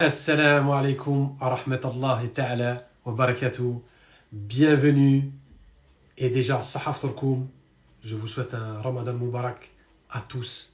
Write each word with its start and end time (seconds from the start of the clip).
Assalamu 0.00 0.70
alaikum 0.74 1.36
wa 1.40 1.58
wa 3.04 3.12
barakatuh. 3.12 3.82
Bienvenue. 4.30 5.32
Et 6.16 6.30
déjà, 6.30 6.62
sahaf 6.62 7.00
turkoum. 7.00 7.48
Je 8.04 8.14
vous 8.14 8.28
souhaite 8.28 8.54
un 8.54 8.80
Ramadan 8.80 9.14
Mubarak 9.14 9.72
à 10.08 10.20
tous 10.20 10.72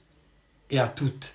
et 0.69 0.77
à 0.77 0.87
toutes. 0.87 1.33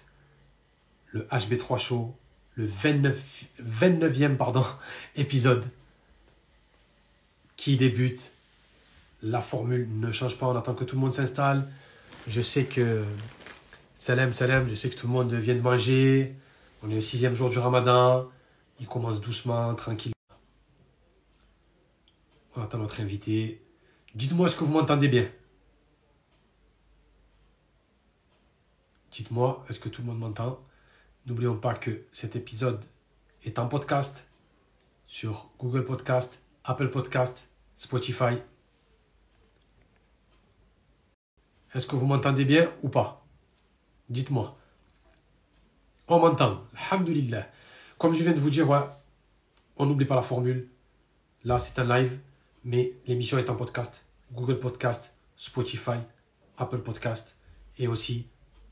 Le 1.09 1.23
HB3 1.33 1.79
Show, 1.81 2.15
le 2.55 2.67
29, 2.67 3.45
29e 3.61 4.37
pardon, 4.37 4.65
épisode 5.17 5.65
qui 7.57 7.77
débute. 7.77 8.31
La 9.21 9.41
formule 9.41 9.89
ne 9.99 10.13
change 10.13 10.39
pas, 10.39 10.47
on 10.47 10.57
attend 10.57 10.75
que 10.75 10.85
tout 10.85 10.95
le 10.95 11.01
monde 11.01 11.13
s'installe. 11.13 11.69
Je 12.29 12.41
sais 12.41 12.67
que, 12.67 13.03
salam, 13.97 14.33
salam, 14.33 14.69
je 14.69 14.77
sais 14.77 14.91
que 14.91 14.97
tout 14.97 15.09
le 15.09 15.13
monde 15.13 15.33
vient 15.33 15.57
de 15.57 15.61
manger. 15.61 16.37
On 16.83 16.91
est 16.91 16.95
le 16.95 17.01
sixième 17.01 17.35
jour 17.35 17.51
du 17.51 17.59
ramadan. 17.59 18.31
Il 18.79 18.87
commence 18.87 19.21
doucement, 19.21 19.75
tranquille. 19.75 20.13
On 22.57 22.63
attend 22.63 22.79
notre 22.79 23.01
invité. 23.01 23.63
Dites-moi, 24.15 24.47
est-ce 24.47 24.57
que 24.57 24.65
vous 24.65 24.73
m'entendez 24.73 25.09
bien? 25.09 25.31
Dites-moi, 29.13 29.65
est-ce 29.69 29.79
que 29.79 29.89
tout 29.91 30.01
le 30.01 30.09
monde 30.09 30.21
m'entend? 30.21 30.65
N'oublions 31.27 31.57
pas 31.57 31.75
que 31.75 32.07
cet 32.13 32.35
épisode 32.35 32.83
est 33.45 33.59
en 33.59 33.69
podcast 33.69 34.27
sur 35.07 35.51
Google 35.59 35.85
Podcast, 35.85 36.43
Apple 36.65 36.89
Podcast, 36.89 37.51
Spotify. 37.77 38.39
Est-ce 41.75 41.87
que 41.87 41.97
vous 41.97 42.07
m'entendez 42.07 42.45
bien 42.45 42.73
ou 42.83 42.89
pas? 42.89 43.27
Dites-moi. 44.09 44.60
On 46.13 46.19
m'entend. 46.19 46.65
Alhamdulillah. 46.91 47.47
Comme 47.97 48.13
je 48.15 48.25
viens 48.25 48.33
de 48.33 48.41
vous 48.41 48.51
dire, 48.51 48.67
on 49.77 49.87
n'oublie 49.87 50.07
pas 50.07 50.17
la 50.17 50.23
formule. 50.23 50.67
Là, 51.45 51.61
c'est 51.61 51.79
un 51.79 51.85
live, 51.85 52.19
mais 52.65 52.95
l'émission 53.07 53.39
est 53.39 53.49
en 53.49 53.55
podcast. 53.55 54.05
Google 54.33 54.59
Podcast, 54.59 55.15
Spotify, 55.37 55.99
Apple 56.59 56.79
Podcast. 56.79 57.37
Et 57.79 57.87
aussi, 57.87 58.27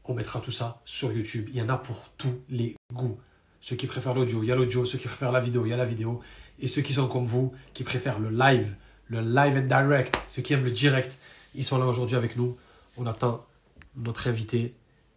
on 0.04 0.14
mettra 0.14 0.40
tout 0.40 0.50
ça 0.50 0.82
sur 0.84 1.12
YouTube. 1.12 1.46
Il 1.50 1.54
y 1.54 1.62
en 1.62 1.68
a 1.68 1.78
pour 1.78 2.10
tous 2.16 2.40
les 2.48 2.74
goûts. 2.92 3.20
Ceux 3.60 3.76
qui 3.76 3.86
préfèrent 3.86 4.14
l'audio, 4.14 4.42
il 4.42 4.48
y 4.48 4.50
a 4.50 4.56
l'audio. 4.56 4.84
Ceux 4.84 4.98
qui 4.98 5.06
préfèrent 5.06 5.30
la 5.30 5.38
vidéo, 5.38 5.64
il 5.64 5.68
y 5.68 5.72
a 5.72 5.76
la 5.76 5.86
vidéo. 5.86 6.20
Et 6.58 6.66
ceux 6.66 6.82
qui 6.82 6.92
sont 6.92 7.06
comme 7.06 7.26
vous, 7.26 7.54
qui 7.72 7.84
préfèrent 7.84 8.18
le 8.18 8.30
live, 8.30 8.74
le 9.06 9.20
live 9.20 9.58
and 9.58 9.68
direct, 9.68 10.20
ceux 10.28 10.42
qui 10.42 10.54
aiment 10.54 10.64
le 10.64 10.72
direct, 10.72 11.16
ils 11.54 11.64
sont 11.64 11.78
là 11.78 11.86
aujourd'hui 11.86 12.16
avec 12.16 12.36
nous. 12.36 12.56
On 12.96 13.06
attend 13.06 13.46
notre 13.94 14.26
invité 14.26 14.74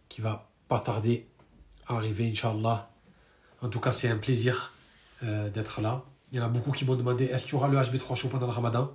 qui 0.08 0.20
va 0.20 0.48
pas 0.68 0.78
tarder 0.78 1.26
arriver, 1.86 2.28
Inch'Allah. 2.28 2.90
En 3.60 3.68
tout 3.68 3.80
cas, 3.80 3.92
c'est 3.92 4.08
un 4.08 4.16
plaisir 4.16 4.72
euh, 5.22 5.48
d'être 5.50 5.80
là. 5.80 6.04
Il 6.30 6.38
y 6.38 6.40
en 6.40 6.44
a 6.44 6.48
beaucoup 6.48 6.72
qui 6.72 6.84
m'ont 6.84 6.96
demandé 6.96 7.24
est-ce 7.26 7.44
qu'il 7.44 7.52
y 7.52 7.56
aura 7.56 7.68
le 7.68 7.78
HB3 7.78 8.14
Show 8.16 8.28
pendant 8.28 8.46
le 8.46 8.52
ramadan? 8.52 8.92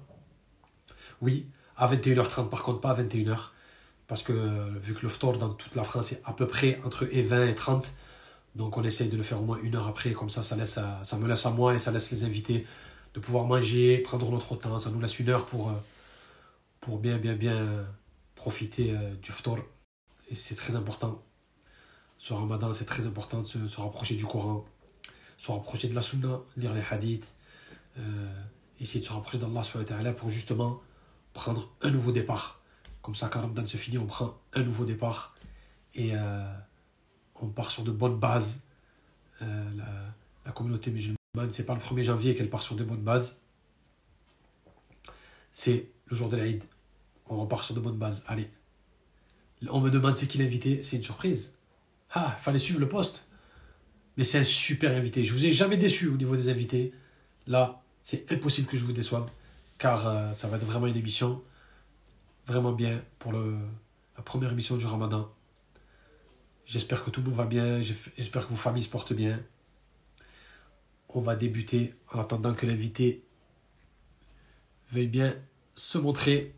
Oui, 1.22 1.48
à 1.78 1.94
21h30, 1.94 2.50
par 2.50 2.64
contre, 2.64 2.82
pas 2.82 2.92
à 2.92 3.02
21h. 3.02 3.50
Parce 4.08 4.24
que 4.24 4.34
vu 4.80 4.94
que 4.94 5.02
le 5.02 5.10
store 5.10 5.38
dans 5.38 5.50
toute 5.50 5.76
la 5.76 5.84
France 5.84 6.14
est 6.14 6.22
à 6.26 6.32
peu 6.32 6.48
près 6.48 6.80
entre 6.86 7.06
20 7.06 7.48
et 7.48 7.56
30, 7.56 7.94
donc 8.56 8.78
on 8.78 8.84
essaye 8.84 9.10
de 9.10 9.18
le 9.18 9.24
faire 9.24 9.42
au 9.42 9.46
moins 9.46 9.60
une 9.62 9.76
heure 9.76 9.88
après, 9.88 10.14
comme 10.14 10.30
ça, 10.30 10.44
ça, 10.44 10.56
laisse 10.56 10.80
ça 11.04 11.18
me 11.18 11.28
laisse 11.28 11.46
à 11.46 11.50
moi 11.50 11.74
et 11.76 11.80
ça 11.80 11.92
laisse 11.92 12.10
les 12.12 12.24
invités 12.24 12.66
de 13.14 13.20
pouvoir 13.20 13.46
manger, 13.46 13.98
prendre 14.00 14.32
notre 14.32 14.56
temps. 14.56 14.80
Ça 14.80 14.90
nous 14.90 15.00
laisse 15.02 15.20
une 15.20 15.30
heure 15.30 15.46
pour, 15.46 15.70
euh, 15.70 15.74
pour 16.80 17.00
bien, 17.00 17.18
bien, 17.18 17.34
bien 17.34 17.86
profiter 18.36 18.92
euh, 18.92 19.14
du 19.22 19.32
store. 19.32 19.60
Et 20.30 20.36
c'est 20.36 20.56
très 20.56 20.76
important 20.76 21.22
ce 22.20 22.34
ramadan, 22.34 22.74
c'est 22.74 22.86
très 22.86 23.06
important 23.06 23.42
de 23.42 23.46
se, 23.46 23.80
rapprocher 23.80 24.16
du 24.16 24.26
Coran, 24.26 24.66
se 25.38 25.52
rapprocher 25.52 25.88
de 25.88 25.96
la 25.96 26.02
Sunna, 26.02 26.40
lire 26.56 26.74
les 26.74 26.84
hadiths, 26.90 27.36
euh, 28.00 28.44
essayer 28.80 29.00
de 29.00 29.06
se 29.06 29.14
rapprocher 29.14 29.38
d'Allah 29.38 30.14
pour 30.14 30.30
justement 30.30 30.82
prendre 31.34 31.70
un 31.82 31.92
nouveau 31.92 32.12
départ. 32.12 32.62
Comme 33.02 33.16
ça, 33.16 33.30
quand 33.30 33.42
Ramadan 33.42 33.66
se 33.66 33.78
finit, 33.78 33.98
on 33.98 34.08
prend 34.08 34.38
un 34.54 34.64
nouveau 34.64 34.84
départ 34.84 35.36
et 35.94 36.12
euh, 36.14 36.54
on 37.36 37.48
part 37.48 37.72
sur 37.72 37.84
de 37.84 37.92
bonnes 37.92 38.18
bases. 38.18 38.60
Euh, 39.42 39.72
la, 40.46 40.52
communauté 40.52 40.90
musulmane, 40.92 41.18
c'est 41.50 41.66
pas 41.66 41.76
le 41.76 41.82
1er 41.82 42.04
janvier 42.04 42.36
qu'elle 42.36 42.50
part 42.50 42.62
sur 42.62 42.76
de 42.76 42.84
bonnes 42.84 43.04
bases. 43.04 43.40
C'est 45.52 45.90
le 46.08 46.16
jour 46.16 46.30
de 46.30 46.38
l'Aïd. 46.38 46.64
On 47.28 47.42
repart 47.42 47.64
sur 47.64 47.76
de 47.76 47.80
bonnes 47.80 47.98
bases. 47.98 48.24
Allez. 48.28 48.50
On 49.70 49.82
me 49.82 49.90
demande 49.90 50.16
c'est 50.16 50.28
qui 50.28 50.38
l'invité. 50.38 50.82
C'est 50.84 50.96
une 50.96 51.04
surprise. 51.04 51.54
Ah, 52.12 52.32
fallait 52.42 52.60
suivre 52.60 52.80
le 52.80 52.88
poste. 52.88 53.24
Mais 54.18 54.24
c'est 54.24 54.40
un 54.40 54.44
super 54.44 54.96
invité. 54.96 55.24
Je 55.24 55.34
vous 55.34 55.46
ai 55.46 55.52
jamais 55.52 55.78
déçu 55.78 56.08
au 56.08 56.18
niveau 56.18 56.36
des 56.36 56.50
invités. 56.50 56.94
Là, 57.46 57.82
c'est 58.02 58.32
impossible 58.32 58.68
que 58.68 58.78
je 58.78 58.84
vous 58.84 58.94
déçoive, 58.94 59.30
car 59.78 60.08
euh, 60.08 60.34
ça 60.34 60.48
va 60.48 60.58
être 60.58 60.66
vraiment 60.66 60.88
une 60.88 60.96
émission 60.96 61.44
vraiment 62.48 62.72
bien 62.72 63.02
pour 63.20 63.34
le, 63.34 63.58
la 64.16 64.24
première 64.24 64.52
émission 64.52 64.78
du 64.78 64.86
Ramadan. 64.86 65.30
J'espère 66.66 67.04
que 67.04 67.10
tout 67.10 67.22
le 67.22 67.28
monde 67.28 67.36
va 67.36 67.46
bien. 67.46 67.80
J'espère 67.82 68.46
que 68.46 68.50
vos 68.50 68.58
familles 68.58 68.84
se 68.84 68.90
portent 68.90 69.14
bien. 69.14 69.40
On 71.10 71.22
va 71.22 71.36
débuter 71.36 71.94
en 72.12 72.20
attendant 72.20 72.54
que 72.54 72.66
l'invité 72.66 73.24
veuille 74.92 75.08
bien 75.08 75.36
se 75.76 75.98
montrer. 75.98 76.54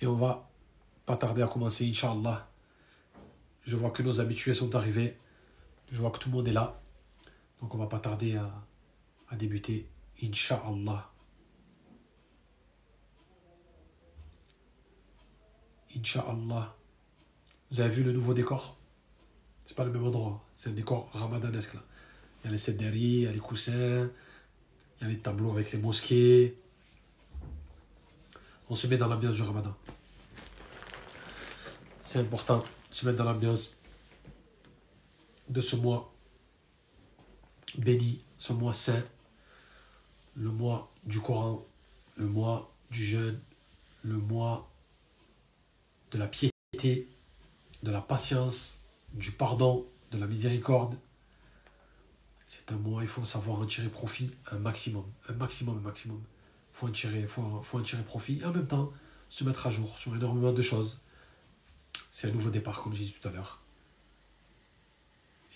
Et 0.00 0.06
on 0.06 0.14
va 0.14 0.48
pas 1.06 1.16
tarder 1.16 1.42
à 1.42 1.48
commencer, 1.48 1.88
Inch'Allah. 1.88 2.48
Je 3.68 3.76
vois 3.76 3.90
que 3.90 4.02
nos 4.02 4.18
habitués 4.22 4.54
sont 4.54 4.74
arrivés. 4.76 5.14
Je 5.92 6.00
vois 6.00 6.10
que 6.10 6.18
tout 6.18 6.30
le 6.30 6.36
monde 6.36 6.48
est 6.48 6.52
là. 6.52 6.80
Donc 7.60 7.74
on 7.74 7.76
va 7.76 7.86
pas 7.86 8.00
tarder 8.00 8.34
à, 8.34 9.36
débuter. 9.36 9.86
Inch'Allah. 10.22 11.10
Inch'Allah. 15.94 16.74
Vous 17.70 17.80
avez 17.82 17.94
vu 17.94 18.04
le 18.04 18.12
nouveau 18.12 18.32
décor? 18.32 18.78
C'est 19.66 19.76
pas 19.76 19.84
le 19.84 19.92
même 19.92 20.04
endroit. 20.04 20.42
C'est 20.56 20.70
un 20.70 20.72
décor 20.72 21.10
ramadanesque 21.12 21.74
là. 21.74 21.82
Il 22.40 22.46
y 22.46 22.48
a 22.48 22.52
les 22.52 22.58
sedderies, 22.58 23.00
il 23.02 23.22
y 23.24 23.26
a 23.26 23.32
les 23.32 23.38
coussins, 23.38 24.08
il 24.98 25.02
y 25.02 25.04
a 25.04 25.08
les 25.08 25.18
tableaux 25.18 25.50
avec 25.50 25.72
les 25.72 25.78
mosquées. 25.78 26.58
On 28.70 28.74
se 28.74 28.86
met 28.86 28.96
dans 28.96 29.08
l'ambiance 29.08 29.36
du 29.36 29.42
ramadan. 29.42 29.76
C'est 32.00 32.20
important 32.20 32.64
se 32.98 33.06
mettre 33.06 33.18
dans 33.18 33.30
l'ambiance 33.30 33.70
de 35.48 35.60
ce 35.60 35.76
mois 35.76 36.12
béni, 37.76 38.24
ce 38.38 38.52
mois 38.52 38.74
saint, 38.74 39.04
le 40.34 40.50
mois 40.50 40.92
du 41.04 41.20
Coran, 41.20 41.64
le 42.16 42.26
mois 42.26 42.74
du 42.90 43.04
jeûne, 43.04 43.38
le 44.02 44.16
mois 44.16 44.68
de 46.10 46.18
la 46.18 46.26
piété, 46.26 47.06
de 47.84 47.90
la 47.92 48.00
patience, 48.00 48.80
du 49.12 49.30
pardon, 49.30 49.86
de 50.10 50.18
la 50.18 50.26
miséricorde. 50.26 50.98
C'est 52.48 52.72
un 52.72 52.76
mois, 52.78 53.02
il 53.02 53.08
faut 53.08 53.24
savoir 53.24 53.60
en 53.60 53.66
tirer 53.66 53.90
profit 53.90 54.32
un 54.50 54.58
maximum, 54.58 55.04
un 55.28 55.34
maximum, 55.34 55.78
un 55.78 55.82
maximum. 55.82 56.20
Il 56.72 56.76
faut 56.76 56.88
en 56.88 56.92
tirer, 56.92 57.28
faut, 57.28 57.62
faut 57.62 57.78
en 57.78 57.82
tirer 57.82 58.02
profit 58.02 58.40
et 58.40 58.44
en 58.44 58.52
même 58.52 58.66
temps 58.66 58.92
se 59.28 59.44
mettre 59.44 59.68
à 59.68 59.70
jour 59.70 59.96
sur 59.98 60.16
énormément 60.16 60.52
de 60.52 60.62
choses. 60.62 60.98
C'est 62.20 62.26
un 62.26 62.32
nouveau 62.32 62.50
départ, 62.50 62.82
comme 62.82 62.94
j'ai 62.94 63.04
dit 63.04 63.12
tout 63.12 63.28
à 63.28 63.30
l'heure. 63.30 63.60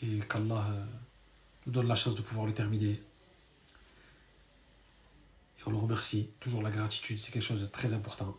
Et 0.00 0.21
qu'Allah 0.31 0.65
euh, 0.71 0.84
nous 1.67 1.73
donne 1.73 1.89
la 1.89 1.97
chance 1.97 2.15
de 2.15 2.23
pouvoir 2.23 2.47
le 2.47 2.53
terminer. 2.53 3.03
Et 5.59 5.62
on 5.67 5.72
le 5.72 5.77
remercie. 5.77 6.31
Toujours 6.39 6.62
la 6.62 6.71
gratitude, 6.71 7.19
c'est 7.19 7.33
quelque 7.33 7.43
chose 7.43 7.61
de 7.61 7.67
très 7.67 7.95
important. 7.95 8.37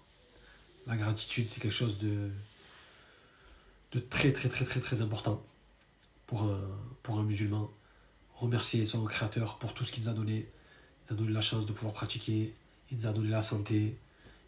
La 0.88 0.96
gratitude, 0.96 1.48
c'est 1.50 1.60
quelque 1.60 1.74
chose 1.74 1.98
de, 1.98 2.32
très, 4.10 4.32
très, 4.32 4.48
très, 4.48 4.64
très, 4.64 4.80
très 4.80 5.02
important 5.02 5.46
pour 6.26 6.44
un, 6.44 6.62
pour 7.02 7.20
un 7.20 7.24
musulman. 7.24 7.70
Remercier 8.36 8.86
son 8.86 9.04
créateur 9.04 9.60
pour 9.60 9.74
tout 9.74 9.84
ce 9.84 9.92
qu'il 9.92 10.02
nous 10.02 10.10
a 10.10 10.14
donné. 10.14 10.48
Il 10.48 11.08
nous 11.10 11.16
a 11.16 11.20
donné 11.20 11.34
la 11.34 11.42
chance 11.42 11.66
de 11.66 11.74
pouvoir 11.74 11.94
pratiquer. 11.94 12.56
Il 12.90 12.96
nous 12.96 13.06
a 13.06 13.12
donné 13.12 13.28
la 13.28 13.42
santé. 13.42 13.98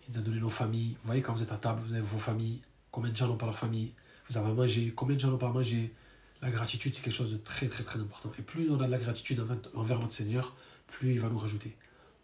Il 0.08 0.14
nous 0.14 0.20
a 0.20 0.22
donné 0.22 0.40
nos 0.40 0.48
familles. 0.48 0.94
Vous 1.02 1.08
voyez, 1.08 1.22
quand 1.22 1.34
vous 1.34 1.44
êtes 1.44 1.52
à 1.52 1.58
table, 1.58 1.82
vous 1.86 1.92
avez 1.92 2.02
vos 2.02 2.20
familles. 2.20 2.62
Combien 2.96 3.12
de 3.12 3.18
gens 3.18 3.28
n'ont 3.28 3.36
pas 3.36 3.46
leur 3.46 3.58
famille 3.58 3.92
Vous 4.30 4.38
avez 4.38 4.54
mangé 4.54 4.94
Combien 4.96 5.18
de 5.18 5.20
gens 5.20 5.30
n'ont 5.30 5.38
pas 5.38 5.52
mangé 5.52 5.94
La 6.42 6.50
gratitude, 6.50 6.96
c'est 6.96 7.02
quelque 7.02 7.14
chose 7.14 7.30
de 7.30 7.36
très, 7.36 7.68
très, 7.68 7.84
très 7.84 8.00
important. 8.00 8.32
Et 8.40 8.42
plus 8.42 8.72
on 8.72 8.80
a 8.80 8.86
de 8.86 8.92
la 8.92 8.98
gratitude 8.98 9.46
envers 9.74 10.00
notre 10.00 10.14
Seigneur, 10.14 10.56
plus 10.88 11.12
il 11.12 11.20
va 11.20 11.28
nous 11.28 11.38
rajouter. 11.38 11.76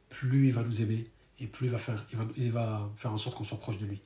Plus 0.07 0.47
il 0.47 0.53
va 0.53 0.63
nous 0.63 0.81
aimer. 0.81 1.11
Et 1.39 1.47
plus 1.47 1.67
il 1.67 1.71
va 1.73 1.77
faire, 1.77 2.05
il 2.37 2.51
va, 2.53 2.89
faire 2.95 3.11
en 3.11 3.17
sorte 3.17 3.35
qu'on 3.35 3.43
soit 3.43 3.59
proche 3.59 3.79
de 3.79 3.85
lui. 3.85 4.01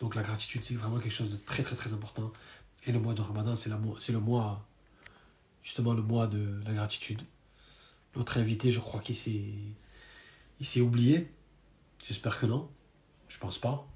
Donc 0.00 0.16
la 0.16 0.22
gratitude, 0.22 0.64
c'est 0.64 0.74
vraiment 0.74 0.98
quelque 0.98 1.14
chose 1.14 1.30
de 1.30 1.36
très, 1.36 1.62
très, 1.62 1.76
très 1.76 1.92
important. 1.92 2.32
Et 2.86 2.90
le 2.90 2.98
mois 2.98 3.14
de 3.14 3.20
Ramadan, 3.20 3.54
c'est 3.54 3.70
le 3.70 4.18
mois, 4.18 4.66
justement, 5.62 5.94
le 5.94 6.02
mois 6.02 6.26
de 6.26 6.60
la 6.64 6.72
gratitude. 6.72 7.22
Notre 8.16 8.38
invité, 8.38 8.72
je 8.72 8.80
crois 8.80 9.00
qu'il 9.00 9.14
s'est, 9.14 9.54
il 10.58 10.66
s'est 10.66 10.80
oublié. 10.80 11.30
J'espère 12.04 12.40
que 12.40 12.46
non. 12.46 12.68
Je 13.28 13.38
pense 13.38 13.58
pas. 13.58 13.86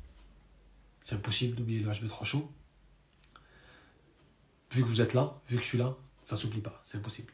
C'est 1.05 1.15
impossible 1.15 1.55
d'oublier 1.55 1.81
le 1.81 1.91
HB3 1.91 2.25
chaud. 2.25 2.51
Vu 4.73 4.83
que 4.83 4.89
vous 4.89 5.03
êtes 5.03 5.15
là, 5.15 5.39
vu 5.49 5.59
que 5.59 5.62
je 5.62 5.69
suis 5.69 5.79
là, 5.79 5.95
ça 6.25 6.35
s'oublie 6.35 6.62
pas, 6.62 6.81
c'est 6.83 6.97
impossible. 6.97 7.33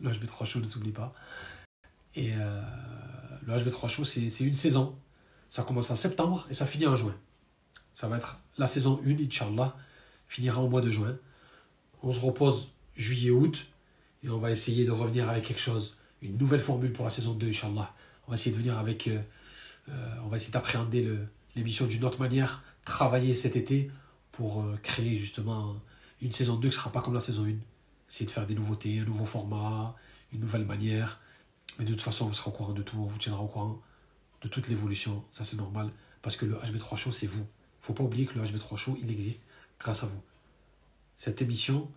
Le 0.00 0.10
HB3 0.10 0.44
Show, 0.44 0.60
ne 0.60 0.64
s'oublie 0.64 0.92
pas. 0.92 1.14
Et 2.14 2.32
euh, 2.34 2.62
le 3.42 3.54
HB3 3.54 3.88
Show, 3.88 4.04
c'est 4.04 4.44
une 4.44 4.52
saison. 4.52 4.96
Ça 5.48 5.62
commence 5.62 5.90
en 5.90 5.96
septembre 5.96 6.46
et 6.50 6.54
ça 6.54 6.66
finit 6.66 6.86
en 6.86 6.94
juin. 6.94 7.16
Ça 7.92 8.06
va 8.06 8.18
être 8.18 8.38
la 8.56 8.66
saison 8.66 9.00
1, 9.04 9.24
Inch'Allah, 9.24 9.76
finira 10.28 10.62
au 10.62 10.68
mois 10.68 10.80
de 10.80 10.90
juin. 10.90 11.16
On 12.02 12.12
se 12.12 12.20
repose 12.20 12.70
juillet-août 12.96 13.66
et 14.22 14.28
on 14.28 14.38
va 14.38 14.50
essayer 14.50 14.84
de 14.84 14.90
revenir 14.90 15.28
avec 15.28 15.44
quelque 15.44 15.60
chose, 15.60 15.96
une 16.22 16.36
nouvelle 16.36 16.60
formule 16.60 16.92
pour 16.92 17.04
la 17.04 17.10
saison 17.10 17.32
2, 17.32 17.48
Inch'Allah. 17.48 17.94
On 18.26 18.30
va 18.30 18.34
essayer 18.34 18.52
de 18.52 18.60
venir 18.60 18.78
avec. 18.78 19.08
Euh, 19.08 19.20
euh, 19.88 20.14
on 20.22 20.28
va 20.28 20.36
essayer 20.36 20.52
d'appréhender 20.52 21.10
l'émission 21.56 21.86
d'une 21.86 22.04
autre 22.04 22.20
manière, 22.20 22.62
travailler 22.84 23.34
cet 23.34 23.56
été 23.56 23.90
pour 24.32 24.62
euh, 24.62 24.78
créer 24.82 25.16
justement 25.16 25.76
une 26.20 26.32
saison 26.32 26.56
2 26.56 26.60
qui 26.60 26.66
ne 26.66 26.80
sera 26.80 26.92
pas 26.92 27.02
comme 27.02 27.14
la 27.14 27.20
saison 27.20 27.44
1. 27.44 27.54
Essayer 28.08 28.26
de 28.26 28.30
faire 28.30 28.46
des 28.46 28.54
nouveautés, 28.54 28.98
un 28.98 29.04
nouveau 29.04 29.24
format, 29.24 29.94
une 30.32 30.40
nouvelle 30.40 30.64
manière. 30.64 31.20
Mais 31.78 31.84
de 31.84 31.92
toute 31.92 32.02
façon, 32.02 32.26
vous 32.26 32.34
serez 32.34 32.50
au 32.50 32.52
courant 32.52 32.72
de 32.72 32.82
tout, 32.82 32.96
on 32.98 33.06
vous 33.06 33.18
tiendra 33.18 33.42
au 33.42 33.46
courant 33.46 33.80
de 34.42 34.48
toute 34.48 34.68
l'évolution. 34.68 35.24
Ça, 35.30 35.44
c'est 35.44 35.56
normal. 35.56 35.90
Parce 36.22 36.36
que 36.36 36.44
le 36.44 36.56
HB3 36.56 36.96
Show, 36.96 37.12
c'est 37.12 37.26
vous. 37.26 37.40
Il 37.40 37.82
ne 37.82 37.86
faut 37.86 37.92
pas 37.94 38.04
oublier 38.04 38.26
que 38.26 38.38
le 38.38 38.44
HB3 38.44 38.76
Show, 38.76 38.98
il 39.02 39.10
existe 39.10 39.46
grâce 39.78 40.02
à 40.02 40.06
vous. 40.06 40.20
Cette 41.16 41.40
émission, 41.42 41.90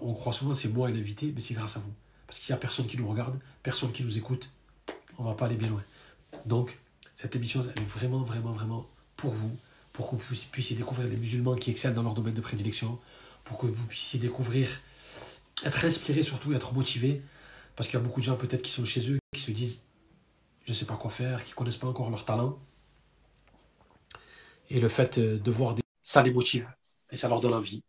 on 0.00 0.14
croit 0.14 0.32
souvent 0.32 0.54
c'est 0.54 0.68
moi 0.68 0.90
et 0.90 0.92
l'invité, 0.92 1.32
mais 1.34 1.40
c'est 1.40 1.54
grâce 1.54 1.76
à 1.76 1.80
vous. 1.80 1.92
Parce 2.26 2.40
qu'il 2.40 2.52
n'y 2.52 2.56
a 2.56 2.60
personne 2.60 2.86
qui 2.86 2.96
nous 2.96 3.08
regarde, 3.08 3.38
personne 3.62 3.92
qui 3.92 4.02
nous 4.02 4.18
écoute, 4.18 4.50
on 5.18 5.24
ne 5.24 5.28
va 5.28 5.34
pas 5.34 5.46
aller 5.46 5.56
bien 5.56 5.68
loin. 5.68 5.82
Donc, 6.46 6.78
cette 7.14 7.36
émission, 7.36 7.60
elle 7.62 7.82
est 7.82 7.86
vraiment, 7.86 8.22
vraiment, 8.22 8.52
vraiment 8.52 8.86
pour 9.16 9.32
vous, 9.32 9.56
pour 9.92 10.10
que 10.10 10.16
vous 10.16 10.36
puissiez 10.50 10.76
découvrir 10.76 11.08
des 11.08 11.16
musulmans 11.16 11.54
qui 11.54 11.70
excellent 11.70 11.94
dans 11.94 12.02
leur 12.02 12.14
domaine 12.14 12.34
de 12.34 12.40
prédilection, 12.40 12.98
pour 13.44 13.58
que 13.58 13.66
vous 13.66 13.86
puissiez 13.86 14.18
découvrir, 14.18 14.68
être 15.64 15.84
inspiré 15.84 16.22
surtout, 16.22 16.52
être 16.54 16.72
motivé, 16.72 17.22
parce 17.76 17.88
qu'il 17.88 17.98
y 17.98 18.02
a 18.02 18.04
beaucoup 18.04 18.20
de 18.20 18.24
gens 18.24 18.36
peut-être 18.36 18.62
qui 18.62 18.70
sont 18.70 18.84
chez 18.84 19.10
eux, 19.10 19.18
qui 19.34 19.40
se 19.40 19.50
disent, 19.50 19.82
je 20.64 20.72
ne 20.72 20.74
sais 20.74 20.86
pas 20.86 20.96
quoi 20.96 21.10
faire, 21.10 21.44
qui 21.44 21.50
ne 21.50 21.56
connaissent 21.56 21.76
pas 21.76 21.88
encore 21.88 22.10
leur 22.10 22.24
talent. 22.24 22.58
Et 24.70 24.80
le 24.80 24.88
fait 24.88 25.18
euh, 25.18 25.38
de 25.38 25.50
voir 25.50 25.74
des... 25.74 25.82
Ça 26.02 26.22
les 26.22 26.32
motive, 26.32 26.68
et 27.10 27.16
ça 27.16 27.28
leur 27.28 27.40
donne 27.40 27.54
envie. 27.54 27.82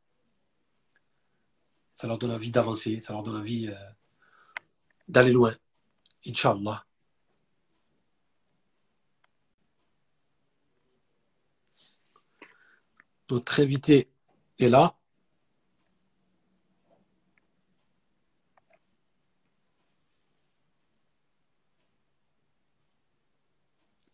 Ça 1.94 2.08
leur 2.08 2.18
donne 2.18 2.32
envie 2.32 2.52
d'avancer, 2.52 3.00
ça 3.02 3.14
leur 3.14 3.24
donne 3.24 3.38
envie 3.38 3.68
euh, 3.68 3.76
d'aller 5.08 5.32
loin. 5.32 5.56
Inch'Allah. 6.26 6.86
Notre 13.34 13.62
invité 13.62 14.12
est 14.60 14.68
là. 14.68 14.96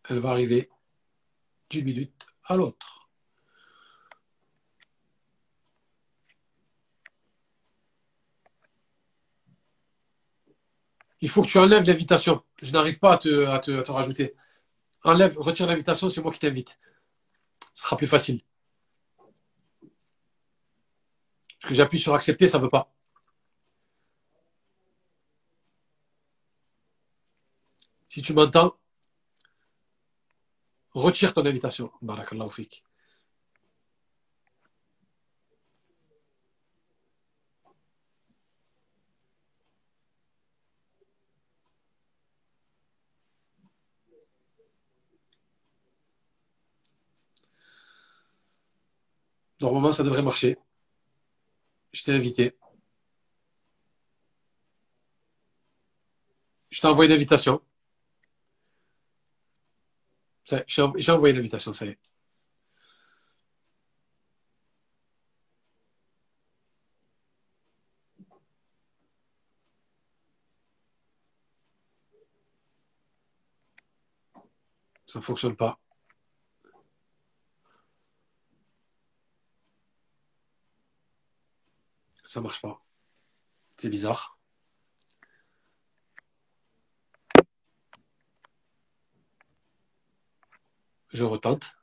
Elle 0.08 0.20
va 0.20 0.30
arriver 0.30 0.70
d'une 1.70 1.84
minute 1.84 2.28
à 2.46 2.56
l'autre. 2.56 3.10
Il 11.20 11.30
faut 11.30 11.42
que 11.42 11.48
tu 11.48 11.58
enlèves 11.58 11.84
l'invitation. 11.86 12.42
Je 12.62 12.72
n'arrive 12.72 13.00
pas 13.00 13.16
à 13.16 13.18
te, 13.18 13.92
rajouter. 13.92 14.34
Enlève, 15.04 15.38
retire 15.38 15.68
l'invitation, 15.68 16.08
c'est 16.08 16.22
moi 16.22 16.32
qui 16.32 16.40
t'invite. 16.40 16.80
Ce 17.74 17.84
sera 17.84 17.98
plus 17.98 18.08
facile. 18.08 18.42
Parce 21.62 21.70
que 21.70 21.76
j'appuie 21.76 22.00
sur 22.00 22.14
accepter, 22.16 22.48
ça 22.48 22.58
ne 22.58 22.64
veut 22.64 22.70
pas. 22.70 22.92
Si 28.08 28.22
tu 28.22 28.34
m'entends, 28.34 28.76
retire 30.94 31.34
ton 31.34 31.46
invitation. 31.46 31.92
Barakallahu 32.02 32.52
fik. 32.52 32.84
Normalement, 49.62 49.92
ça 49.92 50.04
devrait 50.04 50.22
marcher. 50.22 50.58
Je 51.92 52.04
t'ai 52.04 52.12
invité. 52.14 52.56
Je 56.72 56.82
t'ai 56.82 56.88
envoyé 56.88 57.10
l'invitation. 57.10 57.62
J'ai 60.68 61.12
envoyé 61.12 61.34
l'invitation, 61.34 61.74
ça 61.74 61.86
y 61.86 61.90
est. 61.90 62.00
Ça 75.08 75.20
ne 75.20 75.24
fonctionne 75.24 75.56
pas. 75.56 75.80
Ça 82.30 82.42
marche 82.42 82.62
pas. 82.62 82.80
C'est 83.78 83.90
bizarre. 83.90 84.38
Je 91.10 91.24
retente. 91.24 91.76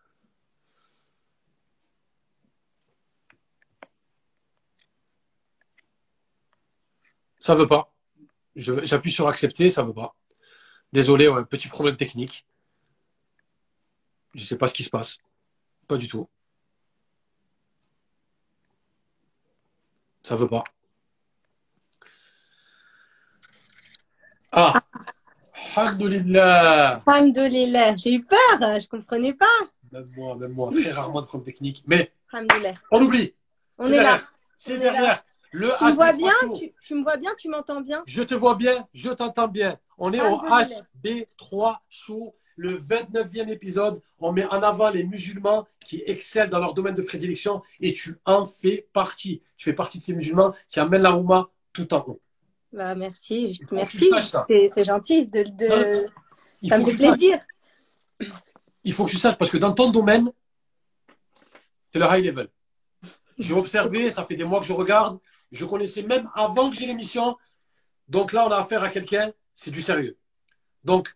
Ça 7.40 7.56
veut 7.56 7.66
pas. 7.66 7.92
J'appuie 8.54 9.10
sur 9.10 9.26
accepter, 9.26 9.69
ça 9.69 9.82
veut 9.82 9.92
pas. 9.92 10.14
Désolé, 10.92 11.26
un 11.26 11.42
petit 11.42 11.66
problème 11.69 11.96
technique. 11.96 12.46
Je 14.34 14.42
ne 14.42 14.46
sais 14.46 14.58
pas 14.58 14.69
ce 14.69 14.75
qui 14.75 14.84
se 14.84 14.90
passe. 14.90 15.19
Pas 15.88 15.96
du 15.96 16.06
tout. 16.06 16.28
Ça 20.26 20.34
veut 20.34 20.49
pas. 20.49 20.64
Ah, 24.50 24.82
Alhamdulillah. 25.76 27.00
Alhamdulillah. 27.06 27.95
J'ai 27.95 28.14
eu 28.14 28.25
peur, 28.25 28.80
je 28.80 28.88
comprenais 28.88 29.35
pas. 29.35 29.47
Même 29.92 30.11
moi, 30.16 30.35
même 30.35 30.50
moi, 30.50 30.73
très 30.73 30.90
rarement 30.90 31.21
de 31.21 31.26
problèmes 31.26 31.45
techniques. 31.45 31.85
Mais 31.87 32.11
on 32.90 33.02
oublie. 33.02 33.35
On 33.78 33.87
est, 33.92 34.02
là. 34.02 34.18
C'est 34.56 34.78
derrière. 34.78 35.23
Le 35.52 35.73
tu 35.78 35.85
me 35.85 35.92
vois 35.92 36.12
bien 36.12 36.33
tu, 36.59 36.73
tu, 36.83 36.95
me 36.97 37.02
vois 37.04 37.18
bien 37.18 37.30
Tu 37.38 37.49
m'entends 37.49 37.80
bien? 37.80 38.02
Je 38.04 38.25
te 38.25 38.35
vois 38.35 38.56
bien, 38.56 38.88
je 38.92 39.11
t'entends 39.11 39.47
bien. 39.47 39.78
On 39.97 40.12
est 40.12 40.21
au 40.21 40.38
HB3 40.38 41.76
Show 41.88 42.35
le 42.56 42.78
29e 42.78 43.48
épisode, 43.50 44.00
on 44.18 44.32
met 44.32 44.46
en 44.46 44.62
avant 44.62 44.90
les 44.90 45.04
musulmans 45.04 45.66
qui 45.78 46.02
excellent 46.06 46.50
dans 46.50 46.58
leur 46.58 46.75
domaine 46.75 46.94
de 46.94 47.02
prédilection 47.02 47.62
et 47.80 47.92
tu 47.92 48.16
en 48.25 48.46
fais 48.46 48.88
partie. 48.92 49.42
Tu 49.56 49.64
fais 49.64 49.75
partie 49.75 49.98
de 49.98 50.02
ces 50.02 50.14
musulmans 50.14 50.54
qui 50.68 50.80
amènent 50.80 51.02
la 51.02 51.16
Ouma 51.16 51.50
tout 51.72 51.92
en 51.92 52.04
haut. 52.06 52.20
Bah, 52.72 52.94
merci, 52.94 53.60
merci. 53.70 54.10
C'est 54.48 54.84
gentil. 54.84 55.26
De, 55.26 55.42
de... 55.42 56.06
Ça 56.68 56.78
me 56.78 56.86
fait 56.86 56.96
plaisir. 56.96 57.38
Il 58.84 58.92
faut 58.92 59.04
que 59.04 59.10
tu 59.10 59.18
saches 59.18 59.36
parce 59.36 59.50
que 59.50 59.58
dans 59.58 59.72
ton 59.72 59.90
domaine, 59.90 60.30
c'est 61.92 61.98
le 61.98 62.06
high 62.06 62.25
level. 62.25 62.48
J'ai 63.38 63.54
observé, 63.54 64.10
ça 64.10 64.25
fait 64.25 64.36
des 64.36 64.44
mois 64.44 64.60
que 64.60 64.66
je 64.66 64.72
regarde. 64.72 65.18
Je 65.52 65.64
connaissais 65.66 66.02
même 66.02 66.30
avant 66.34 66.70
que 66.70 66.76
j'ai 66.76 66.86
l'émission. 66.86 67.36
Donc 68.08 68.32
là, 68.32 68.46
on 68.46 68.50
a 68.50 68.56
affaire 68.56 68.82
à 68.82 68.88
quelqu'un, 68.88 69.32
c'est 69.54 69.70
du 69.70 69.82
sérieux. 69.82 70.16
Donc, 70.84 71.14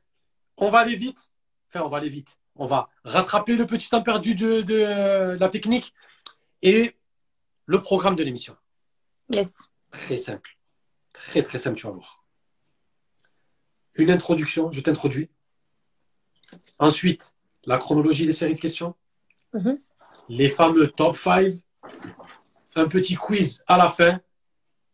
on 0.60 0.68
va 0.68 0.80
aller 0.80 0.94
vite. 0.94 1.32
Enfin, 1.68 1.84
on 1.84 1.88
va 1.88 1.98
aller 1.98 2.08
vite. 2.08 2.38
On 2.56 2.66
va 2.66 2.90
rattraper 3.04 3.56
le 3.56 3.66
petit 3.66 3.88
temps 3.88 4.02
perdu 4.02 4.34
de, 4.34 5.36
la 5.38 5.48
technique 5.48 5.94
et 6.62 6.96
le 7.66 7.80
programme 7.80 8.16
de 8.16 8.22
l'émission. 8.22 8.56
Yes. 9.30 9.56
Très 9.90 10.16
simple. 10.16 10.58
Très, 11.12 11.42
très 11.42 11.58
simple, 11.58 11.78
tu 11.78 11.86
vas 11.86 11.92
voir. 11.92 12.24
Une 13.94 14.10
introduction, 14.10 14.70
je 14.72 14.80
t'introduis. 14.80 15.30
Ensuite, 16.78 17.34
la 17.64 17.78
chronologie 17.78 18.26
des 18.26 18.32
séries 18.32 18.54
de 18.54 18.60
questions. 18.60 18.94
Mm-hmm. 19.54 19.80
Les 20.28 20.50
fameux 20.50 20.88
top 20.88 21.16
5. 21.16 21.52
Un 22.76 22.86
petit 22.86 23.16
quiz 23.16 23.64
à 23.66 23.76
la 23.76 23.88
fin. 23.88 24.20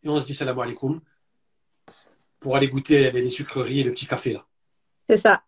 Et 0.03 0.09
on 0.09 0.21
se 0.21 0.27
dit 0.27 0.35
salam 0.35 0.59
alaikum 0.59 1.01
pour 2.39 2.57
aller 2.57 2.69
goûter 2.69 3.11
les 3.11 3.29
sucreries 3.29 3.81
et 3.81 3.83
le 3.83 3.91
petit 3.91 4.07
café 4.07 4.33
là. 4.33 4.47
C'est 5.09 5.19
ça. 5.19 5.43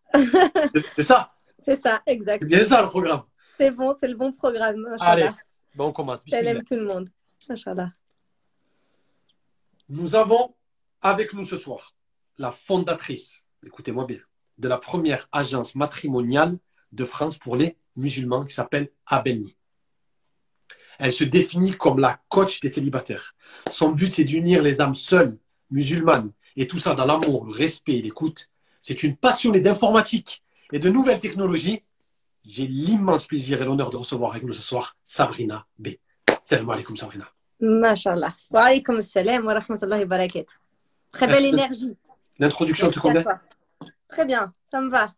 c'est 0.96 1.02
ça. 1.02 1.30
C'est 1.64 1.82
ça, 1.82 2.02
exact. 2.06 2.42
C'est 2.42 2.48
bien 2.48 2.64
ça 2.64 2.82
le 2.82 2.88
programme. 2.88 3.22
C'est 3.58 3.70
bon, 3.70 3.94
c'est 3.98 4.08
le 4.08 4.16
bon 4.16 4.32
programme. 4.32 4.86
Allez, 5.00 5.28
bon, 5.74 5.86
on 5.86 5.92
commence. 5.92 6.22
Salam 6.26 6.62
tout 6.64 6.76
le 6.76 6.84
monde. 6.84 7.08
Inch'Allah. 7.48 7.90
Nous 9.88 10.14
avons 10.14 10.54
avec 11.00 11.32
nous 11.32 11.44
ce 11.44 11.56
soir 11.56 11.94
la 12.38 12.50
fondatrice, 12.52 13.44
écoutez-moi 13.66 14.06
bien, 14.06 14.20
de 14.58 14.68
la 14.68 14.78
première 14.78 15.28
agence 15.32 15.74
matrimoniale 15.74 16.58
de 16.92 17.04
France 17.04 17.36
pour 17.36 17.56
les 17.56 17.76
musulmans 17.96 18.44
qui 18.44 18.54
s'appelle 18.54 18.90
Abelni. 19.06 19.56
Elle 20.98 21.12
se 21.12 21.24
définit 21.24 21.72
comme 21.72 21.98
la 21.98 22.20
coach 22.28 22.60
des 22.60 22.68
célibataires. 22.68 23.34
Son 23.68 23.90
but, 23.90 24.12
c'est 24.12 24.24
d'unir 24.24 24.62
les 24.62 24.80
âmes 24.80 24.94
seules, 24.94 25.38
musulmanes, 25.70 26.32
et 26.56 26.66
tout 26.66 26.78
ça 26.78 26.94
dans 26.94 27.04
l'amour, 27.04 27.44
le 27.46 27.52
respect 27.52 27.98
et 27.98 28.02
l'écoute. 28.02 28.50
C'est 28.80 29.02
une 29.02 29.16
passionnée 29.16 29.60
d'informatique 29.60 30.42
et 30.72 30.78
de 30.78 30.88
nouvelles 30.88 31.20
technologies. 31.20 31.82
J'ai 32.44 32.66
l'immense 32.66 33.26
plaisir 33.26 33.60
et 33.60 33.64
l'honneur 33.64 33.90
de 33.90 33.96
recevoir 33.96 34.30
avec 34.32 34.44
nous 34.44 34.52
ce 34.52 34.62
soir 34.62 34.96
Sabrina 35.04 35.66
B. 35.78 35.88
Salam 36.42 36.70
alaikum 36.70 36.96
Sabrina. 36.96 37.28
Mashallah. 37.60 38.32
Wa 38.50 38.62
alaikum 38.62 39.02
salam 39.02 39.44
wa 39.44 39.54
rahmatullahi 39.54 40.00
wa 40.00 40.06
barakatuh. 40.06 40.56
Très 41.12 41.26
belle 41.26 41.46
énergie. 41.46 41.96
L'introduction 42.38 42.90
te 42.90 42.98
convient? 43.00 43.24
Très 44.08 44.24
bien, 44.24 44.52
ça 44.70 44.80
me 44.80 44.90
va. 44.90 45.14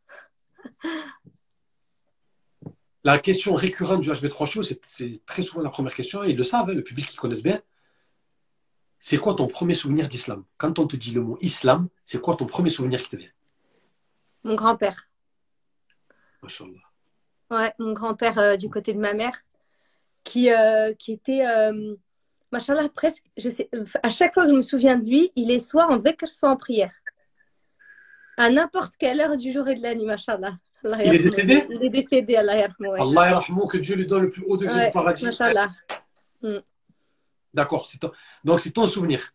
La 3.05 3.19
question 3.19 3.55
récurrente 3.55 4.01
du 4.01 4.11
HB3 4.11 4.47
Show, 4.47 4.63
c'est 4.63 5.25
très 5.25 5.43
souvent 5.43 5.63
la 5.63 5.71
première 5.71 5.95
question, 5.95 6.23
et 6.25 6.31
ils 6.31 6.37
le 6.37 6.43
savent, 6.43 6.69
hein, 6.69 6.75
le 6.75 6.83
public 6.83 7.07
qui 7.07 7.17
connaissent 7.17 7.43
bien. 7.43 7.63
C'est 8.99 9.17
quoi 9.17 9.35
ton 9.35 9.47
premier 9.47 9.73
souvenir 9.73 10.09
d'islam? 10.09 10.45
Quand 10.59 10.79
on 10.79 10.87
te 10.87 10.97
dit 10.97 11.13
le 11.13 11.23
mot 11.23 11.39
islam, 11.41 11.89
c'est 12.05 12.21
quoi 12.21 12.37
ton 12.37 12.47
premier 12.47 12.69
souvenir 12.69 13.03
qui 13.03 13.09
te 13.09 13.17
vient? 13.17 13.31
Mon 14.45 14.55
grand-père. 14.55 15.09
Machallah. 16.43 16.81
Ouais, 17.51 17.73
mon 17.79 17.93
grand-père 17.93 18.39
euh, 18.39 18.57
du 18.57 18.71
côté 18.71 18.93
de 18.93 18.99
ma 18.99 19.13
mère, 19.13 19.37
qui, 20.25 20.53
euh, 20.53 20.95
qui 20.95 21.13
était, 21.13 21.45
euh, 21.47 21.95
machallah, 22.53 22.89
presque, 22.89 23.25
je 23.37 23.51
sais, 23.51 23.69
à 24.03 24.11
chaque 24.11 24.35
fois 24.35 24.45
que 24.45 24.51
je 24.51 24.55
me 24.55 24.63
souviens 24.63 24.97
de 24.97 25.05
lui, 25.05 25.33
il 25.37 25.51
est 25.51 25.59
soit 25.59 25.87
en 25.87 25.97
dhikr, 25.97 26.29
soit 26.29 26.51
en 26.51 26.57
prière. 26.57 26.93
À 28.37 28.51
n'importe 28.51 28.95
quelle 28.97 29.21
heure 29.21 29.37
du 29.37 29.53
jour 29.53 29.69
et 29.69 29.75
de 29.75 29.83
la 29.83 29.95
nuit, 29.95 30.07
machallah. 30.07 30.53
Il 30.83 31.15
est 31.15 31.19
décédé? 31.19 31.67
Il 31.69 31.85
est 31.85 31.91
décédé, 31.91 32.37
Allah 32.37 32.57
yarhamou. 32.57 32.93
Allah 32.95 33.31
yarhamou, 33.31 33.67
que 33.67 33.77
Dieu 33.77 33.97
lui 33.97 34.07
donne 34.07 34.23
le 34.23 34.31
plus 34.31 34.43
haut 34.47 34.57
degré 34.57 34.87
du 34.87 34.93
paradis. 34.93 35.25
Machallah. 35.25 35.69
Mm. 36.43 36.59
D'accord, 37.53 37.87
donc 38.45 38.61
c'est 38.61 38.71
ton 38.71 38.87
souvenir. 38.87 39.33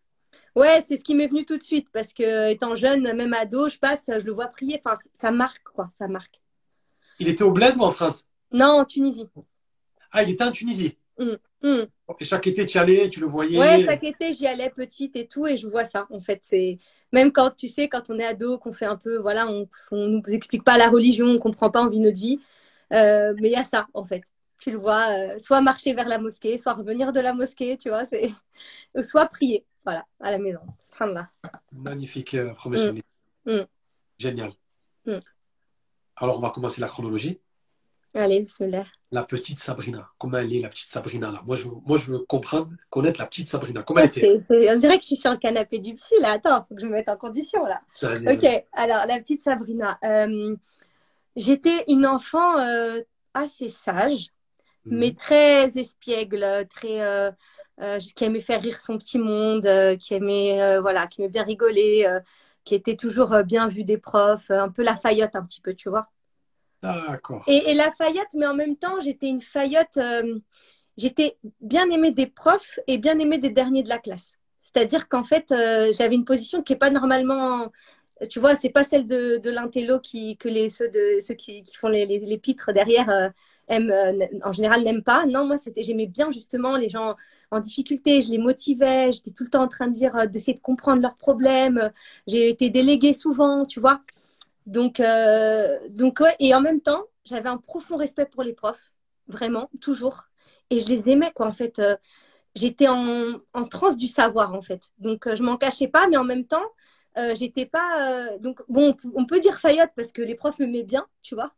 Ouais, 0.55 0.83
c'est 0.87 0.97
ce 0.97 1.03
qui 1.03 1.15
m'est 1.15 1.27
venu 1.27 1.45
tout 1.45 1.57
de 1.57 1.63
suite 1.63 1.89
parce 1.91 2.13
que 2.13 2.49
étant 2.49 2.75
jeune, 2.75 3.13
même 3.13 3.33
ado, 3.33 3.69
je 3.69 3.77
passe, 3.77 4.03
je 4.07 4.25
le 4.25 4.31
vois 4.31 4.47
prier. 4.47 4.81
Enfin, 4.83 4.97
ça 5.13 5.31
marque 5.31 5.63
quoi, 5.63 5.91
ça 5.97 6.07
marque. 6.07 6.39
Il 7.19 7.27
était 7.27 7.43
au 7.43 7.51
Bled 7.51 7.75
ou 7.77 7.81
en 7.81 7.91
France? 7.91 8.25
Non, 8.51 8.79
en 8.79 8.85
Tunisie. 8.85 9.29
Ah, 10.11 10.23
il 10.23 10.29
était 10.31 10.43
en 10.43 10.51
Tunisie? 10.51 10.97
Mm, 11.19 11.37
mm. 11.63 11.87
Et 12.19 12.25
chaque 12.25 12.47
été, 12.47 12.65
tu 12.65 12.77
y 12.77 12.79
allais, 12.79 13.09
tu 13.09 13.19
le 13.19 13.25
voyais? 13.27 13.59
Ouais, 13.59 13.79
chaque 13.79 14.03
été, 14.03 14.33
j'y 14.33 14.47
allais 14.47 14.69
petite 14.69 15.15
et 15.15 15.27
tout, 15.27 15.47
et 15.47 15.55
je 15.55 15.67
vois 15.67 15.85
ça. 15.85 16.07
En 16.09 16.19
fait, 16.19 16.39
c'est 16.43 16.77
même 17.13 17.31
quand 17.31 17.51
tu 17.51 17.69
sais, 17.69 17.87
quand 17.87 18.09
on 18.09 18.19
est 18.19 18.25
ado, 18.25 18.57
qu'on 18.57 18.73
fait 18.73 18.85
un 18.85 18.97
peu, 18.97 19.17
voilà, 19.17 19.47
on, 19.47 19.69
on 19.91 20.07
nous 20.07 20.21
explique 20.27 20.63
pas 20.63 20.77
la 20.77 20.89
religion, 20.89 21.27
on 21.27 21.39
comprend 21.39 21.71
pas, 21.71 21.81
on 21.83 21.89
vit 21.89 21.99
notre 21.99 22.17
vie. 22.17 22.39
Euh, 22.91 23.33
mais 23.39 23.49
il 23.49 23.51
y 23.53 23.55
a 23.55 23.63
ça, 23.63 23.87
en 23.93 24.03
fait. 24.03 24.23
Tu 24.59 24.71
le 24.71 24.77
vois, 24.77 25.07
euh, 25.17 25.37
soit 25.39 25.61
marcher 25.61 25.93
vers 25.93 26.07
la 26.09 26.17
mosquée, 26.19 26.57
soit 26.57 26.73
revenir 26.73 27.13
de 27.13 27.19
la 27.21 27.33
mosquée, 27.33 27.77
tu 27.77 27.89
vois, 27.89 28.05
c'est 28.07 28.31
soit 29.03 29.27
prier, 29.27 29.65
voilà, 29.85 30.05
à 30.19 30.31
la 30.31 30.39
maison. 30.39 30.59
Subhanallah. 30.81 31.29
Magnifique 31.71 32.33
euh, 32.33 32.53
promesse. 32.53 32.91
Mm. 33.45 33.51
Mm. 33.51 33.67
Génial. 34.17 34.49
Mm. 35.05 35.19
Alors, 36.17 36.37
on 36.37 36.41
va 36.41 36.49
commencer 36.49 36.81
la 36.81 36.87
chronologie. 36.87 37.39
Allez, 38.13 38.39
bismillah. 38.39 38.85
La 39.11 39.23
petite 39.23 39.59
Sabrina. 39.59 40.09
Comment 40.17 40.37
elle 40.37 40.53
est, 40.53 40.61
la 40.61 40.69
petite 40.69 40.87
Sabrina 40.87 41.31
là? 41.31 41.41
Moi 41.45 41.57
je, 41.57 41.65
veux, 41.65 41.75
moi, 41.85 41.97
je 41.97 42.11
veux 42.11 42.19
comprendre, 42.19 42.71
connaître 42.89 43.19
la 43.19 43.27
petite 43.27 43.49
Sabrina. 43.49 43.83
Comment 43.83 43.99
elle 43.99 44.09
Ah, 44.15 44.17
était? 44.17 44.71
On 44.71 44.79
dirait 44.79 44.95
que 44.95 45.01
je 45.01 45.07
suis 45.07 45.15
sur 45.17 45.31
le 45.31 45.37
canapé 45.37 45.79
du 45.79 45.95
psy, 45.95 46.13
là. 46.21 46.31
Attends, 46.31 46.65
faut 46.67 46.75
que 46.75 46.81
je 46.81 46.85
me 46.85 46.91
mette 46.91 47.09
en 47.09 47.17
condition, 47.17 47.65
là. 47.65 47.81
Ok, 48.03 48.65
alors, 48.71 49.05
la 49.05 49.19
petite 49.19 49.43
Sabrina. 49.43 49.99
Euh, 50.03 50.55
J'étais 51.35 51.83
une 51.89 52.05
enfant 52.05 52.59
euh, 52.59 53.01
assez 53.33 53.67
sage, 53.67 54.29
mais 54.85 55.11
très 55.11 55.77
espiègle, 55.77 56.65
très 56.69 57.33
euh, 57.81 57.99
qui 57.99 58.23
aimait 58.23 58.39
faire 58.39 58.61
rire 58.61 58.79
son 58.79 58.97
petit 58.97 59.19
monde, 59.19 59.65
euh, 59.65 59.97
qui 59.97 60.13
aimait 60.13 60.61
euh, 60.61 60.79
voilà, 60.79 61.07
qui 61.07 61.21
aimait 61.21 61.29
bien 61.29 61.43
rigoler, 61.43 62.07
qui 62.63 62.73
était 62.73 62.95
toujours 62.95 63.43
bien 63.43 63.67
vue 63.67 63.83
des 63.83 63.97
profs, 63.97 64.49
un 64.49 64.69
peu 64.69 64.83
la 64.83 64.95
faillotte 64.95 65.35
un 65.35 65.43
petit 65.43 65.61
peu, 65.61 65.73
tu 65.73 65.89
vois. 65.89 66.07
D'accord. 66.81 67.43
Et, 67.47 67.71
et 67.71 67.73
la 67.73 67.91
faillotte, 67.91 68.33
mais 68.35 68.47
en 68.47 68.53
même 68.55 68.77
temps, 68.77 69.01
j'étais 69.01 69.27
une 69.27 69.41
faillotte. 69.41 69.99
j'étais 70.97 71.37
bien 71.61 71.89
aimée 71.89 72.11
des 72.11 72.27
profs 72.27 72.79
et 72.87 72.97
bien 72.97 73.19
aimée 73.19 73.39
des 73.39 73.49
derniers 73.49 73.83
de 73.83 73.89
la 73.89 73.97
classe. 73.97 74.39
C'est-à-dire 74.61 75.07
qu'en 75.07 75.23
fait, 75.23 75.53
j'avais 75.97 76.15
une 76.15 76.25
position 76.25 76.63
qui 76.63 76.73
est 76.73 76.77
pas 76.77 76.89
normalement. 76.89 77.71
Tu 78.29 78.39
vois, 78.39 78.55
c'est 78.55 78.69
pas 78.69 78.85
celle 78.85 79.07
de, 79.07 79.37
de 79.37 79.49
l'intello 79.49 79.99
qui 79.99 80.37
que 80.37 80.47
les 80.47 80.69
ceux 80.69 80.89
de 80.89 81.19
ceux 81.19 81.33
qui, 81.33 81.61
qui 81.63 81.75
font 81.75 81.89
les, 81.89 82.05
les, 82.05 82.37
pitres 82.37 82.71
derrière 82.71 83.09
euh, 83.09 83.29
aiment 83.67 83.91
euh, 83.91 84.25
en 84.43 84.53
général 84.53 84.83
n'aiment 84.83 85.03
pas. 85.03 85.25
Non, 85.25 85.45
moi 85.45 85.57
c'était 85.57 85.83
j'aimais 85.83 86.07
bien 86.07 86.31
justement 86.31 86.77
les 86.77 86.87
gens 86.89 87.15
en 87.51 87.59
difficulté. 87.59 88.21
Je 88.21 88.31
les 88.31 88.37
motivais. 88.37 89.11
J'étais 89.11 89.31
tout 89.31 89.43
le 89.43 89.49
temps 89.49 89.63
en 89.63 89.67
train 89.67 89.87
de 89.87 89.93
dire 89.93 90.15
euh, 90.15 90.27
d'essayer 90.27 90.53
de 90.53 90.61
comprendre 90.61 91.01
leurs 91.01 91.17
problèmes. 91.17 91.91
J'ai 92.25 92.49
été 92.49 92.69
déléguée 92.69 93.13
souvent, 93.13 93.65
tu 93.65 93.81
vois. 93.81 94.01
Donc, 94.65 95.01
donc 95.89 96.19
ouais, 96.21 96.35
et 96.39 96.55
en 96.55 96.61
même 96.61 96.81
temps, 96.81 97.03
j'avais 97.25 97.49
un 97.49 97.57
profond 97.57 97.97
respect 97.97 98.25
pour 98.25 98.43
les 98.43 98.53
profs, 98.53 98.93
vraiment, 99.27 99.69
toujours. 99.81 100.23
Et 100.71 100.79
je 100.79 100.87
les 100.87 101.09
aimais, 101.09 101.31
quoi, 101.35 101.47
en 101.47 101.53
fait. 101.53 101.81
J'étais 102.55 102.87
en, 102.87 103.33
en 103.53 103.65
transe 103.65 103.97
du 103.97 104.07
savoir, 104.07 104.53
en 104.55 104.61
fait. 104.61 104.81
Donc, 104.99 105.27
je 105.35 105.43
m'en 105.43 105.57
cachais 105.57 105.87
pas, 105.87 106.07
mais 106.07 106.17
en 106.17 106.23
même 106.23 106.45
temps, 106.45 106.65
euh, 107.17 107.35
j'étais 107.35 107.65
pas. 107.65 108.29
euh, 108.33 108.37
donc, 108.39 108.61
bon, 108.69 108.95
on 109.15 109.25
peut 109.25 109.39
dire 109.39 109.59
faillotte 109.59 109.91
parce 109.95 110.11
que 110.11 110.21
les 110.21 110.35
profs 110.35 110.59
m'aimaient 110.59 110.83
bien, 110.83 111.07
tu 111.21 111.35
vois. 111.35 111.53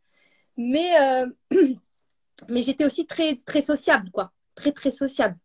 Mais, 0.56 0.90
euh, 1.00 1.26
mais 2.48 2.62
j'étais 2.62 2.84
aussi 2.84 3.06
très, 3.06 3.36
très 3.46 3.62
sociable, 3.62 4.10
quoi. 4.10 4.32
Très, 4.54 4.72
très 4.72 4.90
sociable. 4.90 5.36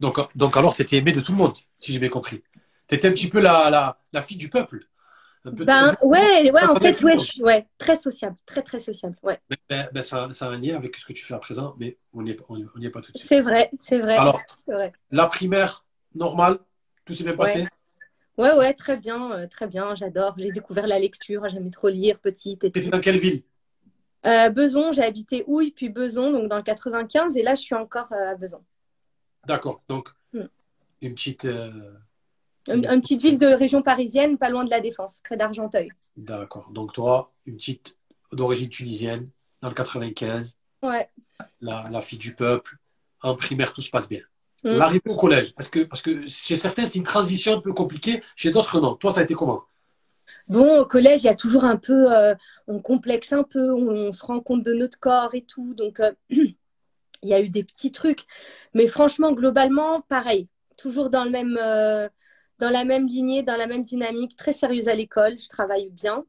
Donc, 0.00 0.18
donc 0.36 0.56
alors, 0.56 0.74
tu 0.74 0.82
étais 0.82 0.96
aimée 0.96 1.12
de 1.12 1.20
tout 1.20 1.32
le 1.32 1.38
monde, 1.38 1.54
si 1.80 1.92
j'ai 1.92 1.98
bien 1.98 2.08
compris. 2.08 2.42
Tu 2.88 2.94
étais 2.94 3.08
un 3.08 3.12
petit 3.12 3.28
peu 3.28 3.40
la, 3.40 3.70
la, 3.70 3.98
la 4.12 4.22
fille 4.22 4.36
du 4.36 4.48
peuple. 4.48 4.80
Un 5.44 5.52
peu- 5.52 5.64
Ben, 5.64 5.96
ouais, 6.02 6.50
ouais, 6.50 6.64
en 6.64 6.76
fait, 6.76 7.00
ouais, 7.02 7.16
je 7.16 7.42
ouais, 7.42 7.66
très 7.78 7.96
sociable, 7.96 8.36
très, 8.44 8.62
très 8.62 8.80
sociable, 8.80 9.16
ouais. 9.22 9.38
Ben, 9.70 9.88
ben, 9.92 10.02
ça, 10.02 10.28
ça 10.32 10.46
a 10.46 10.50
un 10.50 10.58
lien 10.58 10.76
avec 10.76 10.96
ce 10.96 11.04
que 11.04 11.12
tu 11.12 11.24
fais 11.24 11.34
à 11.34 11.38
présent, 11.38 11.74
mais 11.78 11.96
on 12.12 12.22
n'y 12.22 12.32
est, 12.32 12.38
on 12.48 12.56
on 12.74 12.80
est 12.82 12.90
pas 12.90 13.00
tout 13.00 13.12
de 13.12 13.18
suite. 13.18 13.28
C'est 13.28 13.40
vrai, 13.40 13.70
c'est 13.78 13.98
vrai. 13.98 14.16
Alors, 14.16 14.40
vrai. 14.66 14.92
la 15.10 15.26
primaire, 15.26 15.84
normale, 16.14 16.58
tout 17.04 17.14
s'est 17.14 17.24
bien 17.24 17.36
passé 17.36 17.60
Ouais, 17.62 17.68
ouais, 18.38 18.74
très 18.74 18.98
bien, 18.98 19.32
euh, 19.32 19.46
très 19.46 19.66
bien, 19.66 19.94
j'adore. 19.94 20.34
J'ai 20.38 20.52
découvert 20.52 20.86
la 20.86 20.98
lecture, 20.98 21.48
j'aimais 21.48 21.70
trop 21.70 21.88
lire, 21.88 22.18
petite 22.20 22.64
et 22.64 22.70
Tu 22.70 22.80
tout. 22.80 22.86
étais 22.86 22.90
dans 22.96 23.00
quelle 23.00 23.18
ville? 23.18 23.42
Euh, 24.26 24.50
Beson, 24.50 24.92
j'ai 24.92 25.02
habité 25.02 25.44
Houille, 25.46 25.70
puis 25.70 25.88
Beson, 25.88 26.32
donc 26.32 26.48
dans 26.48 26.56
le 26.56 26.62
95, 26.62 27.36
et 27.36 27.42
là, 27.42 27.54
je 27.54 27.60
suis 27.62 27.74
encore 27.74 28.12
euh, 28.12 28.32
à 28.32 28.34
Beson. 28.34 28.62
D'accord, 29.46 29.82
donc 29.88 30.10
Hmm. 30.34 30.42
une 31.00 31.14
petite. 31.14 31.46
euh, 31.46 31.92
Une, 32.68 32.84
une 32.86 33.00
petite 33.00 33.22
ville 33.22 33.38
de 33.38 33.46
région 33.46 33.80
parisienne, 33.80 34.36
pas 34.36 34.50
loin 34.50 34.64
de 34.64 34.70
la 34.70 34.80
Défense, 34.80 35.22
près 35.24 35.36
d'Argenteuil. 35.38 35.88
D'accord, 36.16 36.70
donc 36.70 36.92
toi, 36.92 37.32
une 37.46 37.56
petite 37.56 37.96
d'origine 38.32 38.68
tunisienne, 38.68 39.30
dans 39.62 39.68
le 39.68 39.74
95, 39.74 40.58
Ouais. 40.82 41.08
la, 41.60 41.88
la 41.90 42.00
fille 42.02 42.18
du 42.18 42.34
peuple, 42.34 42.76
en 43.22 43.34
primaire, 43.36 43.72
tout 43.72 43.80
se 43.80 43.90
passe 43.90 44.08
bien. 44.08 44.20
Hmm. 44.64 44.76
L'arrivée 44.76 45.02
au 45.08 45.16
collège, 45.16 45.54
parce 45.54 45.68
que, 45.68 45.84
parce 45.84 46.02
que 46.02 46.26
chez 46.26 46.56
certains, 46.56 46.84
c'est 46.84 46.98
une 46.98 47.04
transition 47.04 47.54
un 47.54 47.60
peu 47.60 47.72
compliquée, 47.72 48.22
chez 48.34 48.50
d'autres, 48.50 48.80
non. 48.80 48.96
Toi, 48.96 49.12
ça 49.12 49.20
a 49.20 49.24
été 49.24 49.34
comment? 49.34 49.62
Bon, 50.48 50.80
au 50.80 50.86
collège, 50.86 51.22
il 51.22 51.26
y 51.26 51.30
a 51.30 51.34
toujours 51.34 51.64
un 51.64 51.76
peu, 51.76 52.12
euh, 52.12 52.34
on 52.66 52.80
complexe 52.80 53.32
un 53.32 53.44
peu, 53.44 53.70
on, 53.72 54.08
on 54.08 54.12
se 54.12 54.24
rend 54.24 54.40
compte 54.40 54.64
de 54.64 54.72
notre 54.72 54.98
corps 54.98 55.34
et 55.34 55.42
tout, 55.42 55.74
donc 55.74 56.00
euh, 56.00 56.12
il 56.30 56.54
y 57.22 57.34
a 57.34 57.40
eu 57.40 57.48
des 57.50 57.64
petits 57.64 57.92
trucs, 57.92 58.24
mais 58.74 58.86
franchement, 58.86 59.32
globalement, 59.32 60.00
pareil, 60.02 60.48
toujours 60.76 61.10
dans 61.10 61.24
le 61.24 61.30
même, 61.30 61.58
euh, 61.60 62.08
dans 62.58 62.70
la 62.70 62.84
même 62.84 63.06
lignée, 63.06 63.42
dans 63.42 63.56
la 63.56 63.66
même 63.66 63.84
dynamique, 63.84 64.36
très 64.36 64.52
sérieuse 64.52 64.88
à 64.88 64.94
l'école, 64.94 65.38
je 65.38 65.48
travaille 65.48 65.90
bien. 65.90 66.24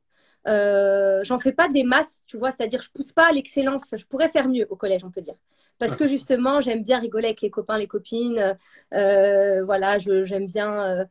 Euh, 0.48 1.24
j'en 1.24 1.40
fais 1.40 1.52
pas 1.52 1.70
des 1.70 1.84
masses, 1.84 2.24
tu 2.28 2.38
vois, 2.38 2.52
c'est-à-dire 2.52 2.82
je 2.82 2.90
pousse 2.92 3.12
pas 3.12 3.30
à 3.30 3.32
l'excellence, 3.32 3.94
je 3.96 4.06
pourrais 4.06 4.30
faire 4.30 4.48
mieux 4.48 4.66
au 4.70 4.76
collège, 4.76 5.04
on 5.04 5.12
peut 5.12 5.22
dire. 5.22 5.36
Parce 5.80 5.96
que 5.96 6.08
justement, 6.08 6.62
j'aime 6.62 6.84
bien 6.84 7.00
rigoler 7.00 7.28
avec 7.28 7.42
les 7.42 7.50
copains, 7.50 7.78
les 7.78 7.88
copines, 7.88 8.58
euh, 8.94 9.64
voilà, 9.64 9.98
j'aime 10.00 10.46
bien, 10.48 10.84
euh, 10.86 11.06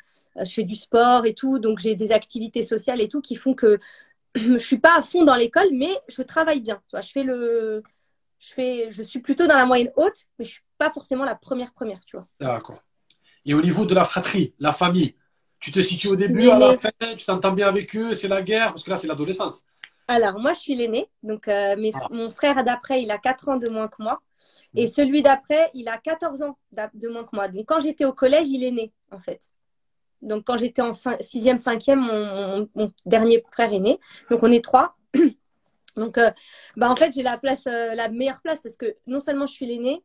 je 0.44 0.52
fais 0.52 0.62
du 0.62 0.74
sport 0.74 1.26
et 1.26 1.34
tout, 1.34 1.58
donc 1.58 1.78
j'ai 1.78 1.96
des 1.96 2.12
activités 2.12 2.62
sociales 2.62 3.00
et 3.00 3.08
tout 3.08 3.20
qui 3.20 3.34
font 3.34 3.54
que 3.54 3.78
je 4.34 4.58
suis 4.58 4.78
pas 4.78 4.98
à 4.98 5.02
fond 5.02 5.24
dans 5.24 5.34
l'école, 5.36 5.68
mais 5.72 5.90
je 6.08 6.22
travaille 6.22 6.60
bien. 6.60 6.76
Tu 6.88 6.92
vois, 6.92 7.00
je 7.00 7.10
fais 7.10 7.22
le, 7.22 7.82
je 8.38 8.52
fais, 8.52 8.88
je 8.92 9.02
suis 9.02 9.20
plutôt 9.20 9.46
dans 9.46 9.56
la 9.56 9.66
moyenne 9.66 9.90
haute, 9.96 10.26
mais 10.38 10.44
je 10.44 10.50
suis 10.52 10.62
pas 10.76 10.90
forcément 10.90 11.24
la 11.24 11.34
première 11.34 11.72
première, 11.72 12.00
tu 12.06 12.16
vois. 12.16 12.26
D'accord. 12.40 12.82
Et 13.44 13.54
au 13.54 13.62
niveau 13.62 13.86
de 13.86 13.94
la 13.94 14.04
fratrie, 14.04 14.54
la 14.58 14.72
famille, 14.72 15.16
tu 15.60 15.72
te 15.72 15.80
situes 15.80 16.08
au 16.08 16.16
début, 16.16 16.40
L'aîné. 16.40 16.52
à 16.52 16.58
la 16.58 16.78
fin, 16.78 16.90
tu 17.16 17.24
t'entends 17.24 17.52
bien 17.52 17.68
avec 17.68 17.96
eux, 17.96 18.14
c'est 18.14 18.28
la 18.28 18.42
guerre, 18.42 18.68
parce 18.68 18.84
que 18.84 18.90
là, 18.90 18.96
c'est 18.96 19.06
l'adolescence. 19.06 19.64
Alors, 20.06 20.38
moi, 20.38 20.52
je 20.52 20.60
suis 20.60 20.74
l'aînée. 20.74 21.08
Donc, 21.22 21.48
euh, 21.48 21.76
mes- 21.76 21.92
Ah. 21.94 22.06
mon 22.10 22.30
frère 22.30 22.62
d'après, 22.64 23.02
il 23.02 23.10
a 23.10 23.18
4 23.18 23.48
ans 23.48 23.56
de 23.56 23.68
moins 23.68 23.88
que 23.88 24.00
moi. 24.02 24.20
Et 24.74 24.86
celui 24.86 25.22
d'après, 25.22 25.70
il 25.74 25.88
a 25.88 25.98
14 25.98 26.42
ans 26.42 26.58
de 26.94 27.08
moins 27.08 27.24
que 27.24 27.34
moi. 27.34 27.48
Donc, 27.48 27.66
quand 27.66 27.80
j'étais 27.80 28.04
au 28.04 28.12
collège, 28.12 28.48
il 28.48 28.64
est 28.64 28.70
né, 28.70 28.92
en 29.10 29.18
fait. 29.18 29.50
Donc, 30.22 30.44
quand 30.44 30.56
j'étais 30.56 30.82
en 30.82 30.92
sixième, 31.20 31.58
cinquième, 31.58 32.00
mon, 32.00 32.68
mon, 32.74 32.92
dernier 33.06 33.42
frère 33.52 33.72
est 33.72 33.78
né. 33.78 33.98
Donc, 34.30 34.42
on 34.42 34.50
est 34.50 34.64
trois. 34.64 34.96
Donc, 35.96 36.18
euh, 36.18 36.30
bah, 36.76 36.90
en 36.90 36.96
fait, 36.96 37.12
j'ai 37.12 37.22
la 37.22 37.38
place, 37.38 37.66
euh, 37.66 37.94
la 37.94 38.08
meilleure 38.08 38.40
place 38.40 38.60
parce 38.62 38.76
que 38.76 38.96
non 39.06 39.20
seulement 39.20 39.46
je 39.46 39.52
suis 39.52 39.66
l'aînée, 39.66 40.02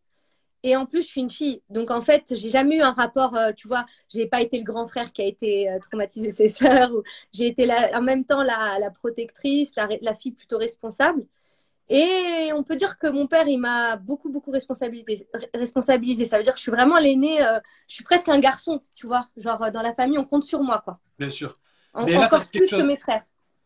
et 0.63 0.77
en 0.77 0.85
plus, 0.85 1.01
je 1.01 1.07
suis 1.07 1.21
une 1.21 1.29
fille. 1.29 1.61
Donc, 1.69 1.91
en 1.91 2.01
fait, 2.01 2.33
j'ai 2.35 2.49
jamais 2.49 2.77
eu 2.77 2.81
un 2.81 2.93
rapport, 2.93 3.35
euh, 3.35 3.51
tu 3.51 3.67
vois, 3.67 3.85
j'ai 4.09 4.27
pas 4.27 4.41
été 4.41 4.57
le 4.57 4.63
grand 4.63 4.87
frère 4.87 5.11
qui 5.11 5.21
a 5.21 5.25
été 5.25 5.69
traumatisé 5.81 6.31
ses 6.31 6.47
sœurs. 6.49 6.91
Ou 6.93 7.03
j'ai 7.33 7.47
été 7.47 7.69
en 7.93 8.01
même 8.01 8.23
temps 8.25 8.43
la, 8.43 8.77
la 8.79 8.89
protectrice, 8.89 9.73
la, 9.75 9.89
la, 10.01 10.15
fille 10.15 10.31
plutôt 10.31 10.57
responsable. 10.57 11.25
Et 11.89 12.51
on 12.55 12.63
peut 12.63 12.75
dire 12.75 12.97
que 12.97 13.07
mon 13.07 13.27
père, 13.27 13.47
il 13.47 13.57
m'a 13.57 13.97
beaucoup, 13.97 14.29
beaucoup 14.29 14.51
responsabilisé. 14.51 15.27
responsabilisé. 15.53 16.25
Ça 16.25 16.37
veut 16.37 16.43
dire 16.43 16.53
que 16.53 16.59
je 16.59 16.63
suis 16.63 16.71
vraiment 16.71 16.97
l'aîné. 16.97 17.39
je 17.87 17.93
suis 17.93 18.03
presque 18.03 18.29
un 18.29 18.39
garçon, 18.39 18.81
tu 18.95 19.05
vois. 19.05 19.27
Genre, 19.37 19.71
dans 19.71 19.81
la 19.81 19.93
famille, 19.93 20.17
on 20.17 20.25
compte 20.25 20.45
sur 20.45 20.61
moi, 20.61 20.81
quoi. 20.83 20.99
Bien 21.19 21.29
sûr. 21.29 21.59
Mais 22.05 22.17
encore 22.17 22.45
plus 22.47 22.69
que 22.69 22.81
mes 22.81 22.97
frères 22.97 23.23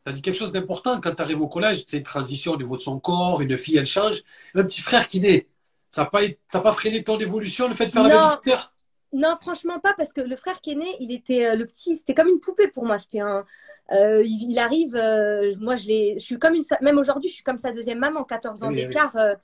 tu 0.08 0.12
as 0.12 0.14
dit 0.14 0.22
quelque 0.22 0.38
chose 0.38 0.54
d'important 0.54 1.02
quand 1.02 1.14
tu 1.14 1.22
arrives 1.22 1.42
au 1.42 1.50
collège, 1.50 1.84
c'est 1.86 1.98
une 1.98 2.04
transition 2.04 2.54
au 2.54 2.58
niveau 2.58 2.78
de 2.78 2.82
son 2.82 2.98
corps, 2.98 3.42
une 3.42 3.58
fille, 3.58 3.76
elle 3.76 3.86
change. 3.86 4.24
Un 4.56 4.64
petit 4.64 4.82
frère 4.82 5.10
qui 5.10 5.20
naît, 5.20 5.50
ça 5.90 6.04
n'a 6.04 6.10
pas, 6.10 6.22
pas 6.62 6.72
freiné 6.72 7.04
ton 7.04 7.20
évolution, 7.20 7.68
le 7.68 7.76
fait 7.76 7.88
de 7.88 7.92
faire 7.92 8.08
la 8.08 8.24
visiteur 8.24 8.74
Non, 9.12 9.36
franchement 9.42 9.82
pas, 9.82 9.94
parce 9.96 10.14
que 10.14 10.22
le 10.22 10.38
frère 10.38 10.62
qui 10.62 10.72
est 10.72 10.76
né, 10.76 10.96
il 11.02 11.12
était 11.12 11.46
euh, 11.46 11.56
le 11.56 11.66
petit, 11.66 11.98
c'était 11.98 12.14
comme 12.14 12.30
une 12.30 12.40
poupée 12.40 12.70
pour 12.70 12.86
moi. 12.86 12.98
C'était 13.00 13.20
un, 13.20 13.46
euh, 13.92 14.24
il, 14.26 14.58
arrive, 14.60 14.96
euh, 14.96 15.56
moi 15.60 15.76
je 15.76 15.88
l'ai, 15.88 16.16
je 16.20 16.24
suis 16.24 16.40
comme 16.40 16.56
une, 16.56 16.64
même 16.82 16.98
aujourd'hui, 16.98 17.30
je 17.30 17.36
suis 17.36 17.44
comme 17.44 17.58
sa 17.58 17.72
deuxième 17.72 18.00
maman, 18.00 18.24
14 18.24 18.64
ans 18.64 18.72
d'écart. 18.72 19.16
Euh, 19.16 19.36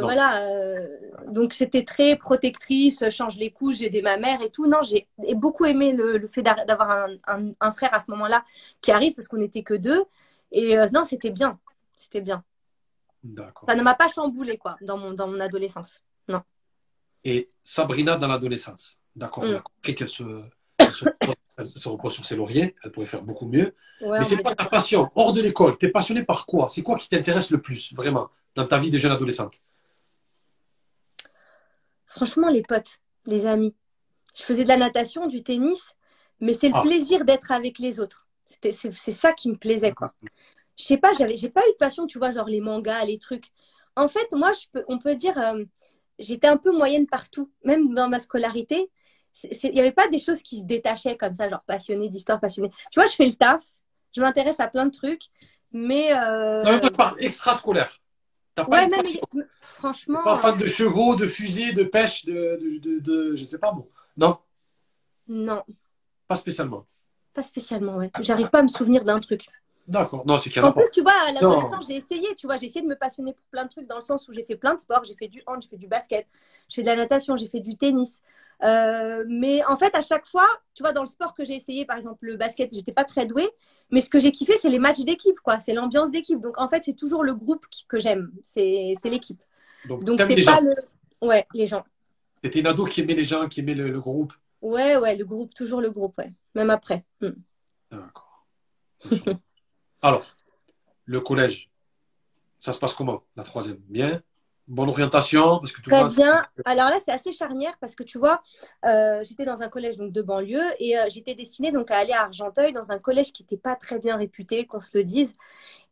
voilà, 0.00 0.44
donc 1.28 1.52
j'étais 1.52 1.84
très 1.84 2.16
protectrice, 2.16 3.08
change 3.10 3.36
les 3.36 3.50
couches, 3.50 3.76
j'ai 3.76 3.86
aidé 3.86 4.02
ma 4.02 4.16
mère 4.16 4.42
et 4.42 4.50
tout. 4.50 4.66
Non, 4.66 4.78
j'ai 4.82 5.06
beaucoup 5.34 5.64
aimé 5.64 5.92
le, 5.92 6.26
fait 6.26 6.42
d'avoir 6.42 7.06
un, 7.26 7.72
frère 7.72 7.94
à 7.94 8.00
ce 8.00 8.10
moment-là 8.10 8.44
qui 8.80 8.90
arrive 8.90 9.14
parce 9.14 9.28
qu'on 9.28 9.36
n'était 9.36 9.62
que 9.62 9.74
deux. 9.74 10.04
Et 10.50 10.76
non, 10.92 11.04
c'était 11.04 11.30
bien, 11.30 11.60
c'était 11.96 12.20
bien. 12.20 12.42
Ça 13.68 13.76
ne 13.76 13.82
m'a 13.82 13.94
pas 13.94 14.08
chamboulé 14.08 14.56
quoi 14.56 14.76
dans 14.80 14.96
mon, 14.96 15.12
dans 15.12 15.28
mon 15.28 15.38
adolescence, 15.38 16.02
non. 16.26 16.42
Et 17.22 17.46
Sabrina 17.62 18.16
dans 18.16 18.26
l'adolescence, 18.26 18.98
d'accord, 19.14 19.44
mm. 19.44 19.62
qu'elle 19.82 20.08
se, 20.90 21.04
se, 21.62 21.88
repose 21.88 22.14
sur 22.14 22.24
ses 22.24 22.36
lauriers, 22.36 22.74
elle 22.82 22.92
pourrait 22.92 23.06
faire 23.06 23.22
beaucoup 23.22 23.46
mieux. 23.46 23.74
Mais 24.00 24.24
c'est 24.24 24.42
quoi 24.42 24.54
ta 24.54 24.64
passion 24.64 25.10
hors 25.14 25.32
de 25.32 25.42
l'école 25.42 25.76
Tu 25.78 25.86
es 25.86 25.88
passionné 25.90 26.22
par 26.22 26.46
quoi? 26.46 26.68
C'est 26.68 26.82
quoi 26.82 26.98
qui 26.98 27.08
t'intéresse 27.08 27.50
le 27.50 27.60
plus, 27.60 27.92
vraiment 27.94 28.30
dans 28.54 28.66
ta 28.66 28.78
vie 28.78 28.90
de 28.90 28.98
jeune 28.98 29.12
adolescente? 29.12 29.60
Franchement, 32.06 32.48
les 32.48 32.62
potes, 32.62 33.00
les 33.26 33.46
amis. 33.46 33.74
Je 34.34 34.42
faisais 34.42 34.64
de 34.64 34.68
la 34.68 34.76
natation, 34.76 35.26
du 35.26 35.42
tennis, 35.42 35.94
mais 36.40 36.54
c'est 36.54 36.68
le 36.68 36.74
ah. 36.76 36.82
plaisir 36.82 37.24
d'être 37.24 37.52
avec 37.52 37.78
les 37.78 38.00
autres. 38.00 38.26
C'est 38.62 39.12
ça 39.12 39.32
qui 39.32 39.48
me 39.48 39.56
plaisait, 39.56 39.92
quoi. 39.92 40.12
Je 40.76 40.84
sais 40.84 40.96
pas, 40.96 41.12
j'avais, 41.12 41.36
j'ai 41.36 41.50
pas 41.50 41.60
eu 41.68 41.72
de 41.72 41.76
passion, 41.76 42.06
tu 42.06 42.18
vois, 42.18 42.32
genre 42.32 42.48
les 42.48 42.60
mangas, 42.60 43.04
les 43.04 43.18
trucs. 43.18 43.50
En 43.96 44.08
fait, 44.08 44.32
moi, 44.32 44.52
je 44.52 44.66
peux, 44.72 44.84
on 44.88 44.98
peut 44.98 45.14
dire, 45.14 45.38
euh, 45.38 45.64
j'étais 46.18 46.46
un 46.46 46.56
peu 46.56 46.72
moyenne 46.72 47.06
partout, 47.06 47.50
même 47.64 47.94
dans 47.94 48.08
ma 48.08 48.18
scolarité. 48.18 48.90
Il 49.62 49.72
n'y 49.72 49.80
avait 49.80 49.92
pas 49.92 50.08
des 50.08 50.18
choses 50.18 50.42
qui 50.42 50.58
se 50.58 50.64
détachaient 50.64 51.16
comme 51.16 51.34
ça, 51.34 51.48
genre 51.48 51.62
passionnée 51.66 52.08
d'histoire, 52.08 52.40
passionnée. 52.40 52.70
Tu 52.90 53.00
vois, 53.00 53.06
je 53.06 53.14
fais 53.14 53.26
le 53.26 53.34
taf, 53.34 53.62
je 54.14 54.20
m'intéresse 54.20 54.60
à 54.60 54.68
plein 54.68 54.86
de 54.86 54.90
trucs, 54.90 55.22
mais. 55.72 56.12
Euh... 56.12 56.62
Non, 56.62 56.80
mais 56.82 56.90
pas 56.90 57.14
extrascolaire 57.18 58.00
ouais, 58.68 58.88
même, 58.88 59.04
franchement. 59.60 60.22
Pas 60.22 60.36
fan 60.36 60.58
de 60.58 60.66
chevaux, 60.66 61.14
de 61.14 61.26
fusils, 61.26 61.74
de 61.74 61.84
pêche, 61.84 62.24
de, 62.24 62.58
de, 62.80 62.98
de, 62.98 63.36
je 63.36 63.44
sais 63.44 63.58
pas 63.58 63.72
bon. 63.72 63.88
Non? 64.16 64.38
Non. 65.28 65.62
Pas 66.26 66.34
spécialement. 66.34 66.86
Pas 67.32 67.42
spécialement, 67.42 67.96
ouais. 67.96 68.10
J'arrive 68.20 68.50
pas 68.50 68.60
à 68.60 68.62
me 68.62 68.68
souvenir 68.68 69.04
d'un 69.04 69.20
truc. 69.20 69.42
D'accord. 69.90 70.24
Non, 70.24 70.38
c'est 70.38 70.56
En 70.60 70.72
plus, 70.72 70.88
tu 70.92 71.02
vois, 71.02 71.12
à 71.28 71.32
l'adolescence, 71.32 71.88
j'ai 71.88 71.96
essayé, 71.96 72.36
tu 72.36 72.46
vois, 72.46 72.56
j'ai 72.58 72.66
essayé 72.66 72.80
de 72.80 72.86
me 72.86 72.94
passionner 72.94 73.32
pour 73.32 73.44
plein 73.50 73.64
de 73.64 73.70
trucs 73.70 73.88
dans 73.88 73.96
le 73.96 74.02
sens 74.02 74.28
où 74.28 74.32
j'ai 74.32 74.44
fait 74.44 74.54
plein 74.54 74.74
de 74.74 74.78
sports. 74.78 75.02
J'ai 75.04 75.16
fait 75.16 75.26
du 75.26 75.42
hand, 75.48 75.60
j'ai 75.60 75.68
fait 75.68 75.76
du 75.76 75.88
basket, 75.88 76.28
j'ai 76.68 76.76
fait 76.76 76.82
de 76.82 76.86
la 76.86 76.94
natation, 76.94 77.36
j'ai 77.36 77.48
fait 77.48 77.58
du 77.58 77.76
tennis. 77.76 78.22
Euh, 78.62 79.24
mais 79.26 79.64
en 79.64 79.76
fait, 79.76 79.92
à 79.96 80.02
chaque 80.02 80.28
fois, 80.28 80.46
tu 80.74 80.84
vois, 80.84 80.92
dans 80.92 81.00
le 81.00 81.08
sport 81.08 81.34
que 81.34 81.44
j'ai 81.44 81.56
essayé, 81.56 81.86
par 81.86 81.96
exemple 81.96 82.24
le 82.24 82.36
basket, 82.36 82.72
j'étais 82.72 82.92
pas 82.92 83.02
très 83.02 83.26
douée. 83.26 83.48
Mais 83.90 84.00
ce 84.00 84.08
que 84.08 84.20
j'ai 84.20 84.30
kiffé, 84.30 84.54
c'est 84.62 84.70
les 84.70 84.78
matchs 84.78 85.00
d'équipe, 85.00 85.40
quoi. 85.40 85.58
C'est 85.58 85.72
l'ambiance 85.72 86.12
d'équipe. 86.12 86.40
Donc 86.40 86.60
en 86.60 86.68
fait, 86.68 86.84
c'est 86.84 86.94
toujours 86.94 87.24
le 87.24 87.34
groupe 87.34 87.66
que 87.88 87.98
j'aime. 87.98 88.30
C'est 88.44 88.94
l'équipe. 89.04 89.42
Donc 89.88 90.20
c'est 90.20 90.44
pas 90.44 90.60
le. 90.60 90.74
Ouais, 91.20 91.48
les 91.52 91.66
gens. 91.66 91.84
C'était 92.44 92.60
une 92.60 92.68
ado 92.68 92.84
qui 92.84 93.00
aimait 93.00 93.14
les 93.14 93.24
gens, 93.24 93.48
qui 93.48 93.58
aimait 93.58 93.74
le, 93.74 94.00
groupe. 94.00 94.32
Ouais, 94.62 94.96
ouais, 94.96 95.16
le 95.16 95.24
groupe, 95.24 95.52
toujours 95.52 95.80
le 95.80 95.90
groupe, 95.90 96.16
ouais. 96.18 96.32
Même 96.54 96.70
après. 96.70 97.04
Hmm. 97.20 97.32
D'accord. 97.90 98.46
Alors, 100.02 100.24
le 101.04 101.20
collège, 101.20 101.70
ça 102.58 102.72
se 102.72 102.78
passe 102.78 102.94
comment 102.94 103.22
La 103.36 103.44
troisième? 103.44 103.78
Bien? 103.88 104.22
Bonne 104.68 104.88
orientation 104.88 105.58
parce 105.58 105.72
que 105.72 105.82
Très 105.82 106.06
bien. 106.06 106.44
Alors 106.64 106.90
là, 106.90 106.98
c'est 107.04 107.10
assez 107.10 107.32
charnière 107.32 107.76
parce 107.80 107.96
que 107.96 108.04
tu 108.04 108.18
vois, 108.18 108.40
euh, 108.84 109.24
j'étais 109.24 109.44
dans 109.44 109.62
un 109.62 109.68
collège 109.68 109.96
donc, 109.96 110.12
de 110.12 110.22
banlieue 110.22 110.62
et 110.78 110.96
euh, 110.96 111.06
j'étais 111.08 111.34
destinée 111.34 111.72
donc 111.72 111.90
à 111.90 111.98
aller 111.98 112.12
à 112.12 112.22
Argenteuil 112.22 112.72
dans 112.72 112.92
un 112.92 112.98
collège 113.00 113.32
qui 113.32 113.42
n'était 113.42 113.56
pas 113.56 113.74
très 113.74 113.98
bien 113.98 114.16
réputé, 114.16 114.66
qu'on 114.66 114.80
se 114.80 114.96
le 114.96 115.02
dise. 115.02 115.34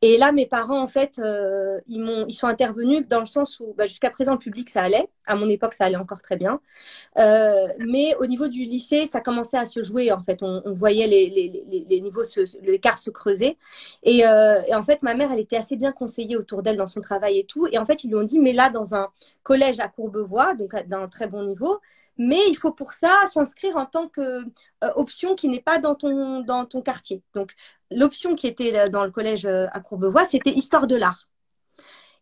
Et 0.01 0.17
là, 0.17 0.31
mes 0.31 0.47
parents, 0.47 0.81
en 0.81 0.87
fait, 0.87 1.19
euh, 1.19 1.81
ils, 1.89 2.01
m'ont, 2.01 2.25
ils 2.29 2.33
sont 2.35 2.47
intervenus 2.47 3.07
dans 3.09 3.21
le 3.21 3.27
sens 3.27 3.59
où 3.59 3.75
bah, 3.77 3.87
jusqu'à 3.87 4.11
présent, 4.11 4.33
le 4.33 4.39
public, 4.39 4.71
ça 4.71 4.83
allait. 4.83 5.09
À 5.27 5.35
mon 5.35 5.49
époque, 5.49 5.75
ça 5.75 5.87
allait 5.87 5.97
encore 5.97 6.23
très 6.23 6.37
bien. 6.37 6.61
mais 7.17 8.15
au 8.21 8.27
niveau 8.27 8.49
du 8.49 8.65
lycée, 8.65 9.07
ça 9.07 9.21
commençait 9.21 9.59
à 9.59 9.67
se 9.67 9.83
jouer. 9.83 10.13
En 10.13 10.23
fait, 10.23 10.43
on, 10.43 10.63
voyait 10.73 11.07
les, 11.07 11.29
les, 11.31 11.85
les, 11.89 12.01
niveaux, 12.01 12.23
l'écart 12.63 12.99
se 12.99 13.11
creuser. 13.11 13.59
Et, 14.05 14.19
et 14.19 14.75
en 14.75 14.83
fait, 14.83 15.03
ma 15.03 15.15
mère, 15.15 15.33
elle 15.33 15.41
était 15.41 15.57
assez 15.57 15.77
bien 15.77 15.93
conseillée 15.93 16.37
autour 16.37 16.63
d'elle 16.63 16.77
dans 16.77 16.87
son 16.87 17.01
travail 17.01 17.39
et 17.41 17.45
tout. 17.45 17.67
Et 17.73 17.79
en 17.79 17.85
fait, 17.87 18.05
ils 18.05 18.09
lui 18.09 18.17
ont 18.17 18.23
dit, 18.23 18.39
mais 18.39 18.53
là, 18.53 18.71
dans 18.71 18.95
un 18.95 19.09
collège 19.43 19.81
à 19.81 19.89
Courbevoie, 19.89 20.55
donc 20.55 20.75
d'un 20.87 21.09
très 21.09 21.27
bon 21.27 21.43
niveau. 21.45 21.81
Mais 22.19 22.41
il 22.49 22.57
faut 22.57 22.73
pour 22.73 22.93
ça 22.93 23.13
s'inscrire 23.33 23.77
en 23.77 23.87
tant 23.87 24.09
qu'option 24.09 25.33
euh, 25.33 25.35
qui 25.37 25.49
n'est 25.49 25.61
pas 25.61 25.79
dans 25.79 25.95
ton, 25.95 26.83
quartier. 26.83 27.23
Donc, 27.35 27.55
l'option 27.93 28.35
qui 28.35 28.49
était 28.49 28.77
euh, 28.77 28.89
dans 28.89 29.05
le 29.05 29.13
collège 29.13 29.47
euh, 29.47 29.67
à 29.73 29.81
Courbevoie, 29.81 30.27
c'était 30.27 30.51
histoire 30.51 30.89
de 30.89 30.97
l'art. 30.97 31.29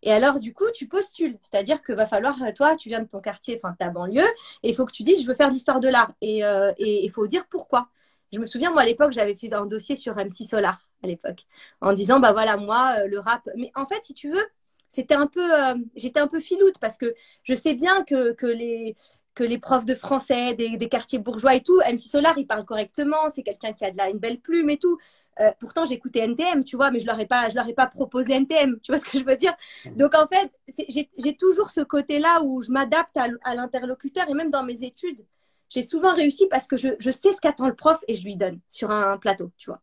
Et 0.03 0.13
alors, 0.13 0.39
du 0.39 0.53
coup, 0.53 0.67
tu 0.75 0.87
postules. 0.87 1.39
C'est-à-dire 1.41 1.83
que 1.83 1.95
va 1.95 2.07
falloir, 2.07 2.37
toi, 2.55 2.77
tu 2.77 2.91
viens 2.91 3.01
de 3.01 3.09
ton 3.09 3.21
quartier, 3.21 3.59
enfin, 3.63 3.75
ta 3.79 3.89
banlieue, 3.89 4.23
et 4.63 4.69
il 4.69 4.75
faut 4.75 4.85
que 4.85 4.93
tu 4.93 5.03
dises, 5.03 5.23
je 5.23 5.27
veux 5.27 5.35
faire 5.35 5.51
l'histoire 5.51 5.81
de 5.81 5.89
l'art. 5.89 6.13
Et 6.21 6.43
il 6.79 7.11
faut 7.11 7.27
dire 7.27 7.47
pourquoi. 7.49 7.89
Je 8.33 8.39
me 8.39 8.47
souviens, 8.47 8.71
moi, 8.71 8.83
à 8.83 8.85
l'époque, 8.85 9.13
j'avais 9.13 9.35
fait 9.35 9.53
un 9.55 9.67
dossier 9.67 9.97
sur 9.97 10.15
MC 10.17 10.45
Solar, 10.49 10.79
à 11.03 11.07
l'époque, 11.07 11.47
en 11.81 11.93
disant, 11.95 12.21
bah 12.21 12.33
voilà, 12.33 12.57
moi, 12.57 13.05
le 13.07 13.19
rap. 13.19 13.49
Mais 13.57 13.73
en 13.75 13.87
fait, 13.87 14.05
si 14.05 14.15
tu 14.15 14.31
veux, 14.31 14.47
c'était 14.89 15.15
un 15.15 15.27
peu, 15.27 15.49
j'étais 15.97 16.21
un 16.21 16.29
peu 16.29 16.41
filoute 16.41 16.79
parce 16.79 16.99
que 16.99 17.15
je 17.43 17.55
sais 17.55 17.75
bien 17.75 18.05
que 18.05 18.47
les 18.47 18.97
que 19.37 19.45
les 19.45 19.59
profs 19.59 19.85
de 19.85 19.95
français 19.95 20.55
des, 20.55 20.89
quartiers 20.89 21.19
bourgeois 21.19 21.55
et 21.55 21.61
tout, 21.61 21.79
MC 21.81 21.99
Solar, 21.99 22.37
il 22.39 22.47
parle 22.47 22.65
correctement, 22.65 23.31
c'est 23.35 23.43
quelqu'un 23.43 23.75
qui 23.75 23.85
a 23.85 23.91
de 23.91 24.11
une 24.11 24.19
belle 24.19 24.41
plume 24.41 24.71
et 24.71 24.79
tout. 24.79 24.99
Euh, 25.41 25.51
pourtant, 25.61 25.85
j'écoutais 25.85 26.21
NTM, 26.21 26.65
tu 26.65 26.77
vois, 26.77 26.91
mais 26.91 26.99
je 26.99 27.07
leur 27.07 27.19
pas, 27.29 27.49
leur 27.51 27.69
ai 27.69 27.75
pas 27.75 27.87
proposé 27.87 28.33
NTM, 28.33 28.81
tu 28.81 28.91
vois 28.91 28.99
ce 28.99 29.05
que 29.05 29.19
je 29.19 29.25
veux 29.25 29.37
dire? 29.37 29.55
Donc 29.95 30.15
en 30.15 30.27
fait, 30.27 30.51
j'ai 30.89 31.37
toujours 31.37 31.71
ce 31.71 31.83
côté-là 31.83 32.43
où 32.43 32.63
je 32.63 32.73
m'adapte 32.73 33.17
à, 33.17 33.55
l'interlocuteur 33.55 34.29
et 34.29 34.35
même 34.35 34.51
dans 34.51 34.65
mes 34.65 34.83
études, 34.83 35.25
j'ai 35.69 35.83
souvent 35.83 36.15
réussi 36.15 36.47
parce 36.49 36.67
que 36.67 36.77
je, 36.79 37.11
sais 37.11 37.33
ce 37.33 37.41
qu'attend 37.41 37.69
le 37.69 37.75
prof 37.75 38.03
et 38.09 38.15
je 38.15 38.25
lui 38.25 38.37
donne 38.37 38.61
sur 38.71 38.91
un 38.91 39.19
plateau, 39.19 39.53
tu 39.59 39.69
vois. 39.69 39.83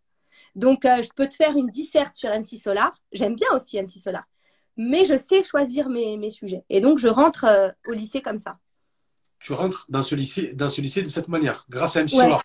Donc 0.55 0.85
euh, 0.85 1.03
je 1.03 1.09
peux 1.15 1.29
te 1.29 1.35
faire 1.35 1.55
une 1.55 1.67
disserte 1.67 2.15
sur 2.15 2.29
MC 2.31 2.57
Solar. 2.57 2.91
J'aime 3.11 3.35
bien 3.35 3.49
aussi 3.53 3.79
MC 3.79 3.99
Solar 3.99 4.25
mais 4.77 5.05
je 5.05 5.17
sais 5.17 5.43
choisir 5.43 5.89
mes, 5.89 6.17
mes 6.17 6.29
sujets. 6.29 6.63
Et 6.69 6.81
donc, 6.81 6.97
je 6.97 7.07
rentre 7.07 7.45
euh, 7.45 7.69
au 7.87 7.91
lycée 7.91 8.21
comme 8.21 8.39
ça. 8.39 8.57
Tu 9.43 9.51
rentres 9.51 9.85
dans 9.89 10.03
ce 10.03 10.15
lycée, 10.15 10.53
dans 10.53 10.69
ce 10.69 10.79
lycée 10.79 11.01
de 11.01 11.09
cette 11.09 11.27
manière, 11.27 11.65
grâce 11.69 11.97
à 11.97 12.03
MC 12.03 12.13
ouais. 12.13 12.23
Solar. 12.23 12.43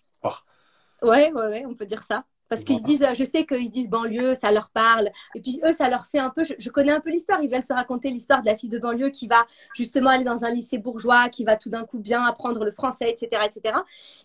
Ouais, 1.01 1.31
ouais, 1.31 1.47
ouais, 1.47 1.65
on 1.65 1.73
peut 1.73 1.85
dire 1.85 2.03
ça. 2.03 2.25
Parce 2.49 2.65
qu'ils 2.65 2.79
se 2.79 2.83
disent, 2.83 3.07
je 3.13 3.23
sais 3.23 3.45
qu'ils 3.45 3.67
se 3.67 3.71
disent 3.71 3.89
banlieue, 3.89 4.35
ça 4.35 4.51
leur 4.51 4.69
parle. 4.71 5.09
Et 5.35 5.39
puis 5.39 5.61
eux, 5.63 5.71
ça 5.71 5.87
leur 5.87 6.07
fait 6.07 6.19
un 6.19 6.29
peu, 6.29 6.43
je, 6.43 6.69
connais 6.69 6.91
un 6.91 6.99
peu 6.99 7.09
l'histoire. 7.09 7.41
Ils 7.41 7.47
viennent 7.47 7.63
se 7.63 7.71
raconter 7.71 8.09
l'histoire 8.09 8.41
de 8.41 8.47
la 8.47 8.57
fille 8.57 8.69
de 8.69 8.79
banlieue 8.79 9.11
qui 9.11 9.27
va 9.27 9.45
justement 9.75 10.09
aller 10.09 10.25
dans 10.25 10.43
un 10.43 10.49
lycée 10.49 10.79
bourgeois, 10.79 11.29
qui 11.29 11.45
va 11.45 11.55
tout 11.55 11.69
d'un 11.69 11.85
coup 11.85 11.99
bien 11.99 12.21
apprendre 12.25 12.65
le 12.65 12.71
français, 12.71 13.09
etc., 13.11 13.43
etc. 13.45 13.75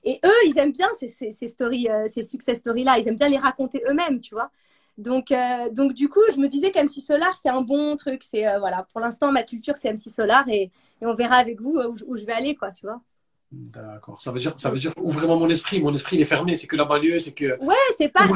Et 0.02 0.18
eux, 0.24 0.48
ils 0.48 0.58
aiment 0.58 0.72
bien 0.72 0.88
ces, 0.98 1.08
ces, 1.08 1.32
ces 1.32 1.48
stories, 1.48 1.88
euh, 1.90 2.08
ces 2.12 2.24
success 2.24 2.58
stories-là. 2.58 2.98
Ils 2.98 3.06
aiment 3.06 3.16
bien 3.16 3.28
les 3.28 3.38
raconter 3.38 3.84
eux-mêmes, 3.88 4.20
tu 4.20 4.34
vois. 4.34 4.50
Donc, 4.96 5.33
euh, 5.33 5.70
donc 5.70 5.92
du 5.92 6.09
coup, 6.09 6.20
je 6.33 6.38
me 6.38 6.48
disais 6.48 6.70
qu'MC 6.70 7.00
Solar, 7.04 7.37
c'est 7.42 7.48
un 7.48 7.62
bon 7.62 7.96
truc. 7.96 8.22
C'est 8.22 8.46
euh, 8.46 8.59
voilà, 8.59 8.87
pour 8.92 9.00
l'instant, 9.00 9.33
ma 9.33 9.42
culture, 9.42 9.76
c'est 9.76 9.92
MC 9.92 10.09
Solar 10.11 10.48
et, 10.48 10.70
on 11.00 11.14
verra 11.14 11.37
avec 11.37 11.61
vous 11.61 11.76
euh, 11.78 11.94
où, 12.07 12.16
je 12.16 12.24
vais 12.24 12.33
aller, 12.33 12.54
quoi, 12.54 12.70
tu 12.70 12.87
vois. 12.87 13.00
D'accord. 13.50 14.20
Ça 14.20 14.30
veut 14.30 14.38
dire, 14.38 14.52
ça 14.57 14.70
veut 14.70 14.78
dire 14.78 14.92
ouvre 14.96 15.18
vraiment 15.18 15.37
mon 15.37 15.48
esprit. 15.48 15.80
Mon 15.80 15.92
esprit 15.94 16.16
il 16.16 16.22
est 16.22 16.26
fermé. 16.26 16.57
C'est 16.57 16.66
que 16.66 16.76
la 16.76 16.85
banlieue, 16.85 17.18
c'est 17.18 17.33
que. 17.33 17.59
Ouais, 17.61 17.74
c'est 17.98 18.09
pas. 18.09 18.26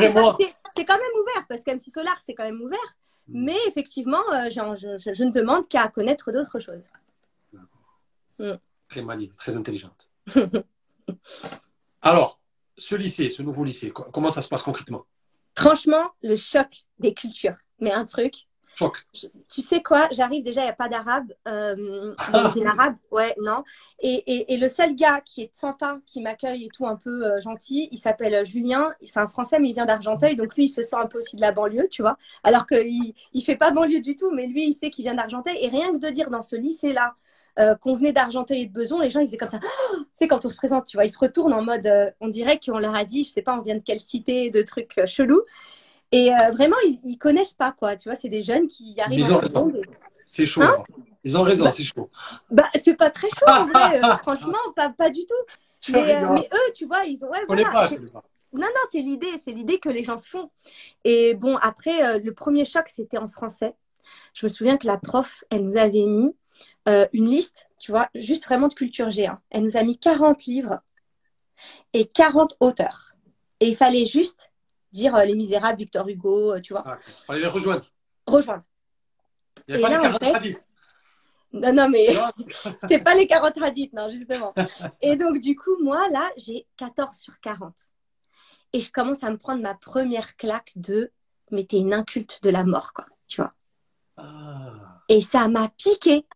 C'est 0.77 0.85
quand 0.85 0.97
même 0.97 1.23
ouvert 1.23 1.47
parce 1.49 1.63
qu'MC 1.65 1.91
Solar, 1.93 2.17
c'est 2.25 2.35
quand 2.35 2.45
même 2.45 2.61
ouvert. 2.61 2.97
Hmm. 3.29 3.45
Mais 3.45 3.57
effectivement, 3.69 4.23
je, 4.51 5.25
ne 5.25 5.31
demande 5.31 5.69
qu'à 5.69 5.89
connaître 5.89 6.31
d'autres 6.33 6.61
choses. 6.61 6.85
Hmm. 8.39 8.55
Très 8.89 9.03
maligne, 9.03 9.33
très 9.37 9.57
intelligente. 9.57 10.11
Alors, 12.03 12.39
ce 12.77 12.95
lycée, 12.95 13.31
ce 13.31 13.43
nouveau 13.43 13.65
lycée, 13.65 13.91
comment 13.91 14.31
ça 14.31 14.41
se 14.41 14.49
passe 14.49 14.63
concrètement? 14.63 15.05
Franchement, 15.59 16.11
le 16.23 16.37
choc 16.37 16.85
des 16.99 17.15
cultures. 17.15 17.57
Mais 17.81 17.93
un 17.93 18.05
truc, 18.05 18.49
Choc. 18.79 19.05
Tu 19.13 19.61
sais 19.61 19.83
quoi 19.83 20.09
J'arrive 20.13 20.45
déjà, 20.45 20.61
il 20.61 20.65
n'y 20.65 20.71
a 20.71 20.75
pas 20.75 20.89
d'arabe. 20.89 21.33
Euh, 21.49 22.15
arabe, 22.65 22.95
ouais, 23.11 23.35
non. 23.43 23.65
Et, 23.99 24.55
et, 24.55 24.57
le 24.57 24.69
seul 24.69 24.95
gars 24.95 25.21
qui 25.21 25.43
est 25.43 25.53
sympa, 25.53 25.99
qui 26.07 26.23
m'accueille 26.23 26.67
et 26.67 26.69
tout, 26.69 26.87
un 26.87 26.95
peu 26.95 27.27
euh, 27.27 27.41
gentil, 27.41 27.89
il 27.91 27.99
s'appelle 27.99 28.35
euh, 28.35 28.45
Julien. 28.45 28.93
C'est 29.03 29.19
un 29.19 29.27
Français, 29.27 29.59
mais 29.59 29.71
il 29.71 29.73
vient 29.75 29.87
d'Argenteuil. 29.87 30.37
Donc 30.37 30.55
lui, 30.55 30.67
il 30.67 30.69
se 30.69 30.85
sent 30.85 30.97
un 30.97 31.07
peu 31.07 31.19
aussi 31.19 31.35
de 31.35 31.41
la 31.41 31.51
banlieue, 31.51 31.89
tu 31.91 32.03
vois. 32.03 32.19
Alors 32.45 32.69
qu'il 32.69 33.15
ne 33.35 33.41
fait 33.41 33.57
pas 33.57 33.73
banlieue 33.73 34.01
du 34.01 34.17
tout, 34.17 34.31
mais 34.31 34.47
lui, 34.47 34.69
il 34.69 34.75
sait 34.75 34.91
qu'il 34.91 35.05
vient 35.05 35.15
d'Argenteuil. 35.15 35.59
Et 35.61 35.69
rien 35.69 35.91
que 35.91 35.99
de 35.99 36.11
dire 36.11 36.31
dans 36.31 36.43
ce 36.43 36.55
lycée-là, 36.55 37.17
euh, 37.59 37.75
qu'on 37.75 37.97
venait 37.97 38.13
d'Argenteuil 38.13 38.63
et 38.63 38.67
de 38.67 38.73
Beson, 38.73 39.01
les 39.01 39.11
gens 39.11 39.21
ils 39.21 39.27
faisaient 39.27 39.37
comme 39.37 39.49
ça. 39.49 39.61
c'est 40.13 40.29
quand 40.29 40.45
on 40.45 40.49
se 40.49 40.57
présente, 40.57 40.87
tu 40.87 40.97
vois, 40.97 41.05
ils 41.05 41.13
se 41.13 41.19
retournent 41.19 41.55
en 41.55 41.63
mode, 41.63 41.91
on 42.21 42.29
dirait 42.29 42.59
qu'on 42.59 42.79
leur 42.79 42.95
a 42.95 43.05
dit, 43.05 43.25
je 43.25 43.31
sais 43.31 43.43
pas, 43.43 43.57
on 43.59 43.63
vient 43.63 43.77
de 43.77 43.83
quelle 43.83 44.01
cité, 44.01 44.51
de 44.51 44.63
trucs 44.63 45.01
chelous. 45.07 45.43
Et 46.13 46.33
euh, 46.33 46.51
vraiment, 46.53 46.77
ils, 46.87 46.99
ils 47.05 47.19
connaissent 47.19 47.53
pas, 47.53 47.73
quoi. 47.73 47.97
Tu 47.97 48.09
vois, 48.09 48.17
c'est 48.17 48.29
des 48.29 48.43
jeunes 48.43 48.67
qui 48.67 48.97
arrivent 48.99 49.19
ils 49.19 49.33
ont 49.33 49.39
raison. 49.39 49.73
C'est 50.27 50.47
chaud. 50.47 50.63
Hein 50.63 50.77
ils 51.25 51.37
ont 51.37 51.43
raison, 51.43 51.65
bah, 51.65 51.73
c'est 51.73 51.83
chaud. 51.83 52.11
Bah, 52.51 52.69
c'est 52.83 52.97
pas 52.97 53.11
très 53.11 53.29
chaud, 53.29 53.47
en 53.47 53.67
vrai. 53.67 54.03
Euh, 54.03 54.17
franchement, 54.23 54.59
pas, 54.75 54.91
pas 54.91 55.11
du 55.11 55.27
tout. 55.27 55.93
Mais, 55.93 56.17
euh, 56.17 56.29
mais, 56.31 56.49
eux, 56.53 56.73
tu 56.75 56.87
vois, 56.87 57.05
ils 57.05 57.23
ont. 57.25 57.29
Ouais, 57.29 57.45
voilà, 57.47 57.65
pas, 57.65 57.89
pas. 57.89 58.25
Non, 58.53 58.67
non, 58.67 58.89
c'est 58.91 59.01
l'idée, 59.01 59.41
c'est 59.45 59.53
l'idée 59.53 59.79
que 59.79 59.91
les 59.91 60.05
gens 60.05 60.19
se 60.19 60.29
font. 60.29 60.51
Et 61.05 61.35
bon, 61.35 61.57
après, 61.59 62.19
le 62.19 62.33
premier 62.33 62.65
choc, 62.65 62.89
c'était 62.89 63.19
en 63.19 63.29
français. 63.29 63.75
Je 64.33 64.47
me 64.47 64.49
souviens 64.49 64.79
que 64.79 64.87
la 64.87 64.97
prof, 64.97 65.45
elle 65.51 65.65
nous 65.65 65.77
avait 65.77 66.07
mis 66.07 66.35
une 67.13 67.29
liste, 67.29 67.69
tu 67.79 67.91
vois, 67.91 68.09
juste 68.15 68.45
vraiment 68.45 68.69
de 68.69 68.75
culture 68.75 69.11
G. 69.11 69.27
Hein. 69.27 69.41
Elle 69.51 69.65
nous 69.65 69.77
a 69.77 69.83
mis 69.83 69.99
40 69.99 70.45
livres 70.47 70.81
et 71.93 72.07
40 72.07 72.57
auteurs. 72.61 73.15
Et 73.61 73.69
il 73.69 73.77
fallait 73.77 74.07
juste 74.07 74.53
dire 74.93 75.15
euh, 75.15 75.25
Les 75.25 75.35
Misérables, 75.35 75.79
Victor 75.79 76.09
Hugo, 76.09 76.55
euh, 76.55 76.61
tu 76.61 76.73
vois. 76.73 76.85
Ah, 76.87 76.99
fallait 77.27 77.41
les 77.41 77.47
rejoindre. 77.47 77.87
Rejoindre. 78.27 78.65
Il 79.67 79.77
n'y 79.77 79.85
a 79.85 79.89
pas 79.89 79.95
les 79.95 80.19
40 80.19 80.23
hadiths. 80.23 80.69
Non, 81.53 81.73
non, 81.73 81.89
mais 81.89 82.09
c'était 82.83 83.03
pas 83.03 83.15
les 83.15 83.27
40 83.27 83.61
hadiths, 83.63 83.93
non, 83.93 84.11
justement. 84.11 84.55
Et 85.01 85.17
donc, 85.17 85.41
du 85.41 85.57
coup, 85.57 85.83
moi, 85.83 86.09
là, 86.11 86.31
j'ai 86.37 86.67
14 86.77 87.17
sur 87.17 87.39
40. 87.41 87.75
Et 88.75 88.81
je 88.81 88.93
commence 88.93 89.25
à 89.25 89.31
me 89.31 89.39
prendre 89.39 89.63
ma 89.63 89.75
première 89.75 90.37
claque 90.37 90.73
de 90.77 91.11
Mais 91.51 91.65
t'es 91.65 91.79
une 91.79 91.95
inculte 91.95 92.43
de 92.43 92.51
la 92.51 92.65
mort, 92.65 92.93
quoi, 92.93 93.07
tu 93.27 93.41
vois. 93.41 93.53
Ah. 94.19 95.01
Et 95.09 95.23
ça 95.23 95.49
m'a 95.49 95.69
piqué. 95.71 96.27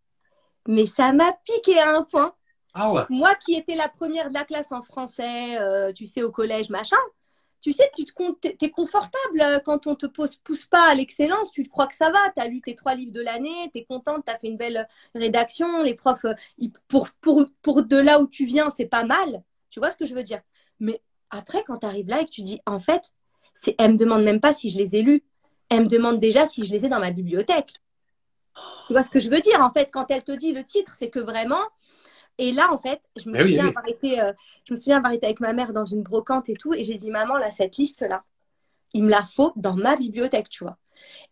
Mais 0.67 0.87
ça 0.87 1.13
m'a 1.13 1.33
piqué 1.45 1.79
à 1.79 1.97
un 1.97 2.03
point. 2.03 2.35
Ah 2.75 2.93
ouais. 2.93 3.03
Moi 3.11 3.35
qui 3.35 3.55
étais 3.55 3.75
la 3.75 3.89
première 3.89 4.29
de 4.29 4.35
la 4.35 4.45
classe 4.45 4.73
en 4.73 4.83
français, 4.83 5.59
euh, 5.61 5.93
tu 5.93 6.07
sais, 6.07 6.23
au 6.23 6.31
collège, 6.31 6.71
machin, 6.71 6.97
tu 7.61 7.73
sais, 7.73 7.91
tu 7.95 8.05
te, 8.05 8.65
es 8.65 8.71
confortable 8.71 9.41
euh, 9.41 9.61
quand 9.61 9.87
on 9.87 9.95
te 9.95 10.07
pose, 10.07 10.37
pousse 10.37 10.67
pas 10.67 10.91
à 10.91 10.95
l'excellence, 10.95 11.53
tu 11.53 11.63
te 11.63 11.69
crois 11.69 11.87
que 11.87 11.95
ça 11.95 12.11
va, 12.11 12.19
tu 12.35 12.43
as 12.43 12.49
lu 12.49 12.61
tes 12.61 12.75
trois 12.75 12.95
livres 12.95 13.13
de 13.13 13.21
l'année, 13.21 13.71
tu 13.73 13.79
es 13.79 13.85
contente, 13.85 14.25
tu 14.27 14.33
as 14.33 14.39
fait 14.39 14.49
une 14.49 14.57
belle 14.57 14.89
rédaction, 15.15 15.83
les 15.83 15.95
profs, 15.95 16.25
euh, 16.25 16.35
pour, 16.89 17.09
pour, 17.21 17.45
pour 17.63 17.85
de 17.85 17.97
là 17.97 18.21
où 18.21 18.27
tu 18.27 18.45
viens, 18.47 18.71
c'est 18.71 18.87
pas 18.87 19.05
mal, 19.05 19.43
tu 19.71 19.79
vois 19.79 19.91
ce 19.93 19.97
que 19.97 20.07
je 20.07 20.15
veux 20.15 20.25
dire? 20.25 20.41
Mais 20.81 21.01
après, 21.31 21.63
quand 21.65 21.79
tu 21.79 21.87
arrives 21.87 22.09
là 22.09 22.21
et 22.21 22.25
que 22.25 22.31
tu 22.31 22.43
dis, 22.43 22.61
en 22.67 22.81
fait, 22.81 23.13
elle 23.79 23.93
me 23.93 23.97
demande 23.97 24.25
même 24.25 24.41
pas 24.41 24.55
si 24.55 24.71
je 24.71 24.79
les 24.79 24.97
ai 24.97 25.03
lus, 25.03 25.23
elle 25.69 25.83
me 25.83 25.89
demande 25.89 26.19
déjà 26.19 26.49
si 26.49 26.67
je 26.67 26.73
les 26.73 26.85
ai 26.85 26.89
dans 26.89 27.01
ma 27.01 27.13
bibliothèque. 27.13 27.75
Tu 28.87 28.93
vois 28.93 29.03
ce 29.03 29.11
que 29.11 29.21
je 29.21 29.31
veux 29.31 29.41
dire, 29.41 29.61
en 29.61 29.71
fait, 29.71 29.91
quand 29.93 30.07
elle 30.11 30.23
te 30.23 30.33
dit 30.33 30.53
le 30.53 30.65
titre, 30.65 30.95
c'est 30.99 31.11
que 31.11 31.19
vraiment, 31.19 31.63
et 32.39 32.53
là, 32.53 32.73
en 32.73 32.79
fait, 32.79 33.01
je 33.17 33.29
me, 33.29 33.39
souviens 33.39 33.69
Avoir 33.69 33.89
été, 33.89 34.21
euh, 34.21 34.33
je 34.65 34.75
me 34.75 34.77
souviens 34.77 34.99
avoir 34.99 35.13
été 35.13 35.27
avec 35.27 35.41
ma 35.41 35.53
mère 35.53 35.73
dans 35.73 35.85
une 35.85 36.03
brocante 36.03 36.49
et 36.49 36.55
tout, 36.55 36.75
et 36.75 36.85
j'ai 36.85 36.95
dit, 36.95 37.11
maman, 37.11 37.37
là, 37.37 37.51
cette 37.51 37.77
liste-là, 37.77 38.25
il 38.95 39.05
me 39.05 39.11
la 39.11 39.23
faut 39.23 39.53
dans 39.57 39.75
ma 39.75 39.97
bibliothèque, 39.97 40.49
tu 40.49 40.65
vois. 40.65 40.77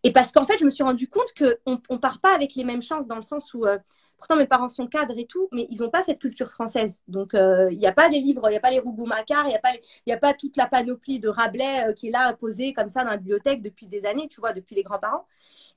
Et 0.03 0.11
parce 0.11 0.31
qu'en 0.31 0.45
fait, 0.45 0.57
je 0.57 0.65
me 0.65 0.69
suis 0.69 0.83
rendu 0.83 1.07
compte 1.07 1.33
qu'on 1.37 1.79
ne 1.89 1.97
part 1.97 2.19
pas 2.19 2.33
avec 2.33 2.55
les 2.55 2.63
mêmes 2.63 2.81
chances 2.81 3.07
dans 3.07 3.15
le 3.15 3.21
sens 3.21 3.53
où, 3.53 3.65
euh, 3.65 3.77
pourtant, 4.21 4.37
mes 4.37 4.47
parents 4.47 4.69
sont 4.69 4.87
cadres 4.87 5.17
et 5.17 5.25
tout, 5.25 5.49
mais 5.51 5.67
ils 5.69 5.79
n'ont 5.81 5.89
pas 5.89 6.03
cette 6.03 6.19
culture 6.19 6.51
française. 6.51 7.01
Donc, 7.07 7.33
euh, 7.33 7.69
il 7.71 7.77
n'y 7.77 7.87
a 7.87 7.91
pas 7.91 8.07
des 8.09 8.19
livres, 8.19 8.43
il 8.47 8.51
n'y 8.51 8.57
a 8.57 8.61
pas 8.61 8.71
les 8.71 8.79
Rougon-Macquart, 8.79 9.45
il 9.45 9.49
n'y 9.49 9.55
a, 9.55 9.59
pas 9.59 9.71
a 10.09 10.17
pas 10.17 10.33
toute 10.33 10.57
la 10.57 10.67
panoplie 10.67 11.19
de 11.19 11.27
Rabelais 11.27 11.93
qui 11.95 12.07
est 12.07 12.11
là 12.11 12.33
posée 12.33 12.73
comme 12.73 12.89
ça 12.89 13.03
dans 13.03 13.11
la 13.11 13.17
bibliothèque 13.17 13.61
depuis 13.61 13.87
des 13.87 14.05
années, 14.05 14.27
tu 14.27 14.39
vois, 14.39 14.53
depuis 14.53 14.75
les 14.75 14.83
grands-parents. 14.83 15.25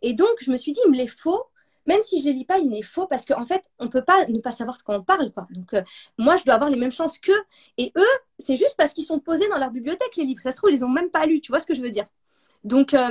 Et 0.02 0.12
donc, 0.12 0.30
je 0.40 0.50
me 0.50 0.56
suis 0.56 0.72
dit, 0.72 0.80
il 0.86 0.92
me 0.92 0.96
les 0.96 1.08
faut 1.08 1.46
même 1.86 2.00
si 2.02 2.20
je 2.20 2.24
les 2.26 2.32
lis 2.32 2.44
pas, 2.44 2.58
il 2.58 2.74
est 2.74 2.82
faux 2.82 3.06
parce 3.06 3.26
qu'en 3.26 3.44
fait, 3.46 3.64
on 3.78 3.88
peut 3.88 4.04
pas 4.04 4.26
ne 4.26 4.40
pas 4.40 4.52
savoir 4.52 4.78
de 4.78 4.82
quoi 4.82 4.96
on 4.96 5.02
parle, 5.02 5.32
quoi. 5.32 5.46
Donc, 5.50 5.74
euh, 5.74 5.82
moi, 6.18 6.36
je 6.36 6.44
dois 6.44 6.54
avoir 6.54 6.70
les 6.70 6.76
mêmes 6.76 6.90
chances 6.90 7.18
qu'eux. 7.18 7.42
Et 7.78 7.92
eux, 7.96 8.18
c'est 8.38 8.56
juste 8.56 8.74
parce 8.78 8.92
qu'ils 8.94 9.04
sont 9.04 9.20
posés 9.20 9.48
dans 9.48 9.58
leur 9.58 9.70
bibliothèque, 9.70 10.16
les 10.16 10.24
livres. 10.24 10.42
Ça 10.42 10.52
se 10.52 10.56
trouve, 10.56 10.70
ils 10.70 10.74
les 10.74 10.84
ont 10.84 10.88
même 10.88 11.10
pas 11.10 11.26
lus. 11.26 11.40
Tu 11.40 11.52
vois 11.52 11.60
ce 11.60 11.66
que 11.66 11.74
je 11.74 11.82
veux 11.82 11.90
dire? 11.90 12.06
Donc, 12.64 12.94
euh, 12.94 13.10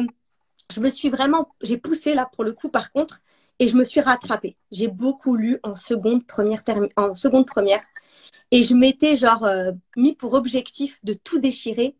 je 0.71 0.79
me 0.79 0.89
suis 0.89 1.09
vraiment, 1.09 1.49
j'ai 1.61 1.77
poussé 1.77 2.13
là 2.15 2.27
pour 2.33 2.43
le 2.43 2.53
coup, 2.53 2.69
par 2.69 2.91
contre, 2.91 3.21
et 3.59 3.67
je 3.67 3.75
me 3.75 3.83
suis 3.83 4.01
rattrapée. 4.01 4.57
J'ai 4.71 4.87
beaucoup 4.87 5.35
lu 5.35 5.59
en 5.63 5.75
seconde, 5.75 6.25
première, 6.25 6.63
en 6.95 7.15
seconde, 7.15 7.45
première. 7.45 7.83
Et 8.51 8.63
je 8.63 8.73
m'étais 8.73 9.15
genre 9.15 9.45
euh, 9.45 9.71
mis 9.95 10.15
pour 10.15 10.33
objectif 10.33 10.99
de 11.03 11.13
tout 11.13 11.39
déchirer 11.39 11.95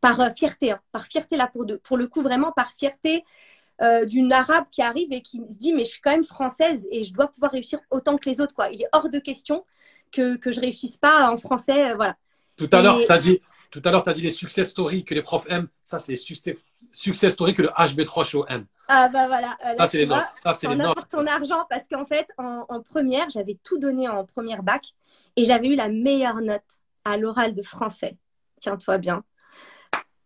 par 0.00 0.34
fierté, 0.36 0.72
hein. 0.72 0.80
par 0.92 1.06
fierté 1.06 1.36
là 1.36 1.48
pour, 1.48 1.66
de, 1.66 1.76
pour 1.76 1.96
le 1.96 2.06
coup, 2.06 2.22
vraiment 2.22 2.52
par 2.52 2.72
fierté 2.72 3.24
euh, 3.82 4.04
d'une 4.04 4.30
arabe 4.32 4.66
qui 4.70 4.82
arrive 4.82 5.10
et 5.10 5.22
qui 5.22 5.38
se 5.38 5.56
dit 5.56 5.72
mais 5.72 5.84
je 5.84 5.90
suis 5.90 6.00
quand 6.02 6.10
même 6.10 6.24
française 6.24 6.86
et 6.90 7.02
je 7.02 7.14
dois 7.14 7.28
pouvoir 7.28 7.52
réussir 7.52 7.80
autant 7.90 8.18
que 8.18 8.28
les 8.28 8.40
autres 8.40 8.54
quoi. 8.54 8.70
Il 8.70 8.82
est 8.82 8.88
hors 8.92 9.08
de 9.08 9.18
question 9.18 9.64
que 10.12 10.36
que 10.36 10.52
je 10.52 10.60
réussisse 10.60 10.98
pas 10.98 11.30
en 11.30 11.38
français, 11.38 11.90
euh, 11.90 11.94
voilà. 11.94 12.16
Tout 12.56 12.68
à 12.72 12.82
l'heure, 12.82 12.98
tu 12.98 13.10
as 13.10 13.16
dit 13.16 13.40
tout 13.70 13.80
à 13.82 13.90
l'heure 13.90 14.02
tu 14.02 14.10
as 14.10 14.12
dit 14.12 14.20
les 14.20 14.30
success 14.30 14.68
stories 14.68 15.04
que 15.04 15.14
les 15.14 15.22
profs 15.22 15.46
aiment, 15.48 15.68
ça 15.86 15.98
c'est 15.98 16.14
success 16.14 16.56
story 16.92 17.54
que 17.54 17.62
le 17.62 17.68
HB3 17.68 18.24
show 18.24 18.46
aime. 18.48 18.66
Ah 18.88 19.08
bah 19.08 19.28
voilà, 19.28 19.56
euh, 19.64 19.76
ça 19.76 19.86
c'est 19.86 19.98
les 19.98 20.06
notes, 20.06 20.24
ça 20.34 20.52
c'est 20.52 20.66
les 20.66 20.74
notes. 20.74 21.08
ton 21.08 21.24
argent 21.24 21.64
parce 21.70 21.86
qu'en 21.86 22.04
fait 22.04 22.26
en, 22.38 22.64
en 22.68 22.82
première, 22.82 23.30
j'avais 23.30 23.56
tout 23.62 23.78
donné 23.78 24.08
en 24.08 24.24
première 24.24 24.64
bac 24.64 24.94
et 25.36 25.44
j'avais 25.44 25.68
eu 25.68 25.76
la 25.76 25.88
meilleure 25.88 26.40
note 26.40 26.62
à 27.04 27.16
l'oral 27.16 27.54
de 27.54 27.62
français. 27.62 28.16
Tiens-toi 28.60 28.98
bien. 28.98 29.22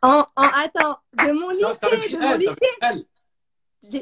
En, 0.00 0.24
en, 0.36 0.48
attends, 0.64 0.98
de 1.12 1.32
mon 1.32 1.50
lycée, 1.50 2.12
de 2.12 2.18
mon 2.18 2.36
lycée 2.36 3.06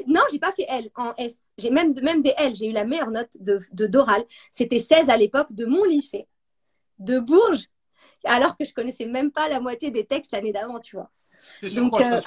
non, 0.07 0.21
j'ai 0.31 0.39
pas 0.39 0.51
fait 0.51 0.65
L 0.67 0.89
en 0.95 1.13
S. 1.17 1.33
J'ai 1.57 1.69
même, 1.69 1.93
même 2.01 2.21
des 2.21 2.33
L. 2.37 2.55
J'ai 2.55 2.67
eu 2.67 2.71
la 2.71 2.85
meilleure 2.85 3.11
note 3.11 3.29
de, 3.39 3.59
de 3.71 3.85
d'oral. 3.85 4.23
C'était 4.51 4.79
16 4.79 5.09
à 5.09 5.17
l'époque 5.17 5.47
de 5.51 5.65
mon 5.65 5.83
lycée, 5.83 6.27
de 6.99 7.19
Bourges, 7.19 7.65
alors 8.23 8.57
que 8.57 8.65
je 8.65 8.73
connaissais 8.73 9.05
même 9.05 9.31
pas 9.31 9.49
la 9.49 9.59
moitié 9.59 9.91
des 9.91 10.05
textes 10.05 10.31
l'année 10.31 10.53
d'avant, 10.53 10.79
tu 10.79 10.95
vois. 10.95 11.11
Donc, 11.75 11.99
euh, 11.99 12.19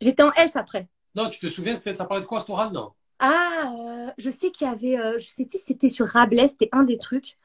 j'étais 0.00 0.22
en 0.22 0.32
S 0.32 0.56
après. 0.56 0.88
Non, 1.14 1.28
tu 1.28 1.38
te 1.38 1.48
souviens, 1.48 1.74
ça 1.74 1.92
parlait 2.04 2.22
de 2.22 2.26
quoi 2.26 2.40
cet 2.40 2.50
oral, 2.50 2.72
non 2.72 2.92
Ah, 3.18 3.72
euh, 3.78 4.10
je 4.18 4.30
sais 4.30 4.50
qu'il 4.50 4.66
y 4.66 4.70
avait, 4.70 4.98
euh, 4.98 5.18
je 5.18 5.26
sais 5.26 5.44
plus 5.44 5.58
si 5.58 5.66
c'était 5.66 5.88
sur 5.88 6.06
Rabelais, 6.06 6.48
c'était 6.48 6.68
un 6.72 6.82
des 6.82 6.98
trucs. 6.98 7.36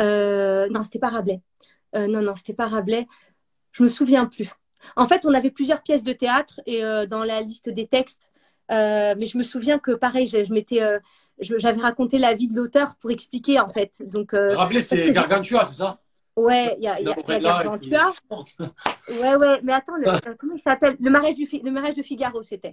non, 0.00 0.82
c'était 0.84 0.98
pas 0.98 1.10
Rabelais. 1.10 1.40
non, 1.94 2.22
non, 2.22 2.34
c'était 2.34 2.54
pas 2.54 2.68
Rabelais. 2.68 3.06
Je 3.72 3.82
me 3.82 3.88
souviens 3.88 4.26
plus. 4.26 4.50
En 4.96 5.06
fait, 5.06 5.24
on 5.24 5.34
avait 5.34 5.50
plusieurs 5.50 5.82
pièces 5.82 6.04
de 6.04 6.12
théâtre 6.12 6.60
et 6.66 6.84
euh, 6.84 7.06
dans 7.06 7.24
la 7.24 7.40
liste 7.42 7.68
des 7.68 7.86
textes, 7.86 8.30
euh, 8.70 9.14
mais 9.18 9.26
je 9.26 9.38
me 9.38 9.42
souviens 9.42 9.78
que 9.78 9.92
pareil, 9.92 10.26
je, 10.26 10.52
m'étais, 10.52 10.82
euh, 10.82 10.98
j'avais 11.40 11.80
raconté 11.80 12.18
la 12.18 12.34
vie 12.34 12.48
de 12.48 12.56
l'auteur 12.56 12.96
pour 12.96 13.10
expliquer 13.10 13.60
en 13.60 13.68
fait. 13.68 14.02
Donc, 14.06 14.32
Rappelez, 14.32 14.80
c'est 14.80 15.12
Gargantua, 15.12 15.64
c'est 15.64 15.78
ça? 15.78 16.00
Ouais, 16.38 16.76
il 16.78 16.84
y 16.84 16.86
a, 16.86 17.00
y 17.00 17.08
a, 17.08 17.40
Gargantua. 17.40 18.12
ouais, 19.08 19.36
ouais, 19.36 19.60
mais 19.64 19.72
attends, 19.72 19.94
comment 20.38 20.54
il 20.54 20.60
s'appelle? 20.60 20.96
Le 21.00 21.10
mariage, 21.10 21.34
du 21.34 21.48
le 21.64 21.70
mariage 21.70 21.94
de 21.94 22.02
Figaro, 22.02 22.42
c'était. 22.44 22.72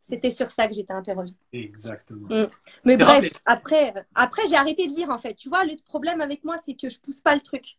C'était 0.00 0.30
sur 0.30 0.50
ça 0.52 0.68
que 0.68 0.74
j'étais 0.74 0.92
interrogée. 0.92 1.34
Exactement. 1.52 2.28
Mm. 2.28 2.46
Mais 2.84 2.96
bref, 2.96 3.32
après, 3.44 3.92
après 4.14 4.42
j'ai 4.48 4.54
arrêté 4.54 4.86
de 4.86 4.92
lire 4.92 5.10
en 5.10 5.18
fait. 5.18 5.34
Tu 5.34 5.48
vois, 5.48 5.64
le 5.64 5.74
problème 5.84 6.20
avec 6.20 6.44
moi, 6.44 6.56
c'est 6.64 6.74
que 6.74 6.88
je 6.88 7.00
pousse 7.00 7.20
pas 7.20 7.34
le 7.34 7.40
truc. 7.40 7.78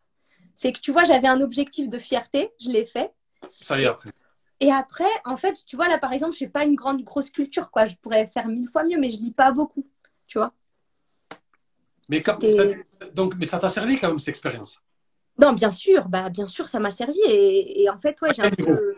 C'est 0.56 0.74
que 0.74 0.80
tu 0.80 0.92
vois, 0.92 1.06
j'avais 1.06 1.30
un 1.30 1.40
objectif 1.40 1.88
de 1.88 1.98
fierté, 1.98 2.52
je 2.60 2.70
l'ai 2.70 2.86
fait. 2.86 3.14
Ça 3.62 3.80
y 3.80 3.84
est, 3.84 3.88
après. 3.88 4.12
Et 4.60 4.72
après, 4.72 5.10
en 5.26 5.38
fait, 5.38 5.66
tu 5.66 5.78
vois, 5.78 5.88
là, 5.88 5.98
par 5.98 6.12
exemple, 6.14 6.36
je 6.38 6.44
n'ai 6.44 6.50
pas 6.50 6.64
une 6.64 6.76
grande, 6.76 7.04
grosse 7.04 7.30
culture, 7.30 7.72
quoi. 7.72 7.86
Je 7.86 7.96
pourrais 7.96 8.28
faire 8.28 8.48
mille 8.48 8.70
fois 8.70 8.84
mieux, 8.84 8.98
mais 8.98 9.12
je 9.12 9.18
lis 9.18 9.32
pas 9.32 9.52
beaucoup, 9.52 9.86
tu 10.28 10.38
vois. 10.38 10.54
Mais, 12.10 12.24
donc, 13.14 13.36
mais 13.38 13.46
ça 13.46 13.60
t'a 13.60 13.70
servi 13.70 13.98
quand 13.98 14.10
même, 14.10 14.20
cette 14.20 14.30
expérience? 14.30 14.80
Non, 15.40 15.54
bien 15.54 15.72
sûr, 15.72 16.08
bah, 16.10 16.30
bien 16.30 16.48
sûr, 16.48 16.68
ça 16.68 16.80
m'a 16.80 16.92
servi. 16.92 17.20
Et, 17.28 17.90
en 17.90 17.98
fait, 17.98 18.22
ouais, 18.22 18.34
j'ai 18.34 18.44
un 18.44 18.52
peu... 18.52 18.94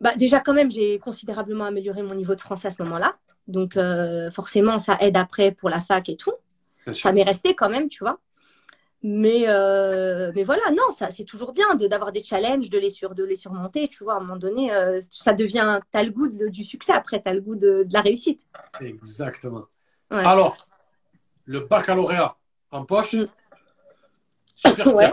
Bah, 0.00 0.14
déjà, 0.16 0.40
quand 0.40 0.54
même, 0.54 0.70
j'ai 0.70 0.98
considérablement 0.98 1.64
amélioré 1.64 2.02
mon 2.02 2.14
niveau 2.14 2.34
de 2.34 2.40
français 2.40 2.68
à 2.68 2.70
ce 2.70 2.82
moment-là. 2.82 3.16
Donc, 3.46 3.76
euh, 3.76 4.30
forcément, 4.30 4.78
ça 4.78 4.96
aide 5.00 5.16
après 5.16 5.50
pour 5.50 5.68
la 5.68 5.80
fac 5.80 6.08
et 6.08 6.16
tout. 6.16 6.32
Ça 6.92 7.12
m'est 7.12 7.22
resté 7.22 7.54
quand 7.54 7.68
même, 7.68 7.88
tu 7.88 8.02
vois. 8.02 8.18
Mais, 9.02 9.44
euh, 9.46 10.30
mais 10.34 10.44
voilà, 10.44 10.62
non, 10.72 10.92
ça 10.94 11.10
c'est 11.10 11.24
toujours 11.24 11.52
bien 11.52 11.74
d'avoir 11.74 12.12
des 12.12 12.22
challenges, 12.22 12.68
de 12.68 12.78
les, 12.78 12.90
sur, 12.90 13.14
de 13.14 13.24
les 13.24 13.36
surmonter. 13.36 13.88
Tu 13.88 14.04
vois, 14.04 14.14
à 14.14 14.16
un 14.16 14.20
moment 14.20 14.36
donné, 14.36 14.74
euh, 14.74 15.00
ça 15.10 15.32
devient, 15.32 15.80
t'as 15.90 16.02
le 16.02 16.10
goût 16.10 16.28
du 16.28 16.64
succès 16.64 16.92
après, 16.92 17.20
t'as 17.20 17.32
le 17.32 17.40
goût 17.40 17.54
de, 17.54 17.84
de, 17.84 17.92
la 17.92 18.02
réussite. 18.02 18.42
Exactement. 18.80 19.64
Alors, 20.10 20.66
le 21.50 21.60
baccalauréat 21.60 22.36
en 22.70 22.84
poche, 22.84 23.14
mm. 23.14 23.28
super 24.54 24.86
ouais. 24.94 25.10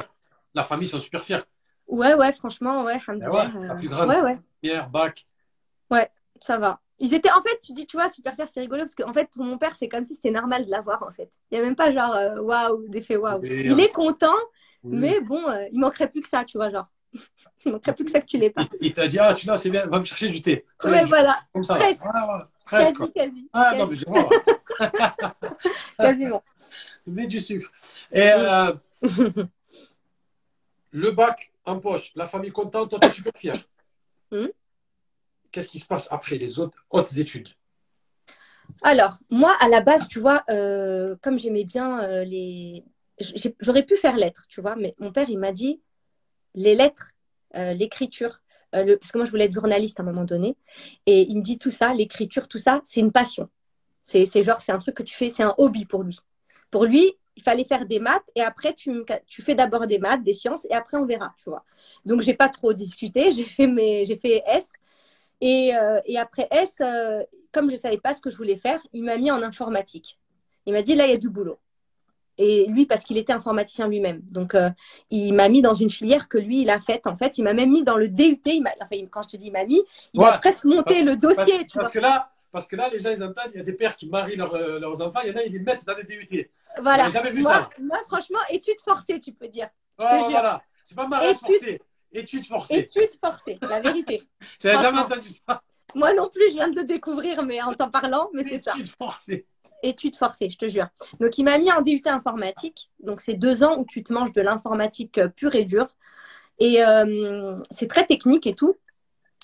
la 0.54 0.64
famille 0.64 0.88
sont 0.88 1.00
super 1.00 1.22
fiers. 1.22 1.40
Ouais, 1.88 2.14
ouais, 2.14 2.32
franchement, 2.32 2.84
ouais. 2.84 3.00
Ouais, 3.08 3.48
la 3.62 3.76
plus 3.76 3.88
grande. 3.90 4.10
Ouais, 4.10 4.22
ouais. 4.22 4.38
Pierre, 4.62 4.90
bac. 4.90 5.26
Ouais, 5.90 6.12
ça 6.40 6.60
va. 6.60 6.80
Ils 7.00 7.14
étaient, 7.14 7.32
en 7.32 7.42
fait, 7.42 7.60
tu 7.64 7.74
dis, 7.74 7.88
tu 7.88 7.98
vois, 7.98 8.12
super 8.12 8.36
fier, 8.36 8.48
c'est 8.54 8.60
rigolo 8.60 8.84
parce 8.84 8.94
qu'en 8.94 9.14
fait, 9.14 9.30
pour 9.32 9.44
mon 9.44 9.58
père, 9.58 9.76
c'est 9.76 9.88
comme 9.88 10.06
si 10.06 10.14
c'était 10.14 10.32
normal 10.32 10.66
de 10.66 10.70
l'avoir, 10.70 11.02
en 11.02 11.12
fait. 11.12 11.32
Il 11.50 11.58
n'y 11.58 11.64
a 11.64 11.66
même 11.66 11.76
pas 11.76 11.92
genre 11.92 12.14
euh, 12.14 12.40
waouh, 12.40 12.88
d'effet 12.88 13.16
waouh. 13.16 13.44
Il 13.44 13.80
est 13.80 13.92
content, 13.92 14.28
Oui. 14.84 14.98
mais 14.98 15.22
bon, 15.22 15.48
euh, 15.48 15.66
il 15.72 15.80
manquerait 15.80 16.10
plus 16.10 16.22
que 16.22 16.30
ça, 16.30 16.44
tu 16.44 16.58
vois, 16.58 16.70
genre. 16.70 16.88
il 17.66 17.72
manquerait 17.72 17.96
plus 17.96 18.06
que 18.06 18.12
ça 18.12 18.22
que 18.22 18.28
tu 18.28 18.38
l'aies 18.38 18.50
pas. 18.52 18.64
Il, 18.80 18.88
il 18.88 18.94
t'a 18.94 19.08
dit, 19.08 19.18
ah, 19.18 19.34
tu 19.34 19.48
l'as, 19.48 19.58
c'est 19.58 19.72
bien, 19.72 19.88
va 19.88 20.00
me 20.00 20.06
chercher 20.06 20.30
du 20.30 20.42
thé. 20.42 20.66
Ouais, 20.84 21.06
voilà, 21.06 21.40
Comme 21.52 21.64
ça. 21.64 21.76
Presque. 21.76 22.02
Voilà, 22.02 22.26
voilà. 22.26 22.50
Presque, 22.66 22.98
quasi, 22.98 23.12
quasi. 23.14 23.50
Ah, 23.54 23.70
quasi- 23.72 23.78
non, 23.80 23.88
mais 23.88 23.96
je 23.96 24.06
vois. 24.06 24.30
Quasiment. 25.98 26.44
Mets 27.06 27.28
du 27.28 27.40
sucre. 27.40 27.72
Et 28.12 28.32
euh, 28.32 28.74
le 30.92 31.12
bac 31.12 31.52
en 31.66 31.80
poche, 31.80 32.12
la 32.16 32.28
famille 32.28 32.52
contente, 32.52 32.90
toi, 32.90 33.00
tu 33.00 33.08
es 33.08 33.12
super 33.12 33.34
fier. 33.36 33.56
Mhm. 34.32 34.50
Qu'est-ce 35.52 35.70
qui 35.70 35.80
se 35.80 35.86
passe 35.86 36.08
après 36.12 36.38
les 36.38 36.60
autres 36.60 36.86
hautes 36.90 37.18
études? 37.18 37.50
Alors, 38.84 39.18
moi, 39.30 39.56
à 39.62 39.70
la 39.70 39.82
base, 39.82 40.08
tu 40.08 40.20
vois, 40.20 40.44
euh, 40.50 41.16
comme 41.22 41.40
j'aimais 41.40 41.64
bien 41.64 42.04
euh, 42.04 42.24
les. 42.26 42.84
J'aurais 43.60 43.84
pu 43.84 43.96
faire 43.96 44.18
lettres, 44.18 44.46
tu 44.50 44.62
vois, 44.62 44.76
mais 44.76 44.94
mon 45.00 45.12
père, 45.12 45.30
il 45.30 45.40
m'a 45.40 45.52
dit 45.52 45.82
les 46.54 46.76
lettres, 46.76 47.14
l'écriture, 47.54 48.42
le... 48.74 48.96
parce 48.96 49.12
que 49.12 49.18
moi, 49.18 49.26
je 49.26 49.32
voulais 49.32 49.46
être 49.46 49.54
journaliste 49.54 50.00
à 50.00 50.04
un 50.04 50.06
moment 50.06 50.24
donné, 50.24 50.56
et 51.08 51.22
il 51.22 51.38
me 51.38 51.42
dit 51.42 51.58
tout 51.58 51.72
ça, 51.72 51.96
l'écriture, 51.96 52.48
tout 52.48 52.60
ça, 52.60 52.82
c'est 52.84 53.00
une 53.00 53.12
passion. 53.12 53.50
C'est 54.08 54.26
c'est 54.26 54.44
genre, 54.44 54.62
c'est 54.62 54.72
un 54.72 54.80
truc 54.80 54.96
que 54.96 55.04
tu 55.04 55.16
fais, 55.16 55.30
c'est 55.30 55.44
un 55.44 55.54
hobby 55.58 55.86
pour 55.86 56.04
lui. 56.04 56.18
Pour 56.72 56.86
lui, 56.86 57.14
il 57.36 57.44
fallait 57.44 57.66
faire 57.66 57.86
des 57.86 58.00
maths, 58.00 58.30
et 58.36 58.42
après, 58.42 58.74
tu, 58.74 59.04
tu 59.28 59.42
fais 59.44 59.54
d'abord 59.56 59.86
des 59.88 60.00
maths, 60.00 60.24
des 60.24 60.34
sciences, 60.34 60.66
et 60.70 60.74
après, 60.74 60.98
on 60.98 61.06
verra, 61.06 61.36
tu 61.44 61.50
vois. 61.50 61.64
Donc, 62.06 62.22
j'ai 62.22 62.34
pas 62.34 62.50
trop 62.50 62.74
discuté, 62.74 63.32
j'ai 63.38 63.44
fait, 63.46 63.68
mes... 63.68 64.06
j'ai 64.06 64.18
fait 64.18 64.44
S. 64.48 64.66
Et, 65.42 65.76
euh, 65.76 66.02
et 66.06 66.18
après 66.18 66.48
S, 66.52 66.76
euh, 66.82 67.24
comme 67.52 67.70
je 67.70 67.76
ne 67.76 67.80
savais 67.80 67.98
pas 68.00 68.16
ce 68.16 68.22
que 68.22 68.30
je 68.32 68.38
voulais 68.38 68.58
faire, 68.58 68.82
il 68.94 69.04
m'a 69.04 69.18
mis 69.18 69.30
en 69.32 69.44
informatique. 69.44 70.20
Il 70.66 70.74
m'a 70.74 70.82
dit, 70.82 70.96
là, 70.96 71.06
il 71.06 71.12
y 71.12 71.14
a 71.14 71.18
du 71.18 71.30
boulot. 71.30 71.60
Et 72.40 72.68
lui, 72.68 72.86
parce 72.86 73.04
qu'il 73.04 73.18
était 73.18 73.34
informaticien 73.34 73.88
lui-même. 73.88 74.22
Donc, 74.24 74.56
euh, 74.56 74.70
il 75.10 75.34
m'a 75.34 75.50
mis 75.50 75.62
dans 75.64 75.74
une 75.74 75.90
filière 75.90 76.28
que 76.28 76.38
lui, 76.38 76.62
il 76.62 76.70
a 76.70 76.80
faite. 76.80 77.08
En 77.08 77.16
fait, 77.16 77.38
il 77.40 77.44
m'a 77.44 77.54
même 77.54 77.72
mis 77.72 77.84
dans 77.84 77.98
le 77.98 78.10
DUT. 78.10 78.42
Il 78.46 78.62
m'a- 78.62 78.74
enfin, 78.82 79.06
quand 79.10 79.24
je 79.24 79.30
te 79.30 79.38
dis 79.38 79.48
il 79.48 79.52
m'a 79.52 79.66
mis, 79.66 79.82
il 80.14 80.24
a 80.24 80.38
presque 80.38 80.64
monté 80.64 81.04
le 81.04 81.18
parce, 81.18 81.36
dossier. 81.36 81.66
tu 81.66 81.74
parce 81.74 81.88
vois. 81.88 81.90
que 81.90 82.00
là, 82.00 82.32
parce 82.58 82.66
que 82.68 82.76
là, 82.76 82.90
les 82.90 83.00
gens, 83.00 83.12
ils 83.12 83.24
entendent, 83.24 83.52
il 83.54 83.58
y 83.58 83.60
a 83.60 83.64
des 83.64 83.74
pères 83.74 83.96
qui 83.96 84.10
marient 84.10 84.36
leurs, 84.36 84.56
euh, 84.56 84.80
leurs 84.80 85.00
enfants, 85.00 85.20
il 85.24 85.30
y 85.30 85.32
en 85.32 85.38
a, 85.38 85.44
ils 85.44 85.54
les 85.54 85.60
mettent 85.60 85.86
dans 85.86 85.94
des 85.94 86.06
DUT. 86.06 86.50
Voilà. 86.82 87.08
Jamais 87.12 87.30
vu 87.30 87.44
moi, 87.44 87.54
ça. 87.54 87.70
moi, 87.80 88.00
franchement, 88.08 88.40
études 88.50 88.82
forcées, 88.84 89.20
tu 89.20 89.32
peux 89.32 89.48
dire. 89.48 89.68
Jure. 90.00 90.30
voilà. 90.32 90.64
C'est 90.84 90.96
pas 90.96 91.06
mariage 91.06 91.36
Études- 91.36 91.46
forcé. 91.60 91.82
Études 92.12 92.46
forcées. 92.48 92.90
Études 92.96 93.20
forcées, 93.24 93.58
la 93.62 93.80
vérité. 93.80 94.24
J'avais 94.60 94.82
jamais 94.82 94.98
entendu 94.98 95.28
ça. 95.30 95.62
Moi 95.94 96.16
non 96.16 96.30
plus, 96.30 96.50
je 96.50 96.54
viens 96.54 96.68
de 96.70 96.76
le 96.78 96.84
découvrir, 96.84 97.44
mais 97.44 97.62
en 97.62 97.76
t'en 97.76 97.92
parlant, 97.92 98.30
mais 98.34 98.44
c'est 98.48 98.64
ça. 98.64 98.72
Études 98.74 98.90
forcées. 98.98 99.46
études 99.84 100.16
forcées, 100.16 100.50
je 100.50 100.58
te 100.58 100.68
jure. 100.68 100.88
Donc, 101.20 101.38
il 101.38 101.44
m'a 101.44 101.60
mis 101.60 101.72
en 101.72 101.82
DUT 101.82 102.02
informatique. 102.06 102.90
Donc, 103.02 103.22
c'est 103.22 103.36
deux 103.36 103.64
ans 103.64 103.78
où 103.78 103.86
tu 103.86 104.04
te 104.04 104.12
manges 104.12 104.34
de 104.34 104.42
l'informatique 104.42 105.20
euh, 105.20 105.28
pure 105.28 105.54
et 105.54 105.64
dure. 105.64 105.90
Et 106.58 106.84
euh, 106.84 107.56
c'est 107.70 107.88
très 107.88 108.08
technique 108.08 108.48
et 108.48 108.56
tout. 108.56 108.76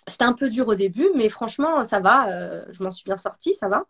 C'était 0.07 0.23
un 0.25 0.33
peu 0.33 0.49
dur 0.49 0.67
au 0.67 0.75
début, 0.75 1.07
mais 1.15 1.29
franchement, 1.29 1.83
ça 1.85 1.99
va. 1.99 2.29
euh, 2.29 2.65
je 2.71 2.83
m'en 2.83 2.91
suis 2.91 3.03
bien 3.05 3.17
sortie, 3.17 3.53
ça 3.55 3.67
va. 3.69 3.85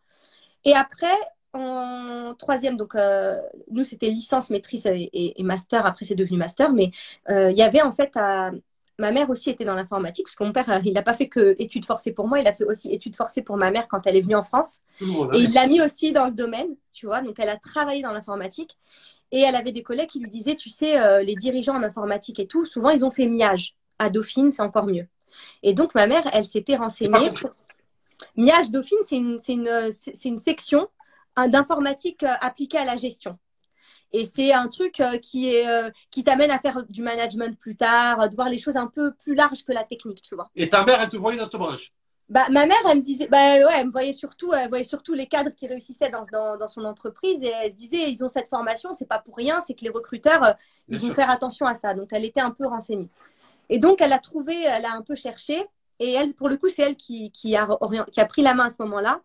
Et 0.65 0.73
après, 0.75 1.07
en 1.53 2.33
troisième, 2.37 2.77
donc 2.77 2.95
euh, 2.95 3.37
nous, 3.71 3.83
c'était 3.83 4.09
licence, 4.09 4.49
maîtrise 4.49 4.85
et, 4.87 5.09
et- 5.13 5.39
et 5.39 5.43
master. 5.43 5.85
Après, 5.85 6.05
c'est 6.05 6.15
devenu 6.15 6.37
master. 6.37 6.73
Mais 6.73 6.91
euh, 7.29 7.51
il 7.51 7.57
y 7.57 7.61
avait 7.63 7.81
en 7.81 7.91
fait, 7.91 8.11
à- 8.15 8.51
ma 8.99 9.11
mère 9.11 9.29
aussi 9.29 9.49
était 9.49 9.65
dans 9.65 9.75
l'informatique, 9.75 10.25
parce 10.27 10.35
que 10.35 10.43
mon 10.43 10.53
père, 10.53 10.81
il 10.85 10.93
n'a 10.93 11.01
pas 11.03 11.13
fait 11.15 11.27
que 11.29 11.55
études 11.59 11.85
forcées 11.85 12.13
pour 12.13 12.27
moi, 12.27 12.39
il 12.39 12.47
a 12.47 12.53
fait 12.55 12.63
aussi 12.65 12.91
études 12.93 13.15
forcées 13.15 13.41
pour 13.41 13.57
ma 13.57 13.71
mère 13.71 13.87
quand 13.87 14.01
elle 14.05 14.15
est 14.17 14.21
venue 14.21 14.35
en 14.35 14.43
France. 14.43 14.79
Monde. 15.01 15.31
Et 15.33 15.39
hein. 15.39 15.41
il 15.45 15.53
l'a 15.53 15.67
mis 15.67 15.81
aussi 15.81 16.11
dans 16.13 16.25
le 16.27 16.33
domaine, 16.33 16.75
tu 16.93 17.05
vois. 17.07 17.21
Donc, 17.21 17.39
elle 17.39 17.49
a 17.49 17.57
travaillé 17.57 18.01
dans 18.01 18.11
l'informatique. 18.13 18.77
Et 19.31 19.41
elle 19.41 19.55
avait 19.55 19.71
des 19.71 19.83
collègues 19.83 20.09
qui 20.09 20.19
lui 20.19 20.29
disaient, 20.29 20.55
tu 20.55 20.69
sais, 20.69 21.23
les 21.23 21.35
dirigeants 21.35 21.75
en 21.75 21.83
informatique 21.83 22.39
et 22.39 22.47
tout, 22.47 22.65
souvent, 22.65 22.89
ils 22.89 23.03
ont 23.03 23.11
fait 23.11 23.27
MIAGE. 23.27 23.75
À 23.99 24.09
Dauphine, 24.09 24.51
c'est 24.51 24.61
encore 24.61 24.85
mieux. 24.85 25.07
Et 25.61 25.73
donc, 25.73 25.95
ma 25.95 26.07
mère, 26.07 26.23
elle 26.33 26.45
s'était 26.45 26.75
renseignée. 26.75 27.31
MIAGE 28.37 28.71
Dauphine, 28.71 28.97
c'est 29.05 29.53
une, 29.53 29.67
euh, 29.67 29.91
section 30.37 30.87
hein, 31.35 31.47
d'informatique 31.47 32.23
euh, 32.23 32.33
appliquée 32.41 32.77
à 32.77 32.85
la 32.85 32.95
gestion. 32.95 33.37
Et 34.13 34.27
c'est 34.27 34.53
un 34.53 34.67
truc 34.67 34.99
euh, 34.99 35.17
qui 35.17 35.53
est 35.53 35.67
euh, 35.67 35.89
qui 36.11 36.23
t'amène 36.23 36.51
à 36.51 36.59
faire 36.59 36.83
du 36.87 37.01
management 37.01 37.57
plus 37.59 37.75
tard, 37.75 38.21
euh, 38.21 38.27
de 38.27 38.35
voir 38.35 38.47
les 38.47 38.59
choses 38.59 38.77
un 38.77 38.85
peu 38.87 39.11
plus 39.15 39.33
larges 39.33 39.65
que 39.65 39.73
la 39.73 39.83
technique, 39.83 40.21
tu 40.21 40.35
vois. 40.35 40.49
Et 40.55 40.69
ta 40.69 40.85
mère, 40.85 41.01
elle 41.01 41.09
te 41.09 41.17
voyait 41.17 41.37
dans 41.37 41.45
cette 41.45 41.55
branche. 41.55 41.91
Bah, 42.29 42.45
ma 42.49 42.65
mère, 42.65 42.77
elle 42.89 42.97
me 42.97 43.01
disait, 43.03 43.27
bah, 43.27 43.37
ouais, 43.37 43.73
elle 43.75 43.87
me 43.87 43.91
voyait 43.91 44.13
surtout, 44.13 44.53
elle 44.53 44.69
voyait 44.69 44.83
surtout 44.85 45.13
les 45.13 45.25
cadres 45.27 45.51
qui 45.51 45.67
réussissaient 45.67 46.09
dans, 46.09 46.25
dans, 46.31 46.57
dans 46.57 46.67
son 46.67 46.85
entreprise 46.85 47.43
et 47.43 47.51
elle 47.63 47.71
se 47.71 47.75
disait, 47.75 48.09
ils 48.09 48.23
ont 48.23 48.29
cette 48.29 48.47
formation, 48.47 48.95
c'est 48.97 49.07
pas 49.07 49.19
pour 49.19 49.35
rien, 49.35 49.61
c'est 49.61 49.73
que 49.73 49.83
les 49.83 49.89
recruteurs, 49.89 50.43
euh, 50.43 50.53
ils 50.87 50.97
Bien 50.97 50.99
vont 50.99 51.05
sûr. 51.07 51.15
faire 51.15 51.29
attention 51.29 51.65
à 51.65 51.73
ça. 51.73 51.93
Donc, 51.93 52.09
elle 52.11 52.23
était 52.23 52.39
un 52.41 52.51
peu 52.51 52.65
renseignée. 52.65 53.09
Et 53.69 53.79
donc, 53.79 54.01
elle 54.01 54.13
a 54.13 54.19
trouvé, 54.19 54.61
elle 54.63 54.85
a 54.85 54.93
un 54.93 55.01
peu 55.01 55.15
cherché 55.15 55.65
et 55.99 56.11
elle, 56.11 56.33
pour 56.33 56.49
le 56.49 56.57
coup, 56.57 56.69
c'est 56.69 56.81
elle 56.81 56.95
qui, 56.95 57.31
a, 57.55 58.25
pris 58.25 58.41
la 58.41 58.53
main 58.53 58.65
à 58.65 58.69
ce 58.69 58.75
moment-là. 58.79 59.21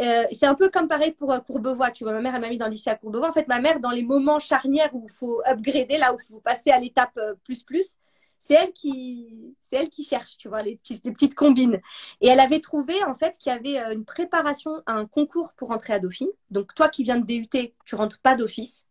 Euh, 0.00 0.24
c'est 0.32 0.46
un 0.46 0.54
peu 0.54 0.70
comme 0.70 0.88
pareil 0.88 1.12
pour 1.12 1.32
euh, 1.32 1.38
Courbevoie, 1.38 1.90
tu 1.90 2.04
vois. 2.04 2.12
Ma 2.12 2.20
mère, 2.20 2.34
elle 2.34 2.40
m'a 2.40 2.48
mis 2.48 2.58
dans 2.58 2.66
le 2.66 2.72
lycée 2.72 2.90
à 2.90 2.96
Courbevoie. 2.96 3.28
En 3.28 3.32
fait, 3.32 3.46
ma 3.48 3.60
mère, 3.60 3.80
dans 3.80 3.90
les 3.90 4.02
moments 4.02 4.40
charnières 4.40 4.94
où 4.94 5.06
il 5.08 5.12
faut 5.12 5.40
upgrader, 5.46 5.98
là 5.98 6.12
où 6.12 6.18
il 6.20 6.26
faut 6.26 6.40
passer 6.40 6.70
à 6.70 6.80
l'étape 6.80 7.16
euh, 7.18 7.34
plus 7.44 7.62
plus, 7.62 7.96
c'est 8.40 8.54
elle 8.54 8.72
qui, 8.72 9.56
c'est 9.62 9.76
elle 9.76 9.88
qui 9.88 10.04
cherche, 10.04 10.36
tu 10.36 10.48
vois, 10.48 10.58
les, 10.58 10.76
petites 10.76 11.34
combines. 11.34 11.80
Et 12.20 12.28
elle 12.28 12.40
avait 12.40 12.60
trouvé 12.60 13.02
en 13.04 13.14
fait 13.14 13.38
qu'il 13.38 13.50
y 13.50 13.54
avait 13.54 13.92
une 13.92 14.04
préparation 14.04 14.82
à 14.86 14.94
un 14.94 15.06
concours 15.06 15.54
pour 15.54 15.70
entrer 15.70 15.94
à 15.94 15.98
Dauphine. 15.98 16.28
Donc 16.50 16.74
toi 16.74 16.88
qui 16.88 17.04
viens 17.04 17.18
de 17.18 17.24
DUT, 17.24 17.48
tu 17.86 17.94
rentres 17.94 18.18
pas 18.18 18.36
d'office 18.36 18.86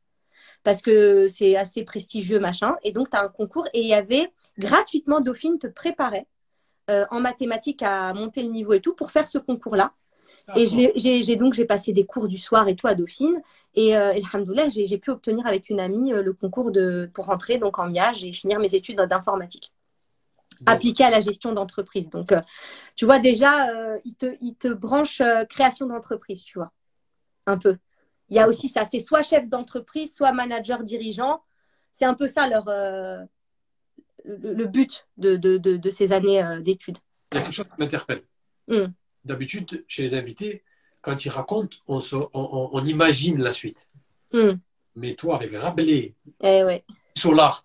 parce 0.63 0.81
que 0.81 1.27
c'est 1.27 1.55
assez 1.55 1.83
prestigieux 1.83 2.39
machin. 2.39 2.75
Et 2.83 2.91
donc 2.91 3.09
tu 3.09 3.17
as 3.17 3.23
un 3.23 3.29
concours 3.29 3.67
et 3.73 3.81
il 3.81 3.87
y 3.87 3.93
avait 3.93 4.31
gratuitement 4.57 5.19
Dauphine 5.21 5.59
te 5.59 5.67
préparait 5.67 6.27
euh, 6.89 7.05
en 7.11 7.19
mathématiques 7.19 7.83
à 7.83 8.13
monter 8.13 8.43
le 8.43 8.49
niveau 8.49 8.73
et 8.73 8.81
tout 8.81 8.93
pour 8.93 9.11
faire 9.11 9.27
ce 9.27 9.37
concours-là. 9.37 9.93
Et 10.55 10.65
j'ai 10.67 11.35
donc 11.35 11.53
j'ai 11.53 11.65
passé 11.65 11.93
des 11.93 12.05
cours 12.05 12.27
du 12.27 12.37
soir 12.37 12.67
et 12.67 12.75
tout 12.75 12.87
à 12.87 12.95
Dauphine. 12.95 13.41
Et 13.75 13.95
euh, 13.97 14.13
j'ai 14.69 14.97
pu 14.97 15.09
obtenir 15.09 15.47
avec 15.47 15.69
une 15.69 15.79
amie 15.79 16.13
euh, 16.13 16.21
le 16.21 16.33
concours 16.33 16.71
de, 16.71 17.09
pour 17.13 17.25
rentrer 17.25 17.57
donc 17.57 17.79
en 17.79 17.87
MIAGE 17.87 18.23
et 18.25 18.33
finir 18.33 18.59
mes 18.59 18.75
études 18.75 19.01
d'informatique 19.01 19.71
Donc, 20.61 20.69
appliquées 20.75 21.05
à 21.05 21.09
la 21.09 21.21
gestion 21.21 21.53
d'entreprise. 21.53 22.09
Donc, 22.09 22.31
euh, 22.31 22.41
tu 22.95 23.05
vois, 23.05 23.19
déjà, 23.19 23.69
euh, 23.69 23.97
ils, 24.05 24.15
te, 24.15 24.35
ils 24.41 24.55
te 24.55 24.67
branchent 24.67 25.21
euh, 25.21 25.45
création 25.45 25.87
d'entreprise, 25.87 26.43
tu 26.43 26.59
vois, 26.59 26.71
un 27.47 27.57
peu. 27.57 27.77
Il 28.29 28.35
y 28.35 28.39
a 28.39 28.47
aussi 28.47 28.67
ça, 28.69 28.87
c'est 28.89 28.99
soit 28.99 29.21
chef 29.23 29.47
d'entreprise, 29.47 30.13
soit 30.15 30.31
manager 30.31 30.83
dirigeant. 30.83 31.41
C'est 31.91 32.05
un 32.05 32.13
peu 32.15 32.27
ça 32.27 32.47
leur, 32.47 32.67
euh, 32.67 33.19
le, 34.25 34.53
le 34.53 34.65
but 34.65 35.07
de, 35.17 35.35
de, 35.35 35.57
de, 35.57 35.77
de 35.77 35.89
ces 35.89 36.11
années 36.13 36.43
euh, 36.43 36.59
d'études. 36.59 36.97
Il 37.31 37.35
y 37.35 37.37
a 37.39 37.43
quelque 37.43 37.53
chose 37.53 37.65
qui 37.67 37.79
m'interpelle. 37.81 38.23
Hmm. 38.67 38.87
D'habitude, 39.25 39.83
chez 39.87 40.03
les 40.03 40.13
invités, 40.15 40.63
quand 41.01 41.25
ils 41.25 41.29
racontent, 41.29 41.77
on, 41.87 41.99
se- 41.99 42.15
on- 42.15 42.29
on- 42.33 42.69
on 42.73 42.85
imagine 42.85 43.39
la 43.41 43.51
suite. 43.53 43.89
Hmm. 44.31 44.53
Mais 44.95 45.13
toi, 45.15 45.35
avec 45.35 45.53
Rabelais, 45.55 46.15
Eh 46.41 46.63
ouais. 46.63 46.83
Solar, 47.17 47.63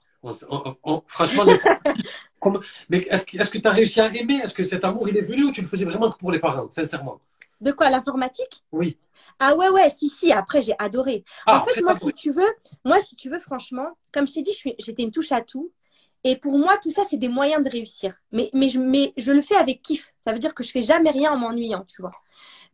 franchement, 1.06 1.44
les- 1.44 1.58
mais 2.88 2.98
est-ce 3.10 3.50
que 3.50 3.58
tu 3.58 3.66
as 3.68 3.70
réussi 3.70 4.00
à 4.00 4.14
aimer? 4.14 4.40
Est-ce 4.42 4.54
que 4.54 4.62
cet 4.64 4.84
amour, 4.84 5.08
il 5.08 5.16
est 5.16 5.22
venu 5.22 5.44
ou 5.44 5.52
tu 5.52 5.60
le 5.60 5.66
faisais 5.66 5.84
vraiment 5.84 6.10
que 6.10 6.18
pour 6.18 6.30
les 6.32 6.38
parents, 6.38 6.68
sincèrement? 6.68 7.20
De 7.60 7.72
quoi, 7.72 7.90
l'informatique? 7.90 8.62
Oui. 8.72 8.98
Ah 9.40 9.54
ouais, 9.56 9.68
ouais, 9.68 9.90
si, 9.96 10.08
si, 10.08 10.32
après 10.32 10.62
j'ai 10.62 10.74
adoré. 10.78 11.24
Ah, 11.46 11.60
en 11.60 11.64
fait, 11.64 11.80
moi, 11.80 11.96
si 11.98 12.12
tu 12.12 12.32
veux, 12.32 12.48
moi, 12.84 13.00
si 13.00 13.16
tu 13.16 13.30
veux, 13.30 13.38
franchement, 13.40 13.96
comme 14.12 14.26
je 14.26 14.34
t'ai 14.34 14.42
dit, 14.42 14.52
je 14.52 14.56
suis- 14.56 14.74
j'étais 14.78 15.02
une 15.02 15.10
touche 15.10 15.32
à 15.32 15.40
tout. 15.42 15.72
Et 16.24 16.34
pour 16.36 16.58
moi, 16.58 16.76
tout 16.82 16.90
ça, 16.90 17.02
c'est 17.08 17.16
des 17.16 17.28
moyens 17.28 17.62
de 17.62 17.70
réussir. 17.70 18.14
Mais, 18.32 18.50
mais, 18.52 18.68
je, 18.68 18.80
mais 18.80 19.12
je 19.16 19.30
le 19.30 19.40
fais 19.40 19.54
avec 19.54 19.82
kiff. 19.82 20.12
Ça 20.20 20.32
veut 20.32 20.40
dire 20.40 20.52
que 20.54 20.64
je 20.64 20.70
fais 20.70 20.82
jamais 20.82 21.10
rien 21.10 21.32
en 21.32 21.36
m'ennuyant, 21.38 21.84
tu 21.84 22.02
vois. 22.02 22.10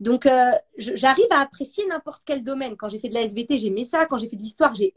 Donc, 0.01 0.27
euh, 0.27 0.53
j'arrive 0.79 1.27
à 1.31 1.41
apprécier 1.41 1.87
n'importe 1.87 2.23
quel 2.25 2.43
domaine. 2.43 2.77
Quand 2.77 2.89
j'ai 2.89 2.99
fait 2.99 3.09
de 3.09 3.15
la 3.15 3.21
SVT, 3.23 3.59
j'aimais 3.59 3.85
ça. 3.85 4.07
Quand 4.07 4.19
j'ai 4.19 4.29
fait 4.29 4.37
de 4.37 4.43
l'histoire, 4.43 4.75
j'ai 4.75 4.93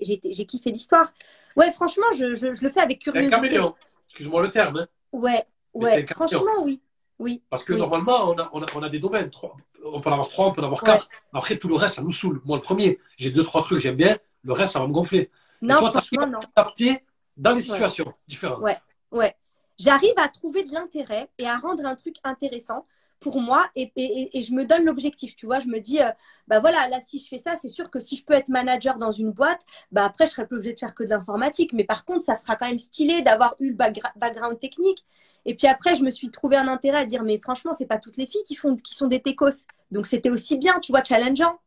kiffé 0.45 0.71
l'histoire. 0.71 1.11
Ouais, 1.55 1.71
franchement, 1.73 2.05
je, 2.15 2.35
je, 2.35 2.53
je 2.53 2.63
le 2.63 2.69
fais 2.69 2.79
avec 2.81 2.99
curiosité. 2.99 3.35
caméléon. 3.35 3.75
Excuse-moi 4.07 4.41
le 4.41 4.49
terme. 4.49 4.77
hein. 4.77 4.87
Ouais, 5.11 5.45
ouais. 5.73 6.05
Franchement, 6.07 6.63
oui. 6.63 6.81
Oui. 7.19 7.41
Parce 7.49 7.63
que 7.63 7.73
Oui. 7.73 7.79
normalement, 7.79 8.29
on 8.29 8.37
a, 8.37 8.49
on, 8.53 8.61
a, 8.61 8.65
on 8.75 8.83
a 8.83 8.89
des 8.89 8.99
domaines. 8.99 9.29
Trois- 9.31 9.55
on 9.85 10.01
peut 10.01 10.09
en 10.09 10.13
avoir 10.13 10.29
trois, 10.29 10.47
on 10.47 10.51
peut 10.51 10.61
en 10.61 10.65
avoir 10.65 10.81
Ouais. 10.83 10.89
quatre. 10.91 11.09
Après, 11.33 11.57
tout 11.57 11.67
le 11.67 11.75
reste, 11.75 11.95
ça 11.95 12.01
nous 12.01 12.11
saoule. 12.11 12.41
Moi, 12.45 12.57
le 12.57 12.61
premier, 12.61 12.99
j'ai 13.17 13.31
deux, 13.31 13.43
trois 13.43 13.63
trucs, 13.63 13.79
j'aime 13.79 13.95
bien. 13.95 14.17
Le 14.43 14.53
reste, 14.53 14.73
ça 14.73 14.79
va 14.79 14.87
me 14.87 14.93
gonfler. 14.93 15.31
Non, 15.61 15.79
toi, 15.79 15.91
franchement, 15.91 16.27
non. 16.27 16.39
Adapté 16.55 17.03
dans 17.35 17.53
les 17.53 17.61
situations 17.61 18.13
différentes. 18.27 18.61
Ouais. 18.61 18.77
Ouais. 19.11 19.35
J'arrive 19.79 20.13
à 20.17 20.27
trouver 20.27 20.63
de 20.63 20.73
l'intérêt 20.73 21.29
et 21.37 21.47
à 21.47 21.57
rendre 21.57 21.85
un 21.85 21.95
truc 21.95 22.15
intéressant 22.23 22.85
pour 23.19 23.41
moi 23.41 23.65
et, 23.75 23.91
je 23.95 24.53
me 24.53 24.65
donne 24.65 24.85
l'objectif. 24.85 25.35
Tu 25.35 25.45
vois, 25.45 25.59
je 25.59 25.67
me 25.67 25.79
dis, 25.79 26.01
euh, 26.01 26.11
bah 26.47 26.59
voilà, 26.59 26.87
là, 26.89 26.99
si 27.01 27.19
je 27.19 27.27
fais 27.27 27.37
ça, 27.37 27.55
c'est 27.61 27.69
sûr 27.69 27.89
que 27.89 27.99
si 27.99 28.15
je 28.15 28.25
peux 28.25 28.33
être 28.33 28.49
manager 28.49 28.97
dans 28.97 29.11
une 29.11 29.31
boîte, 29.31 29.61
bah 29.91 30.05
après, 30.05 30.25
je 30.25 30.31
serais 30.31 30.47
plus 30.47 30.57
obligée 30.57 30.73
de 30.73 30.79
faire 30.79 30.95
que 30.95 31.03
de 31.03 31.09
l'informatique. 31.09 31.73
Mais 31.73 31.83
par 31.83 32.05
contre, 32.05 32.25
ça 32.25 32.37
fera 32.37 32.55
quand 32.55 32.67
même 32.67 32.79
stylé 32.79 33.21
d'avoir 33.21 33.55
eu 33.59 33.69
le 33.69 33.75
background 33.75 34.59
technique. 34.59 35.05
Et 35.45 35.55
puis 35.55 35.67
après, 35.67 35.95
je 35.95 36.03
me 36.03 36.11
suis 36.11 36.29
trouvé 36.29 36.57
un 36.57 36.67
intérêt 36.67 36.99
à 36.99 37.05
dire, 37.05 37.23
mais 37.23 37.37
franchement, 37.37 37.73
c'est 37.77 37.85
pas 37.85 37.97
toutes 37.97 38.17
les 38.17 38.27
filles 38.27 38.43
qui, 38.43 38.55
font, 38.55 38.75
qui 38.75 38.93
sont 38.93 39.07
des 39.07 39.21
techos. 39.21 39.65
Donc, 39.91 40.07
c'était 40.07 40.29
aussi 40.29 40.57
bien, 40.57 40.79
tu 40.79 40.91
vois, 40.91 41.03
challengeant. 41.03 41.59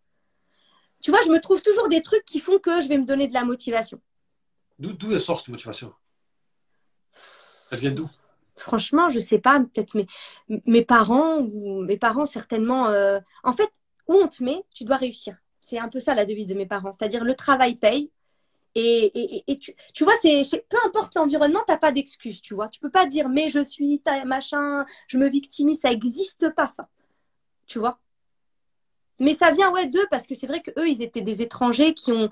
Tu 1.00 1.10
vois, 1.10 1.20
je 1.24 1.30
me 1.30 1.40
trouve 1.40 1.62
toujours 1.62 1.88
des 1.88 2.02
trucs 2.02 2.24
qui 2.24 2.40
font 2.40 2.58
que 2.58 2.82
je 2.82 2.88
vais 2.88 2.98
me 2.98 3.06
donner 3.06 3.26
de 3.26 3.34
la 3.34 3.44
motivation. 3.44 4.00
D'où 4.78 5.12
elle 5.12 5.20
sort 5.20 5.40
cette 5.40 5.48
motivation? 5.48 5.92
Elle 7.70 7.78
vient 7.78 7.90
d'où? 7.90 8.08
Franchement, 8.60 9.08
je 9.08 9.20
sais 9.20 9.38
pas, 9.38 9.60
peut-être 9.60 9.94
mes, 10.66 10.84
parents 10.84 11.38
ou 11.38 11.82
mes 11.82 11.96
parents 11.96 12.26
certainement. 12.26 12.88
Euh, 12.88 13.20
en 13.42 13.52
fait, 13.54 13.70
où 14.06 14.14
on 14.14 14.28
te 14.28 14.42
met, 14.42 14.64
tu 14.74 14.84
dois 14.84 14.96
réussir. 14.96 15.36
C'est 15.60 15.78
un 15.78 15.88
peu 15.88 16.00
ça 16.00 16.14
la 16.14 16.26
devise 16.26 16.46
de 16.46 16.54
mes 16.54 16.66
parents. 16.66 16.92
C'est-à-dire 16.92 17.24
le 17.24 17.34
travail 17.34 17.76
paye. 17.76 18.10
Et, 18.76 19.58
tu, 19.94 20.04
vois, 20.04 20.12
c'est 20.22 20.44
peu 20.68 20.76
importe 20.84 21.16
l'environnement, 21.16 21.60
tu 21.66 21.72
n'as 21.72 21.78
pas 21.78 21.90
d'excuse, 21.90 22.40
tu 22.40 22.54
vois. 22.54 22.68
Tu 22.68 22.80
peux 22.80 22.90
pas 22.90 23.06
dire 23.06 23.28
mais 23.28 23.50
je 23.50 23.64
suis 23.64 24.02
machin, 24.26 24.84
je 25.08 25.18
me 25.18 25.28
victimise, 25.28 25.80
ça 25.80 25.90
n'existe 25.90 26.50
pas 26.50 26.68
ça. 26.68 26.88
Tu 27.66 27.78
vois? 27.78 27.98
Mais 29.18 29.34
ça 29.34 29.52
vient 29.52 29.72
ouais 29.72 29.88
d'eux 29.88 30.06
parce 30.10 30.26
que 30.26 30.34
c'est 30.34 30.46
vrai 30.46 30.60
qu'eux, 30.62 30.88
ils 30.88 31.02
étaient 31.02 31.22
des 31.22 31.42
étrangers 31.42 31.94
qui 31.94 32.12
ont 32.12 32.30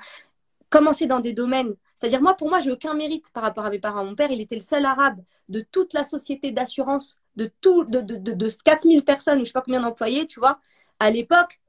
commencé 0.71 1.07
dans 1.07 1.21
des 1.21 1.33
domaines 1.33 1.75
c'est-à-dire, 1.99 2.23
moi, 2.23 2.37
pour 2.37 2.49
moi, 2.49 2.61
j'ai 2.61 2.71
aucun 2.71 2.95
mérite 2.95 3.31
par 3.33 3.43
rapport 3.43 3.67
à 3.67 3.71
mes 3.71 3.81
parents. 3.81 4.05
Mon 4.05 4.15
père, 4.15 4.31
il 4.31 4.41
était 4.41 4.55
le 4.55 4.61
seul 4.61 4.85
arabe 4.85 5.21
de 5.49 5.61
toute 5.61 5.95
la 5.95 6.05
société 6.05 6.53
d'assurance, 6.53 7.19
de 7.37 7.51
tout, 7.61 7.85
de, 7.85 8.01
de, 8.01 8.17
de, 8.17 8.51
4000 8.65 9.05
personnes, 9.05 9.41
ou 9.41 9.43
je 9.43 9.47
sais 9.47 9.53
pas 9.53 9.63
combien 9.63 9.81
d'employés, 9.81 10.27
tu 10.27 10.39
vois, 10.39 10.61
à 11.01 11.11
l'époque. 11.11 11.61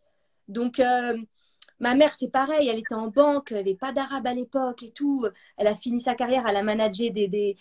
Donc, 0.47 0.79
euh, 0.79 1.17
ma 1.79 1.95
mère, 1.95 2.13
c'est 2.19 2.27
pareil, 2.29 2.69
elle 2.69 2.77
était 2.77 2.93
en 2.93 3.07
banque, 3.07 3.51
elle 3.51 3.57
n'avait 3.57 3.73
pas 3.73 3.91
d'arabe 3.91 4.27
à 4.27 4.33
l'époque 4.35 4.83
et 4.83 4.91
tout. 4.91 5.25
Elle 5.57 5.67
a 5.67 5.75
fini 5.75 5.99
sa 5.99 6.13
carrière, 6.13 6.45
elle 6.47 6.57
a 6.57 6.63
managé 6.63 7.09
des, 7.09 7.27
des, 7.27 7.57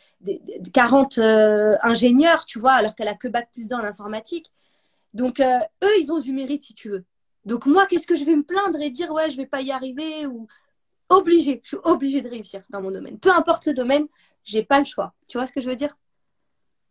40 0.75 1.19
euh, 1.19 1.77
ingénieurs, 1.83 2.45
tu 2.45 2.59
vois, 2.59 2.73
alors 2.73 2.95
qu'elle 2.95 3.09
a 3.09 3.15
que 3.15 3.29
bac 3.29 3.49
plus 3.55 3.69
dans 3.69 3.81
l'informatique. 3.81 4.53
Donc, 5.15 5.41
euh, 5.41 5.59
eux, 5.85 6.01
ils 6.03 6.13
ont 6.13 6.21
du 6.21 6.33
mérite, 6.33 6.65
si 6.65 6.75
tu 6.75 6.91
veux. 6.91 7.05
Donc, 7.47 7.65
moi, 7.65 7.87
qu'est-ce 7.87 8.07
que 8.07 8.15
je 8.15 8.25
vais 8.25 8.37
me 8.37 8.43
plaindre 8.45 8.79
et 8.81 8.91
dire, 8.91 9.11
ouais, 9.11 9.31
je 9.31 9.39
vais 9.39 9.47
pas 9.47 9.63
y 9.63 9.73
arriver 9.73 10.27
ou 10.27 10.47
obligée, 11.09 11.61
je 11.63 11.69
suis 11.69 11.79
obligée 11.85 12.21
de 12.23 12.29
réussir 12.29 12.63
dans 12.71 12.83
mon 12.83 12.91
domaine. 12.91 13.19
Peu 13.19 13.31
importe 13.31 13.67
le 13.67 13.75
domaine, 13.75 14.07
j'ai 14.45 14.63
pas 14.63 14.79
le 14.79 14.85
choix. 14.85 15.15
Tu 15.27 15.39
vois 15.39 15.47
ce 15.47 15.53
que 15.53 15.61
je 15.61 15.69
veux 15.69 15.77
dire? 15.77 15.97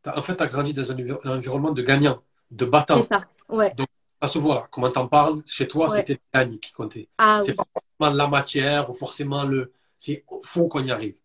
En 0.06 0.22
fait, 0.22 0.36
tu 0.36 0.44
as 0.44 0.48
grandi 0.48 0.74
dans 0.74 0.92
un, 0.92 1.36
environnement 1.38 1.72
de 1.72 1.82
gagnant, 1.82 2.22
de 2.52 2.66
battant. 2.66 3.02
C'est 3.02 3.14
ça, 3.14 3.26
ouais. 3.50 3.74
Donc, 3.76 3.88
ça 4.22 4.28
se 4.28 4.40
voit, 4.40 4.68
comment 4.72 4.90
t'en 4.90 5.08
parles, 5.08 5.42
chez 5.46 5.68
toi, 5.68 5.90
c'était 5.90 6.14
le 6.14 6.20
gagner 6.34 6.60
qui 6.60 6.72
comptait. 6.72 7.08
Ah, 7.18 7.42
c'est 7.46 7.54
pas 7.54 7.66
forcément 7.72 8.16
la 8.16 8.28
matière 8.28 8.90
ou 8.90 8.94
forcément 8.94 9.44
le. 9.44 9.74
C'est 9.98 10.24
faut 10.44 10.68
qu'on 10.68 10.84
y 10.84 10.92
arrive. 10.92 11.16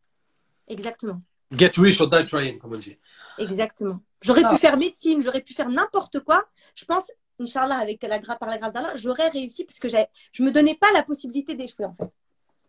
Exactement. 0.69 1.19
Get 1.53 1.73
rich 1.77 2.01
or 2.01 2.09
die 2.09 2.25
trying, 2.25 2.59
comme 2.59 2.73
on 2.73 2.79
dit. 2.79 2.97
Exactement. 3.39 4.01
J'aurais 4.23 4.41
pu 4.41 4.49
ah. 4.51 4.59
faire 4.59 4.77
médecine, 4.77 5.23
j'aurais 5.23 5.43
pu 5.43 5.53
faire 5.53 5.69
n'importe 5.69 6.21
quoi. 6.21 6.45
Je 6.75 6.85
pense, 6.85 7.11
Inch'Allah, 7.39 7.77
avec 7.77 8.03
la, 8.03 8.19
par 8.21 8.49
la 8.49 8.59
grâce 8.59 8.73
d'Allah, 8.73 8.93
j'aurais 8.95 9.29
réussi 9.29 9.65
parce 9.65 9.79
que 9.79 9.89
je 9.89 9.97
ne 10.43 10.47
me 10.47 10.53
donnais 10.53 10.75
pas 10.75 10.91
la 10.93 11.03
possibilité 11.03 11.55
d'échouer, 11.55 11.85
en 11.85 11.95
fait. 11.95 12.11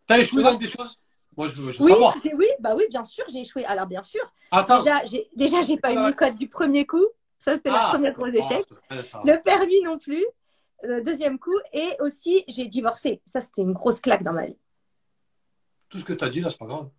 T'as 0.07 0.19
échoué 0.19 0.43
dans 0.43 0.55
des 0.55 0.67
choses? 0.67 0.97
Moi, 1.35 1.47
je 1.47 1.61
veux, 1.61 1.67
oui, 1.79 1.91
savoir. 1.91 2.15
Oui, 2.35 2.47
bah 2.59 2.73
oui, 2.75 2.83
bien 2.89 3.03
sûr, 3.03 3.23
j'ai 3.29 3.39
échoué. 3.39 3.65
Alors, 3.65 3.87
bien 3.87 4.03
sûr. 4.03 4.21
Attends. 4.51 4.79
Déjà, 4.79 5.05
j'ai, 5.05 5.27
déjà, 5.35 5.61
j'ai 5.61 5.77
pas 5.77 5.91
eu 5.91 6.05
le 6.05 6.13
code 6.13 6.35
du 6.35 6.47
premier 6.47 6.85
coup. 6.85 7.05
Ça, 7.39 7.53
c'était 7.53 7.71
le 7.71 7.75
ah, 7.77 7.89
premier 7.89 8.11
gros 8.11 8.27
échec. 8.27 8.65
le 8.91 9.41
permis 9.41 9.81
non 9.83 9.97
plus. 9.97 10.23
Le 10.83 11.01
deuxième 11.01 11.39
coup. 11.39 11.57
Et 11.73 11.95
aussi, 11.99 12.43
j'ai 12.47 12.65
divorcé. 12.65 13.21
Ça, 13.25 13.41
c'était 13.41 13.63
une 13.63 13.73
grosse 13.73 13.99
claque 13.99 14.23
dans 14.23 14.33
ma 14.33 14.45
vie. 14.45 14.57
Tout 15.89 15.97
ce 15.97 16.05
que 16.05 16.13
tu 16.13 16.23
as 16.23 16.29
dit 16.29 16.41
là, 16.41 16.49
c'est 16.49 16.59
pas 16.59 16.65
grave. 16.65 16.89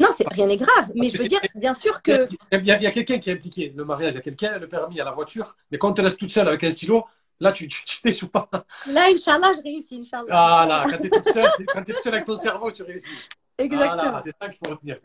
Non, 0.00 0.08
c'est, 0.16 0.28
rien 0.28 0.46
n'est 0.46 0.56
grave. 0.56 0.92
Mais 0.94 1.10
je 1.10 1.18
veux 1.18 1.28
dire, 1.28 1.40
bien 1.56 1.74
sûr 1.74 2.02
que. 2.02 2.28
Il 2.52 2.64
y 2.64 2.70
a, 2.70 2.90
quelqu'un 2.90 3.18
qui 3.18 3.30
est 3.30 3.34
impliqué. 3.34 3.72
Le 3.76 3.84
mariage, 3.84 4.12
il 4.12 4.16
y 4.16 4.18
a 4.18 4.22
quelqu'un, 4.22 4.58
le 4.58 4.68
permis, 4.68 4.94
il 4.94 4.98
y 4.98 5.00
a 5.00 5.04
la 5.04 5.12
voiture. 5.12 5.56
Mais 5.70 5.78
quand 5.78 5.90
on 5.90 5.94
te 5.94 6.02
laisse 6.02 6.16
toute 6.16 6.30
seule 6.30 6.48
avec 6.48 6.62
un 6.64 6.70
stylo, 6.70 7.04
Là, 7.40 7.52
tu 7.52 7.68
t'échoues 8.02 8.28
pas. 8.28 8.48
Là, 8.86 9.06
Inch'Allah, 9.12 9.52
je 9.56 9.62
réussis, 9.62 10.00
Inch'Allah. 10.00 10.26
Ah 10.30 10.66
là, 10.68 10.86
quand 10.90 10.98
tu 10.98 11.06
es 11.06 11.10
toute 11.10 11.32
seule, 11.32 11.50
quand 11.68 11.80
es 11.80 11.92
toute 11.92 12.02
seule 12.02 12.14
avec 12.14 12.26
ton 12.26 12.36
cerveau, 12.36 12.72
tu 12.72 12.82
réussis. 12.82 13.10
Exactement. 13.58 14.20
c'est 14.22 14.36
ça 14.40 14.48
qu'il 14.48 14.58
faut 14.64 14.72
retenir. 14.72 14.98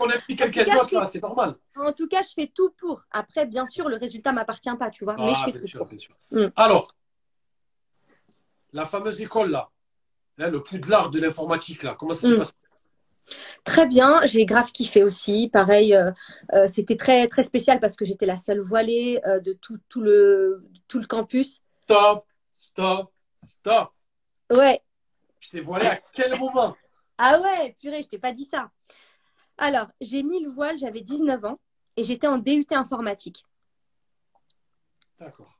On 0.00 0.08
a 0.08 0.18
pris 0.18 0.36
quelqu'un 0.36 0.64
d'autre, 0.64 0.94
là, 0.94 1.04
c'est 1.04 1.22
normal. 1.22 1.56
En 1.76 1.92
tout 1.92 2.08
cas, 2.08 2.22
je 2.22 2.30
fais 2.34 2.46
tout 2.46 2.70
pour. 2.78 3.04
Après, 3.10 3.46
bien 3.46 3.66
sûr, 3.66 3.88
le 3.88 3.96
résultat 3.96 4.30
ne 4.30 4.36
m'appartient 4.36 4.74
pas, 4.78 4.90
tu 4.90 5.04
vois. 5.04 5.16
mais 5.16 5.34
je 5.34 5.44
fais 5.44 5.52
bien 5.52 5.60
tout 5.60 5.66
sûr, 5.66 5.78
pour. 5.80 5.88
Bien 5.88 5.98
sûr. 5.98 6.14
Mm. 6.30 6.46
Alors, 6.56 6.92
la 8.72 8.86
fameuse 8.86 9.20
école, 9.20 9.50
là, 9.50 9.70
hein, 10.38 10.48
le 10.48 10.62
poudlard 10.62 11.10
de 11.10 11.20
l'informatique, 11.20 11.82
là, 11.82 11.94
comment 11.98 12.14
ça 12.14 12.28
s'est 12.28 12.34
mm. 12.34 12.38
passé? 12.38 12.52
Très 13.64 13.86
bien, 13.86 14.24
j'ai 14.26 14.44
grave 14.44 14.72
kiffé 14.72 15.02
aussi. 15.02 15.48
Pareil, 15.48 15.94
euh, 15.94 16.10
euh, 16.52 16.66
c'était 16.68 16.96
très 16.96 17.28
très 17.28 17.42
spécial 17.42 17.80
parce 17.80 17.96
que 17.96 18.04
j'étais 18.04 18.26
la 18.26 18.36
seule 18.36 18.60
voilée 18.60 19.20
euh, 19.26 19.40
de 19.40 19.52
tout, 19.52 19.78
tout, 19.88 20.00
le, 20.00 20.68
tout 20.88 20.98
le 20.98 21.06
campus. 21.06 21.62
Stop, 21.84 22.26
stop, 22.52 23.12
stop. 23.44 23.92
Ouais. 24.50 24.82
Je 25.40 25.50
t'ai 25.50 25.60
voilée 25.60 25.86
à 25.86 26.00
quel 26.12 26.38
moment? 26.38 26.76
Ah 27.18 27.40
ouais, 27.40 27.74
purée, 27.80 28.02
je 28.02 28.08
t'ai 28.08 28.18
pas 28.18 28.32
dit 28.32 28.48
ça. 28.50 28.70
Alors, 29.58 29.86
j'ai 30.00 30.22
mis 30.22 30.42
le 30.42 30.50
voile, 30.50 30.78
j'avais 30.78 31.00
19 31.00 31.44
ans 31.44 31.60
et 31.96 32.04
j'étais 32.04 32.26
en 32.26 32.38
DUT 32.38 32.66
informatique. 32.70 33.44
D'accord. 35.20 35.58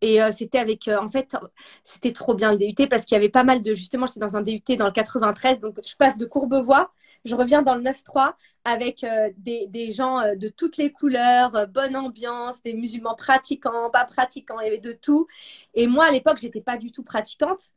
Et 0.00 0.18
c'était 0.36 0.58
avec, 0.58 0.88
en 0.88 1.08
fait, 1.08 1.34
c'était 1.82 2.12
trop 2.12 2.34
bien 2.34 2.52
le 2.52 2.58
DUT 2.58 2.88
parce 2.88 3.04
qu'il 3.04 3.14
y 3.14 3.18
avait 3.18 3.30
pas 3.30 3.44
mal 3.44 3.62
de, 3.62 3.74
justement, 3.74 4.06
j'étais 4.06 4.20
dans 4.20 4.36
un 4.36 4.42
DUT 4.42 4.60
dans 4.76 4.86
le 4.86 4.92
93, 4.92 5.60
donc 5.60 5.78
je 5.86 5.96
passe 5.96 6.18
de 6.18 6.26
Courbevoie 6.26 6.92
je 7.24 7.34
reviens 7.34 7.62
dans 7.62 7.74
le 7.74 7.82
9-3 7.82 8.36
avec 8.64 9.04
euh, 9.04 9.30
des, 9.38 9.66
des, 9.68 9.92
gens 9.92 10.20
euh, 10.20 10.34
de 10.36 10.48
toutes 10.48 10.76
les 10.78 10.90
couleurs, 10.90 11.54
euh, 11.54 11.66
bonne 11.66 11.96
ambiance, 11.96 12.62
des 12.62 12.74
musulmans 12.74 13.14
pratiquants, 13.14 13.90
pas 13.90 14.04
pratiquants, 14.06 14.58
il 14.60 14.64
y 14.64 14.68
avait 14.68 14.78
de 14.78 14.92
tout. 14.92 15.26
Et 15.74 15.86
moi, 15.86 16.06
à 16.06 16.10
l'époque, 16.10 16.38
j'étais 16.40 16.62
pas 16.62 16.78
du 16.78 16.90
tout 16.90 17.02
pratiquante. 17.02 17.72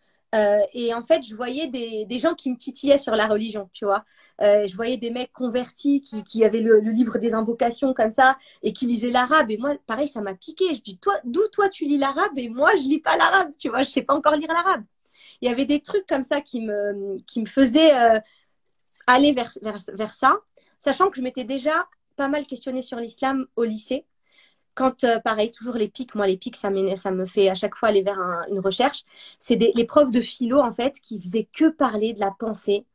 et 0.73 0.93
en 0.93 1.01
fait, 1.03 1.23
je 1.23 1.35
voyais 1.35 1.67
des, 1.67 2.05
des, 2.05 2.19
gens 2.19 2.35
qui 2.35 2.51
me 2.51 2.57
titillaient 2.57 2.97
sur 2.97 3.15
la 3.15 3.27
religion, 3.27 3.69
tu 3.73 3.85
vois. 3.85 4.05
je 4.39 4.75
voyais 4.75 4.97
des 4.97 5.09
mecs 5.11 5.31
convertis 5.33 6.01
qui, 6.01 6.23
qui 6.23 6.43
avaient 6.45 6.61
le, 6.61 6.79
le, 6.79 6.91
livre 6.91 7.17
des 7.17 7.33
invocations 7.33 7.93
comme 7.93 8.11
ça 8.11 8.37
et 8.63 8.73
qui 8.73 8.85
lisaient 8.85 9.11
l'arabe. 9.11 9.49
Et 9.51 9.57
moi, 9.57 9.75
pareil, 9.87 10.07
ça 10.09 10.21
m'a 10.21 10.35
piqué. 10.35 10.75
Je 10.75 10.81
dis, 10.81 10.97
toi, 10.99 11.15
d'où 11.23 11.47
toi 11.51 11.69
tu 11.69 11.85
lis 11.85 11.97
l'arabe? 11.97 12.37
Et 12.37 12.49
moi, 12.49 12.71
je 12.75 12.87
lis 12.87 12.99
pas 12.99 13.17
l'arabe, 13.17 13.51
tu 13.57 13.69
vois. 13.69 13.83
Je 13.83 13.89
sais 13.89 14.03
pas 14.03 14.15
encore 14.15 14.35
lire 14.35 14.49
l'arabe. 14.49 14.83
Il 15.41 15.49
y 15.49 15.51
avait 15.51 15.65
des 15.65 15.81
trucs 15.81 16.05
comme 16.07 16.25
ça 16.25 16.41
qui 16.41 16.61
me, 16.61 17.17
qui 17.27 17.41
me 17.41 17.45
faisaient 17.45 18.21
aller 19.07 19.33
vers, 19.33 19.51
vers, 19.61 20.13
ça, 20.13 20.37
sachant 20.79 21.09
que 21.09 21.17
je 21.17 21.21
m'étais 21.21 21.45
déjà 21.45 21.87
pas 22.17 22.27
mal 22.27 22.45
questionnée 22.45 22.81
sur 22.81 22.99
l'islam 22.99 23.47
au 23.55 23.63
lycée. 23.63 24.05
Quand, 24.75 25.03
euh, 25.05 25.19
pareil, 25.19 25.51
toujours 25.51 25.75
les 25.75 25.87
pics, 25.87 26.13
moi, 26.13 26.27
les 26.27 26.37
pics, 26.37 26.55
ça, 26.55 26.69
ça 26.97 27.11
me 27.11 27.25
fait 27.25 27.49
à 27.49 27.55
chaque 27.55 27.75
fois 27.75 27.89
aller 27.89 28.03
vers 28.03 28.19
une 28.51 28.59
recherche. 28.59 29.05
C'est 29.39 29.55
les 29.55 29.85
profs 29.85 30.11
de 30.11 30.21
philo, 30.21 30.59
en 30.59 30.71
fait, 30.73 30.99
qui 31.01 31.19
faisaient 31.19 31.47
que 31.51 31.69
parler 31.69 32.13
de 32.13 32.19
la 32.19 32.31
pensée, 32.37 32.85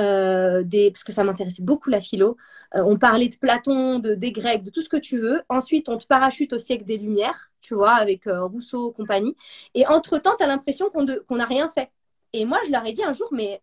euh, 0.00 0.64
parce 0.90 1.04
que 1.04 1.12
ça 1.12 1.24
m'intéressait 1.24 1.62
beaucoup 1.62 1.90
la 1.90 2.00
philo. 2.00 2.36
Euh, 2.74 2.82
on 2.84 2.98
parlait 2.98 3.28
de 3.28 3.36
Platon, 3.36 3.98
de, 3.98 4.14
des 4.14 4.32
Grecs, 4.32 4.64
de 4.64 4.70
tout 4.70 4.82
ce 4.82 4.88
que 4.88 4.96
tu 4.98 5.18
veux. 5.18 5.42
Ensuite, 5.48 5.88
on 5.88 5.96
te 5.98 6.06
parachute 6.06 6.52
au 6.52 6.58
siècle 6.58 6.84
des 6.84 6.98
Lumières, 6.98 7.50
tu 7.62 7.74
vois, 7.74 7.92
avec 7.94 8.24
Rousseau, 8.26 8.92
compagnie. 8.92 9.36
Et 9.74 9.86
entre-temps, 9.86 10.34
tu 10.38 10.44
as 10.44 10.48
l'impression 10.48 10.90
qu'on 10.90 11.36
n'a 11.36 11.46
rien 11.46 11.70
fait. 11.70 11.90
Et 12.34 12.44
moi, 12.44 12.58
je 12.66 12.72
leur 12.72 12.86
ai 12.86 12.92
dit 12.92 13.04
un 13.04 13.12
jour, 13.14 13.28
mais 13.32 13.62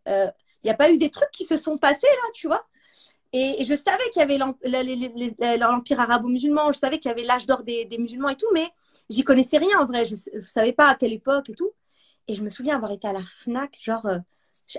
il 0.63 0.67
n'y 0.67 0.72
a 0.72 0.76
pas 0.76 0.91
eu 0.91 0.98
des 0.98 1.10
trucs 1.10 1.32
qui 1.32 1.45
se 1.45 1.58
sont 1.58 1.78
passés 1.78 2.08
là, 2.08 2.30
tu 2.34 2.48
vois. 2.48 2.65
Et, 3.32 3.63
je 3.63 3.76
savais 3.76 4.04
qu'il 4.12 4.19
y 4.19 4.24
avait 4.24 5.58
l'empire 5.58 6.00
arabo-musulman, 6.00 6.72
je 6.72 6.80
savais 6.80 6.98
qu'il 7.00 7.10
y 7.10 7.12
avait 7.12 7.24
l'âge 7.24 7.45
d'or 7.45 7.63
des, 7.63 7.88
musulmans 8.00 8.30
et 8.30 8.36
tout, 8.36 8.48
mais 8.54 8.67
j'y 9.10 9.24
connaissais 9.24 9.58
rien 9.58 9.80
en 9.80 9.86
vrai. 9.86 10.06
Je 10.06 10.15
ne 10.36 10.41
savais 10.41 10.74
pas 10.74 10.89
à 10.89 10.95
quelle 10.95 11.13
époque 11.13 11.50
et 11.50 11.54
tout. 11.54 11.72
Et 12.28 12.36
je 12.36 12.43
me 12.43 12.50
souviens 12.50 12.76
avoir 12.76 12.91
été 12.91 13.08
à 13.08 13.13
la 13.13 13.22
FNAC, 13.24 13.78
genre, 13.82 14.06
euh, 14.08 14.19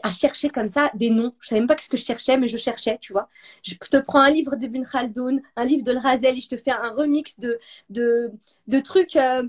à 0.02 0.12
chercher 0.12 0.50
comme 0.50 0.68
ça 0.68 0.90
des 0.94 1.10
noms. 1.10 1.32
Je 1.40 1.48
savais 1.48 1.60
même 1.60 1.68
pas 1.68 1.76
ce 1.78 1.88
que 1.88 1.96
je 1.96 2.04
cherchais, 2.04 2.36
mais 2.38 2.48
je 2.48 2.56
cherchais, 2.56 2.98
tu 3.00 3.12
vois. 3.12 3.28
Je 3.62 3.74
te 3.74 3.96
prends 3.98 4.20
un 4.20 4.30
livre 4.30 4.56
d'Ibn 4.56 4.84
Khaldoun, 4.84 5.42
un 5.56 5.64
livre 5.64 5.84
de 5.84 5.92
et 5.92 6.40
je 6.40 6.48
te 6.48 6.56
fais 6.56 6.72
un 6.72 6.90
remix 6.90 7.38
de, 7.38 7.58
de, 7.88 8.32
de 8.66 8.80
trucs. 8.80 9.16
Euh, 9.16 9.44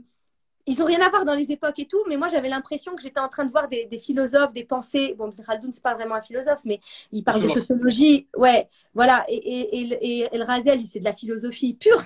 ils 0.67 0.79
n'ont 0.79 0.85
rien 0.85 1.01
à 1.01 1.09
voir 1.09 1.25
dans 1.25 1.33
les 1.33 1.51
époques 1.51 1.79
et 1.79 1.87
tout, 1.87 2.03
mais 2.07 2.17
moi 2.17 2.27
j'avais 2.27 2.49
l'impression 2.49 2.95
que 2.95 3.01
j'étais 3.01 3.19
en 3.19 3.29
train 3.29 3.45
de 3.45 3.51
voir 3.51 3.67
des, 3.67 3.87
philosophes, 3.99 4.53
des 4.53 4.63
pensées. 4.63 5.15
Bon, 5.17 5.31
Khaldoun, 5.31 5.71
c'est 5.73 5.83
pas 5.83 5.95
vraiment 5.95 6.15
un 6.15 6.21
philosophe, 6.21 6.59
mais 6.65 6.79
il 7.11 7.23
parle 7.23 7.43
de 7.43 7.47
sociologie. 7.47 8.27
Ouais, 8.35 8.69
voilà. 8.93 9.25
Et, 9.29 9.35
et, 9.35 10.19
et, 10.19 10.27
El 10.31 10.43
Razel, 10.43 10.81
c'est 10.85 10.99
de 10.99 11.05
la 11.05 11.13
philosophie 11.13 11.73
pure. 11.73 12.05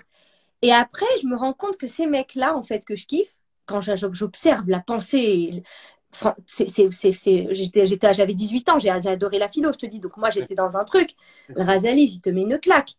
Et 0.62 0.72
après, 0.72 1.06
je 1.22 1.28
me 1.28 1.36
rends 1.36 1.53
compte 1.53 1.78
que 1.78 1.88
ces 1.88 2.08
mecs-là, 2.08 2.56
en 2.56 2.64
fait, 2.64 2.86
que 2.86 2.95
je 2.95 3.06
kiffe, 3.06 3.38
quand 3.66 3.82
j'observe 3.82 4.68
la 4.68 4.80
pensée, 4.80 5.64
j'avais 8.14 8.34
18 8.34 8.70
ans, 8.70 8.80
j'ai 8.80 8.89
adoré 8.89 9.39
la 9.39 9.49
philo, 9.49 9.74
je 9.74 9.80
te 9.80 9.86
dis. 9.86 9.99
Donc 9.99 10.18
moi, 10.18 10.30
j'étais 10.30 10.56
dans 10.56 10.76
un 10.76 10.84
truc. 10.86 11.16
El 11.56 11.64
Razel, 11.64 11.99
il 11.99 12.22
te 12.22 12.30
met 12.30 12.41
une 12.41 12.60
claque. 12.60 12.95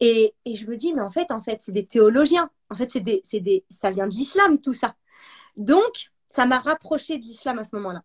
Et, 0.00 0.34
et, 0.44 0.54
je 0.54 0.66
me 0.66 0.76
dis, 0.76 0.92
mais 0.94 1.00
en 1.00 1.10
fait, 1.10 1.30
en 1.30 1.40
fait, 1.40 1.60
c'est 1.60 1.72
des 1.72 1.86
théologiens. 1.86 2.50
En 2.70 2.76
fait, 2.76 2.90
c'est 2.90 3.00
des, 3.00 3.20
c'est 3.24 3.40
des, 3.40 3.64
ça 3.68 3.90
vient 3.90 4.06
de 4.06 4.14
l'islam, 4.14 4.60
tout 4.60 4.74
ça. 4.74 4.94
Donc, 5.56 6.10
ça 6.28 6.46
m'a 6.46 6.60
rapproché 6.60 7.18
de 7.18 7.24
l'islam 7.24 7.58
à 7.58 7.64
ce 7.64 7.74
moment-là. 7.76 8.02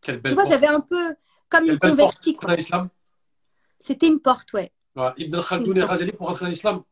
Quelle 0.00 0.20
belle 0.20 0.32
Tu 0.32 0.34
vois, 0.34 0.44
j'avais 0.44 0.68
un 0.68 0.80
peu 0.80 1.14
comme 1.48 1.64
Quelle 1.64 1.74
une 1.74 1.78
convertie. 1.78 2.38
C'était 3.78 4.06
une 4.06 4.20
porte, 4.20 4.52
ouais. 4.54 4.72
Voilà. 4.94 5.14
Ibn 5.18 5.40
Khaldoun 5.40 5.76
et 5.76 5.82
Razali 5.82 6.12
pour 6.12 6.30
entrer 6.30 6.46
dans 6.46 6.50
l'islam. 6.50 6.82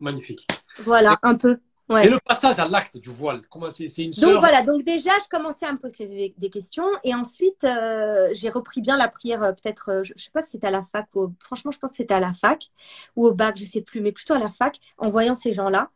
Magnifique. 0.00 0.48
Voilà, 0.80 1.18
un 1.22 1.36
peu. 1.36 1.60
Ouais. 1.88 2.06
Et 2.06 2.08
le 2.08 2.18
passage 2.20 2.58
à 2.58 2.66
l'acte 2.66 2.96
du 2.96 3.10
voile, 3.10 3.42
comment 3.50 3.70
c'est 3.70 3.88
c'est 3.88 4.04
une 4.04 4.12
Donc 4.12 4.38
voilà, 4.38 4.62
donc 4.62 4.84
déjà, 4.84 5.10
je 5.22 5.28
commençais 5.28 5.66
à 5.66 5.72
me 5.72 5.78
poser 5.78 6.06
des, 6.06 6.34
des 6.38 6.50
questions 6.50 6.86
et 7.02 7.14
ensuite, 7.14 7.64
euh, 7.64 8.28
j'ai 8.32 8.50
repris 8.50 8.80
bien 8.80 8.96
la 8.96 9.08
prière, 9.08 9.42
euh, 9.42 9.52
peut-être, 9.52 9.90
euh, 9.90 10.04
je 10.04 10.12
ne 10.14 10.18
sais 10.18 10.30
pas 10.32 10.44
si 10.44 10.52
c'était 10.52 10.68
à 10.68 10.70
la 10.70 10.86
fac 10.92 11.08
ou 11.14 11.34
franchement, 11.40 11.72
je 11.72 11.78
pense 11.78 11.90
que 11.90 11.96
c'était 11.96 12.14
à 12.14 12.20
la 12.20 12.32
fac 12.32 12.70
ou 13.16 13.26
au 13.26 13.34
bac, 13.34 13.56
je 13.58 13.64
sais 13.64 13.80
plus, 13.82 14.00
mais 14.00 14.12
plutôt 14.12 14.34
à 14.34 14.38
la 14.38 14.48
fac, 14.48 14.78
en 14.96 15.10
voyant 15.10 15.34
ces 15.34 15.54
gens-là. 15.54 15.90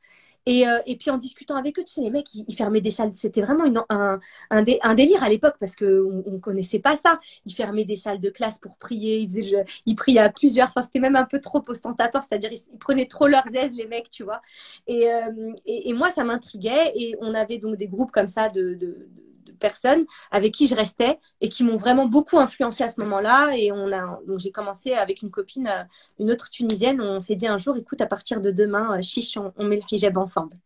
Et, 0.46 0.66
euh, 0.68 0.78
et 0.86 0.96
puis 0.96 1.10
en 1.10 1.18
discutant 1.18 1.56
avec 1.56 1.78
eux, 1.78 1.84
tu 1.84 1.92
sais, 1.92 2.00
les 2.02 2.10
mecs, 2.10 2.32
ils, 2.34 2.54
fermaient 2.54 2.80
des 2.80 2.92
salles. 2.92 3.12
C'était 3.14 3.42
vraiment 3.42 3.64
un, 3.90 4.20
un, 4.50 4.62
dé- 4.62 4.78
un 4.82 4.94
délire 4.94 5.22
à 5.24 5.28
l'époque 5.28 5.56
parce 5.58 5.74
qu'on 5.74 5.84
ne 5.86 6.38
connaissait 6.38 6.78
pas 6.78 6.96
ça. 6.96 7.18
Ils 7.46 7.54
fermaient 7.54 7.84
des 7.84 7.96
salles 7.96 8.20
de 8.20 8.30
classe 8.30 8.58
pour 8.60 8.78
prier. 8.78 9.18
Ils, 9.18 9.28
faisaient, 9.30 9.64
ils 9.86 9.96
priaient 9.96 10.20
à 10.20 10.30
plusieurs. 10.30 10.68
Enfin, 10.68 10.82
c'était 10.82 11.00
même 11.00 11.16
un 11.16 11.24
peu 11.24 11.40
trop 11.40 11.62
ostentatoire. 11.68 12.24
C'est-à-dire, 12.28 12.52
ils, 12.52 12.78
prenaient 12.78 13.06
trop 13.06 13.26
leurs 13.26 13.46
aises, 13.54 13.72
les 13.72 13.86
mecs, 13.86 14.10
tu 14.10 14.22
vois. 14.22 14.40
Et, 14.86 15.12
euh, 15.12 15.52
et, 15.66 15.88
et 15.88 15.92
moi, 15.92 16.10
ça 16.12 16.22
m'intriguait. 16.24 16.92
Et 16.94 17.16
on 17.20 17.34
avait 17.34 17.58
donc 17.58 17.76
des 17.76 17.88
groupes 17.88 18.12
comme 18.12 18.28
ça 18.28 18.48
de, 18.48 18.74
de 18.74 19.08
personnes 19.56 20.04
avec 20.30 20.52
qui 20.52 20.66
je 20.66 20.74
restais 20.74 21.18
et 21.40 21.48
qui 21.48 21.64
m'ont 21.64 21.76
vraiment 21.76 22.06
beaucoup 22.06 22.38
influencé 22.38 22.84
à 22.84 22.88
ce 22.88 23.00
moment-là. 23.00 23.56
Et 23.56 23.72
on 23.72 23.92
a, 23.92 24.20
donc 24.26 24.38
j'ai 24.38 24.50
commencé 24.50 24.92
avec 24.92 25.22
une 25.22 25.30
copine, 25.30 25.68
euh, 25.68 25.84
une 26.18 26.30
autre 26.30 26.50
tunisienne. 26.50 27.00
On 27.00 27.20
s'est 27.20 27.36
dit 27.36 27.46
un 27.46 27.58
jour, 27.58 27.76
écoute, 27.76 28.00
à 28.00 28.06
partir 28.06 28.40
de 28.40 28.50
demain, 28.50 28.98
euh, 28.98 29.02
chiche, 29.02 29.36
on, 29.36 29.52
on 29.56 29.64
met 29.64 29.76
le 29.76 29.82
hijab 29.90 30.16
ensemble. 30.18 30.56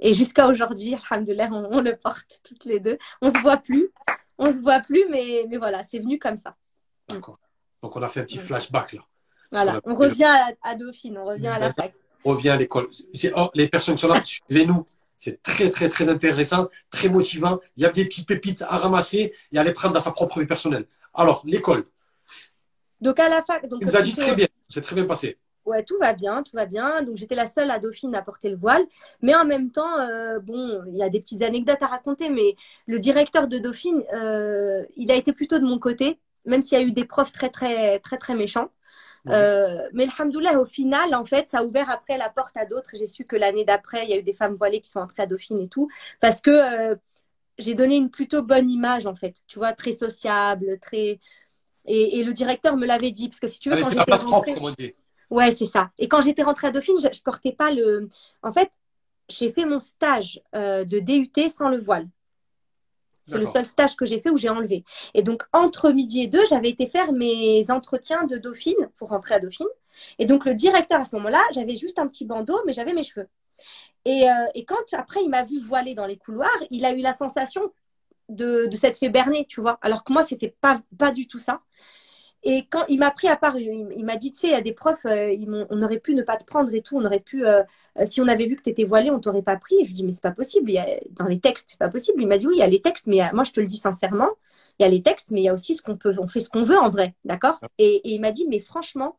Et 0.00 0.14
jusqu'à 0.14 0.46
aujourd'hui, 0.48 0.96
alhamdoulilah, 1.10 1.50
on, 1.52 1.68
on 1.70 1.80
le 1.80 1.96
porte 1.96 2.40
toutes 2.42 2.64
les 2.64 2.80
deux. 2.80 2.98
On 3.22 3.32
se 3.32 3.38
voit 3.38 3.58
plus, 3.58 3.90
on 4.38 4.46
se 4.46 4.60
voit 4.60 4.80
plus, 4.80 5.04
mais, 5.10 5.46
mais 5.48 5.58
voilà, 5.58 5.82
c'est 5.84 5.98
venu 5.98 6.18
comme 6.18 6.36
ça. 6.36 6.56
D'accord. 7.08 7.38
Donc 7.82 7.96
on 7.96 8.02
a 8.02 8.08
fait 8.08 8.20
un 8.20 8.24
petit 8.24 8.38
flashback 8.38 8.92
là. 8.92 9.02
Voilà, 9.52 9.80
on 9.84 9.94
revient 9.96 10.24
à, 10.24 10.52
à 10.62 10.74
Dauphine, 10.76 11.18
on 11.18 11.24
revient 11.24 11.48
à 11.48 11.58
la 11.58 11.72
fac. 11.72 11.92
On 12.24 12.30
revient 12.30 12.50
à 12.50 12.56
l'école. 12.56 12.88
Oh, 13.34 13.50
les 13.54 13.68
personnes 13.68 13.96
qui 13.96 14.02
sont 14.02 14.08
là, 14.08 14.22
suivez-nous. 14.24 14.84
C'est 15.20 15.42
très, 15.42 15.68
très, 15.68 15.90
très 15.90 16.08
intéressant, 16.08 16.70
très 16.90 17.10
motivant. 17.10 17.60
Il 17.76 17.82
y 17.82 17.86
a 17.86 17.90
des 17.90 18.06
petites 18.06 18.26
pépites 18.26 18.62
à 18.62 18.76
ramasser 18.76 19.34
et 19.52 19.58
à 19.58 19.62
les 19.62 19.74
prendre 19.74 19.92
dans 19.92 20.00
sa 20.00 20.12
propre 20.12 20.40
vie 20.40 20.46
personnelle. 20.46 20.86
Alors, 21.12 21.42
l'école, 21.44 21.84
Donc 23.02 23.20
à 23.20 23.28
la 23.28 23.42
fac, 23.42 23.68
donc 23.68 23.80
tu 23.80 23.86
nous 23.86 23.96
as 23.96 24.00
dit 24.00 24.14
très 24.16 24.34
bien. 24.34 24.48
C'est 24.66 24.80
très 24.80 24.94
bien 24.94 25.04
passé. 25.04 25.36
Ouais, 25.66 25.84
tout 25.84 25.98
va 26.00 26.14
bien, 26.14 26.42
tout 26.42 26.56
va 26.56 26.64
bien. 26.64 27.02
Donc 27.02 27.16
j'étais 27.18 27.34
la 27.34 27.46
seule 27.46 27.70
à 27.70 27.78
Dauphine 27.78 28.14
à 28.14 28.22
porter 28.22 28.48
le 28.48 28.56
voile, 28.56 28.82
mais 29.20 29.34
en 29.34 29.44
même 29.44 29.70
temps, 29.70 29.98
euh, 29.98 30.40
bon, 30.40 30.82
il 30.88 30.96
y 30.96 31.02
a 31.02 31.10
des 31.10 31.20
petites 31.20 31.42
anecdotes 31.42 31.82
à 31.82 31.88
raconter, 31.88 32.30
mais 32.30 32.56
le 32.86 32.98
directeur 32.98 33.46
de 33.46 33.58
Dauphine, 33.58 34.02
euh, 34.14 34.86
il 34.96 35.10
a 35.12 35.16
été 35.16 35.34
plutôt 35.34 35.58
de 35.58 35.66
mon 35.66 35.78
côté, 35.78 36.18
même 36.46 36.62
s'il 36.62 36.78
y 36.78 36.82
a 36.82 36.84
eu 36.84 36.92
des 36.92 37.04
profs 37.04 37.32
très 37.32 37.50
très 37.50 37.98
très 37.98 38.16
très 38.16 38.34
méchants. 38.34 38.70
Oui. 39.26 39.32
Euh, 39.34 39.88
mais 39.92 40.06
alhamdoulilah, 40.18 40.58
au 40.60 40.64
final, 40.64 41.14
en 41.14 41.24
fait, 41.24 41.48
ça 41.50 41.58
a 41.58 41.64
ouvert 41.64 41.90
après 41.90 42.18
la 42.18 42.30
porte 42.30 42.56
à 42.56 42.66
d'autres. 42.66 42.90
J'ai 42.94 43.06
su 43.06 43.24
que 43.24 43.36
l'année 43.36 43.64
d'après, 43.64 44.04
il 44.04 44.10
y 44.10 44.12
a 44.14 44.16
eu 44.18 44.22
des 44.22 44.32
femmes 44.32 44.54
voilées 44.54 44.80
qui 44.80 44.90
sont 44.90 45.00
entrées 45.00 45.22
à 45.22 45.26
Dauphine 45.26 45.60
et 45.60 45.68
tout, 45.68 45.88
parce 46.20 46.40
que 46.40 46.50
euh, 46.50 46.96
j'ai 47.58 47.74
donné 47.74 47.96
une 47.96 48.10
plutôt 48.10 48.42
bonne 48.42 48.68
image, 48.68 49.06
en 49.06 49.14
fait. 49.14 49.36
Tu 49.46 49.58
vois, 49.58 49.72
très 49.72 49.92
sociable, 49.92 50.78
très. 50.80 51.20
Et, 51.86 52.18
et 52.18 52.24
le 52.24 52.32
directeur 52.32 52.76
me 52.76 52.86
l'avait 52.86 53.10
dit, 53.10 53.28
parce 53.28 53.40
que 53.40 53.48
si 53.48 53.60
tu 53.60 53.70
veux, 53.70 53.76
Allez, 53.76 53.84
quand 53.84 53.90
j'étais 53.90 54.24
propre, 54.24 54.74
ouais, 55.30 55.54
c'est 55.54 55.66
ça. 55.66 55.90
Et 55.98 56.08
quand 56.08 56.22
j'étais 56.22 56.42
rentrée 56.42 56.68
à 56.68 56.70
Dauphine, 56.70 56.96
je, 57.00 57.08
je 57.12 57.22
portais 57.22 57.52
pas 57.52 57.72
le. 57.72 58.08
En 58.42 58.52
fait, 58.52 58.70
j'ai 59.28 59.52
fait 59.52 59.64
mon 59.64 59.80
stage 59.80 60.42
euh, 60.54 60.84
de 60.84 60.98
DUT 60.98 61.50
sans 61.50 61.68
le 61.68 61.78
voile. 61.78 62.08
C'est 63.30 63.38
le 63.38 63.46
seul 63.46 63.64
stage 63.64 63.96
que 63.96 64.04
j'ai 64.04 64.20
fait 64.20 64.30
où 64.30 64.36
j'ai 64.36 64.48
enlevé. 64.48 64.84
Et 65.14 65.22
donc, 65.22 65.42
entre 65.52 65.90
midi 65.90 66.22
et 66.22 66.26
deux, 66.26 66.44
j'avais 66.48 66.70
été 66.70 66.86
faire 66.86 67.12
mes 67.12 67.70
entretiens 67.70 68.24
de 68.24 68.36
Dauphine 68.38 68.88
pour 68.96 69.08
rentrer 69.10 69.34
à 69.34 69.40
Dauphine. 69.40 69.66
Et 70.18 70.26
donc, 70.26 70.44
le 70.44 70.54
directeur, 70.54 71.00
à 71.00 71.04
ce 71.04 71.14
moment-là, 71.16 71.40
j'avais 71.52 71.76
juste 71.76 71.98
un 71.98 72.06
petit 72.06 72.24
bandeau, 72.24 72.58
mais 72.66 72.72
j'avais 72.72 72.92
mes 72.92 73.04
cheveux. 73.04 73.28
Et, 74.04 74.28
euh, 74.30 74.46
et 74.54 74.64
quand, 74.64 74.76
après, 74.92 75.22
il 75.22 75.28
m'a 75.28 75.44
vu 75.44 75.58
voiler 75.60 75.94
dans 75.94 76.06
les 76.06 76.16
couloirs, 76.16 76.48
il 76.70 76.84
a 76.84 76.92
eu 76.92 77.00
la 77.00 77.12
sensation 77.12 77.72
de, 78.28 78.66
de 78.66 78.76
s'être 78.76 78.98
fait 78.98 79.10
berner, 79.10 79.46
tu 79.46 79.60
vois. 79.60 79.78
Alors 79.82 80.04
que 80.04 80.12
moi, 80.12 80.24
c'était 80.24 80.54
pas, 80.60 80.80
pas 80.98 81.10
du 81.10 81.26
tout 81.26 81.38
ça. 81.38 81.60
Et 82.42 82.66
quand 82.70 82.84
il 82.88 82.98
m'a 82.98 83.10
pris 83.10 83.28
à 83.28 83.36
part, 83.36 83.58
il, 83.58 83.92
il 83.96 84.04
m'a 84.04 84.16
dit, 84.16 84.32
tu 84.32 84.38
sais, 84.38 84.48
il 84.48 84.52
y 84.52 84.54
a 84.54 84.62
des 84.62 84.72
profs, 84.72 85.04
euh, 85.06 85.30
ils 85.32 85.48
on 85.70 85.82
aurait 85.82 85.98
pu 85.98 86.14
ne 86.14 86.22
pas 86.22 86.36
te 86.38 86.44
prendre 86.44 86.72
et 86.74 86.80
tout, 86.82 86.96
on 86.96 87.04
aurait 87.04 87.20
pu, 87.20 87.44
euh, 87.46 87.62
euh, 87.98 88.06
si 88.06 88.20
on 88.22 88.28
avait 88.28 88.46
vu 88.46 88.56
que 88.56 88.62
tu 88.62 88.70
étais 88.70 88.84
voilée, 88.84 89.10
on 89.10 89.20
t'aurait 89.20 89.42
pas 89.42 89.56
pris. 89.56 89.76
Et 89.80 89.84
je 89.84 89.88
lui 89.90 89.94
dis, 89.94 90.04
mais 90.04 90.12
c'est 90.12 90.22
pas 90.22 90.30
possible, 90.32 90.70
il 90.70 90.74
y 90.74 90.78
a, 90.78 90.86
dans 91.10 91.26
les 91.26 91.38
textes, 91.40 91.66
c'est 91.70 91.78
pas 91.78 91.90
possible. 91.90 92.22
Il 92.22 92.28
m'a 92.28 92.38
dit, 92.38 92.46
oui, 92.46 92.54
il 92.56 92.58
y 92.60 92.62
a 92.62 92.66
les 92.66 92.80
textes, 92.80 93.06
mais 93.06 93.20
a- 93.20 93.32
moi, 93.34 93.44
je 93.44 93.52
te 93.52 93.60
le 93.60 93.66
dis 93.66 93.76
sincèrement, 93.76 94.28
il 94.78 94.82
y 94.82 94.86
a 94.86 94.88
les 94.88 95.00
textes, 95.00 95.30
mais 95.30 95.40
il 95.42 95.44
y 95.44 95.48
a 95.48 95.54
aussi 95.54 95.74
ce 95.76 95.82
qu'on 95.82 95.96
peut, 95.98 96.14
on 96.18 96.28
fait 96.28 96.40
ce 96.40 96.48
qu'on 96.48 96.64
veut 96.64 96.78
en 96.78 96.88
vrai, 96.90 97.14
d'accord? 97.26 97.60
Et, 97.78 97.96
et 97.96 98.14
il 98.14 98.20
m'a 98.20 98.32
dit, 98.32 98.46
mais 98.48 98.60
franchement, 98.60 99.16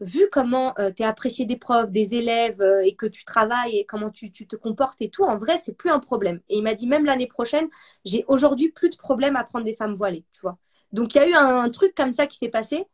vu 0.00 0.28
comment 0.32 0.74
tu 0.96 1.02
es 1.02 1.06
apprécié 1.06 1.46
des 1.46 1.56
profs, 1.58 1.90
des 1.90 2.14
élèves, 2.14 2.62
et 2.84 2.94
que 2.96 3.06
tu 3.06 3.24
travailles 3.24 3.78
et 3.78 3.86
comment 3.86 4.10
tu, 4.10 4.32
tu 4.32 4.46
te 4.46 4.56
comportes 4.56 5.00
et 5.02 5.10
tout, 5.10 5.24
en 5.24 5.38
vrai, 5.38 5.58
c'est 5.64 5.74
plus 5.76 5.90
un 5.90 6.00
problème. 6.00 6.40
Et 6.48 6.58
il 6.58 6.62
m'a 6.62 6.74
dit, 6.74 6.86
même 6.86 7.04
l'année 7.06 7.26
prochaine, 7.28 7.68
j'ai 8.04 8.24
aujourd'hui 8.28 8.70
plus 8.70 8.90
de 8.90 8.96
problème 8.96 9.36
à 9.36 9.44
prendre 9.44 9.64
des 9.66 9.76
femmes 9.76 9.94
voilées, 9.94 10.24
tu 10.32 10.40
vois. 10.42 10.58
Donc, 10.92 11.14
il 11.14 11.18
y 11.18 11.20
a 11.20 11.28
eu 11.28 11.34
un, 11.34 11.62
un 11.64 11.70
truc 11.70 11.94
comme 11.94 12.12
ça 12.12 12.26
qui 12.26 12.38
s'est 12.38 12.48
passé 12.48 12.86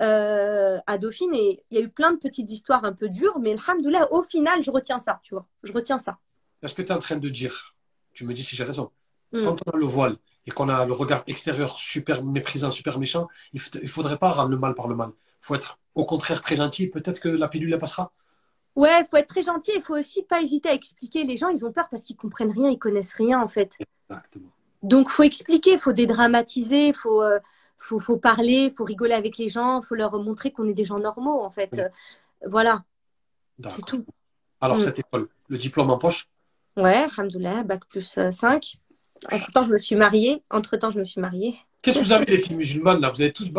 euh, 0.00 0.78
à 0.86 0.98
Dauphine 0.98 1.34
et 1.34 1.62
il 1.70 1.78
y 1.78 1.80
a 1.80 1.84
eu 1.84 1.88
plein 1.88 2.12
de 2.12 2.18
petites 2.18 2.50
histoires 2.50 2.84
un 2.84 2.92
peu 2.92 3.08
dures, 3.08 3.38
mais 3.38 3.56
alhamdoulilah, 3.66 4.12
au 4.12 4.22
final, 4.22 4.62
je 4.62 4.70
retiens 4.70 4.98
ça, 4.98 5.20
tu 5.22 5.34
vois. 5.34 5.46
Je 5.62 5.72
retiens 5.72 5.98
ça. 5.98 6.18
Est-ce 6.62 6.74
que 6.74 6.82
tu 6.82 6.88
es 6.88 6.92
en 6.92 6.98
train 6.98 7.16
de 7.16 7.28
dire, 7.28 7.74
tu 8.12 8.24
me 8.26 8.34
dis 8.34 8.42
si 8.44 8.56
j'ai 8.56 8.64
raison, 8.64 8.90
Mm. 9.32 9.42
quand 9.42 9.56
on 9.66 9.70
a 9.72 9.76
le 9.76 9.84
voile 9.86 10.16
et 10.46 10.52
qu'on 10.52 10.68
a 10.68 10.86
le 10.86 10.92
regard 10.92 11.24
extérieur 11.26 11.68
super 11.76 12.24
méprisant, 12.24 12.70
super 12.70 12.98
méchant, 13.00 13.26
il 13.52 13.60
ne 13.82 13.88
faudrait 13.88 14.18
pas 14.18 14.30
rendre 14.30 14.50
le 14.50 14.56
mal 14.56 14.74
par 14.74 14.86
le 14.86 14.94
mal. 14.94 15.10
Il 15.18 15.46
faut 15.46 15.56
être 15.56 15.78
au 15.96 16.04
contraire 16.04 16.42
très 16.42 16.54
gentil. 16.54 16.86
Peut-être 16.86 17.18
que 17.18 17.28
la 17.28 17.48
pilule 17.48 17.72
elle 17.72 17.80
passera. 17.80 18.12
Ouais, 18.76 19.00
il 19.00 19.06
faut 19.10 19.16
être 19.16 19.26
très 19.28 19.42
gentil 19.42 19.72
et 19.72 19.76
il 19.78 19.82
faut 19.82 19.98
aussi 19.98 20.22
pas 20.22 20.40
hésiter 20.42 20.68
à 20.68 20.74
expliquer. 20.74 21.24
Les 21.24 21.36
gens, 21.36 21.48
ils 21.48 21.64
ont 21.64 21.72
peur 21.72 21.88
parce 21.90 22.04
qu'ils 22.04 22.16
comprennent 22.16 22.52
rien, 22.52 22.70
ils 22.70 22.78
connaissent 22.78 23.14
rien 23.14 23.40
en 23.40 23.48
fait. 23.48 23.72
Exactement. 24.08 24.52
Donc, 24.82 25.08
faut 25.10 25.22
expliquer, 25.22 25.78
faut 25.78 25.92
dédramatiser, 25.92 26.92
faut, 26.92 27.22
euh, 27.22 27.38
faut, 27.78 27.98
faut 28.00 28.16
parler, 28.16 28.72
faut 28.76 28.84
rigoler 28.84 29.14
avec 29.14 29.38
les 29.38 29.48
gens, 29.48 29.82
faut 29.82 29.94
leur 29.94 30.12
montrer 30.22 30.50
qu'on 30.52 30.66
est 30.68 30.74
des 30.74 30.84
gens 30.84 30.98
normaux 30.98 31.40
en 31.42 31.50
fait. 31.50 31.70
Oui. 31.72 31.80
Euh, 31.80 31.88
voilà, 32.46 32.84
c'est 33.70 33.84
tout. 33.84 34.04
Alors, 34.60 34.76
Mm. 34.78 34.80
cette 34.80 34.98
école, 34.98 35.28
le 35.48 35.58
diplôme 35.58 35.90
en 35.90 35.98
poche, 35.98 36.28
Ouais, 36.76 37.06
alhamdoulilah, 37.16 37.62
bac 37.62 37.86
plus 37.88 38.18
euh, 38.18 38.30
5. 38.30 38.76
Entre-temps, 39.32 39.64
je 39.64 39.70
me 39.72 39.78
suis 39.78 39.96
mariée. 39.96 40.42
Entre-temps, 40.50 40.90
je 40.90 40.98
me 40.98 41.04
suis 41.04 41.20
mariée. 41.22 41.56
qu'est-ce 41.80 41.98
que 42.00 42.04
vous 42.04 42.12
avez 42.12 42.26
les 42.26 42.36
filles 42.38 42.56
musulmanes 42.56 43.00
là? 43.00 43.08
Vous 43.10 43.22
avez 43.22 43.32
tous 43.32 43.50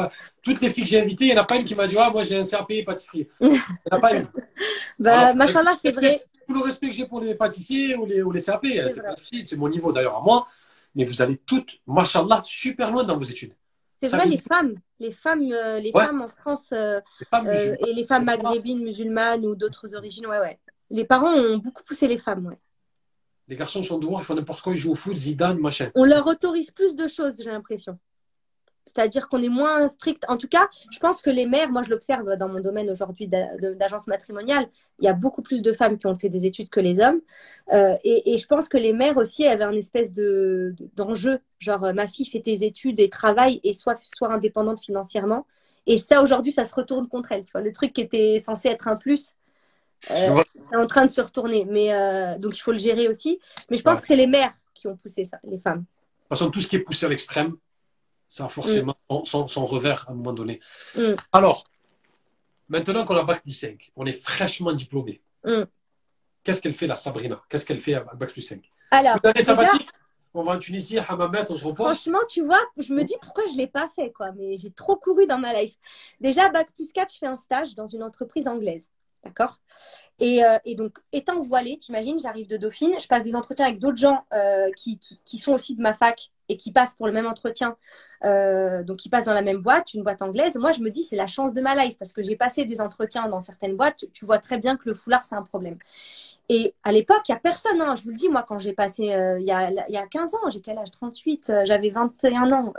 toutes 0.43 0.61
les 0.61 0.69
filles 0.69 0.83
que 0.83 0.89
j'ai 0.89 1.01
invitées, 1.01 1.25
il 1.25 1.33
n'y 1.33 1.39
en 1.39 1.41
a 1.41 1.45
pas 1.45 1.55
une 1.55 1.63
qui 1.63 1.73
m'a 1.73 1.87
dit 1.87 1.95
ah 1.97 2.09
moi 2.11 2.21
j'ai 2.23 2.37
un 2.37 2.43
CAP 2.43 2.71
pâtisserie. 2.85 3.27
Il 3.41 3.47
n'y 3.49 3.57
en 3.91 3.97
a 3.97 3.99
pas 3.99 4.13
une. 4.13 4.27
Bah, 4.99 5.33
machallah, 5.33 5.75
c'est 5.81 5.95
vrai. 5.95 6.23
Tout 6.47 6.53
le 6.53 6.59
respect 6.61 6.89
que 6.89 6.93
j'ai 6.95 7.05
pour 7.07 7.21
les 7.21 7.33
pâtissiers 7.35 7.95
ou 7.95 8.05
les, 8.05 8.21
ou 8.21 8.31
les 8.31 8.41
CAP, 8.43 8.65
c'est 8.65 9.01
pas 9.01 9.15
c'est 9.17 9.55
mon 9.57 9.69
niveau 9.69 9.91
d'ailleurs 9.91 10.17
à 10.17 10.21
moi. 10.21 10.45
Mais 10.97 11.05
vous 11.05 11.21
allez 11.21 11.37
toutes, 11.37 11.79
machallah, 11.85 12.41
super 12.43 12.91
loin 12.91 13.03
dans 13.03 13.15
vos 13.17 13.23
études. 13.23 13.53
C'est 14.01 14.07
vrai, 14.09 14.25
veut- 14.25 14.31
les 14.31 14.37
femmes, 14.39 14.73
les 14.99 15.11
femmes, 15.11 15.51
euh, 15.51 15.79
les 15.79 15.91
Ouais. 15.93 16.05
femmes 16.05 16.23
en 16.23 16.27
France 16.27 16.71
euh, 16.73 16.99
Les 17.19 17.25
femmes 17.27 17.47
euh, 17.47 17.75
et 17.85 17.93
les 17.93 18.03
femmes 18.05 18.25
maghrébines, 18.25 18.83
musulmanes 18.83 19.45
ou 19.45 19.55
d'autres 19.55 19.93
origines, 19.95 20.25
ouais, 20.25 20.39
ouais. 20.39 20.59
Les 20.89 21.05
parents 21.05 21.31
ont 21.33 21.57
beaucoup 21.57 21.83
poussé 21.83 22.07
les 22.07 22.17
femmes, 22.17 22.47
ouais. 22.47 22.59
Les 23.47 23.55
garçons 23.55 23.81
sont 23.83 23.99
dehors, 23.99 24.19
ils 24.21 24.25
font 24.25 24.33
n'importe 24.35 24.61
quoi, 24.61 24.73
ils 24.73 24.77
jouent 24.77 24.91
au 24.91 24.95
foot, 24.95 25.15
Zidane, 25.15 25.59
machin. 25.59 25.91
On 25.95 26.03
leur 26.03 26.25
autorise 26.27 26.71
plus 26.71 26.95
de 26.95 27.07
choses, 27.07 27.35
j'ai 27.37 27.51
l'impression. 27.51 27.97
C'est-à-dire 28.93 29.27
qu'on 29.29 29.41
est 29.41 29.49
moins 29.49 29.87
strict. 29.89 30.23
En 30.27 30.37
tout 30.37 30.47
cas, 30.47 30.67
je 30.91 30.99
pense 30.99 31.21
que 31.21 31.29
les 31.29 31.45
mères, 31.45 31.69
moi 31.71 31.83
je 31.83 31.89
l'observe 31.89 32.35
dans 32.37 32.47
mon 32.49 32.59
domaine 32.61 32.89
aujourd'hui 32.89 33.27
d'agence 33.27 34.07
matrimoniale, 34.07 34.67
il 34.99 35.05
y 35.05 35.07
a 35.07 35.13
beaucoup 35.13 35.41
plus 35.41 35.61
de 35.61 35.73
femmes 35.73 35.97
qui 35.97 36.07
ont 36.07 36.17
fait 36.17 36.29
des 36.29 36.45
études 36.45 36.69
que 36.69 36.79
les 36.79 36.99
hommes. 36.99 37.21
Euh, 37.73 37.95
et, 38.03 38.33
et 38.33 38.37
je 38.37 38.47
pense 38.47 38.67
que 38.69 38.77
les 38.77 38.93
mères 38.93 39.17
aussi 39.17 39.45
avaient 39.47 39.63
un 39.65 39.73
espèce 39.73 40.13
de 40.13 40.73
de- 40.77 40.89
d'enjeu. 40.95 41.39
Genre, 41.59 41.83
euh, 41.85 41.93
ma 41.93 42.07
fille 42.07 42.25
fait 42.25 42.41
tes 42.41 42.65
études 42.65 42.99
et 42.99 43.09
travaille 43.09 43.59
et 43.63 43.73
soit, 43.73 43.97
soit 44.15 44.31
indépendante 44.33 44.81
financièrement. 44.81 45.45
Et 45.85 45.97
ça, 45.97 46.21
aujourd'hui, 46.21 46.51
ça 46.51 46.65
se 46.65 46.73
retourne 46.75 47.07
contre 47.07 47.31
elle. 47.31 47.45
Tu 47.45 47.51
vois, 47.51 47.61
le 47.61 47.71
truc 47.71 47.93
qui 47.93 48.01
était 48.01 48.39
censé 48.39 48.67
être 48.69 48.87
un 48.87 48.97
plus, 48.97 49.35
euh, 50.11 50.43
c'est 50.69 50.75
en 50.77 50.87
train 50.87 51.05
de 51.05 51.11
se 51.11 51.21
retourner. 51.21 51.65
Mais 51.65 51.93
euh, 51.93 52.37
donc, 52.37 52.57
il 52.57 52.61
faut 52.61 52.71
le 52.71 52.77
gérer 52.77 53.07
aussi. 53.07 53.39
Mais 53.69 53.77
je 53.77 53.83
pense 53.83 53.95
Ouais. 53.95 54.01
que 54.01 54.07
c'est 54.07 54.15
les 54.15 54.27
mères 54.27 54.53
qui 54.73 54.87
ont 54.87 54.97
poussé 54.97 55.25
ça, 55.25 55.39
les 55.43 55.59
femmes. 55.59 55.79
De 55.79 55.83
toute 56.35 56.39
façon, 56.39 56.51
tout 56.51 56.59
ce 56.59 56.67
qui 56.67 56.75
est 56.75 56.79
poussé 56.79 57.05
à 57.05 57.09
l'extrême, 57.09 57.55
ça 58.27 58.45
a 58.45 58.49
forcément 58.49 58.95
son, 59.09 59.25
son- 59.25 59.47
son 59.47 59.65
revers 59.65 60.05
à 60.07 60.11
un 60.11 60.15
moment 60.15 60.33
donné. 60.33 60.59
Mm. 60.95 61.13
Alors, 61.31 61.65
maintenant 62.69 63.05
qu'on 63.05 63.15
a 63.15 63.23
bac 63.23 63.41
plus 63.41 63.53
5, 63.53 63.91
on 63.95 64.05
est 64.05 64.11
fraîchement 64.11 64.73
diplômé. 64.73 65.21
Mm. 65.43 65.63
Qu'est-ce 66.43 66.61
qu'elle 66.61 66.73
fait 66.73 66.87
la 66.87 66.95
Sabrina? 66.95 67.41
Qu'est-ce 67.49 67.65
qu'elle 67.65 67.79
fait 67.79 67.95
à 67.95 68.01
bac 68.01 68.31
plus 68.31 68.41
5 68.41 68.69
Alors, 68.91 69.19
déjà, 69.35 69.55
On 70.33 70.43
va 70.43 70.53
en 70.53 70.59
Tunisie, 70.59 70.99
à 70.99 71.03
Hammamet, 71.03 71.49
on 71.49 71.57
se 71.57 71.63
repose. 71.63 71.87
franchement, 71.87 72.19
tu 72.29 72.43
vois, 72.43 72.61
je 72.77 72.93
me 72.93 73.03
dis 73.03 73.15
pourquoi 73.21 73.45
je 73.47 73.53
ne 73.53 73.57
l'ai 73.57 73.67
pas 73.67 73.89
fait, 73.95 74.11
quoi. 74.11 74.31
Mais 74.33 74.55
j'ai 74.57 74.71
trop 74.71 74.95
couru 74.95 75.25
dans 75.25 75.39
ma 75.39 75.59
life. 75.59 75.75
Déjà, 76.21 76.49
Bac 76.49 76.69
plus 76.75 76.91
4, 76.91 77.11
je 77.13 77.17
fais 77.17 77.25
un 77.25 77.37
stage 77.37 77.75
dans 77.75 77.87
une 77.87 78.03
entreprise 78.03 78.47
anglaise. 78.47 78.87
D'accord? 79.23 79.59
Et, 80.19 80.43
euh, 80.45 80.57
et, 80.63 80.75
donc, 80.75 80.99
étant 81.11 81.41
voilée, 81.41 81.77
t'imagines, 81.77 82.19
j'arrive 82.19 82.47
de 82.47 82.57
Dauphine, 82.57 82.93
je 82.99 83.07
passe 83.07 83.23
des 83.23 83.35
entretiens 83.35 83.65
avec 83.65 83.79
d'autres 83.79 83.97
gens 83.97 84.25
euh, 84.31 84.69
qui, 84.75 84.99
qui, 84.99 85.19
qui, 85.25 85.37
sont 85.37 85.53
aussi 85.53 85.75
de 85.75 85.81
ma 85.81 85.93
fac 85.93 86.31
et 86.49 86.57
qui 86.57 86.71
passent 86.71 86.95
pour 86.95 87.07
le 87.07 87.13
même 87.13 87.27
entretien, 87.27 87.75
euh, 88.23 88.83
donc 88.83 88.97
qui 88.97 89.09
passent 89.09 89.25
dans 89.25 89.33
la 89.33 89.41
même 89.41 89.57
boîte, 89.57 89.93
une 89.93 90.03
boîte 90.03 90.21
anglaise. 90.21 90.55
Moi, 90.55 90.71
je 90.71 90.81
me 90.81 90.89
dis, 90.89 91.03
c'est 91.03 91.15
la 91.15 91.27
chance 91.27 91.53
de 91.53 91.61
ma 91.61 91.75
life 91.75 91.97
parce 91.97 92.13
que 92.13 92.23
j'ai 92.23 92.35
passé 92.35 92.65
des 92.65 92.81
entretiens 92.81 93.27
dans 93.27 93.41
certaines 93.41 93.75
boîtes. 93.75 94.05
Tu 94.13 94.25
vois 94.25 94.39
très 94.39 94.57
bien 94.57 94.77
que 94.77 94.83
le 94.85 94.93
foulard, 94.93 95.25
c'est 95.25 95.35
un 95.35 95.43
problème. 95.43 95.77
Et 96.49 96.73
à 96.83 96.91
l'époque, 96.91 97.21
il 97.27 97.31
n'y 97.33 97.37
a 97.37 97.39
personne. 97.39 97.81
Hein. 97.81 97.95
Je 97.95 98.03
vous 98.03 98.09
le 98.11 98.15
dis, 98.15 98.29
moi, 98.29 98.43
quand 98.47 98.57
j'ai 98.57 98.73
passé, 98.73 99.13
euh, 99.13 99.39
il 99.39 99.45
y, 99.45 99.51
a, 99.51 99.69
y, 99.71 99.97
a, 99.97 100.07
15 100.07 100.33
ans, 100.35 100.49
j'ai 100.49 100.61
quel 100.61 100.77
âge? 100.77 100.91
38, 100.91 101.49
euh, 101.49 101.65
j'avais 101.65 101.89
21 101.89 102.51
ans. 102.51 102.73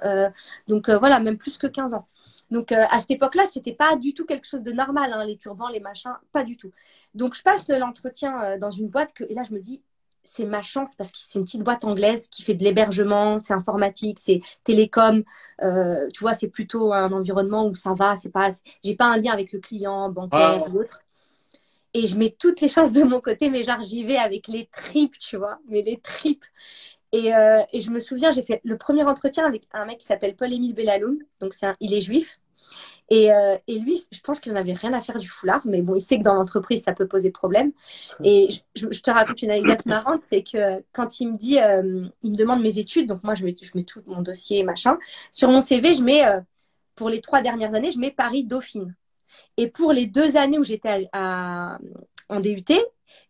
Donc 0.67 0.89
voilà, 0.91 1.21
même 1.21 1.37
plus 1.39 1.59
que 1.59 1.67
15 1.67 1.95
ans. 1.95 2.07
Donc 2.51 2.73
à 2.73 2.99
cette 3.01 3.11
époque-là, 3.11 3.45
c'était 3.53 3.75
pas 3.75 3.95
du 3.97 4.15
tout 4.15 4.25
quelque 4.25 4.47
chose 4.47 4.63
de 4.63 4.73
normal, 4.73 5.13
hein, 5.13 5.25
les 5.27 5.37
turbans, 5.37 5.69
les 5.69 5.81
machins, 5.81 6.15
pas 6.33 6.45
du 6.45 6.57
tout. 6.57 6.71
Donc 7.15 7.35
je 7.35 7.43
passe 7.43 7.69
l'entretien 7.69 8.57
dans 8.57 8.71
une 8.71 8.89
boîte 8.89 9.13
et 9.29 9.35
là, 9.35 9.43
je 9.43 9.53
me 9.53 9.61
dis, 9.61 9.83
c'est 10.31 10.45
ma 10.45 10.63
chance 10.63 10.95
parce 10.97 11.11
que 11.11 11.19
c'est 11.19 11.39
une 11.39 11.45
petite 11.45 11.63
boîte 11.63 11.85
anglaise 11.85 12.29
qui 12.29 12.43
fait 12.43 12.55
de 12.55 12.65
l'hébergement, 12.65 13.41
c'est 13.41 13.55
informatique, 13.55 14.19
c'est 14.19 14.41
télécom. 14.65 15.25
Euh, 15.63 16.09
tu 16.13 16.21
vois, 16.21 16.35
c'est 16.35 16.49
plutôt 16.49 16.93
un 16.93 17.13
environnement 17.13 17.67
où 17.67 17.75
ça 17.75 17.95
va, 17.95 18.17
c'est 18.21 18.31
pas, 18.31 18.51
j'ai 18.85 18.97
pas 18.97 19.07
un 19.07 19.17
lien 19.17 19.33
avec 19.33 19.53
le 19.53 19.61
client 19.61 20.09
bancaire 20.11 20.63
ah. 20.65 20.71
ou 20.71 20.81
autre 20.81 21.01
et 21.95 22.07
je 22.07 22.17
mets 22.17 22.35
toutes 22.39 22.61
les 22.61 22.69
chances 22.69 22.93
de 22.93 23.03
mon 23.03 23.21
côté, 23.21 23.51
mais 23.51 23.65
genre 23.65 23.83
j'y 23.83 24.05
vais 24.05 24.17
avec 24.17 24.49
les 24.49 24.67
tripes, 24.67 25.19
tu 25.19 25.37
vois, 25.37 25.59
mais 25.69 25.83
les 25.83 25.99
tripes. 25.99 26.45
Et, 27.13 27.35
euh, 27.35 27.63
et 27.73 27.81
je 27.81 27.91
me 27.91 28.01
souviens, 28.01 28.33
j'ai 28.33 28.43
fait 28.43 28.61
le 28.65 28.77
premier 28.77 29.05
entretien 29.05 29.47
avec 29.47 29.67
un 29.73 29.87
mec 29.87 29.99
qui 29.99 30.07
s'appelle 30.07 30.37
Paul-Émile 30.37 30.75
Bellaloum, 30.75 31.19
donc 31.41 31.55
c'est 31.55 31.67
il 31.81 31.95
est 31.95 32.01
juif. 32.01 32.39
Et, 33.11 33.33
euh, 33.33 33.57
et, 33.67 33.79
lui, 33.79 34.03
je 34.13 34.21
pense 34.21 34.39
qu'il 34.39 34.53
n'avait 34.53 34.75
rien 34.75 34.93
à 34.93 35.01
faire 35.01 35.19
du 35.19 35.29
foulard, 35.29 35.63
mais 35.65 35.81
bon, 35.81 35.95
il 35.95 36.01
sait 36.01 36.19
que 36.19 36.25
dans 36.25 36.35
l'entreprise, 36.35 36.83
ça 36.83 36.93
peut 36.93 37.07
poser 37.07 37.31
problème. 37.31 37.73
Et 38.23 38.49
je, 38.75 38.87
je, 38.91 39.01
te 39.01 39.11
raconte 39.11 39.41
une 39.41 39.51
anecdote 39.51 39.87
marrante, 39.87 40.21
c'est 40.31 40.43
que 40.43 40.83
quand 40.93 41.21
il 41.21 41.33
me 41.33 41.37
dit, 41.37 41.59
euh, 41.59 42.07
il 42.23 42.33
me 42.33 42.37
demande 42.37 42.61
mes 42.61 42.79
études, 42.79 43.09
donc 43.09 43.25
moi, 43.25 43.35
je 43.35 43.45
mets, 43.45 43.55
je 43.61 43.71
mets 43.75 43.85
tout 43.85 44.03
mon 44.07 44.21
dossier, 44.21 44.63
machin. 44.63 44.99
Sur 45.33 45.49
mon 45.49 45.63
CV, 45.63 45.95
je 45.95 46.03
mets, 46.03 46.27
euh, 46.27 46.41
pour 46.97 47.09
les 47.09 47.21
trois 47.21 47.41
dernières 47.41 47.75
années, 47.75 47.93
je 47.93 47.99
mets 47.99 48.11
Paris-Dauphine. 48.11 48.95
Et 49.57 49.69
pour 49.69 49.93
les 49.93 50.07
deux 50.07 50.37
années 50.37 50.59
où 50.59 50.65
j'étais 50.65 51.09
à, 51.13 51.79
en 52.29 52.41
DUT, 52.41 52.65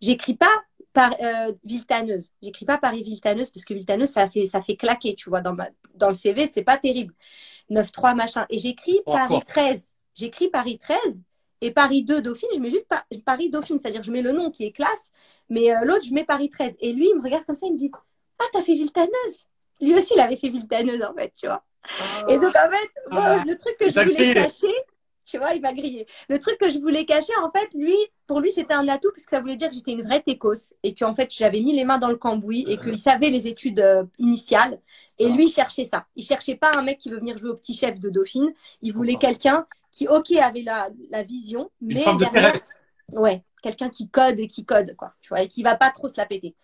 j'écris 0.00 0.34
pas 0.34 0.46
par 0.99 1.14
euh, 1.22 1.53
Viltaneuse. 1.64 2.32
J'écris 2.42 2.64
pas 2.64 2.76
Paris 2.76 3.05
Viltaneuse 3.05 3.51
parce 3.51 3.64
que 3.64 3.72
Viltaneuse 3.72 4.11
ça 4.11 4.28
fait 4.28 4.49
ça 4.49 4.62
fait 4.62 4.74
claquer, 4.74 5.14
tu 5.14 5.30
vois 5.30 5.40
dans 5.40 5.53
ma 5.53 5.68
dans 5.94 6.09
le 6.09 6.14
CV, 6.14 6.51
c'est 6.53 6.64
pas 6.64 6.76
terrible. 6.76 7.14
9 7.70 7.92
3 7.92 8.14
machin 8.14 8.46
et 8.51 8.59
j'écris 8.59 8.99
Paris 9.07 9.40
13. 9.46 9.94
J'écris 10.16 10.49
Paris 10.49 10.76
13 10.76 10.99
et 11.61 11.70
Paris 11.70 12.03
2 12.03 12.20
Dauphine, 12.20 12.49
je 12.53 12.59
mets 12.59 12.70
juste 12.70 12.88
Paris 13.24 13.51
Dauphine, 13.51 13.78
c'est-à-dire 13.78 14.03
je 14.03 14.11
mets 14.11 14.22
le 14.22 14.32
nom 14.32 14.51
qui 14.51 14.64
est 14.64 14.72
classe, 14.72 15.12
mais 15.49 15.72
euh, 15.72 15.84
l'autre 15.84 16.05
je 16.05 16.12
mets 16.12 16.24
Paris 16.24 16.51
13 16.51 16.74
et 16.80 16.92
lui 16.92 17.09
il 17.09 17.16
me 17.16 17.22
regarde 17.22 17.44
comme 17.44 17.55
ça, 17.55 17.66
il 17.68 17.74
me 17.74 17.78
dit 17.78 17.92
"Ah, 18.40 18.44
t'as 18.53 18.62
fait 18.62 18.74
Viltaneuse." 18.74 19.46
Lui 19.80 19.94
aussi 19.94 20.14
il 20.14 20.20
avait 20.20 20.36
fait 20.36 20.49
Viltaneuse 20.49 21.05
en 21.05 21.14
fait, 21.14 21.32
tu 21.38 21.46
vois. 21.46 21.62
Et 22.28 22.38
donc 22.40 22.57
en 22.57 22.70
fait, 22.70 22.90
ah. 23.12 23.44
le 23.46 23.57
truc 23.57 23.76
que 23.78 23.88
je 23.88 24.01
voulais 24.01 24.34
cacher 24.34 24.74
tu 25.28 25.38
vois, 25.38 25.52
il 25.54 25.60
va 25.60 25.72
griller. 25.72 26.06
Le 26.28 26.38
truc 26.38 26.58
que 26.58 26.70
je 26.70 26.78
voulais 26.78 27.04
cacher, 27.04 27.32
en 27.42 27.50
fait, 27.50 27.68
lui, 27.74 27.94
pour 28.26 28.40
lui, 28.40 28.50
c'était 28.50 28.74
un 28.74 28.88
atout 28.88 29.10
parce 29.14 29.24
que 29.24 29.30
ça 29.30 29.40
voulait 29.40 29.56
dire 29.56 29.68
que 29.68 29.74
j'étais 29.74 29.92
une 29.92 30.02
vraie 30.02 30.20
técos 30.20 30.74
et 30.82 30.94
qu'en 30.94 31.14
fait, 31.14 31.30
j'avais 31.30 31.60
mis 31.60 31.74
les 31.74 31.84
mains 31.84 31.98
dans 31.98 32.08
le 32.08 32.16
cambouis 32.16 32.64
et 32.68 32.78
qu'il 32.78 32.98
savait 32.98 33.30
les 33.30 33.46
études 33.46 33.80
euh, 33.80 34.04
initiales. 34.18 34.80
Et 35.18 35.28
lui, 35.28 35.46
il 35.46 35.52
cherchait 35.52 35.86
ça. 35.86 36.06
Il 36.16 36.24
cherchait 36.24 36.54
pas 36.54 36.72
un 36.74 36.82
mec 36.82 36.98
qui 36.98 37.10
veut 37.10 37.18
venir 37.18 37.36
jouer 37.36 37.50
au 37.50 37.56
petit 37.56 37.74
chef 37.74 37.98
de 38.00 38.08
Dauphine. 38.08 38.52
Il 38.82 38.94
voulait 38.94 39.16
quelqu'un 39.16 39.66
qui, 39.90 40.08
ok, 40.08 40.30
avait 40.32 40.62
la, 40.62 40.88
la 41.10 41.22
vision, 41.22 41.70
mais 41.80 42.04
derrière, 42.18 42.60
ouais, 43.12 43.42
quelqu'un 43.62 43.88
qui 43.90 44.08
code 44.08 44.38
et 44.38 44.46
qui 44.46 44.64
code, 44.64 44.94
quoi, 44.96 45.14
tu 45.20 45.30
vois, 45.30 45.42
et 45.42 45.48
qui 45.48 45.62
va 45.62 45.76
pas 45.76 45.90
trop 45.90 46.08
se 46.08 46.14
la 46.16 46.26
péter. 46.26 46.54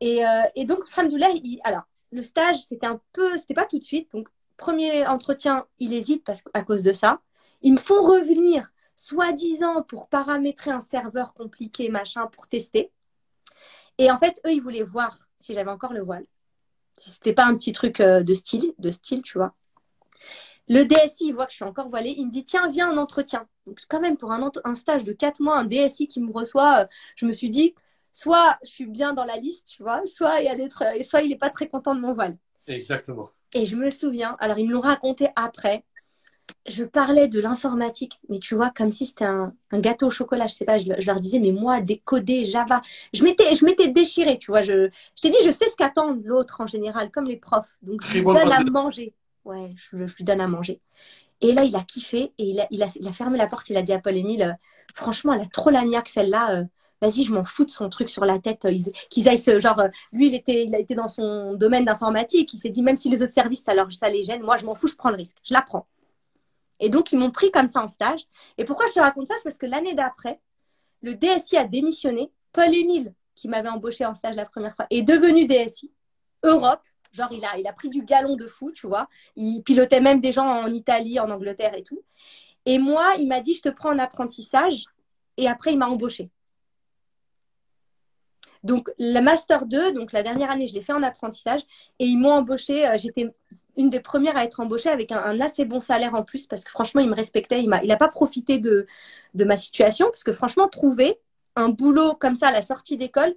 Et, 0.00 0.24
euh, 0.26 0.42
et 0.56 0.64
donc, 0.64 0.80
Alhamdoulilah, 0.96 1.30
il, 1.30 1.60
alors, 1.64 1.82
le 2.10 2.22
stage, 2.22 2.58
c'était 2.68 2.86
un 2.86 3.00
peu, 3.12 3.38
c'était 3.38 3.54
pas 3.54 3.66
tout 3.66 3.78
de 3.78 3.84
suite. 3.84 4.10
Donc, 4.12 4.28
premier 4.56 5.06
entretien, 5.06 5.66
il 5.78 5.92
hésite 5.92 6.24
parce, 6.24 6.42
à 6.54 6.62
cause 6.62 6.82
de 6.82 6.92
ça. 6.92 7.20
Ils 7.62 7.72
me 7.72 7.78
font 7.78 8.02
revenir, 8.02 8.72
soi-disant, 8.96 9.82
pour 9.82 10.08
paramétrer 10.08 10.70
un 10.70 10.80
serveur 10.80 11.32
compliqué, 11.34 11.88
machin, 11.88 12.26
pour 12.26 12.48
tester. 12.48 12.92
Et 13.98 14.10
en 14.10 14.18
fait, 14.18 14.40
eux, 14.46 14.52
ils 14.52 14.62
voulaient 14.62 14.82
voir 14.82 15.16
si 15.38 15.54
j'avais 15.54 15.70
encore 15.70 15.92
le 15.92 16.02
voile. 16.02 16.24
Si 16.98 17.10
c'était 17.10 17.32
pas 17.32 17.46
un 17.46 17.56
petit 17.56 17.72
truc 17.72 18.00
euh, 18.00 18.22
de 18.22 18.34
style, 18.34 18.74
de 18.78 18.90
style, 18.90 19.22
tu 19.22 19.38
vois. 19.38 19.54
Le 20.68 20.84
DSI, 20.84 21.28
il 21.28 21.34
voit 21.34 21.46
que 21.46 21.52
je 21.52 21.56
suis 21.56 21.64
encore 21.64 21.88
voilée. 21.88 22.14
Il 22.16 22.26
me 22.26 22.30
dit, 22.30 22.44
tiens, 22.44 22.70
viens 22.70 22.90
un 22.90 22.96
entretien. 22.96 23.46
Donc, 23.66 23.80
quand 23.88 24.00
même, 24.00 24.16
pour 24.16 24.32
un, 24.32 24.50
un 24.64 24.74
stage 24.74 25.04
de 25.04 25.12
4 25.12 25.40
mois, 25.40 25.58
un 25.58 25.64
DSI 25.64 26.08
qui 26.08 26.20
me 26.20 26.32
reçoit, 26.32 26.82
euh, 26.82 26.86
je 27.16 27.26
me 27.26 27.32
suis 27.32 27.50
dit, 27.50 27.74
soit 28.12 28.58
je 28.62 28.70
suis 28.70 28.86
bien 28.86 29.12
dans 29.12 29.24
la 29.24 29.36
liste, 29.36 29.68
tu 29.68 29.82
vois, 29.82 30.02
soit 30.06 30.40
il 30.40 30.46
y 30.46 30.48
a 30.48 30.54
des 30.54 30.68
soit 31.02 31.22
il 31.22 31.30
n'est 31.30 31.38
pas 31.38 31.50
très 31.50 31.68
content 31.68 31.94
de 31.94 32.00
mon 32.00 32.14
voile. 32.14 32.36
Exactement. 32.66 33.30
Et 33.54 33.66
je 33.66 33.76
me 33.76 33.90
souviens, 33.90 34.36
alors 34.38 34.58
ils 34.58 34.66
me 34.66 34.72
l'ont 34.72 34.80
raconté 34.80 35.28
après, 35.36 35.84
je 36.66 36.84
parlais 36.84 37.28
de 37.28 37.40
l'informatique, 37.40 38.20
mais 38.28 38.38
tu 38.38 38.54
vois, 38.54 38.70
comme 38.70 38.92
si 38.92 39.06
c'était 39.06 39.24
un, 39.24 39.54
gâteau 39.72 40.08
au 40.08 40.10
chocolat, 40.10 40.46
je 40.46 40.54
sais 40.54 40.64
pas, 40.64 40.78
je, 40.78 41.06
leur 41.06 41.20
disais, 41.20 41.38
mais 41.38 41.50
moi, 41.50 41.80
décoder 41.80 42.46
Java, 42.46 42.82
je 43.12 43.24
m'étais, 43.24 43.54
je 43.54 43.64
m'étais 43.64 43.88
déchirée, 43.88 44.38
tu 44.38 44.50
vois, 44.50 44.62
je, 44.62 44.88
je 45.16 45.22
t'ai 45.22 45.30
dit, 45.30 45.38
je 45.44 45.50
sais 45.50 45.68
ce 45.68 45.76
qu'attend 45.76 46.16
l'autre 46.24 46.60
en 46.60 46.66
général, 46.66 47.10
comme 47.10 47.24
les 47.24 47.36
profs, 47.36 47.66
donc 47.82 48.02
je 48.04 48.18
lui 48.18 48.24
donne 48.24 48.52
à 48.52 48.62
manger, 48.64 49.14
ouais, 49.44 49.70
je, 49.76 49.96
lui 49.96 50.24
donne 50.24 50.40
à 50.40 50.48
manger. 50.48 50.80
Et 51.40 51.52
là, 51.52 51.64
il 51.64 51.74
a 51.74 51.82
kiffé, 51.82 52.32
et 52.38 52.44
il 52.44 52.60
a, 52.60 52.68
il 52.70 52.82
a, 52.82 52.88
il 52.94 53.08
a 53.08 53.12
fermé 53.12 53.36
la 53.36 53.48
porte, 53.48 53.68
il 53.70 53.76
a 53.76 53.82
dit 53.82 53.92
à 53.92 53.98
Paul 53.98 54.16
Émile, 54.16 54.42
euh, 54.42 54.52
franchement, 54.94 55.32
elle 55.34 55.42
a 55.42 55.46
trop 55.46 55.70
la 55.70 55.84
niaque, 55.84 56.08
celle-là, 56.08 56.60
euh, 56.60 56.64
vas-y, 57.00 57.24
je 57.24 57.32
m'en 57.32 57.42
fous 57.42 57.64
de 57.64 57.70
son 57.70 57.88
truc 57.88 58.08
sur 58.08 58.24
la 58.24 58.38
tête, 58.38 58.64
euh, 58.66 58.74
qu'ils 59.10 59.28
aillent 59.28 59.40
ce 59.40 59.58
genre, 59.58 59.82
lui, 60.12 60.28
il 60.28 60.34
était, 60.36 60.64
il 60.64 60.74
a 60.76 60.78
été 60.78 60.94
dans 60.94 61.08
son 61.08 61.54
domaine 61.54 61.84
d'informatique, 61.84 62.54
il 62.54 62.58
s'est 62.58 62.70
dit, 62.70 62.82
même 62.82 62.96
si 62.96 63.10
les 63.10 63.22
autres 63.24 63.32
services, 63.32 63.64
ça, 63.64 63.74
leur, 63.74 63.90
ça 63.92 64.08
les 64.08 64.22
gêne, 64.22 64.42
moi, 64.42 64.58
je 64.58 64.64
m'en 64.64 64.74
fous, 64.74 64.86
je 64.86 64.94
prends 64.94 65.10
le 65.10 65.16
risque, 65.16 65.38
je 65.42 65.54
la 65.54 65.62
prends. 65.62 65.88
Et 66.82 66.90
donc, 66.90 67.12
ils 67.12 67.18
m'ont 67.18 67.30
pris 67.30 67.52
comme 67.52 67.68
ça 67.68 67.80
en 67.80 67.86
stage. 67.88 68.22
Et 68.58 68.64
pourquoi 68.64 68.88
je 68.88 68.94
te 68.94 69.00
raconte 69.00 69.28
ça? 69.28 69.34
C'est 69.36 69.44
parce 69.44 69.56
que 69.56 69.66
l'année 69.66 69.94
d'après, 69.94 70.40
le 71.00 71.14
DSI 71.14 71.56
a 71.56 71.64
démissionné. 71.64 72.32
Paul 72.52 72.74
Émile, 72.74 73.14
qui 73.36 73.48
m'avait 73.48 73.68
embauché 73.68 74.04
en 74.04 74.14
stage 74.14 74.34
la 74.34 74.44
première 74.44 74.74
fois, 74.74 74.86
est 74.90 75.02
devenu 75.02 75.46
DSI. 75.46 75.92
Europe, 76.42 76.82
genre, 77.12 77.30
il 77.30 77.44
a, 77.44 77.56
il 77.56 77.68
a 77.68 77.72
pris 77.72 77.88
du 77.88 78.02
galon 78.02 78.34
de 78.34 78.48
fou, 78.48 78.72
tu 78.72 78.88
vois. 78.88 79.08
Il 79.36 79.62
pilotait 79.62 80.00
même 80.00 80.20
des 80.20 80.32
gens 80.32 80.44
en 80.44 80.72
Italie, 80.72 81.20
en 81.20 81.30
Angleterre 81.30 81.74
et 81.74 81.84
tout. 81.84 82.02
Et 82.66 82.78
moi, 82.78 83.14
il 83.20 83.28
m'a 83.28 83.40
dit, 83.40 83.54
je 83.54 83.62
te 83.62 83.68
prends 83.68 83.92
en 83.92 83.98
apprentissage. 83.98 84.84
Et 85.36 85.48
après, 85.48 85.72
il 85.72 85.78
m'a 85.78 85.88
embauché. 85.88 86.30
Donc, 88.64 88.90
la 88.98 89.20
Master 89.20 89.66
2, 89.66 89.92
donc 89.92 90.12
la 90.12 90.22
dernière 90.22 90.50
année, 90.50 90.66
je 90.66 90.74
l'ai 90.74 90.82
fait 90.82 90.92
en 90.92 91.02
apprentissage 91.02 91.62
et 91.98 92.04
ils 92.04 92.16
m'ont 92.16 92.32
embauché. 92.32 92.86
Euh, 92.86 92.96
j'étais 92.96 93.28
une 93.76 93.90
des 93.90 94.00
premières 94.00 94.36
à 94.36 94.44
être 94.44 94.60
embauchée 94.60 94.88
avec 94.88 95.10
un, 95.10 95.40
assez 95.40 95.64
bon 95.64 95.80
salaire 95.80 96.14
en 96.14 96.22
plus 96.22 96.46
parce 96.46 96.62
que 96.62 96.70
franchement, 96.70 97.00
il 97.00 97.08
me 97.08 97.14
respectait. 97.14 97.62
Il 97.62 97.68
n'a 97.68 97.96
pas 97.96 98.08
profité 98.08 98.60
de, 98.60 98.86
de 99.34 99.44
ma 99.44 99.56
situation 99.56 100.06
parce 100.06 100.24
que 100.24 100.32
franchement, 100.32 100.68
trouver 100.68 101.18
un 101.56 101.68
boulot 101.68 102.14
comme 102.14 102.36
ça 102.36 102.48
à 102.48 102.52
la 102.52 102.62
sortie 102.62 102.96
d'école, 102.96 103.34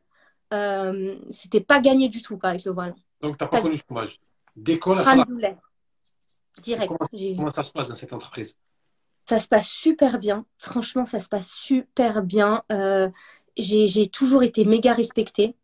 euh, 0.54 1.16
c'était 1.32 1.62
pas 1.62 1.80
gagné 1.80 2.10
du 2.10 2.22
tout 2.22 2.40
avec 2.44 2.64
le 2.66 2.72
voile. 2.72 2.96
Donc, 3.22 3.38
tu 3.38 3.44
n'as 3.44 3.50
pas, 3.50 3.62
connu 3.62 3.76
le 3.76 3.82
chômage 3.88 4.20
D'école 4.56 5.00
à 5.00 5.04
ça 5.04 5.16
Direct. 6.62 6.94
Comment, 7.36 7.50
ça 7.50 7.64
se 7.64 7.72
passe 7.72 7.90
dans 7.90 7.96
cette 7.96 8.14
entreprise? 8.14 8.58
Ça 9.28 9.40
se 9.40 9.48
passe 9.48 9.68
super 9.68 10.20
bien. 10.20 10.46
Franchement, 10.58 11.04
ça 11.04 11.20
se 11.20 11.28
passe 11.28 11.52
super 11.52 12.24
bien. 12.24 12.64
Euh, 12.72 13.10
j'ai 13.58 14.08
toujours 14.08 14.44
été 14.44 14.66
méga 14.66 14.94
respectée. 14.94 15.56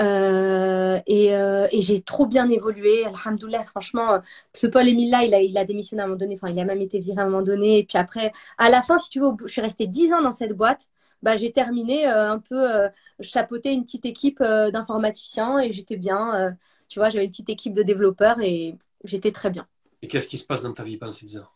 Euh, 0.00 0.98
et, 1.06 1.34
euh, 1.34 1.68
et 1.72 1.82
j'ai 1.82 2.00
trop 2.00 2.26
bien 2.26 2.48
évolué. 2.48 3.04
Alhamdoulilah, 3.04 3.64
franchement, 3.64 4.20
ce 4.54 4.66
Paul 4.66 4.88
Émile 4.88 5.10
là, 5.10 5.24
il 5.24 5.34
a, 5.34 5.42
il 5.42 5.58
a 5.58 5.64
démissionné 5.66 6.02
à 6.02 6.04
un 6.06 6.08
moment 6.08 6.18
donné. 6.18 6.36
Enfin, 6.36 6.48
il 6.48 6.58
a 6.58 6.64
même 6.64 6.80
été 6.80 7.00
viré 7.00 7.20
à 7.20 7.24
un 7.24 7.26
moment 7.26 7.42
donné. 7.42 7.78
Et 7.78 7.84
puis 7.84 7.98
après, 7.98 8.32
à 8.58 8.70
la 8.70 8.82
fin, 8.82 8.98
si 8.98 9.10
tu 9.10 9.20
veux, 9.20 9.32
je 9.44 9.52
suis 9.52 9.60
restée 9.60 9.86
10 9.86 10.12
ans 10.14 10.22
dans 10.22 10.32
cette 10.32 10.52
boîte. 10.52 10.88
Bah, 11.22 11.36
j'ai 11.36 11.52
terminé 11.52 12.06
euh, 12.06 12.30
un 12.30 12.38
peu, 12.38 12.74
euh, 12.74 12.88
je 13.18 13.28
chapeautais 13.28 13.74
une 13.74 13.84
petite 13.84 14.06
équipe 14.06 14.40
euh, 14.40 14.70
d'informaticiens 14.70 15.58
et 15.58 15.72
j'étais 15.72 15.96
bien. 15.96 16.56
tu 16.88 16.98
vois, 16.98 17.10
j'avais 17.10 17.24
une 17.24 17.30
petite 17.30 17.50
équipe 17.50 17.74
de 17.74 17.82
développeurs 17.82 18.40
et 18.40 18.76
j'étais 19.04 19.32
très 19.32 19.50
bien. 19.50 19.66
Et 20.02 20.08
qu'est-ce 20.08 20.28
qui 20.28 20.38
se 20.38 20.46
passe 20.46 20.62
dans 20.62 20.72
ta 20.72 20.82
vie 20.82 20.96
pendant 20.96 21.12
ces 21.12 21.26
10 21.26 21.38
ans? 21.38 21.48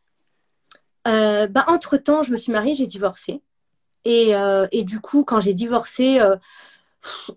Bah, 1.07 1.65
Entre 1.69 1.97
temps, 1.97 2.23
je 2.23 2.33
me 2.33 2.37
suis 2.37 2.53
mariée, 2.53 2.75
j'ai 2.75 2.87
divorcé. 2.87 3.41
Et, 4.05 4.35
euh, 4.35 4.67
et 4.73 4.85
du 4.85 5.01
coup, 5.01 5.25
quand 5.25 5.41
j'ai 5.41 5.55
divorcé, 5.55 6.21
euh, 6.21 6.37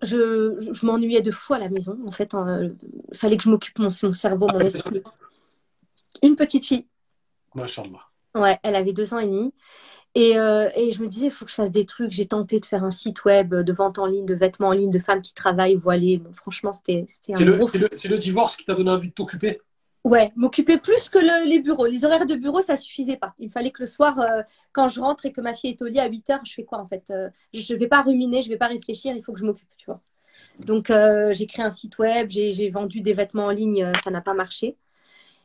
je, 0.02 0.72
je 0.72 0.86
m'ennuyais 0.86 1.22
de 1.22 1.30
fou 1.30 1.54
à 1.54 1.58
la 1.58 1.68
maison. 1.68 1.98
En 2.06 2.10
fait, 2.10 2.30
il 2.32 2.38
euh, 2.38 2.68
fallait 3.12 3.36
que 3.36 3.42
je 3.42 3.50
m'occupe 3.50 3.78
mon, 3.78 3.88
mon 4.02 4.12
cerveau, 4.12 4.46
mon 4.48 4.60
esprit. 4.60 5.02
Une 6.22 6.36
petite 6.36 6.66
fille. 6.66 6.86
Machallah. 7.54 8.02
Ouais, 8.34 8.58
elle 8.62 8.76
avait 8.76 8.92
deux 8.92 9.14
ans 9.14 9.18
et 9.18 9.26
demi. 9.26 9.52
Et, 10.14 10.38
euh, 10.38 10.68
et, 10.74 10.90
je 10.90 11.02
me 11.02 11.08
disais, 11.08 11.26
il 11.26 11.32
faut 11.32 11.44
que 11.44 11.50
je 11.50 11.56
fasse 11.56 11.70
des 11.70 11.86
trucs. 11.86 12.12
J'ai 12.12 12.26
tenté 12.26 12.60
de 12.60 12.64
faire 12.64 12.82
un 12.82 12.90
site 12.90 13.24
web 13.24 13.54
de 13.54 13.72
vente 13.72 13.98
en 13.98 14.06
ligne, 14.06 14.26
de 14.26 14.34
vêtements 14.34 14.68
en 14.68 14.72
ligne, 14.72 14.90
de 14.90 14.98
femmes 14.98 15.22
qui 15.22 15.34
travaillent 15.34 15.76
voilées. 15.76 16.18
Bon, 16.18 16.32
franchement, 16.32 16.72
c'était 16.72 17.06
un 17.34 17.44
le, 17.44 17.56
gros... 17.56 17.68
C'est 17.68 17.78
le, 17.78 18.14
le, 18.16 18.18
divorce 18.18 18.56
qui 18.56 18.64
t'a 18.64 18.74
donné 18.74 18.90
envie 18.90 19.10
de 19.10 19.14
t'occuper? 19.14 19.60
Ouais, 20.04 20.32
m'occuper 20.36 20.78
plus 20.78 21.08
que 21.10 21.18
le- 21.18 21.48
les 21.48 21.58
bureaux. 21.60 21.86
Les 21.86 22.04
horaires 22.04 22.24
de 22.26 22.34
bureau, 22.36 22.62
ça 22.62 22.76
suffisait 22.76 23.16
pas. 23.16 23.34
Il 23.38 23.50
fallait 23.50 23.70
que 23.70 23.82
le 23.82 23.86
soir, 23.86 24.18
euh, 24.20 24.42
quand 24.72 24.88
je 24.88 25.00
rentre 25.00 25.26
et 25.26 25.32
que 25.32 25.40
ma 25.40 25.54
fille 25.54 25.70
est 25.70 25.82
au 25.82 25.86
lit 25.86 25.98
à 26.00 26.06
8 26.08 26.28
heures, 26.30 26.40
je 26.44 26.54
fais 26.54 26.64
quoi 26.64 26.78
en 26.78 26.86
fait 26.86 27.04
Euh, 27.10 27.28
Je 27.52 27.74
ne 27.74 27.78
vais 27.78 27.88
pas 27.88 28.02
ruminer, 28.02 28.42
je 28.42 28.48
vais 28.48 28.56
pas 28.56 28.68
réfléchir, 28.68 29.14
il 29.16 29.22
faut 29.22 29.32
que 29.32 29.40
je 29.40 29.44
m'occupe, 29.44 29.68
tu 29.76 29.86
vois. 29.86 30.00
Donc, 30.60 30.90
euh, 30.90 31.34
j'ai 31.34 31.46
créé 31.46 31.64
un 31.64 31.70
site 31.70 31.98
web, 31.98 32.30
j'ai 32.30 32.70
vendu 32.70 33.00
des 33.02 33.12
vêtements 33.12 33.46
en 33.46 33.50
ligne, 33.50 33.92
ça 34.04 34.10
n'a 34.10 34.20
pas 34.20 34.34
marché. 34.34 34.76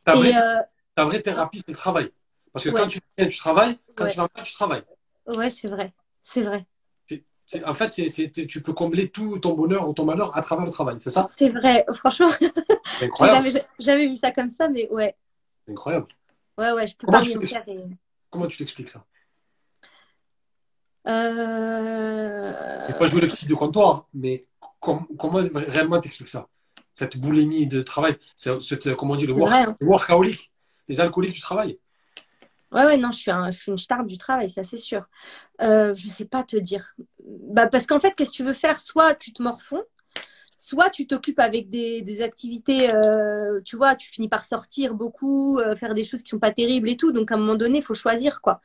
Ta 0.05 0.15
vraie, 0.15 0.31
Et 0.31 0.37
euh, 0.37 0.59
ta 0.95 1.05
vraie 1.05 1.21
thérapie, 1.21 1.59
c'est 1.65 1.71
le 1.71 1.77
travail. 1.77 2.11
Parce 2.53 2.65
que 2.65 2.69
Ouais. 2.69 2.81
quand 2.81 2.87
tu 2.87 2.99
viens, 3.17 3.27
tu 3.27 3.37
travailles. 3.37 3.77
Quand 3.95 4.05
Ouais. 4.05 4.11
tu 4.11 4.17
vas 4.17 4.27
mal, 4.35 4.45
tu 4.45 4.53
travailles. 4.53 4.83
ouais, 5.27 5.49
c'est 5.49 5.67
vrai, 5.67 5.93
c'est 6.21 6.43
vrai. 6.43 6.65
En 7.65 7.73
fait, 7.75 7.89
tu 8.47 8.61
peux 8.61 8.73
combler 8.73 9.09
tout 9.09 9.37
ton 9.37 9.53
bonheur 9.53 9.87
ou 9.87 9.93
ton 9.93 10.05
malheur 10.05 10.35
à 10.35 10.41
travers 10.41 10.65
le 10.65 10.71
travail. 10.71 10.95
C'est 10.99 11.11
ça? 11.11 11.27
C'est 11.37 11.49
vrai. 11.49 11.85
Franchement, 11.93 12.29
incroyable. 13.05 13.49
jamais, 13.51 13.65
jamais 13.79 14.07
vu 14.07 14.15
ça 14.17 14.31
comme 14.31 14.49
ça, 14.49 14.67
mais 14.69 14.89
ouais, 14.89 15.15
C'est 15.65 15.71
incroyable. 15.71 16.07
ouais, 16.57 16.71
ouais, 16.71 16.87
je 16.87 16.95
peux 16.97 17.05
Comment 17.07 17.19
pas 17.19 17.23
tu 17.25 17.39
fais 17.39 17.45
faire. 17.45 17.63
et- 17.67 17.79
Comment 18.29 18.47
tu 18.47 18.57
t'expliques 18.57 18.89
ça? 18.89 19.05
Euh... 21.07 22.85
J'ai 22.87 22.93
pas 22.95 23.07
joué 23.07 23.21
le 23.21 23.27
psy 23.27 23.47
de 23.47 23.55
comptoir, 23.55 24.07
mais 24.13 24.45
com- 24.79 25.05
comment 25.17 25.39
réellement 25.53 25.99
t'expliques 25.99 26.29
ça? 26.29 26.47
Cette 26.93 27.17
boulimie 27.17 27.67
de 27.67 27.81
travail, 27.81 28.15
c'est, 28.35 28.61
cette, 28.61 28.95
comment 28.95 29.13
on 29.13 29.15
dit, 29.15 29.25
le 29.25 29.33
C'est 29.33 29.39
work, 29.39 29.51
vrai, 29.51 29.63
hein. 29.63 29.75
le 29.79 29.87
workaholic, 29.87 30.51
les 30.87 31.01
alcooliques 31.01 31.33
du 31.33 31.41
travail. 31.41 31.77
Ouais, 32.71 32.85
ouais, 32.85 32.97
non, 32.97 33.11
je 33.11 33.19
suis, 33.19 33.31
un, 33.31 33.51
je 33.51 33.59
suis 33.59 33.71
une 33.71 33.77
star 33.77 34.03
du 34.03 34.17
travail, 34.17 34.49
ça 34.49 34.63
c'est 34.63 34.77
sûr. 34.77 35.05
Euh, 35.61 35.93
je 35.95 36.07
sais 36.07 36.25
pas 36.25 36.43
te 36.43 36.55
dire. 36.57 36.95
Bah, 37.23 37.67
parce 37.67 37.85
qu'en 37.85 37.99
fait, 37.99 38.13
qu'est-ce 38.15 38.31
que 38.31 38.35
tu 38.35 38.43
veux 38.43 38.53
faire? 38.53 38.79
Soit 38.79 39.13
tu 39.15 39.31
te 39.33 39.43
morfonds, 39.43 39.83
soit 40.63 40.89
tu 40.89 41.07
t'occupes 41.07 41.39
avec 41.39 41.69
des, 41.69 42.21
activités, 42.21 42.93
euh, 42.93 43.59
tu 43.65 43.75
vois, 43.75 43.95
tu 43.95 44.09
finis 44.09 44.29
par 44.29 44.45
sortir 44.45 44.93
beaucoup, 44.93 45.59
euh, 45.59 45.75
faire 45.75 45.93
des 45.93 46.05
choses 46.05 46.23
qui 46.23 46.29
sont 46.29 46.39
pas 46.39 46.51
terribles 46.51 46.89
et 46.89 46.95
tout. 46.95 47.11
Donc 47.11 47.31
à 47.31 47.35
un 47.35 47.37
moment 47.37 47.55
donné, 47.55 47.79
il 47.79 47.83
faut 47.83 47.93
choisir, 47.93 48.39
quoi. 48.41 48.61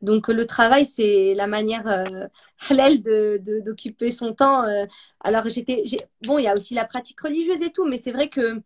Donc 0.00 0.28
le 0.28 0.46
travail, 0.46 0.86
c'est 0.86 1.34
la 1.34 1.48
manière 1.48 1.88
euh, 1.88 2.28
halal 2.70 3.02
de, 3.02 3.40
d'occuper 3.64 4.12
son 4.12 4.32
temps. 4.32 4.62
euh. 4.64 4.86
Alors 5.20 5.48
j'étais, 5.48 5.84
bon, 6.22 6.38
il 6.38 6.44
y 6.44 6.48
a 6.48 6.54
aussi 6.54 6.74
la 6.74 6.84
pratique 6.84 7.20
religieuse 7.20 7.62
et 7.62 7.72
tout, 7.72 7.84
mais 7.84 7.98
c'est 7.98 8.12
vrai 8.12 8.28
que 8.28 8.62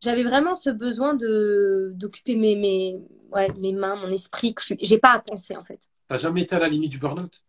j'avais 0.00 0.22
vraiment 0.22 0.54
ce 0.54 0.70
besoin 0.70 1.14
d'occuper 1.14 2.36
mes, 2.36 3.72
mains, 3.72 3.96
mon 3.96 4.10
esprit, 4.12 4.54
que 4.54 4.62
j'ai 4.80 4.98
pas 4.98 5.12
à 5.12 5.18
penser 5.18 5.56
en 5.56 5.64
fait. 5.64 5.80
T'as 6.06 6.16
jamais 6.16 6.42
été 6.42 6.54
à 6.54 6.60
la 6.60 6.68
limite 6.68 6.92
du 6.92 6.98
burn-out? 6.98 7.42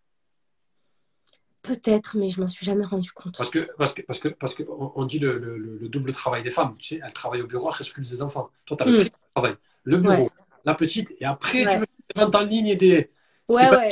Peut-être, 1.70 2.18
mais 2.18 2.32
je 2.32 2.42
m'en 2.42 2.48
suis 2.48 2.66
jamais 2.66 2.84
rendu 2.84 3.12
compte. 3.12 3.38
Parce 3.38 3.52
que, 3.52 3.70
parce 3.78 3.94
que, 3.94 4.02
parce 4.02 4.18
que, 4.18 4.28
parce 4.30 4.56
que 4.56 4.64
on, 4.96 5.06
dit 5.06 5.20
le, 5.20 5.38
le- 5.38 5.58
le- 5.60 5.78
le 5.78 5.88
double 5.88 6.12
travail 6.14 6.42
des 6.42 6.50
femmes. 6.50 6.74
Tu 6.80 6.96
sais, 6.96 7.02
elles 7.06 7.14
travaillent 7.14 7.44
au 7.44 7.48
bureau, 7.48 7.70
elles 7.78 7.86
s'occupent 7.86 8.06
des 8.10 8.24
enfants. 8.24 8.50
Toi, 8.66 8.76
tu 8.78 8.84
as 8.84 8.86
le 8.88 8.92
Mm. 8.94 9.00
triple 9.02 9.18
travail. 9.36 9.56
Le 9.84 9.98
bureau, 9.98 10.24
Ouais. 10.24 10.30
la 10.66 10.74
petite, 10.74 11.14
et 11.20 11.26
après, 11.26 11.66
Ouais. 11.68 11.80
tu 11.80 12.20
ventes 12.20 12.34
en 12.34 12.42
ligne 12.42 12.70
et 12.70 12.76
des. 12.76 13.12
Ouais, 13.50 13.70
ouais, 13.70 13.90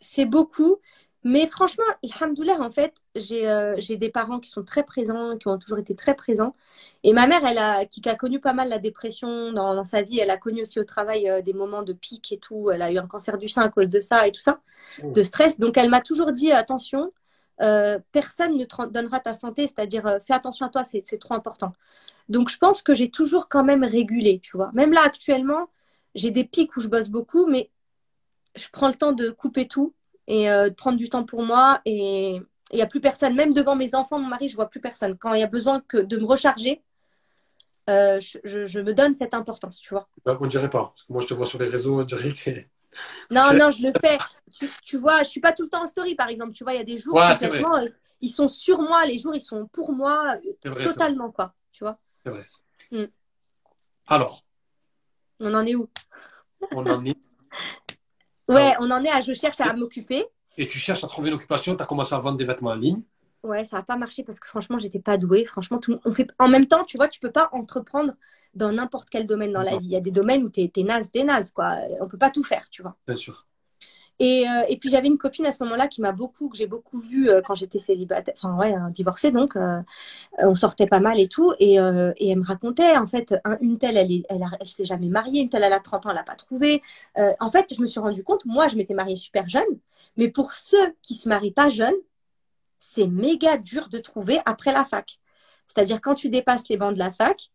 c'est 0.00 0.24
beaucoup. 0.26 0.78
Mais 1.22 1.46
franchement, 1.46 1.84
alhamdoulilah, 2.02 2.60
en 2.60 2.70
fait, 2.70 2.94
j'ai 3.14 3.46
euh, 3.48 3.74
j'ai 3.78 3.98
des 3.98 4.08
parents 4.10 4.40
qui 4.40 4.48
sont 4.48 4.64
très 4.64 4.84
présents, 4.84 5.36
qui 5.36 5.48
ont 5.48 5.58
toujours 5.58 5.78
été 5.78 5.94
très 5.94 6.14
présents. 6.14 6.54
Et 7.04 7.12
ma 7.12 7.26
mère, 7.26 7.44
elle 7.44 7.58
a, 7.58 7.84
qui, 7.84 8.06
a 8.08 8.14
connu 8.14 8.40
pas 8.40 8.54
mal 8.54 8.70
la 8.70 8.78
dépression 8.78 9.52
dans, 9.52 9.74
dans 9.74 9.84
sa 9.84 10.00
vie, 10.00 10.18
elle 10.18 10.30
a 10.30 10.38
connu 10.38 10.62
aussi 10.62 10.80
au 10.80 10.84
travail 10.84 11.28
euh, 11.28 11.42
des 11.42 11.52
moments 11.52 11.82
de 11.82 11.92
pic 11.92 12.32
et 12.32 12.38
tout. 12.38 12.70
Elle 12.70 12.80
a 12.80 12.90
eu 12.90 12.96
un 12.98 13.06
cancer 13.06 13.36
du 13.36 13.48
sein 13.50 13.62
à 13.62 13.68
cause 13.68 13.88
de 13.90 14.00
ça 14.00 14.26
et 14.26 14.32
tout 14.32 14.40
ça, 14.40 14.60
de 15.02 15.22
stress. 15.22 15.58
Donc, 15.58 15.76
elle 15.76 15.90
m'a 15.90 16.00
toujours 16.00 16.32
dit, 16.32 16.52
attention, 16.52 17.12
euh, 17.60 17.98
personne 18.12 18.56
ne 18.56 18.64
te 18.64 18.86
donnera 18.88 19.20
ta 19.20 19.34
santé, 19.34 19.66
c'est-à-dire, 19.66 20.18
fais 20.26 20.34
attention 20.34 20.66
à 20.66 20.70
toi, 20.70 20.84
c'est 20.84 21.18
trop 21.18 21.34
important. 21.34 21.74
Donc, 22.30 22.48
je 22.50 22.58
pense 22.58 22.82
que 22.82 22.94
j'ai 22.94 23.10
toujours 23.10 23.48
quand 23.48 23.64
même 23.64 23.84
régulé, 23.84 24.40
tu 24.40 24.56
vois. 24.56 24.70
Même 24.72 24.92
là, 24.92 25.02
actuellement, 25.04 25.68
j'ai 26.14 26.30
des 26.30 26.44
pics 26.44 26.76
où 26.76 26.80
je 26.80 26.88
bosse 26.88 27.08
beaucoup, 27.08 27.46
mais 27.46 27.70
je 28.56 28.68
prends 28.72 28.88
le 28.88 28.94
temps 28.94 29.12
de 29.12 29.30
couper 29.30 29.68
tout 29.68 29.94
et 30.30 30.48
euh, 30.50 30.70
de 30.70 30.74
prendre 30.74 30.96
du 30.96 31.08
temps 31.08 31.24
pour 31.24 31.42
moi. 31.42 31.80
Et 31.84 32.40
il 32.72 32.76
n'y 32.76 32.82
a 32.82 32.86
plus 32.86 33.00
personne, 33.00 33.34
même 33.34 33.52
devant 33.52 33.74
mes 33.76 33.94
enfants, 33.94 34.18
mon 34.18 34.28
mari, 34.28 34.48
je 34.48 34.54
vois 34.56 34.70
plus 34.70 34.80
personne. 34.80 35.18
Quand 35.18 35.34
il 35.34 35.40
y 35.40 35.42
a 35.42 35.48
besoin 35.48 35.80
que 35.80 35.98
de 35.98 36.16
me 36.18 36.24
recharger, 36.24 36.82
euh, 37.88 38.20
je, 38.20 38.38
je- 38.44 38.66
je 38.66 38.80
me 38.80 38.94
donne 38.94 39.14
cette 39.14 39.34
importance, 39.34 39.78
tu 39.80 39.90
vois. 39.94 40.08
Bah, 40.24 40.38
on 40.40 40.46
dirait 40.46 40.70
pas. 40.70 40.92
Parce 40.94 41.02
que 41.04 41.12
moi, 41.12 41.20
je 41.22 41.26
te 41.26 41.34
vois 41.34 41.46
sur 41.46 41.58
les 41.58 41.68
réseaux, 41.68 42.00
on 42.00 42.04
dirait 42.04 42.32
que 42.32 42.50
Non, 43.30 43.42
non, 43.58 43.70
je 43.72 43.86
le 43.86 43.92
fais. 44.00 44.18
Tu, 44.58 44.68
tu 44.84 44.98
vois, 44.98 45.22
je 45.24 45.28
suis 45.28 45.40
pas 45.40 45.52
tout 45.52 45.64
le 45.64 45.68
temps 45.68 45.82
en 45.82 45.86
story, 45.88 46.14
par 46.14 46.28
exemple. 46.28 46.52
Tu 46.52 46.62
vois, 46.62 46.74
il 46.74 46.78
y 46.78 46.80
a 46.80 46.84
des 46.84 46.98
jours 46.98 47.16
Ouais, 47.16 47.34
c'est 47.34 47.46
complètement, 47.46 47.76
euh, 47.78 47.86
ils 48.20 48.28
sont 48.28 48.48
sur 48.48 48.80
moi, 48.80 49.04
les 49.06 49.18
jours, 49.18 49.34
ils 49.34 49.40
sont 49.42 49.66
pour 49.72 49.92
moi, 49.92 50.36
c'est 50.62 50.68
vrai. 50.68 50.84
totalement, 50.84 51.30
quoi. 51.32 51.54
Tu 51.72 51.82
vois, 51.84 51.98
Alors, 54.06 54.44
on 55.40 55.54
en 55.54 55.66
est 55.66 55.74
où? 55.74 55.88
On 56.72 56.86
en 56.86 57.04
est. 57.06 57.16
Ouais, 58.50 58.74
on 58.80 58.90
en 58.90 59.02
est 59.04 59.10
à 59.10 59.20
je 59.20 59.32
cherche 59.32 59.60
à 59.60 59.72
m'occuper. 59.74 60.24
Et 60.58 60.66
tu 60.66 60.78
cherches 60.78 61.04
à 61.04 61.06
trouver 61.06 61.28
une 61.28 61.34
occupation, 61.34 61.76
tu 61.76 61.82
as 61.82 61.86
commencé 61.86 62.14
à 62.14 62.18
vendre 62.18 62.36
des 62.36 62.44
vêtements 62.44 62.70
en 62.70 62.74
ligne. 62.74 63.02
Ouais, 63.42 63.64
ça 63.64 63.78
n'a 63.78 63.82
pas 63.82 63.96
marché 63.96 64.22
parce 64.22 64.38
que 64.38 64.46
franchement, 64.46 64.78
j'étais 64.78 64.98
pas 64.98 65.16
douée. 65.16 65.44
Franchement, 65.46 65.78
tout, 65.78 65.98
on 66.04 66.12
fait... 66.12 66.28
en 66.38 66.48
même 66.48 66.66
temps, 66.66 66.84
tu 66.84 66.96
vois, 66.96 67.08
tu 67.08 67.20
peux 67.20 67.30
pas 67.30 67.48
entreprendre 67.52 68.14
dans 68.54 68.72
n'importe 68.72 69.08
quel 69.08 69.26
domaine 69.26 69.52
dans 69.52 69.62
la 69.62 69.76
vie. 69.76 69.86
Il 69.86 69.92
y 69.92 69.96
a 69.96 70.00
des 70.00 70.10
domaines 70.10 70.44
où 70.44 70.50
tu 70.50 70.60
es, 70.60 70.82
naze, 70.82 71.10
t'es 71.10 71.24
naze, 71.24 71.50
quoi. 71.50 71.76
On 72.00 72.08
peut 72.08 72.18
pas 72.18 72.30
tout 72.30 72.44
faire, 72.44 72.68
tu 72.70 72.82
vois. 72.82 72.96
Bien 73.06 73.16
sûr. 73.16 73.46
Et, 74.20 74.46
euh, 74.48 74.62
et 74.68 74.76
puis 74.78 74.90
j'avais 74.90 75.08
une 75.08 75.18
copine 75.18 75.46
à 75.46 75.52
ce 75.52 75.64
moment-là 75.64 75.88
qui 75.88 76.02
m'a 76.02 76.12
beaucoup, 76.12 76.48
que 76.50 76.56
j'ai 76.58 76.66
beaucoup 76.66 77.00
vue 77.00 77.30
euh, 77.30 77.40
quand 77.42 77.54
j'étais 77.54 77.78
célibataire, 77.78 78.34
enfin 78.36 78.54
ouais, 78.56 78.74
euh, 78.76 78.90
divorcée 78.90 79.32
donc, 79.32 79.56
euh, 79.56 79.80
on 80.38 80.54
sortait 80.54 80.86
pas 80.86 81.00
mal 81.00 81.20
et 81.20 81.28
tout, 81.28 81.54
et, 81.60 81.80
euh, 81.80 82.12
et 82.18 82.30
elle 82.30 82.40
me 82.40 82.44
racontait, 82.46 82.96
en 82.96 83.06
fait, 83.06 83.34
un- 83.44 83.58
une 83.60 83.78
telle, 83.78 83.96
elle, 83.96 84.12
est, 84.12 84.24
elle 84.30 84.66
s'est 84.68 84.84
jamais 84.86 85.08
mariée, 85.08 85.42
une 85.42 85.48
telle, 85.50 85.64
elle 85.64 85.72
a 85.72 85.80
30 85.80 86.06
ans, 86.06 86.10
elle 86.10 86.16
l'a 86.16 86.24
pas 86.24 86.36
trouvé. 86.36 86.82
Euh, 87.18 87.32
en 87.40 87.50
fait, 87.50 87.74
je 87.74 87.80
me 87.82 87.86
suis 87.86 88.00
rendu 88.00 88.24
compte, 88.24 88.44
moi, 88.46 88.68
je 88.68 88.76
m'étais 88.76 88.94
mariée 88.94 89.16
super 89.16 89.48
jeune, 89.48 89.64
mais 90.16 90.30
pour 90.30 90.52
ceux 90.52 90.94
qui 91.02 91.14
se 91.14 91.28
marient 91.28 91.52
pas 91.52 91.70
jeunes, 91.70 91.94
c'est 92.78 93.06
méga 93.06 93.56
dur 93.56 93.88
de 93.88 93.98
trouver 93.98 94.40
après 94.46 94.72
la 94.72 94.84
fac. 94.84 95.18
C'est-à-dire 95.66 96.00
quand 96.00 96.14
tu 96.14 96.30
dépasses 96.30 96.68
les 96.68 96.76
bancs 96.76 96.94
de 96.94 96.98
la 96.98 97.12
fac, 97.12 97.50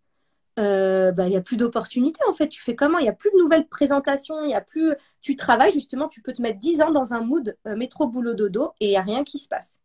euh, 0.58 1.12
bah, 1.12 1.26
il 1.28 1.32
n'y 1.32 1.38
a 1.38 1.42
plus 1.42 1.58
d'opportunités 1.58 2.22
en 2.30 2.34
fait. 2.34 2.48
Tu 2.48 2.62
fais 2.62 2.76
comment? 2.76 2.98
Il 3.00 3.04
n'y 3.04 3.10
a 3.10 3.14
plus 3.14 3.32
de 3.32 3.38
nouvelles 3.38 3.68
présentations, 3.68 4.44
il 4.44 4.52
y 4.52 4.54
a 4.54 4.62
plus. 4.62 4.94
Tu 5.22 5.36
travailles 5.36 5.74
justement, 5.74 6.08
tu 6.08 6.22
peux 6.22 6.34
te 6.34 6.42
mettre 6.42 6.60
10 6.60 6.82
ans 6.82 6.92
dans 6.92 7.14
un 7.14 7.22
mood 7.22 7.58
euh, 7.68 7.76
métro 7.76 8.08
boulot 8.08 8.34
dodo 8.34 8.72
et 8.80 8.88
il 8.88 8.90
n'y 8.90 8.98
a 8.98 9.02
rien 9.02 9.24
qui 9.24 9.40
se 9.40 9.48
passe. 9.48 9.80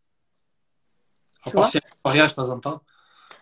Tu 1.46 1.56
mariage 2.04 2.30
de 2.30 2.34
temps 2.34 2.50
en 2.50 2.60
temps. 2.60 2.80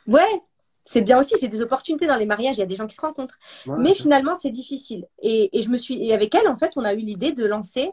Ouais, 0.07 0.43
c'est 0.85 1.03
bien 1.03 1.19
aussi, 1.19 1.35
c'est 1.39 1.49
des 1.49 1.61
opportunités 1.61 2.07
dans 2.07 2.17
les 2.17 2.25
mariages, 2.25 2.57
il 2.57 2.61
y 2.61 2.63
a 2.63 2.67
des 2.67 2.77
gens 2.77 2.87
qui 2.87 2.97
se 2.97 3.01
rencontrent. 3.01 3.39
Ouais, 3.67 3.77
Mais 3.79 3.93
finalement, 3.93 4.37
c'est 4.41 4.51
difficile. 4.51 5.07
Et, 5.21 5.59
et 5.59 5.63
je 5.63 5.69
me 5.69 5.77
suis, 5.77 6.03
et 6.03 6.15
avec 6.15 6.35
elle, 6.35 6.49
en 6.49 6.57
fait, 6.57 6.73
on 6.77 6.85
a 6.85 6.95
eu 6.95 7.01
l'idée 7.01 7.33
de 7.33 7.45
lancer 7.45 7.93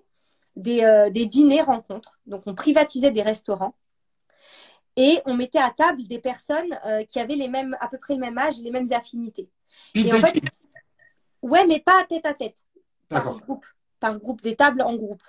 des, 0.55 0.83
euh, 0.83 1.09
des 1.09 1.25
dîners 1.25 1.61
rencontres. 1.61 2.19
Donc, 2.25 2.43
on 2.45 2.55
privatisait 2.55 3.11
des 3.11 3.21
restaurants 3.21 3.75
et 4.95 5.19
on 5.25 5.33
mettait 5.35 5.59
à 5.59 5.71
table 5.75 6.03
des 6.03 6.19
personnes 6.19 6.77
euh, 6.85 7.03
qui 7.03 7.19
avaient 7.19 7.35
les 7.35 7.47
mêmes, 7.47 7.75
à 7.79 7.87
peu 7.87 7.97
près 7.97 8.13
le 8.13 8.19
même 8.19 8.37
âge 8.37 8.59
et 8.59 8.63
les 8.63 8.71
mêmes 8.71 8.91
affinités. 8.91 9.49
Speed 9.89 10.05
et 10.07 10.13
en 10.13 10.15
fait- 10.17 10.33
dating. 10.33 10.49
Ouais, 11.41 11.67
mais 11.67 11.79
pas 11.79 12.03
tête 12.09 12.25
à 12.25 12.33
tête, 12.33 12.57
par 13.07 13.37
groupe, 13.39 13.65
par 13.99 14.17
groupe, 14.17 14.41
des 14.41 14.55
tables 14.55 14.81
en 14.81 14.95
groupe. 14.95 15.21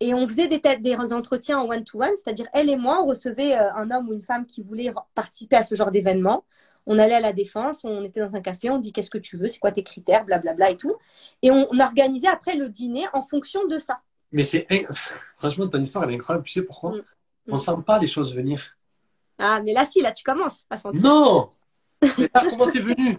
Et 0.00 0.14
on 0.14 0.26
faisait 0.28 0.48
des, 0.48 0.60
têtes- 0.60 0.80
des 0.80 0.96
entretiens 0.96 1.58
en 1.58 1.68
one-to-one, 1.68 2.14
c'est-à-dire 2.16 2.46
elle 2.52 2.70
et 2.70 2.76
moi, 2.76 3.02
on 3.02 3.06
recevait 3.06 3.58
euh, 3.58 3.72
un 3.74 3.90
homme 3.90 4.08
ou 4.08 4.12
une 4.14 4.22
femme 4.22 4.46
qui 4.46 4.62
voulait 4.62 4.92
participer 5.14 5.56
à 5.56 5.64
ce 5.64 5.74
genre 5.74 5.90
d'événement. 5.90 6.44
On 6.86 6.98
allait 6.98 7.16
à 7.16 7.20
la 7.20 7.32
défense, 7.34 7.84
on 7.84 8.02
était 8.04 8.20
dans 8.20 8.34
un 8.34 8.40
café, 8.40 8.70
on 8.70 8.78
dit 8.78 8.92
qu'est-ce 8.92 9.10
que 9.10 9.18
tu 9.18 9.36
veux, 9.36 9.48
c'est 9.48 9.58
quoi 9.58 9.72
tes 9.72 9.82
critères, 9.82 10.24
blablabla 10.24 10.70
et 10.70 10.76
tout. 10.76 10.94
Et 11.42 11.50
on, 11.50 11.66
on 11.70 11.80
organisait 11.80 12.28
après 12.28 12.54
le 12.54 12.70
dîner 12.70 13.04
en 13.12 13.22
fonction 13.22 13.66
de 13.66 13.78
ça. 13.78 14.00
Mais 14.32 14.42
c'est. 14.44 14.66
Franchement, 15.36 15.68
ton 15.68 15.80
histoire, 15.80 16.04
elle 16.04 16.12
est 16.12 16.14
incroyable. 16.14 16.46
Tu 16.46 16.52
sais 16.52 16.62
pourquoi? 16.62 16.92
Mm. 16.92 17.02
On 17.48 17.56
sent 17.58 17.72
pas 17.86 17.98
les 17.98 18.06
choses 18.06 18.34
venir. 18.34 18.76
Ah, 19.38 19.60
mais 19.64 19.72
là, 19.72 19.84
si, 19.86 20.00
là, 20.00 20.12
tu 20.12 20.22
commences 20.24 20.64
à 20.70 20.76
sentir. 20.76 21.00
Non 21.02 21.50
Mais 22.02 22.30
là, 22.34 22.44
comment 22.48 22.64
c'est 22.66 22.80
venu? 22.80 23.18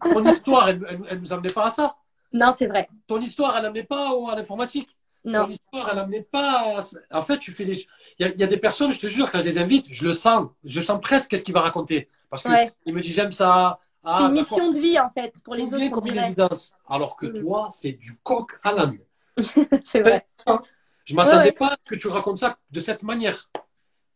Ton 0.00 0.24
histoire, 0.24 0.68
elle, 0.68 1.04
elle 1.08 1.20
nous 1.20 1.32
amenait 1.32 1.52
pas 1.52 1.66
à 1.66 1.70
ça. 1.70 1.96
Non, 2.32 2.54
c'est 2.56 2.66
vrai. 2.66 2.88
Ton 3.06 3.20
histoire, 3.20 3.56
elle 3.56 3.62
n'amenait 3.64 3.84
pas 3.84 4.10
à 4.30 4.34
l'informatique. 4.36 4.88
Non. 5.24 5.44
Ton 5.46 5.50
histoire, 5.50 5.88
elle 5.90 5.96
n'amenait 5.96 6.22
pas. 6.22 6.78
à- 6.78 7.18
En 7.18 7.22
fait, 7.22 7.38
tu 7.38 7.50
fais 7.52 7.64
les. 7.64 7.86
Il 8.18 8.20
y, 8.20 8.24
a, 8.24 8.28
il 8.32 8.38
y 8.38 8.42
a 8.44 8.46
des 8.46 8.58
personnes, 8.58 8.92
je 8.92 8.98
te 9.00 9.06
jure, 9.06 9.30
quand 9.32 9.38
je 9.40 9.44
les 9.44 9.58
invite, 9.58 9.86
je 9.90 10.04
le 10.04 10.12
sens. 10.12 10.48
Je 10.64 10.80
sens 10.80 11.00
presque 11.00 11.30
qu'est-ce 11.30 11.42
qu'il 11.44 11.54
va 11.54 11.60
raconter. 11.60 12.08
Parce 12.28 12.42
que 12.42 12.48
Ouais. 12.48 12.70
me 12.86 13.00
dit 13.00 13.12
j'aime 13.12 13.32
ça. 13.32 13.78
Ah, 14.04 14.18
c'est 14.20 14.26
une 14.26 14.32
mission 14.32 14.70
de 14.70 14.78
vie, 14.78 14.98
en 14.98 15.08
fait, 15.10 15.32
pour 15.42 15.54
les 15.54 15.66
Tout 15.66 15.74
autres, 15.76 15.88
comme 15.90 16.06
une 16.06 16.18
évidence. 16.18 16.74
Alors 16.86 17.16
que 17.16 17.26
Mm. 17.26 17.40
toi, 17.40 17.68
c'est 17.70 17.92
du 17.92 18.16
coq 18.22 18.58
à 18.62 18.72
l'âne. 18.72 18.98
c'est 19.86 20.02
vrai. 20.02 20.26
Je 21.04 21.14
m'attendais 21.14 21.36
Ouais, 21.36 21.44
ouais. 21.44 21.52
pas 21.52 21.68
à 21.68 21.76
ce 21.84 21.90
que 21.90 21.94
tu 21.96 22.08
racontes 22.08 22.38
ça 22.38 22.58
de 22.70 22.80
cette 22.80 23.02
manière. 23.02 23.50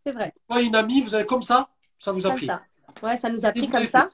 C'est 0.06 0.12
vrai. 0.12 0.32
Toi, 0.48 0.62
une 0.62 0.74
amie, 0.74 1.02
vous 1.02 1.14
avez 1.14 1.26
comme 1.26 1.42
ça, 1.42 1.68
ça 1.98 2.12
vous 2.12 2.26
a 2.26 2.30
Comme 2.30 2.36
pris. 2.38 2.46
ça. 2.46 2.62
Ouais, 3.02 3.16
ça 3.16 3.28
nous 3.30 3.44
a 3.44 3.52
pris 3.52 3.68
comme 3.68 3.86
ça. 3.86 4.10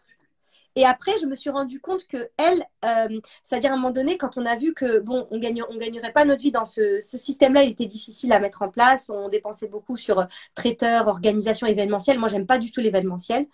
Et 0.77 0.85
après, 0.85 1.13
je 1.21 1.27
me 1.27 1.37
suis 1.37 1.51
rendu 1.51 1.81
compte 1.81 2.05
que 2.09 2.31
elle, 2.37 2.65
euh, 2.85 3.21
c'est-à-dire 3.45 3.71
à 3.71 3.75
un 3.75 3.77
moment 3.77 3.93
donné, 3.93 4.19
quand 4.19 4.37
on 4.37 4.45
a 4.45 4.57
vu 4.57 4.75
que 4.75 4.99
bon, 4.99 5.29
on 5.31 5.39
gagne, 5.39 5.63
on 5.71 5.77
gagnerait 5.77 6.13
pas 6.13 6.25
notre 6.25 6.43
vie 6.43 6.51
dans 6.51 6.67
ce, 6.67 7.01
ce 7.01 7.17
système-là, 7.17 7.63
il 7.63 7.71
était 7.71 7.87
difficile 7.87 8.33
à 8.33 8.41
mettre 8.41 8.63
en 8.63 8.69
place. 8.71 9.09
On 9.09 9.29
dépensait 9.29 9.69
beaucoup 9.69 9.97
sur 9.97 10.19
euh, 10.19 10.25
traiteur, 10.57 11.07
organisation 11.07 11.69
événementielle. 11.69 12.19
Moi, 12.19 12.29
j'aime 12.29 12.47
pas 12.47 12.59
du 12.59 12.73
tout 12.73 12.81
l'événementiel. 12.81 13.47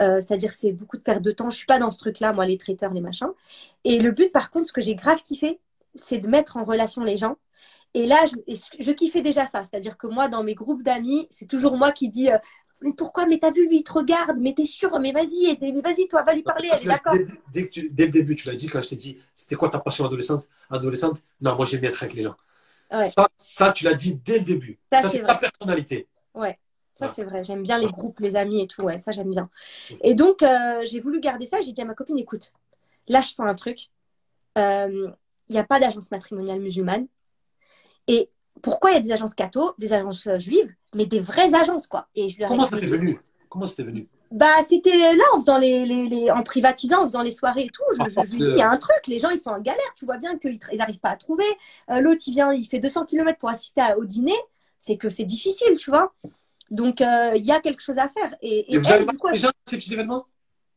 Euh, 0.00 0.20
c'est-à-dire 0.20 0.52
c'est 0.52 0.72
beaucoup 0.72 0.96
de 0.98 1.02
perte 1.02 1.22
de 1.22 1.30
temps. 1.32 1.50
Je 1.50 1.56
suis 1.56 1.66
pas 1.66 1.78
dans 1.78 1.90
ce 1.90 1.98
truc-là, 1.98 2.32
moi, 2.34 2.46
les 2.46 2.58
traiteurs, 2.58 2.92
les 2.94 3.00
machins. 3.00 3.28
Et 3.84 3.98
le 3.98 4.10
but, 4.12 4.32
par 4.32 4.50
contre, 4.50 4.66
ce 4.66 4.72
que 4.72 4.80
j'ai 4.82 4.94
grave 4.94 5.22
kiffé, 5.22 5.60
c'est 5.94 6.18
de 6.18 6.28
mettre 6.28 6.56
en 6.58 6.64
relation 6.64 7.02
les 7.04 7.16
gens. 7.16 7.36
Et 7.94 8.06
là, 8.06 8.26
je, 8.26 8.54
je 8.78 8.92
kiffais 8.92 9.22
déjà 9.22 9.46
ça. 9.46 9.64
C'est-à-dire 9.64 9.96
que 9.96 10.06
moi, 10.06 10.28
dans 10.28 10.42
mes 10.42 10.54
groupes 10.54 10.82
d'amis, 10.82 11.26
c'est 11.30 11.46
toujours 11.46 11.76
moi 11.76 11.92
qui 11.92 12.08
dis 12.08 12.30
euh, 12.30 12.38
Mais 12.82 12.92
pourquoi? 12.92 13.26
Mais 13.26 13.38
t'as 13.38 13.50
vu, 13.50 13.66
lui, 13.66 13.78
il 13.78 13.84
te 13.84 13.92
regarde. 13.92 14.36
Mais 14.38 14.52
t'es 14.52 14.66
sûr? 14.66 14.98
Mais 15.00 15.12
vas-y, 15.12 15.56
vas-y, 15.80 16.08
toi, 16.08 16.22
va 16.22 16.34
lui 16.34 16.42
parler. 16.42 16.68
Elle 16.72 16.82
est 16.82 16.86
d'accord. 16.86 17.14
Dès, 17.52 17.70
dès, 17.90 18.06
le 18.06 18.12
début, 18.12 18.34
tu 18.34 18.48
l'as 18.48 18.54
dit, 18.54 18.68
quand 18.68 18.80
je 18.80 18.88
t'ai 18.88 18.96
dit 18.96 19.18
C'était 19.34 19.56
quoi 19.56 19.70
ta 19.70 19.78
passion 19.78 20.04
adolescente, 20.04 20.48
adolescente? 20.70 21.22
Non, 21.40 21.56
moi, 21.56 21.64
j'aime 21.64 21.80
bien 21.80 21.90
être 21.90 22.02
avec 22.02 22.14
les 22.14 22.22
gens. 22.22 22.36
Ça, 22.90 23.28
ça, 23.36 23.72
tu 23.72 23.84
l'as 23.84 23.94
dit 23.94 24.14
dès 24.14 24.38
le 24.38 24.44
début. 24.44 24.78
Ça, 24.92 25.08
c'est 25.08 25.22
ta 25.22 25.34
personnalité. 25.34 26.06
Ouais. 26.34 26.58
Ça, 26.98 27.12
c'est 27.14 27.24
vrai. 27.24 27.44
J'aime 27.44 27.62
bien 27.62 27.78
les 27.78 27.86
groupes, 27.86 28.18
les 28.18 28.34
amis 28.34 28.62
et 28.62 28.66
tout. 28.66 28.82
Ouais, 28.82 28.98
ça, 28.98 29.12
j'aime 29.12 29.30
bien. 29.30 29.48
Et 30.02 30.14
donc, 30.14 30.42
euh, 30.42 30.84
j'ai 30.84 31.00
voulu 31.00 31.20
garder 31.20 31.46
ça. 31.46 31.60
J'ai 31.62 31.72
dit 31.72 31.80
à 31.80 31.84
ma 31.84 31.94
copine, 31.94 32.18
écoute, 32.18 32.52
là, 33.06 33.20
je 33.20 33.28
sens 33.28 33.46
un 33.46 33.54
truc. 33.54 33.90
Euh, 34.56 35.10
il 35.48 35.52
n'y 35.52 35.58
a 35.58 35.64
pas 35.64 35.78
d'agence 35.78 36.10
matrimoniale 36.10 36.60
musulmane. 36.60 37.06
Et 38.08 38.30
pourquoi 38.62 38.90
il 38.90 38.94
y 38.94 38.96
a 38.96 39.00
des 39.00 39.12
agences 39.12 39.34
catho, 39.34 39.74
des 39.78 39.92
agences 39.92 40.26
euh, 40.26 40.38
juives, 40.38 40.74
mais 40.94 41.06
des 41.06 41.20
vraies 41.20 41.54
agences, 41.54 41.86
quoi. 41.86 42.08
Et 42.14 42.28
je 42.28 42.44
Comment 42.46 42.64
c'était 42.64 42.86
venu? 42.86 43.18
Comment 43.48 43.66
c'était 43.66 43.84
venu? 43.84 44.08
Bah, 44.30 44.46
c'était 44.68 44.96
là 44.96 45.24
en 45.32 45.40
faisant 45.40 45.56
les, 45.56 45.86
les, 45.86 46.30
en 46.30 46.42
privatisant, 46.42 47.02
en 47.02 47.04
faisant 47.04 47.22
les 47.22 47.32
soirées 47.32 47.64
et 47.64 47.70
tout. 47.70 47.82
Je, 47.92 48.10
je, 48.10 48.32
lui 48.32 48.42
dis, 48.42 48.50
il 48.50 48.58
y 48.58 48.62
a 48.62 48.70
un 48.70 48.76
truc, 48.76 49.06
les 49.06 49.18
gens 49.18 49.30
ils 49.30 49.38
sont 49.38 49.50
en 49.50 49.60
galère, 49.60 49.94
tu 49.96 50.04
vois 50.04 50.18
bien 50.18 50.36
qu'ils 50.38 50.58
n'arrivent 50.74 50.98
pas 50.98 51.10
à 51.10 51.16
trouver. 51.16 51.46
L'autre 51.88 52.22
il 52.26 52.32
vient, 52.32 52.52
il 52.52 52.66
fait 52.66 52.78
200 52.78 53.06
km 53.06 53.38
pour 53.38 53.48
assister 53.48 53.80
au 53.96 54.04
dîner, 54.04 54.36
c'est 54.78 54.98
que 54.98 55.08
c'est 55.08 55.24
difficile, 55.24 55.76
tu 55.78 55.90
vois. 55.90 56.12
Donc, 56.70 57.00
euh, 57.00 57.32
il 57.34 57.44
y 57.44 57.52
a 57.52 57.60
quelque 57.60 57.82
chose 57.82 57.98
à 57.98 58.08
faire. 58.08 58.34
Et, 58.42 58.76
vous 58.76 58.90
avez 58.90 59.04
dans 59.04 59.12
ces 59.66 59.76
petits 59.76 59.94
événements? 59.94 60.26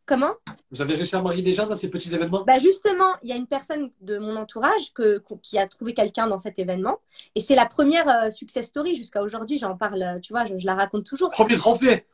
Comment? 0.06 0.34
Vous 0.72 0.82
avez 0.82 0.96
réussi 0.96 1.16
à 1.16 1.22
marier 1.22 1.42
des 1.42 1.54
gens 1.54 1.68
dans 1.68 1.76
ces 1.76 1.90
petits 1.90 2.14
événements? 2.14 2.44
Bah 2.46 2.60
Justement, 2.60 3.14
il 3.24 3.30
y 3.30 3.34
a 3.34 3.36
une 3.36 3.48
personne 3.48 3.92
de 4.02 4.18
mon 4.18 4.36
entourage 4.36 4.94
que, 4.94 5.24
qui 5.42 5.58
a 5.58 5.68
trouvé 5.68 5.94
quelqu'un 5.94 6.28
dans 6.28 6.40
cet 6.40 6.60
événement. 6.60 7.00
Et 7.36 7.42
c'est 7.42 7.56
la 7.56 7.66
première 7.66 8.08
euh, 8.10 8.32
success 8.32 8.68
story 8.68 8.98
jusqu'à 8.98 9.22
aujourd'hui. 9.22 9.58
J'en 9.60 9.78
parle, 9.78 10.20
tu 10.22 10.34
vois, 10.34 10.46
je, 10.46 10.58
je, 10.60 10.66
la 10.66 10.76
raconte 10.76 11.06
toujours. 11.06 11.30
Premier 11.30 11.58
trophée 11.58 12.06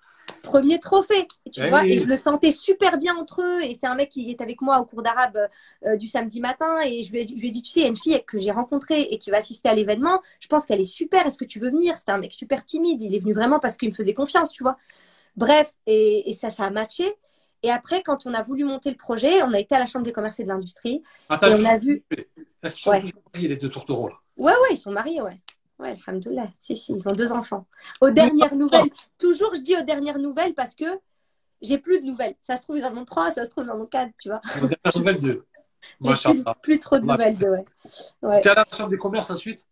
premier 0.43 0.79
trophée, 0.79 1.27
tu 1.51 1.67
vois, 1.67 1.85
et 1.85 1.97
je 1.97 2.05
le 2.05 2.17
sentais 2.17 2.51
super 2.51 2.97
bien 2.97 3.15
entre 3.15 3.41
eux. 3.41 3.63
Et 3.63 3.77
c'est 3.79 3.87
un 3.87 3.95
mec 3.95 4.09
qui 4.09 4.29
est 4.29 4.41
avec 4.41 4.61
moi 4.61 4.79
au 4.79 4.85
cours 4.85 5.01
d'arabe 5.01 5.37
euh, 5.85 5.95
du 5.95 6.07
samedi 6.07 6.39
matin. 6.39 6.79
Et 6.85 7.03
je 7.03 7.11
lui, 7.11 7.21
ai, 7.21 7.51
dit, 7.51 7.61
tu 7.61 7.71
sais, 7.71 7.81
il 7.81 7.83
y 7.83 7.85
a 7.85 7.89
une 7.89 7.97
fille 7.97 8.19
que 8.25 8.37
j'ai 8.37 8.51
rencontrée 8.51 9.01
et 9.01 9.17
qui 9.17 9.31
va 9.31 9.37
assister 9.37 9.69
à 9.69 9.73
l'événement. 9.73 10.21
Je 10.39 10.47
pense 10.47 10.65
qu'elle 10.65 10.81
est 10.81 10.85
super. 10.85 11.25
Est-ce 11.25 11.37
que 11.37 11.45
tu 11.45 11.59
veux 11.59 11.69
venir? 11.69 11.97
C'était 11.97 12.11
un 12.11 12.17
mec 12.17 12.33
super 12.33 12.63
timide. 12.63 13.01
Il 13.01 13.15
est 13.15 13.19
venu 13.19 13.33
vraiment 13.33 13.59
parce 13.59 13.77
qu'il 13.77 13.89
me 13.89 13.93
faisait 13.93 14.13
confiance, 14.13 14.51
tu 14.51 14.63
vois. 14.63 14.77
Bref, 15.35 15.71
et, 15.85 16.35
ça, 16.39 16.49
ça 16.49 16.65
a 16.65 16.69
matché. 16.69 17.15
Et 17.63 17.71
après, 17.71 18.03
quand 18.03 18.25
on 18.25 18.33
a 18.33 18.43
voulu 18.43 18.63
monter 18.63 18.91
le 18.91 18.97
projet, 18.97 19.41
on 19.41 19.53
a 19.53 19.59
été 19.59 19.75
à 19.75 19.79
la 19.79 19.87
Chambre 19.87 20.05
des 20.05 20.11
commerces 20.11 20.39
et 20.39 20.43
de 20.43 20.49
l'industrie. 20.49 21.03
et 21.29 21.35
on 21.41 21.65
a 21.65 21.77
vu. 21.77 22.03
Est-ce 22.63 22.75
qu'ils 22.75 22.83
sont 22.83 22.99
toujours 22.99 23.21
mariés, 23.33 23.47
les 23.47 23.55
deux 23.55 23.69
tourtereaux, 23.69 24.09
là 24.09 24.15
Ouais, 24.37 24.51
ouais, 24.51 24.69
ils 24.71 24.77
sont 24.77 24.91
mariés, 24.91 25.21
ouais. 25.21 25.41
Ouais, 25.79 25.95
alhamdoulilah. 26.07 26.49
Si, 26.61 26.75
si, 26.75 26.93
ils 26.93 27.07
ont 27.07 27.13
deux 27.13 27.31
enfants. 27.31 27.67
Aux 28.01 28.09
dernières 28.09 28.55
nouvelles, 28.55 28.89
toujours 29.17 29.53
je 29.55 29.61
dis 29.61 29.75
aux 29.75 29.83
dernières 29.83 30.17
nouvelles 30.17 30.55
parce 30.55 30.73
que 30.73 30.85
j'ai 31.61 31.77
plus 31.77 32.01
de 32.01 32.05
nouvelles. 32.05 32.35
Ça 32.41 32.57
se 32.57 32.63
trouve, 32.63 32.77
ils 32.77 32.85
en 32.85 32.95
ont 32.97 33.05
trois, 33.05 33.31
ça 33.31 33.45
se 33.45 33.49
trouve, 33.49 33.65
ils 33.65 33.71
en 33.71 33.79
ont 33.79 33.85
quatre, 33.85 34.11
tu 34.19 34.29
vois. 34.29 34.41
Aux 34.55 34.67
dernières 34.67 34.97
nouvelles, 34.97 35.19
deux. 35.19 35.45
Moi, 35.99 36.15
plus, 36.15 36.43
plus 36.63 36.79
trop 36.79 36.97
de 36.97 37.05
nouvelles, 37.05 37.37
deux, 37.37 37.49
ouais. 37.49 37.65
ouais. 38.23 38.41
Tu 38.41 38.47
es 38.47 38.51
à 38.51 38.55
la 38.55 38.65
chambre 38.71 38.89
des 38.89 38.97
commerces 38.97 39.29
ensuite? 39.29 39.67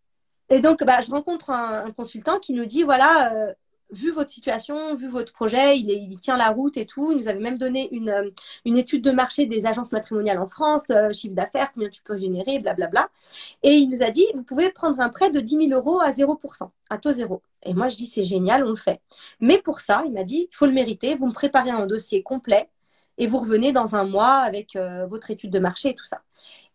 Et 0.49 0.59
donc, 0.59 0.83
bah, 0.83 1.01
je 1.01 1.09
rencontre 1.09 1.49
un, 1.49 1.89
consultant 1.91 2.39
qui 2.39 2.53
nous 2.53 2.65
dit 2.65 2.83
voilà, 2.83 3.33
euh, 3.33 3.53
vu 3.95 4.11
votre 4.11 4.29
situation, 4.29 4.95
vu 4.95 5.07
votre 5.07 5.33
projet, 5.33 5.77
il, 5.77 6.19
tient 6.19 6.37
la 6.37 6.49
route 6.49 6.77
et 6.77 6.85
tout. 6.85 7.11
Il 7.11 7.17
nous 7.17 7.27
avait 7.27 7.39
même 7.39 7.57
donné 7.57 7.89
une, 7.93 8.09
euh, 8.09 8.29
étude 8.65 9.03
de 9.03 9.11
marché 9.11 9.45
des 9.45 9.65
agences 9.65 9.91
matrimoniales 9.91 10.39
en 10.39 10.47
France, 10.47 10.83
euh, 10.91 11.11
chiffre 11.13 11.35
d'affaires, 11.35 11.71
combien 11.73 11.89
tu 11.89 12.01
peux 12.03 12.17
générer, 12.17 12.59
blablabla. 12.59 13.09
Et 13.63 13.73
il 13.73 13.89
nous 13.89 14.03
a 14.03 14.11
dit, 14.11 14.25
vous 14.35 14.43
pouvez 14.43 14.69
prendre 14.71 14.99
un 14.99 15.09
prêt 15.09 15.31
de 15.31 15.39
10 15.39 15.69
000 15.69 15.79
euros 15.79 15.99
à 15.99 16.11
0%, 16.11 16.69
à 16.89 16.97
taux 16.97 17.13
zéro. 17.13 17.41
Et 17.63 17.73
moi, 17.73 17.89
je 17.89 17.95
dis, 17.95 18.05
c'est 18.05 18.25
génial, 18.25 18.63
on 18.65 18.69
le 18.69 18.75
fait. 18.75 19.01
Mais 19.39 19.57
pour 19.59 19.79
ça, 19.79 20.03
il 20.05 20.13
m'a 20.13 20.23
dit, 20.23 20.47
il 20.51 20.55
faut 20.55 20.65
le 20.65 20.73
mériter, 20.73 21.15
vous 21.15 21.27
me 21.27 21.33
préparez 21.33 21.71
un 21.71 21.87
dossier 21.87 22.23
complet 22.23 22.69
et 23.17 23.27
vous 23.27 23.37
revenez 23.39 23.71
dans 23.71 23.95
un 23.95 24.03
mois 24.05 24.37
avec 24.39 24.75
euh, 24.75 25.05
votre 25.07 25.31
étude 25.31 25.51
de 25.51 25.59
marché 25.59 25.89
et 25.89 25.95
tout 25.95 26.05
ça. 26.05 26.21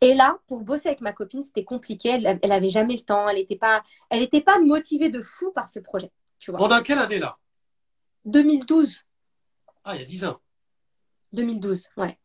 Et 0.01 0.15
là, 0.15 0.39
pour 0.49 0.63
bosser 0.63 0.89
avec 0.89 1.01
ma 1.03 1.13
copine, 1.13 1.43
c'était 1.43 1.65
compliqué. 1.65 2.11
Elle, 2.11 2.39
elle 2.43 2.53
avait 2.53 2.71
jamais 2.71 2.95
le 2.95 3.01
temps. 3.01 3.29
Elle 3.29 3.37
n'était 3.37 4.41
pas 4.41 4.59
motivée 4.61 5.11
de 5.11 5.23
fou 5.23 5.53
par 5.53 5.69
ce 5.69 5.81
projet. 5.81 6.11
Pendant 6.47 6.83
quelle 6.83 6.99
année 6.99 7.19
là? 7.19 7.39
2012. 8.25 9.05
Ah, 9.85 9.97
il 9.97 10.01
y 10.01 10.03
a 10.03 10.07
10 10.07 10.25
ans. 10.25 10.41
2012, 11.33 11.89
ouais. 11.97 12.19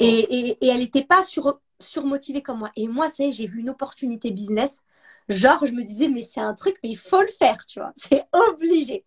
Et, 0.00 0.56
et, 0.60 0.68
elle 0.68 0.78
n'était 0.78 1.04
pas 1.04 1.22
sur, 1.22 1.60
surmotivée 1.80 2.42
comme 2.42 2.58
moi. 2.60 2.70
Et 2.76 2.88
moi, 2.88 3.10
c'est 3.10 3.32
j'ai 3.32 3.46
vu 3.46 3.60
une 3.60 3.70
opportunité 3.70 4.30
business. 4.30 4.82
Genre, 5.28 5.66
je 5.66 5.72
me 5.72 5.82
disais, 5.82 6.08
mais 6.08 6.22
c'est 6.22 6.40
un 6.40 6.54
truc, 6.54 6.76
mais 6.82 6.90
il 6.90 6.98
faut 6.98 7.20
le 7.20 7.28
faire, 7.28 7.64
tu 7.66 7.80
vois. 7.80 7.92
C'est 7.96 8.24
obligé. 8.32 9.04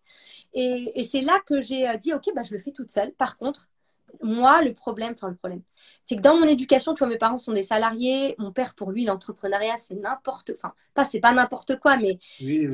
Et, 0.52 0.92
et 0.94 1.06
c'est 1.06 1.20
là 1.20 1.38
que 1.46 1.62
j'ai 1.62 1.88
euh, 1.88 1.96
dit, 1.96 2.12
OK, 2.12 2.24
bah, 2.34 2.42
je 2.42 2.54
le 2.54 2.60
fais 2.60 2.72
toute 2.72 2.90
seule. 2.90 3.12
Par 3.12 3.36
contre, 3.36 3.68
moi, 4.22 4.62
le 4.62 4.72
problème, 4.74 5.12
enfin 5.14 5.28
le 5.28 5.36
problème, 5.36 5.62
c'est 6.04 6.16
que 6.16 6.20
dans 6.22 6.36
mon 6.36 6.46
éducation, 6.46 6.94
tu 6.94 6.98
vois, 7.00 7.08
mes 7.08 7.18
parents 7.18 7.38
sont 7.38 7.52
des 7.52 7.62
salariés. 7.62 8.34
Mon 8.38 8.52
père, 8.52 8.74
pour 8.74 8.90
lui, 8.90 9.04
l'entrepreneuriat, 9.04 9.76
c'est 9.78 9.94
n'importe, 9.94 10.52
enfin, 10.56 10.74
pas, 10.94 11.04
c'est 11.04 11.20
pas 11.20 11.32
n'importe 11.32 11.78
quoi, 11.78 11.96
mais 11.96 12.18
oui, 12.40 12.68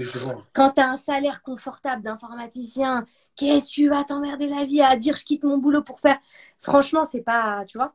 quand 0.52 0.72
tu 0.72 0.80
as 0.80 0.90
un 0.90 0.96
salaire 0.96 1.42
confortable 1.42 2.02
d'informaticien, 2.02 3.06
qu'est-ce 3.36 3.68
que 3.68 3.74
tu 3.74 3.88
vas 3.88 4.04
t'emmerder 4.04 4.48
la 4.48 4.64
vie 4.64 4.80
à 4.82 4.96
dire 4.96 5.16
je 5.16 5.24
quitte 5.24 5.44
mon 5.44 5.58
boulot 5.58 5.82
pour 5.82 6.00
faire 6.00 6.18
Franchement, 6.60 7.06
c'est 7.10 7.22
pas, 7.22 7.64
tu 7.66 7.78
vois. 7.78 7.94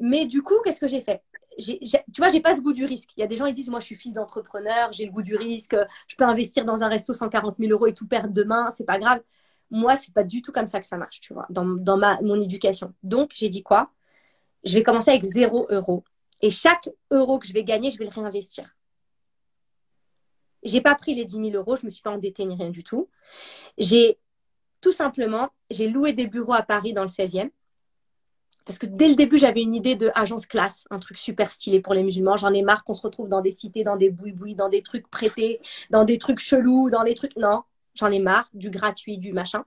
Mais 0.00 0.26
du 0.26 0.42
coup, 0.42 0.54
qu'est-ce 0.64 0.80
que 0.80 0.88
j'ai 0.88 1.00
fait? 1.00 1.22
Tu 1.58 2.20
vois, 2.20 2.28
j'ai 2.30 2.40
pas 2.40 2.54
ce 2.56 2.60
goût 2.60 2.74
du 2.74 2.84
risque. 2.84 3.10
Il 3.16 3.20
y 3.20 3.24
a 3.24 3.26
des 3.26 3.36
gens 3.36 3.46
qui 3.46 3.54
disent, 3.54 3.70
moi, 3.70 3.80
je 3.80 3.86
suis 3.86 3.96
fils 3.96 4.12
d'entrepreneur, 4.12 4.92
j'ai 4.92 5.06
le 5.06 5.12
goût 5.12 5.22
du 5.22 5.36
risque, 5.36 5.76
je 6.06 6.16
peux 6.16 6.24
investir 6.24 6.64
dans 6.66 6.82
un 6.82 6.88
resto 6.88 7.14
140 7.14 7.56
000 7.58 7.72
euros 7.72 7.86
et 7.86 7.94
tout 7.94 8.06
perdre 8.06 8.32
demain, 8.32 8.72
c'est 8.76 8.84
pas 8.84 8.98
grave. 8.98 9.22
Moi, 9.70 9.96
c'est 9.96 10.12
pas 10.12 10.22
du 10.22 10.42
tout 10.42 10.52
comme 10.52 10.66
ça 10.66 10.80
que 10.80 10.86
ça 10.86 10.96
marche, 10.96 11.20
tu 11.20 11.34
vois, 11.34 11.46
dans, 11.50 11.64
dans 11.64 11.96
ma, 11.96 12.20
mon 12.22 12.40
éducation. 12.40 12.94
Donc, 13.02 13.32
j'ai 13.34 13.48
dit 13.48 13.62
quoi? 13.62 13.90
Je 14.64 14.74
vais 14.74 14.82
commencer 14.82 15.10
avec 15.10 15.24
zéro 15.24 15.66
euro. 15.70 16.04
Et 16.42 16.50
chaque 16.50 16.88
euro 17.10 17.38
que 17.38 17.46
je 17.46 17.52
vais 17.52 17.64
gagner, 17.64 17.90
je 17.90 17.98
vais 17.98 18.04
le 18.04 18.10
réinvestir. 18.10 18.76
J'ai 20.62 20.80
pas 20.80 20.94
pris 20.94 21.14
les 21.14 21.24
10 21.24 21.36
000 21.36 21.50
euros, 21.50 21.76
je 21.76 21.86
me 21.86 21.90
suis 21.90 22.02
pas 22.02 22.10
endettée 22.10 22.44
ni 22.44 22.56
rien 22.56 22.70
du 22.70 22.82
tout. 22.82 23.08
J'ai 23.78 24.18
tout 24.80 24.92
simplement, 24.92 25.48
j'ai 25.70 25.88
loué 25.88 26.12
des 26.12 26.26
bureaux 26.26 26.54
à 26.54 26.62
Paris 26.62 26.92
dans 26.92 27.02
le 27.02 27.08
16e. 27.08 27.50
Parce 28.64 28.78
que 28.78 28.86
dès 28.86 29.06
le 29.06 29.14
début, 29.14 29.38
j'avais 29.38 29.62
une 29.62 29.74
idée 29.74 29.94
de 29.94 30.10
agence 30.16 30.44
classe, 30.44 30.86
un 30.90 30.98
truc 30.98 31.18
super 31.18 31.48
stylé 31.50 31.80
pour 31.80 31.94
les 31.94 32.02
musulmans. 32.02 32.36
J'en 32.36 32.52
ai 32.52 32.62
marre 32.62 32.82
qu'on 32.82 32.94
se 32.94 33.02
retrouve 33.02 33.28
dans 33.28 33.40
des 33.40 33.52
cités, 33.52 33.84
dans 33.84 33.96
des 33.96 34.10
bouis-bouis, 34.10 34.56
dans 34.56 34.68
des 34.68 34.82
trucs 34.82 35.08
prêtés, 35.08 35.60
dans 35.90 36.04
des 36.04 36.18
trucs 36.18 36.40
chelous, 36.40 36.90
dans 36.90 37.04
des 37.04 37.14
trucs. 37.14 37.36
Non, 37.36 37.62
j'en 37.96 38.10
ai 38.10 38.18
marre 38.18 38.48
du 38.54 38.70
gratuit, 38.70 39.18
du 39.18 39.32
machin. 39.32 39.64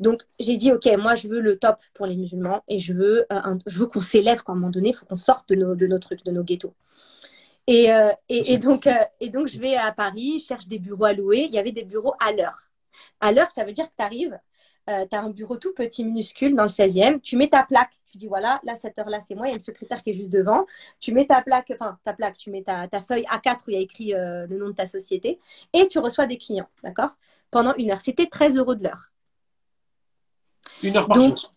Donc 0.00 0.22
j'ai 0.40 0.56
dit 0.56 0.72
ok, 0.72 0.86
moi 0.98 1.14
je 1.14 1.28
veux 1.28 1.40
le 1.40 1.56
top 1.58 1.78
pour 1.94 2.06
les 2.06 2.16
musulmans 2.16 2.62
et 2.68 2.80
je 2.80 2.92
veux, 2.92 3.26
euh, 3.32 3.54
je 3.66 3.78
veux 3.78 3.86
qu'on 3.86 4.00
s'élève 4.00 4.42
à 4.46 4.52
un 4.52 4.54
moment 4.54 4.70
donné, 4.70 4.88
il 4.90 4.94
faut 4.94 5.06
qu'on 5.06 5.16
sorte 5.16 5.48
de 5.48 5.54
nos, 5.54 5.74
de 5.74 5.86
nos 5.86 5.98
trucs, 5.98 6.24
de 6.24 6.32
nos 6.32 6.42
ghettos. 6.42 6.74
Et, 7.66 7.92
euh, 7.92 8.10
et, 8.28 8.58
donc, 8.58 8.86
euh, 8.86 8.92
et 9.20 9.30
donc 9.30 9.46
je 9.46 9.58
vais 9.58 9.76
à 9.76 9.90
Paris, 9.92 10.38
cherche 10.38 10.68
des 10.68 10.78
bureaux 10.78 11.06
à 11.06 11.14
louer. 11.14 11.46
Il 11.48 11.54
y 11.54 11.58
avait 11.58 11.72
des 11.72 11.84
bureaux 11.84 12.14
à 12.20 12.32
l'heure. 12.32 12.68
À 13.20 13.32
l'heure, 13.32 13.50
ça 13.52 13.64
veut 13.64 13.72
dire 13.72 13.88
que 13.88 13.94
tu 13.96 14.04
arrives, 14.04 14.38
tu 14.86 14.92
as 14.92 15.20
un 15.20 15.30
bureau 15.30 15.56
tout 15.56 15.72
petit, 15.72 16.04
minuscule, 16.04 16.54
dans 16.54 16.64
le 16.64 16.68
16e, 16.68 17.20
tu 17.20 17.36
mets 17.38 17.48
ta 17.48 17.62
plaque, 17.62 17.90
tu 18.14 18.18
dis 18.18 18.28
voilà, 18.28 18.60
là, 18.64 18.76
cette 18.76 18.98
heure-là, 18.98 19.18
c'est 19.26 19.34
moi, 19.34 19.46
il 19.48 19.50
y 19.50 19.52
a 19.52 19.56
une 19.56 19.62
secrétaire 19.62 20.02
qui 20.02 20.10
est 20.10 20.14
juste 20.14 20.30
devant. 20.30 20.66
Tu 21.00 21.12
mets 21.12 21.26
ta 21.26 21.42
plaque, 21.42 21.72
enfin, 21.78 21.98
ta 22.04 22.12
plaque, 22.12 22.36
tu 22.38 22.50
mets 22.50 22.62
ta, 22.62 22.86
ta 22.88 23.02
feuille 23.02 23.24
A4 23.28 23.58
où 23.66 23.70
il 23.70 23.74
y 23.74 23.76
a 23.76 23.80
écrit 23.80 24.12
le 24.12 24.56
nom 24.58 24.68
de 24.68 24.72
ta 24.74 24.86
société 24.86 25.40
et 25.72 25.88
tu 25.88 25.98
reçois 25.98 26.26
des 26.26 26.38
clients, 26.38 26.68
d'accord? 26.84 27.16
Pendant 27.50 27.74
une 27.76 27.90
heure. 27.90 28.00
C'était 28.00 28.26
13 28.26 28.56
euros 28.56 28.74
de 28.76 28.84
l'heure. 28.84 29.10
Une 30.82 30.96
heure 30.96 31.08
par 31.08 31.20
jour? 31.20 31.50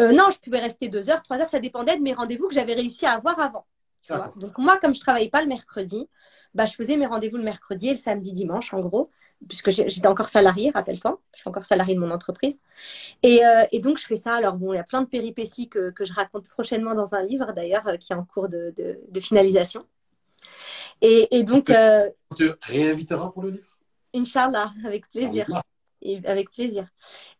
euh, 0.00 0.12
Non, 0.12 0.30
je 0.30 0.38
pouvais 0.40 0.60
rester 0.60 0.88
deux 0.88 1.10
heures, 1.10 1.22
trois 1.22 1.38
heures, 1.38 1.48
ça 1.48 1.60
dépendait 1.60 1.96
de 1.96 2.02
mes 2.02 2.12
rendez-vous 2.12 2.48
que 2.48 2.54
j'avais 2.54 2.74
réussi 2.74 3.06
à 3.06 3.12
avoir 3.12 3.38
avant. 3.40 3.66
Donc 4.08 4.58
moi, 4.58 4.78
comme 4.78 4.94
je 4.94 5.00
ne 5.00 5.02
travaillais 5.02 5.30
pas 5.30 5.42
le 5.42 5.48
mercredi, 5.48 6.08
bah, 6.54 6.66
je 6.66 6.74
faisais 6.74 6.96
mes 6.96 7.06
rendez-vous 7.06 7.36
le 7.36 7.42
mercredi 7.42 7.88
et 7.88 7.92
le 7.92 7.98
samedi, 7.98 8.32
dimanche, 8.32 8.72
en 8.74 8.80
gros, 8.80 9.10
puisque 9.48 9.70
j'étais 9.70 10.06
encore 10.06 10.28
salarié, 10.28 10.70
rappelle-toi, 10.70 11.20
je 11.34 11.40
suis 11.40 11.48
encore 11.48 11.64
salarié 11.64 11.94
de 11.94 12.00
mon 12.00 12.10
entreprise. 12.10 12.58
Euh, 13.24 13.64
et, 13.72 13.80
donc, 13.80 13.98
je 13.98 14.04
fais 14.04 14.16
ça. 14.16 14.34
Alors, 14.34 14.54
bon, 14.54 14.72
il 14.72 14.76
y 14.76 14.80
a 14.80 14.84
plein 14.84 15.02
de 15.02 15.08
péripéties 15.08 15.68
que, 15.68 15.92
je 15.98 16.12
raconte 16.12 16.48
prochainement 16.48 16.94
dans 16.94 17.14
un 17.14 17.22
livre, 17.22 17.52
d'ailleurs, 17.52 17.86
euh, 17.88 17.96
qui 17.96 18.12
est 18.12 18.16
en 18.16 18.24
cours 18.24 18.48
de, 18.48 18.74
finalisation. 19.20 19.86
Et, 21.00 21.42
donc... 21.42 21.70
On 21.70 22.34
te 22.34 22.56
réinvitera 22.62 23.32
pour 23.32 23.42
le 23.42 23.50
livre? 23.50 23.76
Inch'Allah, 24.14 24.70
avec 24.84 25.10
plaisir. 25.10 25.46
Et 26.04 26.20
avec 26.24 26.50
plaisir. 26.50 26.86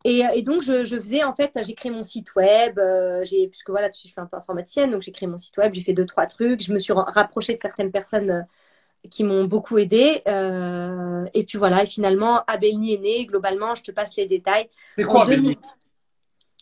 Et, 0.05 0.23
et 0.35 0.43
donc, 0.43 0.63
je, 0.63 0.85
je, 0.85 0.97
faisais, 0.97 1.23
en 1.23 1.35
fait, 1.35 1.59
j'ai 1.67 1.75
créé 1.75 1.93
mon 1.93 2.03
site 2.03 2.35
web, 2.35 2.79
euh, 2.79 3.25
j'ai, 3.25 3.49
puisque 3.49 3.71
voilà, 3.71 3.91
je 3.93 3.99
suis 3.99 4.13
un 4.17 4.27
peu 4.27 4.37
informaticienne, 4.37 4.91
donc 4.91 5.03
j'ai 5.03 5.13
créé 5.13 5.29
mon 5.29 5.39
site 5.39 5.57
web, 5.57 5.73
j'ai 5.73 5.83
fait 5.83 5.93
deux, 5.93 6.07
trois 6.07 6.27
trucs, 6.27 6.63
je 6.63 6.73
me 6.73 6.79
suis 6.79 6.93
rapprochée 6.93 7.55
de 7.55 7.61
certaines 7.61 7.91
personnes 7.91 8.31
euh, 8.31 9.09
qui 9.11 9.25
m'ont 9.25 9.45
beaucoup 9.45 9.79
aidé. 9.79 10.23
Euh, 10.27 11.25
et 11.35 11.45
puis 11.45 11.59
voilà, 11.59 11.83
et 11.83 11.87
finalement, 11.87 12.43
Abelni 12.47 12.95
est 12.95 12.99
né, 12.99 13.27
globalement, 13.27 13.75
je 13.75 13.83
te 13.83 13.93
passe 13.93 14.17
les 14.17 14.27
détails. 14.27 14.69
C'est 14.97 15.05
quoi 15.05 15.23
Abelni? 15.23 15.59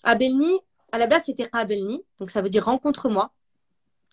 Abelni, 0.05 0.59
à 0.90 0.98
la 0.98 1.07
base, 1.07 1.22
c'était 1.26 1.48
Abelni, 1.53 2.05
donc 2.20 2.30
ça 2.30 2.42
veut 2.42 2.50
dire 2.50 2.64
rencontre-moi 2.64 3.32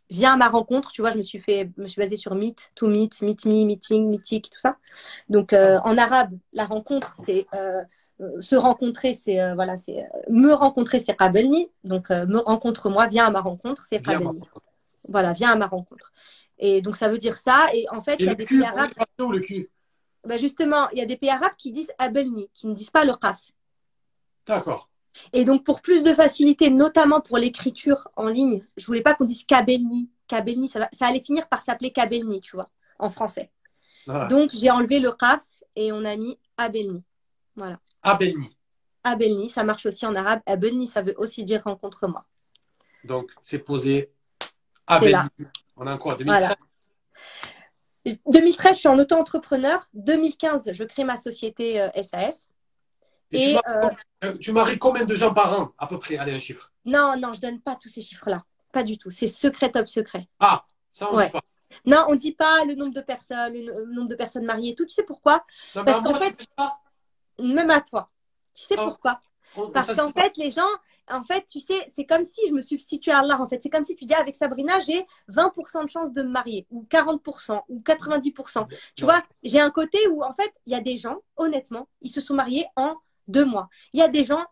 viens 0.09 0.33
à 0.33 0.37
ma 0.37 0.49
rencontre. 0.49 0.91
Tu 0.91 1.01
vois, 1.01 1.11
je 1.11 1.17
me 1.17 1.23
suis 1.23 1.39
fait, 1.39 1.69
me 1.77 1.87
suis 1.87 2.01
basée 2.01 2.17
sur 2.17 2.35
meet, 2.35 2.71
to 2.75 2.87
meet, 2.87 3.21
meet 3.21 3.45
me, 3.45 3.65
meeting, 3.65 4.09
mythique, 4.09 4.49
tout 4.51 4.59
ça. 4.59 4.77
Donc, 5.29 5.53
euh, 5.53 5.79
en 5.83 5.97
arabe, 5.97 6.37
la 6.53 6.65
rencontre, 6.65 7.15
c'est 7.23 7.45
euh, 7.53 7.81
euh, 8.21 8.41
se 8.41 8.55
rencontrer, 8.55 9.13
c'est 9.13 9.53
voilà, 9.53 9.77
c'est 9.77 10.05
me 10.29 10.51
rencontrer, 10.53 10.99
c'est 10.99 11.17
Rabelni. 11.17 11.69
Donc, 11.83 12.09
me 12.09 12.37
rencontre-moi, 12.37 13.07
viens 13.07 13.27
à 13.27 13.31
ma 13.31 13.41
rencontre, 13.41 13.85
c'est 13.87 14.05
Rabelni. 14.05 14.41
Voilà, 15.07 15.33
viens 15.33 15.51
à 15.51 15.55
ma 15.55 15.67
rencontre. 15.67 16.11
Et 16.57 16.81
donc, 16.81 16.97
ça 16.97 17.07
veut 17.07 17.17
dire 17.17 17.37
ça. 17.37 17.67
Et 17.73 17.85
en 17.89 18.01
fait, 18.01 18.17
il 18.19 18.25
y 18.25 18.29
a 18.29 18.35
des 18.35 18.45
pays 18.45 18.63
arabes. 18.63 18.91
Le 19.17 19.39
cul 19.39 19.69
ben 20.25 20.37
justement, 20.37 20.89
il 20.91 20.99
y 20.99 21.01
a 21.01 21.05
des 21.05 21.17
pays 21.17 21.29
arabes 21.29 21.55
qui 21.57 21.71
disent 21.71 21.91
Abelni, 21.97 22.49
qui 22.53 22.67
ne 22.67 22.73
disent 22.73 22.89
pas 22.89 23.05
le 23.05 23.13
Qaf. 23.15 23.39
D'accord. 24.45 24.89
Et 25.33 25.45
donc, 25.45 25.63
pour 25.63 25.81
plus 25.81 26.03
de 26.03 26.13
facilité, 26.13 26.69
notamment 26.69 27.21
pour 27.21 27.37
l'écriture 27.37 28.09
en 28.15 28.27
ligne, 28.27 28.61
je 28.77 28.85
voulais 28.85 29.01
pas 29.01 29.15
qu'on 29.15 29.25
dise 29.25 29.43
Kabelni. 29.45 30.09
Kabelni, 30.27 30.67
ça, 30.67 30.89
ça 30.97 31.07
allait 31.07 31.23
finir 31.23 31.47
par 31.47 31.61
s'appeler 31.61 31.91
Kabelni, 31.91 32.41
tu 32.41 32.55
vois, 32.55 32.69
en 32.99 33.09
français. 33.09 33.51
Donc, 34.29 34.51
j'ai 34.53 34.71
enlevé 34.71 34.99
le 34.99 35.11
Kaf 35.11 35.43
et 35.75 35.91
on 35.91 36.03
a 36.05 36.15
mis 36.15 36.39
Abelni. 36.57 37.03
Voilà. 37.55 37.79
Abelni. 38.01 38.49
Abelni, 39.03 39.49
ça 39.49 39.63
marche 39.63 39.85
aussi 39.85 40.05
en 40.05 40.15
arabe. 40.15 40.41
Abelni, 40.45 40.87
ça 40.87 41.01
veut 41.01 41.15
aussi 41.17 41.43
dire 41.43 41.63
rencontre-moi. 41.63 42.25
Donc, 43.03 43.31
c'est 43.41 43.59
posé 43.59 44.11
Abelni. 44.87 45.29
On 45.75 45.87
a 45.87 45.97
quoi 45.97 46.15
2013 46.15 46.55
2013, 48.25 48.73
je 48.75 48.79
suis 48.79 48.87
en 48.87 48.97
auto-entrepreneur. 48.97 49.87
2015, 49.93 50.71
je 50.73 50.83
crée 50.83 51.03
ma 51.03 51.17
société 51.17 51.85
SAS. 52.01 52.47
Et, 53.31 53.55
euh, 54.23 54.37
tu 54.39 54.51
maries 54.51 54.79
combien 54.79 55.05
de 55.05 55.15
gens 55.15 55.33
par 55.33 55.59
an, 55.59 55.71
à 55.77 55.87
peu 55.87 55.99
près? 55.99 56.17
Allez, 56.17 56.33
un 56.33 56.39
chiffre. 56.39 56.71
Non, 56.85 57.15
non, 57.17 57.33
je 57.33 57.41
donne 57.41 57.61
pas 57.61 57.75
tous 57.75 57.89
ces 57.89 58.01
chiffres-là. 58.01 58.43
Pas 58.71 58.83
du 58.83 58.97
tout. 58.97 59.11
C'est 59.11 59.27
secret, 59.27 59.71
top 59.71 59.87
secret. 59.87 60.27
Ah, 60.39 60.65
ça, 60.91 61.09
on 61.11 61.17
ne 61.17 61.23
dit 61.23 61.31
pas. 61.31 61.41
Non, 61.85 62.05
on 62.07 62.11
ne 62.13 62.17
dit 62.17 62.33
pas 62.33 62.65
le 62.65 62.75
nombre 62.75 62.93
de 62.93 63.01
personnes, 63.01 63.53
le 63.53 63.85
nombre 63.93 64.09
de 64.09 64.15
personnes 64.15 64.45
mariées, 64.45 64.75
tout. 64.75 64.85
Tu 64.85 64.93
sais 64.93 65.03
pourquoi? 65.03 65.45
Parce 65.73 66.03
qu'en 66.03 66.15
fait, 66.15 66.47
même 67.39 67.69
à 67.69 67.81
toi. 67.81 68.09
Tu 68.53 68.63
sais 68.63 68.75
ah. 68.77 68.85
pourquoi? 68.85 69.21
Parce 69.73 69.95
qu'en 69.95 70.11
fait, 70.11 70.35
les 70.37 70.51
gens, 70.51 70.67
en 71.09 71.23
fait, 71.23 71.45
tu 71.45 71.59
sais, 71.59 71.89
c'est 71.91 72.05
comme 72.05 72.25
si 72.25 72.47
je 72.47 72.53
me 72.53 72.61
substituais 72.61 73.11
à 73.11 73.19
Allah. 73.19 73.41
En 73.41 73.47
fait, 73.47 73.61
c'est 73.61 73.69
comme 73.69 73.85
si 73.85 73.95
tu 73.95 74.05
dis 74.05 74.13
avec 74.13 74.35
Sabrina, 74.35 74.79
j'ai 74.81 75.05
20% 75.29 75.85
de 75.85 75.89
chance 75.89 76.13
de 76.13 76.21
me 76.21 76.29
marier, 76.29 76.67
ou 76.69 76.85
40%, 76.89 77.61
ou 77.67 77.79
90%. 77.79 78.67
Tu 78.95 79.03
vois, 79.03 79.23
j'ai 79.43 79.59
un 79.59 79.71
côté 79.71 79.97
où, 80.09 80.23
en 80.23 80.33
fait, 80.33 80.53
il 80.65 80.73
y 80.73 80.75
a 80.75 80.81
des 80.81 80.97
gens, 80.97 81.17
honnêtement, 81.37 81.87
ils 82.01 82.11
se 82.11 82.21
sont 82.21 82.35
mariés 82.35 82.65
en 82.75 82.95
deux 83.29 83.45
mois. 83.45 83.69
Il 83.93 83.99
y 83.99 84.03
a 84.03 84.09
des 84.09 84.25
gens, 84.25 84.43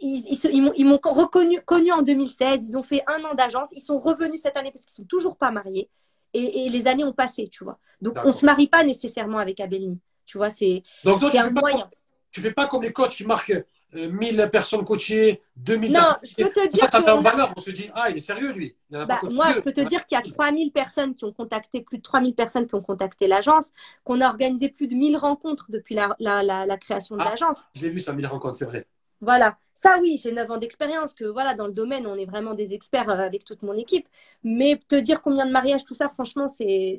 ils, 0.00 0.84
m'ont 0.84 1.00
reconnu 1.02 1.60
connu 1.62 1.92
en 1.92 2.02
2016, 2.02 2.68
ils 2.68 2.76
ont 2.76 2.82
fait 2.82 3.02
un 3.06 3.24
an 3.24 3.34
d'agence, 3.34 3.68
ils 3.72 3.80
sont 3.80 3.98
revenus 3.98 4.42
cette 4.42 4.56
année 4.56 4.70
parce 4.70 4.84
qu'ils 4.84 4.94
sont 4.94 5.08
toujours 5.08 5.36
pas 5.36 5.50
mariés 5.50 5.88
et, 6.34 6.68
les 6.68 6.86
années 6.86 7.04
ont 7.04 7.14
passé, 7.14 7.48
tu 7.48 7.64
vois. 7.64 7.78
Donc 8.02 8.18
on 8.24 8.32
se 8.32 8.44
marie 8.44 8.68
pas 8.68 8.84
nécessairement 8.84 9.38
avec 9.38 9.58
Abelni, 9.60 9.98
tu 10.26 10.36
vois, 10.36 10.50
c'est 10.50 10.82
un 11.04 11.50
moyen. 11.50 11.88
tu 12.30 12.40
fais 12.42 12.52
pas 12.52 12.66
comme 12.66 12.82
les 12.82 12.92
coachs 12.92 13.16
qui 13.16 13.24
marquent 13.24 13.64
1000 13.92 14.40
euh, 14.40 14.46
personnes 14.48 14.84
coachées, 14.84 15.40
2000 15.56 15.92
non, 15.92 16.00
je 16.22 16.34
peux 16.34 16.50
te 16.50 16.68
dire 16.68 16.88
ça, 16.88 17.00
ça 17.00 17.14
valeur. 17.16 17.52
On 17.56 17.60
se 17.60 17.70
dit, 17.70 17.88
ah, 17.94 18.10
il 18.10 18.16
est 18.16 18.20
sérieux, 18.20 18.52
lui. 18.52 18.76
Bah, 18.90 19.20
moi, 19.32 19.52
je 19.54 19.60
peux 19.60 19.72
te 19.72 19.80
dire 19.80 20.04
qu'il 20.04 20.18
y 20.18 20.20
a 20.20 20.24
3000 20.24 20.72
personnes 20.72 21.14
qui 21.14 21.24
ont 21.24 21.32
contacté, 21.32 21.80
plus 21.80 21.98
de 21.98 22.02
3000 22.02 22.34
personnes 22.34 22.66
qui 22.66 22.74
ont 22.74 22.82
contacté 22.82 23.26
l'agence, 23.26 23.72
qu'on 24.04 24.20
a 24.20 24.28
organisé 24.28 24.68
plus 24.68 24.88
de 24.88 24.94
1000 24.94 25.16
rencontres 25.16 25.70
depuis 25.70 25.94
la, 25.94 26.14
la, 26.18 26.42
la, 26.42 26.76
création 26.76 27.16
de 27.16 27.22
ah, 27.22 27.30
l'agence. 27.30 27.64
Je 27.74 27.82
l'ai 27.82 27.90
vu, 27.90 28.00
ça, 28.00 28.12
1000 28.12 28.26
rencontres, 28.26 28.58
c'est 28.58 28.64
vrai. 28.64 28.86
Voilà. 29.20 29.56
Ça, 29.74 29.98
oui, 30.00 30.18
j'ai 30.22 30.32
9 30.32 30.50
ans 30.50 30.56
d'expérience, 30.56 31.12
que 31.12 31.24
voilà, 31.24 31.54
dans 31.54 31.66
le 31.66 31.72
domaine, 31.72 32.06
on 32.06 32.16
est 32.16 32.24
vraiment 32.24 32.54
des 32.54 32.72
experts 32.72 33.10
euh, 33.10 33.18
avec 33.18 33.44
toute 33.44 33.62
mon 33.62 33.74
équipe. 33.74 34.08
Mais 34.42 34.80
te 34.88 34.96
dire 34.96 35.20
combien 35.20 35.46
de 35.46 35.52
mariages, 35.52 35.84
tout 35.84 35.94
ça, 35.94 36.08
franchement, 36.08 36.48
c'est 36.48 36.98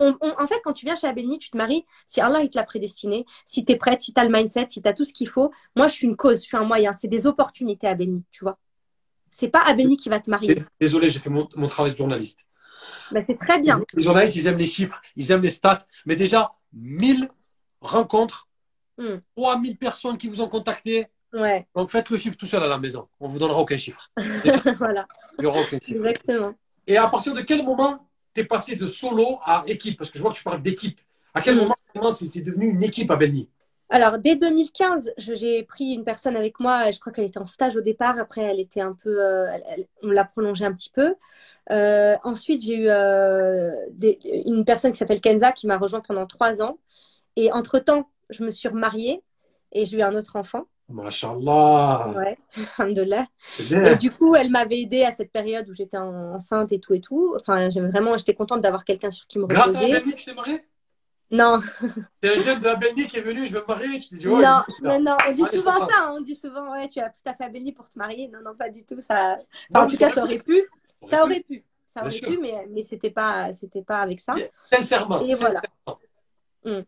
en 0.00 0.46
fait, 0.46 0.60
quand 0.64 0.72
tu 0.72 0.84
viens 0.84 0.96
chez 0.96 1.06
Abelni, 1.06 1.38
tu 1.38 1.50
te 1.50 1.56
maries 1.56 1.84
si 2.06 2.20
Allah 2.20 2.42
il 2.42 2.50
te 2.50 2.56
l'a 2.56 2.64
prédestiné, 2.64 3.26
si 3.44 3.64
tu 3.64 3.72
es 3.72 3.76
prête, 3.76 4.02
si 4.02 4.12
tu 4.12 4.20
as 4.20 4.24
le 4.24 4.30
mindset, 4.30 4.66
si 4.70 4.82
tu 4.82 4.88
as 4.88 4.92
tout 4.92 5.04
ce 5.04 5.12
qu'il 5.12 5.28
faut. 5.28 5.50
Moi, 5.76 5.88
je 5.88 5.94
suis 5.94 6.06
une 6.06 6.16
cause, 6.16 6.40
je 6.42 6.46
suis 6.46 6.56
un 6.56 6.64
moyen. 6.64 6.92
C'est 6.92 7.08
des 7.08 7.26
opportunités 7.26 7.86
à 7.86 7.90
Abelni, 7.90 8.24
tu 8.30 8.44
vois. 8.44 8.58
C'est 9.30 9.48
pas 9.48 9.62
Abelni 9.62 9.96
qui 9.96 10.08
va 10.08 10.20
te 10.20 10.30
marier. 10.30 10.56
Désolé, 10.80 11.08
j'ai 11.08 11.18
fait 11.18 11.30
mon, 11.30 11.46
travail 11.66 11.92
de 11.92 11.96
journaliste. 11.96 12.40
Ben, 13.12 13.22
c'est 13.22 13.36
très 13.36 13.60
bien. 13.60 13.82
Les 13.94 14.02
journalistes, 14.02 14.36
ils 14.36 14.46
aiment 14.46 14.58
les 14.58 14.66
chiffres, 14.66 15.00
ils 15.16 15.30
aiment 15.32 15.42
les 15.42 15.50
stats. 15.50 15.78
Mais 16.06 16.16
déjà, 16.16 16.52
1000 16.72 17.28
rencontres, 17.80 18.48
3000 19.36 19.72
hmm. 19.72 19.76
personnes 19.76 20.18
qui 20.18 20.28
vous 20.28 20.40
ont 20.40 20.48
contacté. 20.48 21.06
Ouais. 21.32 21.66
Donc 21.74 21.90
faites 21.90 22.08
le 22.08 22.16
chiffre 22.16 22.36
tout 22.36 22.46
seul 22.46 22.62
à 22.62 22.66
la 22.66 22.78
maison. 22.78 23.08
On 23.20 23.28
vous 23.28 23.38
donnera 23.38 23.60
aucun 23.60 23.76
chiffre. 23.76 24.10
voilà. 24.78 25.06
Il 25.38 25.42
n'y 25.42 25.46
aura 25.46 25.60
aucun 25.60 25.78
chiffre. 25.78 25.98
Exactement. 25.98 26.54
Et 26.86 26.96
à 26.96 27.06
partir 27.06 27.34
de 27.34 27.42
quel 27.42 27.64
moment 27.64 28.07
tu 28.38 28.44
es 28.44 28.46
passé 28.46 28.76
de 28.76 28.86
solo 28.86 29.38
à 29.44 29.64
équipe 29.66 29.98
Parce 29.98 30.10
que 30.10 30.18
je 30.18 30.22
vois 30.22 30.30
que 30.30 30.36
tu 30.36 30.44
parles 30.44 30.62
d'équipe. 30.62 31.00
À 31.34 31.40
quel 31.40 31.56
mm. 31.56 31.68
moment 31.94 32.10
c'est 32.10 32.40
devenu 32.40 32.68
une 32.68 32.82
équipe 32.82 33.10
à 33.10 33.16
Belny 33.16 33.48
alors, 33.90 34.18
dès 34.18 34.36
2015, 34.36 35.14
j'ai 35.16 35.62
pris 35.62 35.92
une 35.92 36.04
personne 36.04 36.36
avec 36.36 36.60
moi. 36.60 36.90
Je 36.90 37.00
crois 37.00 37.10
qu'elle 37.10 37.24
était 37.24 37.38
en 37.38 37.46
stage 37.46 37.74
au 37.74 37.80
départ. 37.80 38.18
Après, 38.18 38.42
elle 38.42 38.60
était 38.60 38.82
un 38.82 38.92
peu. 38.92 39.18
Euh, 39.18 39.56
on 40.02 40.10
l'a 40.10 40.26
prolongée 40.26 40.66
un 40.66 40.74
petit 40.74 40.90
peu. 40.90 41.14
Euh, 41.70 42.16
ensuite, 42.22 42.60
j'ai 42.62 42.74
eu 42.74 42.88
euh, 42.88 43.74
une 44.22 44.66
personne 44.66 44.92
qui 44.92 44.98
s'appelle 44.98 45.22
Kenza 45.22 45.52
qui 45.52 45.66
m'a 45.66 45.78
rejoint 45.78 46.00
pendant 46.00 46.26
trois 46.26 46.60
ans. 46.60 46.78
Et 47.36 47.50
entre-temps, 47.50 48.10
je 48.28 48.44
me 48.44 48.50
suis 48.50 48.68
remariée 48.68 49.22
et 49.72 49.86
j'ai 49.86 49.96
eu 49.96 50.02
un 50.02 50.14
autre 50.14 50.36
enfant. 50.36 50.66
Masha'Allah. 50.88 52.12
Ouais, 52.16 52.38
alhamdoulilah. 52.78 53.26
Et 53.70 53.96
du 53.96 54.10
coup, 54.10 54.34
elle 54.34 54.50
m'avait 54.50 54.80
aidée 54.80 55.04
à 55.04 55.12
cette 55.12 55.30
période 55.30 55.68
où 55.68 55.74
j'étais 55.74 55.98
enceinte 55.98 56.72
et 56.72 56.80
tout 56.80 56.94
et 56.94 57.00
tout. 57.00 57.34
Enfin, 57.38 57.68
vraiment, 57.68 58.16
j'étais 58.16 58.34
contente 58.34 58.62
d'avoir 58.62 58.84
quelqu'un 58.84 59.10
sur 59.10 59.26
qui 59.26 59.38
me 59.38 59.44
reposer. 59.44 59.62
Grâce 59.62 59.76
à 59.76 59.80
Abelni, 59.80 60.14
tu 60.14 60.24
t'es 60.24 60.34
mariée? 60.34 60.60
Non. 61.30 61.60
C'est 62.22 62.36
un 62.36 62.38
jeune 62.38 62.60
de 62.60 62.68
Abelni 62.68 63.06
qui 63.06 63.18
est 63.18 63.22
venu, 63.22 63.46
je 63.46 63.52
veux 63.52 63.60
me 63.60 63.66
marier. 63.66 64.00
Tu 64.00 64.14
dis, 64.14 64.26
non, 64.26 64.62
non, 64.82 65.00
non, 65.00 65.16
on 65.28 65.32
dit 65.32 65.44
ah, 65.46 65.56
souvent 65.56 65.86
ça. 65.86 65.94
Hein. 65.98 66.14
On 66.16 66.20
dit 66.22 66.34
souvent, 66.34 66.72
ouais, 66.72 66.88
tu 66.88 67.00
as 67.00 67.10
tout 67.10 67.16
à 67.26 67.34
fait 67.34 67.72
pour 67.72 67.88
te 67.88 67.98
marier. 67.98 68.28
Non, 68.28 68.38
non, 68.42 68.54
pas 68.56 68.70
du 68.70 68.84
tout. 68.84 69.00
Ça... 69.02 69.36
en 69.74 69.86
tout 69.86 69.96
cas, 69.96 70.10
ça 70.10 70.22
aurait 70.22 70.38
pu. 70.38 70.62
Ça 71.08 71.22
aurait 71.22 71.40
pu. 71.40 71.64
Ça 71.86 72.02
aurait 72.02 72.18
pu, 72.18 72.38
mais, 72.38 72.66
mais 72.70 72.82
c'était 72.82 73.10
pas, 73.10 73.50
pas 73.86 73.98
avec 73.98 74.20
ça. 74.20 74.34
Sincèrement. 74.70 75.26
Et 75.26 75.34
voilà. 75.34 75.60
Hmm. 76.64 76.80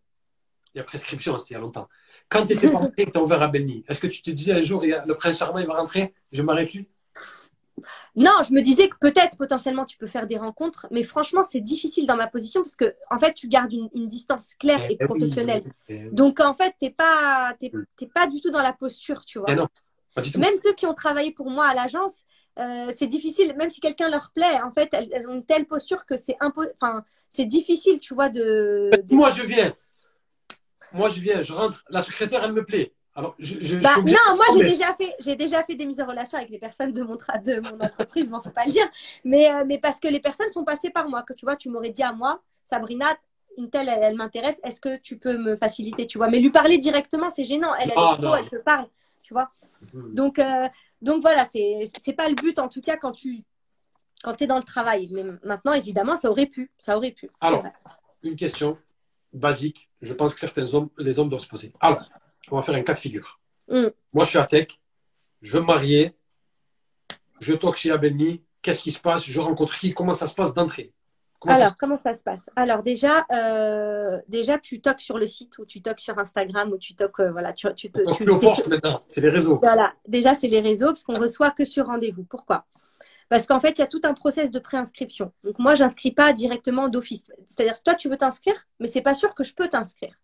Il 0.74 0.78
y 0.78 0.80
a 0.80 0.84
prescription, 0.84 1.36
c'était 1.38 1.50
il 1.50 1.52
y 1.54 1.56
a 1.56 1.60
longtemps. 1.60 1.88
Quand 2.28 2.46
tu 2.46 2.52
étais 2.52 2.70
marié 2.70 2.90
et 2.96 3.06
que 3.06 3.10
tu 3.10 3.18
as 3.18 3.22
ouvert 3.22 3.42
à 3.42 3.48
Belny, 3.48 3.84
est-ce 3.88 3.98
que 3.98 4.06
tu 4.06 4.22
te 4.22 4.30
disais 4.30 4.52
un 4.52 4.62
jour, 4.62 4.82
le 4.82 5.14
prince 5.14 5.36
charmant, 5.38 5.58
il 5.58 5.66
va 5.66 5.74
rentrer, 5.74 6.14
je 6.32 6.42
m'arrête 6.42 6.72
lui? 6.72 6.86
Non, 8.16 8.32
je 8.46 8.52
me 8.52 8.60
disais 8.60 8.88
que 8.88 8.96
peut-être 9.00 9.36
potentiellement 9.36 9.84
tu 9.84 9.96
peux 9.96 10.06
faire 10.06 10.26
des 10.26 10.36
rencontres, 10.36 10.86
mais 10.90 11.02
franchement 11.02 11.42
c'est 11.48 11.60
difficile 11.60 12.06
dans 12.06 12.16
ma 12.16 12.26
position 12.26 12.62
parce 12.62 12.74
que 12.74 12.94
en 13.08 13.18
fait 13.18 13.34
tu 13.34 13.46
gardes 13.46 13.72
une, 13.72 14.08
distance 14.08 14.54
claire 14.54 14.82
et, 14.90 14.96
eh 15.00 15.04
professionnelle. 15.04 15.62
Donc 16.10 16.40
en 16.40 16.54
fait 16.54 16.74
t'es 16.80 16.90
pas 16.90 17.54
pas 18.14 18.26
du 18.26 18.40
tout 18.40 18.50
dans 18.50 18.62
la 18.62 18.72
posture, 18.72 19.24
tu 19.24 19.38
vois. 19.38 19.48
Eh 19.50 19.54
non, 19.54 19.68
Même 20.38 20.54
ceux 20.62 20.72
qui 20.74 20.86
ont 20.86 20.94
travaillé 20.94 21.30
pour 21.30 21.50
moi 21.50 21.66
à 21.66 21.74
l'agence, 21.74 22.24
euh, 22.58 22.92
c'est 22.96 23.06
difficile. 23.06 23.54
Même 23.56 23.70
si 23.70 23.80
quelqu'un 23.80 24.10
leur 24.10 24.32
plaît, 24.34 24.60
en 24.64 24.72
fait 24.72 24.88
elles, 24.92 25.28
ont 25.28 25.34
une 25.34 25.44
telle 25.44 25.66
posture 25.66 26.04
que 26.04 26.16
c'est 26.16 26.36
enfin 26.40 27.04
c'est 27.28 27.44
difficile, 27.44 28.00
tu 28.00 28.12
vois 28.12 28.28
de... 28.28 28.90
Moi 29.08 29.28
je 29.28 29.42
viens, 29.44 29.72
moi, 30.92 31.08
je 31.08 31.20
viens, 31.20 31.42
je 31.42 31.52
rentre, 31.52 31.84
la 31.88 32.00
secrétaire, 32.00 32.44
elle 32.44 32.52
me 32.52 32.64
plaît. 32.64 32.92
Alors, 33.14 33.34
je, 33.38 33.76
bah, 33.76 33.96
non, 33.96 34.36
moi 34.36 34.44
j'ai 34.54 34.70
déjà 34.70 34.94
fait, 34.94 35.14
j'ai 35.18 35.34
déjà 35.34 35.64
fait 35.64 35.74
des 35.74 35.84
mises 35.84 36.00
en 36.00 36.06
relation 36.06 36.38
avec 36.38 36.48
les 36.48 36.58
personnes 36.58 36.92
de 36.92 37.02
mon, 37.02 37.16
de 37.16 37.60
mon 37.60 37.84
entreprise, 37.84 38.30
ne 38.30 38.36
faut 38.36 38.50
pas 38.50 38.64
le 38.64 38.72
dire, 38.72 38.88
mais, 39.24 39.52
euh, 39.52 39.64
mais 39.66 39.78
parce 39.78 39.98
que 39.98 40.06
les 40.06 40.20
personnes 40.20 40.50
sont 40.52 40.64
passées 40.64 40.90
par 40.90 41.08
moi. 41.08 41.24
Que 41.24 41.32
tu 41.32 41.44
vois, 41.44 41.56
tu 41.56 41.68
m'aurais 41.70 41.90
dit 41.90 42.04
à 42.04 42.12
moi, 42.12 42.40
Sabrina, 42.64 43.06
une 43.58 43.68
telle, 43.68 43.88
elle, 43.88 44.14
m'intéresse, 44.14 44.56
est-ce 44.62 44.80
que 44.80 44.96
tu 44.96 45.18
peux 45.18 45.36
me 45.36 45.56
faciliter, 45.56 46.06
tu 46.06 46.18
vois? 46.18 46.28
Mais 46.28 46.38
lui 46.38 46.50
parler 46.50 46.78
directement, 46.78 47.30
c'est 47.30 47.44
gênant. 47.44 47.74
Elle, 47.80 47.90
elle 47.90 47.98
est 47.98 48.26
pro, 48.26 48.34
elle 48.36 48.48
te 48.48 48.62
parle, 48.62 48.86
tu 49.24 49.34
vois? 49.34 49.50
Mhm. 49.92 50.14
Donc, 50.14 50.38
euh, 50.38 50.68
donc 51.02 51.22
voilà, 51.22 51.48
c'est, 51.52 51.90
c'est 52.04 52.12
pas 52.12 52.28
le 52.28 52.34
but 52.34 52.58
en 52.58 52.68
tout 52.68 52.80
cas 52.80 52.96
quand 52.96 53.12
tu, 53.12 53.42
quand 54.22 54.40
es 54.40 54.46
dans 54.46 54.56
le 54.56 54.62
travail. 54.62 55.08
Mais 55.12 55.24
maintenant, 55.42 55.72
évidemment, 55.72 56.16
ça 56.16 56.30
aurait 56.30 56.46
pu, 56.46 56.70
ça 56.78 56.96
aurait 56.96 57.12
pu. 57.12 57.28
Alors, 57.40 57.64
une 58.22 58.36
question 58.36 58.78
basique, 59.32 59.88
je 60.02 60.12
pense 60.12 60.34
que 60.34 60.40
certains 60.40 60.74
hommes, 60.74 60.88
les 60.98 61.18
hommes 61.18 61.28
doivent 61.28 61.40
se 61.42 61.48
poser. 61.48 61.72
Alors, 61.80 62.02
on 62.50 62.56
va 62.56 62.62
faire 62.62 62.74
un 62.74 62.82
cas 62.82 62.94
de 62.94 62.98
figure. 62.98 63.38
Mm. 63.68 63.86
Moi, 64.12 64.24
je 64.24 64.30
suis 64.30 64.38
à 64.38 64.44
Tech, 64.46 64.68
je 65.42 65.52
veux 65.52 65.60
me 65.60 65.66
marier, 65.66 66.14
je 67.40 67.54
toque 67.54 67.76
chez 67.76 67.90
Abelni, 67.90 68.42
qu'est-ce 68.62 68.80
qui 68.80 68.90
se 68.90 69.00
passe, 69.00 69.24
je 69.24 69.40
rencontre 69.40 69.78
qui, 69.78 69.94
comment 69.94 70.12
ça 70.14 70.26
se 70.26 70.34
passe 70.34 70.52
d'entrée? 70.52 70.92
Comment 71.38 71.54
ça 71.54 71.60
Alors, 71.62 71.76
comment 71.78 71.98
ça 71.98 72.12
se 72.12 72.22
passe? 72.22 72.42
Alors, 72.54 72.82
déjà, 72.82 73.24
euh, 73.32 74.18
déjà, 74.28 74.58
tu 74.58 74.82
toques 74.82 75.00
sur 75.00 75.16
le 75.16 75.26
site 75.26 75.56
ou 75.58 75.64
tu 75.64 75.80
toques 75.80 76.00
sur 76.00 76.18
Instagram 76.18 76.70
ou 76.70 76.76
tu 76.76 76.94
toques, 76.94 77.20
euh, 77.20 77.30
voilà, 77.32 77.54
tu, 77.54 77.66
tu, 77.74 77.90
te- 77.90 78.02
tu- 78.12 78.24
plus 78.24 78.32
aux 78.32 78.36
t'es 78.38 78.46
portes 78.46 78.66
maintenant, 78.66 79.02
c'est 79.08 79.22
les 79.22 79.30
réseaux. 79.30 79.58
Voilà, 79.62 79.94
déjà, 80.06 80.34
c'est 80.34 80.48
les 80.48 80.60
réseaux 80.60 80.88
parce 80.88 81.02
qu'on 81.02 81.18
reçoit 81.18 81.50
que 81.52 81.64
sur 81.64 81.86
rendez-vous. 81.86 82.24
Pourquoi? 82.24 82.66
Parce 83.30 83.46
qu'en 83.46 83.60
fait, 83.60 83.70
il 83.70 83.78
y 83.78 83.82
a 83.82 83.86
tout 83.86 84.00
un 84.02 84.12
process 84.12 84.50
de 84.50 84.58
préinscription. 84.58 85.32
Donc, 85.44 85.60
moi, 85.60 85.76
j'inscris 85.76 86.10
pas 86.10 86.32
directement 86.32 86.88
d'office. 86.88 87.30
C'est-à-dire, 87.46 87.80
toi, 87.80 87.94
tu 87.94 88.08
veux 88.08 88.16
t'inscrire, 88.16 88.66
mais 88.80 88.88
c'est 88.88 89.02
pas 89.02 89.14
sûr 89.14 89.36
que 89.36 89.44
je 89.44 89.54
peux 89.54 89.68
t'inscrire. 89.68 90.20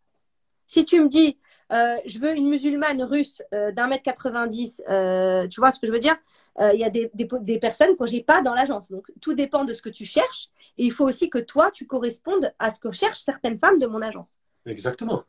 Si 0.66 0.84
tu 0.84 1.00
me 1.00 1.08
dis, 1.08 1.38
euh, 1.72 1.96
je 2.04 2.18
veux 2.18 2.34
une 2.34 2.48
musulmane 2.48 3.04
russe 3.04 3.42
euh, 3.54 3.70
d'un 3.70 3.86
mètre 3.86 4.02
90, 4.02 4.82
euh, 4.90 5.46
tu 5.46 5.60
vois 5.60 5.70
ce 5.70 5.78
que 5.78 5.86
je 5.86 5.92
veux 5.92 6.00
dire? 6.00 6.16
Euh, 6.58 6.72
Il 6.74 6.80
y 6.80 6.84
a 6.84 6.90
des, 6.90 7.08
des, 7.14 7.28
des 7.42 7.58
personnes 7.60 7.96
que 7.96 8.06
j'ai 8.06 8.22
pas 8.22 8.42
dans 8.42 8.54
l'agence. 8.54 8.90
Donc, 8.90 9.12
tout 9.20 9.34
dépend 9.34 9.64
de 9.64 9.72
ce 9.72 9.82
que 9.82 9.88
tu 9.88 10.04
cherches. 10.04 10.48
Et 10.76 10.84
il 10.84 10.90
faut 10.90 11.04
aussi 11.04 11.30
que 11.30 11.38
toi, 11.38 11.70
tu 11.70 11.86
correspondes 11.86 12.52
à 12.58 12.72
ce 12.72 12.80
que 12.80 12.90
cherchent 12.90 13.20
certaines 13.20 13.60
femmes 13.60 13.78
de 13.78 13.86
mon 13.86 14.02
agence. 14.02 14.32
Exactement. 14.66 15.22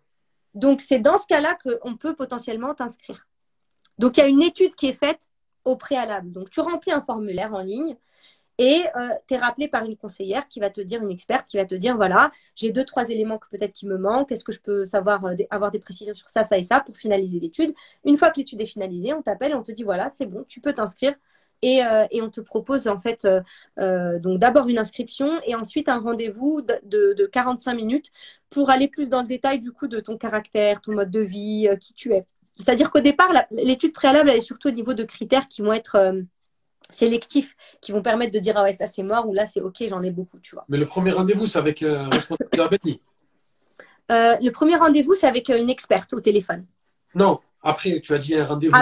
Donc, 0.56 0.82
c'est 0.82 0.98
dans 0.98 1.20
ce 1.20 1.28
cas-là 1.28 1.56
qu'on 1.64 1.96
peut 1.96 2.16
potentiellement 2.16 2.74
t'inscrire. 2.74 3.28
Donc, 4.00 4.18
il 4.18 4.22
y 4.22 4.24
a 4.24 4.28
une 4.28 4.42
étude 4.42 4.74
qui 4.74 4.88
est 4.88 4.94
faite 4.94 5.30
au 5.68 5.76
préalable. 5.76 6.32
Donc, 6.32 6.50
tu 6.50 6.60
remplis 6.62 6.92
un 6.92 7.02
formulaire 7.02 7.54
en 7.54 7.62
ligne 7.62 7.96
et 8.60 8.84
tu 9.28 9.36
es 9.36 9.38
rappelé 9.38 9.68
par 9.68 9.86
une 9.86 9.96
conseillère 9.98 10.48
qui 10.48 10.60
va 10.60 10.70
te 10.72 10.82
dire, 10.82 11.02
une 11.04 11.12
experte 11.12 11.48
qui 11.48 11.58
va 11.58 11.66
te 11.66 11.76
dire, 11.76 11.96
voilà, 11.96 12.32
j'ai 12.56 12.72
deux, 12.72 12.84
trois 12.86 13.08
éléments 13.10 13.38
que 13.38 13.48
peut-être 13.50 13.74
qui 13.74 13.86
me 13.88 13.98
manquent. 13.98 14.32
Est-ce 14.32 14.44
que 14.44 14.52
je 14.52 14.62
peux 14.62 14.86
savoir, 14.86 15.24
euh, 15.26 15.36
avoir 15.52 15.72
des 15.72 15.80
précisions 15.80 16.16
sur 16.16 16.30
ça, 16.30 16.44
ça 16.44 16.58
et 16.58 16.64
ça 16.64 16.82
pour 16.82 16.98
finaliser 16.98 17.40
l'étude? 17.40 17.74
Une 18.04 18.18
fois 18.18 18.32
que 18.32 18.38
l'étude 18.40 18.62
est 18.62 18.66
finalisée, 18.66 19.14
on 19.14 19.22
t'appelle 19.22 19.52
et 19.52 19.56
on 19.56 19.64
te 19.64 19.72
dit, 19.72 19.84
voilà, 19.84 20.10
c'est 20.12 20.26
bon, 20.26 20.44
tu 20.48 20.60
peux 20.62 20.74
t'inscrire. 20.74 21.14
Et, 21.64 21.84
euh, 21.84 22.06
on 22.22 22.30
te 22.30 22.42
propose 22.42 22.88
en 22.88 23.00
fait 23.00 23.26
euh, 23.26 23.42
euh, 23.80 24.20
donc 24.20 24.40
d'abord 24.40 24.68
une 24.70 24.78
inscription 24.78 25.40
et 25.46 25.56
ensuite 25.56 25.90
un 25.90 26.00
rendez-vous 26.00 26.62
de, 26.62 26.76
de, 26.84 27.14
de 27.14 27.26
45 27.26 27.74
minutes 27.74 28.12
pour 28.52 28.70
aller 28.70 28.88
plus 28.88 29.10
dans 29.10 29.22
le 29.24 29.28
détail 29.28 29.60
du 29.60 29.72
coup 29.72 29.88
de 29.88 30.00
ton 30.00 30.18
caractère, 30.18 30.82
ton 30.82 30.94
mode 30.94 31.10
de 31.12 31.20
vie, 31.20 31.68
euh, 31.72 31.76
qui 31.76 31.94
tu 31.94 32.14
es. 32.14 32.26
C'est-à-dire 32.60 32.90
qu'au 32.92 33.00
départ, 33.02 33.32
l'étude 33.52 33.94
préalable, 33.94 34.30
elle 34.30 34.38
est 34.38 34.42
surtout 34.42 34.70
au 34.70 34.72
niveau 34.72 34.94
de 34.94 35.04
critères 35.04 35.48
qui 35.48 35.62
vont 35.62 35.74
être 35.74 35.96
euh, 35.96 36.22
sélectifs, 36.90 37.56
qui 37.82 37.92
vont 37.92 38.02
permettre 38.02 38.32
de 38.34 38.40
dire 38.40 38.54
ah 38.58 38.64
ouais 38.64 38.76
ça 38.76 38.88
c'est 38.88 39.04
mort 39.04 39.28
ou 39.28 39.34
là 39.34 39.46
c'est 39.46 39.62
ok 39.62 39.84
j'en 39.90 40.02
ai 40.02 40.12
beaucoup, 40.12 40.40
tu 40.40 40.56
vois. 40.56 40.66
Mais 40.70 40.78
le 40.78 40.86
premier 40.86 41.12
rendez-vous, 41.12 41.46
c'est 41.46 41.60
avec 41.60 41.84
euh, 41.84 42.00
un 42.06 42.10
responsable 42.10 42.50
de 42.52 42.58
la 42.58 42.68
BNI. 42.70 43.02
Euh, 44.12 44.38
le 44.42 44.50
premier 44.52 44.76
rendez-vous 44.76 45.16
c'est 45.16 45.28
avec 45.28 45.50
euh, 45.50 45.58
une 45.60 45.70
experte 45.70 46.14
au 46.14 46.22
téléphone. 46.22 46.66
Non, 47.14 47.40
après, 47.62 48.00
tu 48.02 48.14
as 48.14 48.18
dit 48.18 48.36
un 48.36 48.46
rendez-vous. 48.46 48.76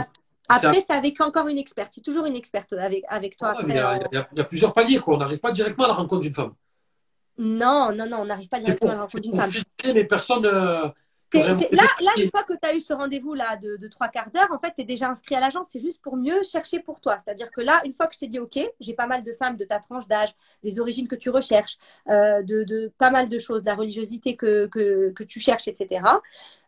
Après 0.48 0.84
c'est 0.88 0.94
avec 0.94 1.20
encore 1.22 1.48
une 1.48 1.58
experte, 1.58 1.92
c'est 1.96 2.02
toujours 2.02 2.26
une 2.26 2.36
experte 2.36 2.74
avec 2.74 3.04
avec 3.10 3.36
toi. 3.36 3.48
Ah, 3.50 3.60
après, 3.60 3.68
il, 3.70 3.76
y 3.76 3.80
a, 3.80 3.92
euh, 3.94 4.00
il 4.12 4.16
y 4.16 4.18
a- 4.20 4.28
il 4.34 4.38
y 4.38 4.42
a 4.42 4.44
plusieurs 4.44 4.74
paliers, 4.74 5.00
quoi. 5.00 5.16
On 5.16 5.18
n'arrive 5.18 5.40
pas 5.40 5.52
directement 5.52 5.86
à 5.86 5.88
la 5.88 5.94
rencontre 5.96 6.22
d'une 6.22 6.34
femme. 6.34 6.54
Non 7.38 7.92
non 7.92 8.08
non 8.08 8.20
on 8.22 8.26
n'arrive 8.26 8.48
pas 8.48 8.60
directement 8.60 8.92
à 8.92 8.96
la 8.96 9.02
rencontre 9.02 9.22
d'une 9.24 9.36
femme. 9.36 9.50
filtrer 9.52 9.94
les 9.94 10.06
personnes. 10.06 10.46
Là, 11.34 11.84
là, 12.02 12.12
une 12.18 12.30
fois 12.30 12.44
que 12.44 12.54
tu 12.54 12.68
as 12.68 12.76
eu 12.76 12.80
ce 12.80 12.94
rendez-vous 12.94 13.34
là 13.34 13.58
de, 13.58 13.78
de 13.78 13.88
trois 13.88 14.08
quarts 14.08 14.32
d'heure, 14.32 14.52
en 14.52 14.60
fait, 14.60 14.74
tu 14.76 14.82
es 14.82 14.86
déjà 14.86 15.10
inscrit 15.10 15.36
à 15.36 15.40
l'agence. 15.40 15.68
C'est 15.72 15.80
juste 15.80 16.02
pour 16.02 16.16
mieux 16.18 16.44
chercher 16.44 16.80
pour 16.80 17.02
toi. 17.02 17.18
C'est-à-dire 17.24 17.52
que 17.52 17.62
là, 17.62 17.82
une 17.86 17.94
fois 17.94 18.08
que 18.08 18.14
je 18.14 18.20
t'ai 18.20 18.28
dit 18.28 18.40
OK, 18.40 18.60
j'ai 18.80 18.94
pas 18.94 19.08
mal 19.08 19.24
de 19.24 19.34
femmes 19.34 19.58
de 19.58 19.66
ta 19.66 19.80
tranche 19.80 20.08
d'âge, 20.08 20.34
des 20.64 20.80
origines 20.80 21.08
que 21.08 21.16
tu 21.16 21.30
recherches, 21.30 21.78
euh, 22.10 22.42
de, 22.44 22.64
de 22.64 22.92
pas 22.98 23.12
mal 23.12 23.30
de 23.30 23.40
choses, 23.40 23.62
de 23.62 23.68
la 23.68 23.76
religiosité 23.76 24.36
que, 24.36 24.68
que, 24.68 25.12
que 25.12 25.24
tu 25.24 25.40
cherches, 25.40 25.68
etc. 25.68 26.02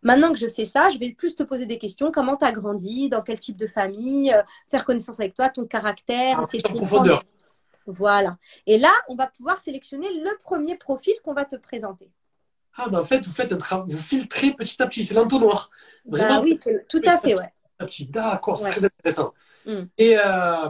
Maintenant 0.04 0.32
que 0.32 0.38
je 0.38 0.48
sais 0.48 0.66
ça, 0.66 0.90
je 0.90 0.98
vais 0.98 1.12
plus 1.12 1.36
te 1.36 1.44
poser 1.44 1.66
des 1.66 1.78
questions. 1.78 2.12
Comment 2.12 2.38
tu 2.38 2.46
as 2.46 2.52
grandi? 2.52 3.10
Dans 3.10 3.22
quel 3.22 3.40
type 3.40 3.58
de 3.58 3.68
famille? 3.68 4.34
Euh, 4.34 4.42
Faire 4.70 4.86
connaissance 4.86 5.20
avec 5.20 5.34
toi, 5.36 5.50
ton 5.50 5.66
caractère. 5.66 6.40
Ah, 6.40 6.44
en 6.44 6.46
de 6.46 6.76
profondeur. 6.76 7.24
Voilà. 7.86 8.38
Et 8.66 8.78
là, 8.78 8.92
on 9.08 9.16
va 9.16 9.28
pouvoir 9.28 9.60
sélectionner 9.62 10.12
le 10.14 10.38
premier 10.44 10.76
profil 10.76 11.14
qu'on 11.24 11.34
va 11.34 11.46
te 11.46 11.56
présenter. 11.56 12.10
Ah, 12.78 12.88
mais 12.92 12.98
en 12.98 13.04
fait, 13.04 13.26
vous 13.26 13.34
faites 13.34 13.52
un 13.52 13.58
travail, 13.58 13.86
vous 13.90 13.98
filtrez 14.02 14.54
petit 14.54 14.82
à 14.82 14.88
petit. 14.88 15.04
C'est 15.04 15.16
l'entonnoir. 15.16 15.70
Vraiment, 16.06 16.36
Bah 16.36 16.42
oui, 16.44 16.58
c'est 16.62 16.88
tout 16.88 17.02
à 17.06 17.18
fait, 17.18 17.36
ouais. 17.38 17.52
petit 17.78 17.80
à 17.80 17.86
petit. 17.86 18.06
D'accord, 18.08 18.58
c'est 18.58 18.66
Ouais. 18.66 18.72
très 18.72 18.86
intéressant. 18.86 19.34
Mm. 19.66 19.82
Et 19.98 20.18
euh, 20.18 20.70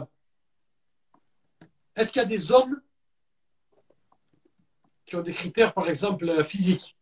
est-ce 1.96 2.10
qu'il 2.10 2.20
y 2.22 2.24
a 2.24 2.28
des 2.28 2.50
hommes 2.52 2.80
qui 5.04 5.16
ont 5.16 5.22
des 5.22 5.32
critères, 5.32 5.72
par 5.74 5.88
exemple, 5.88 6.42
physiques? 6.44 6.96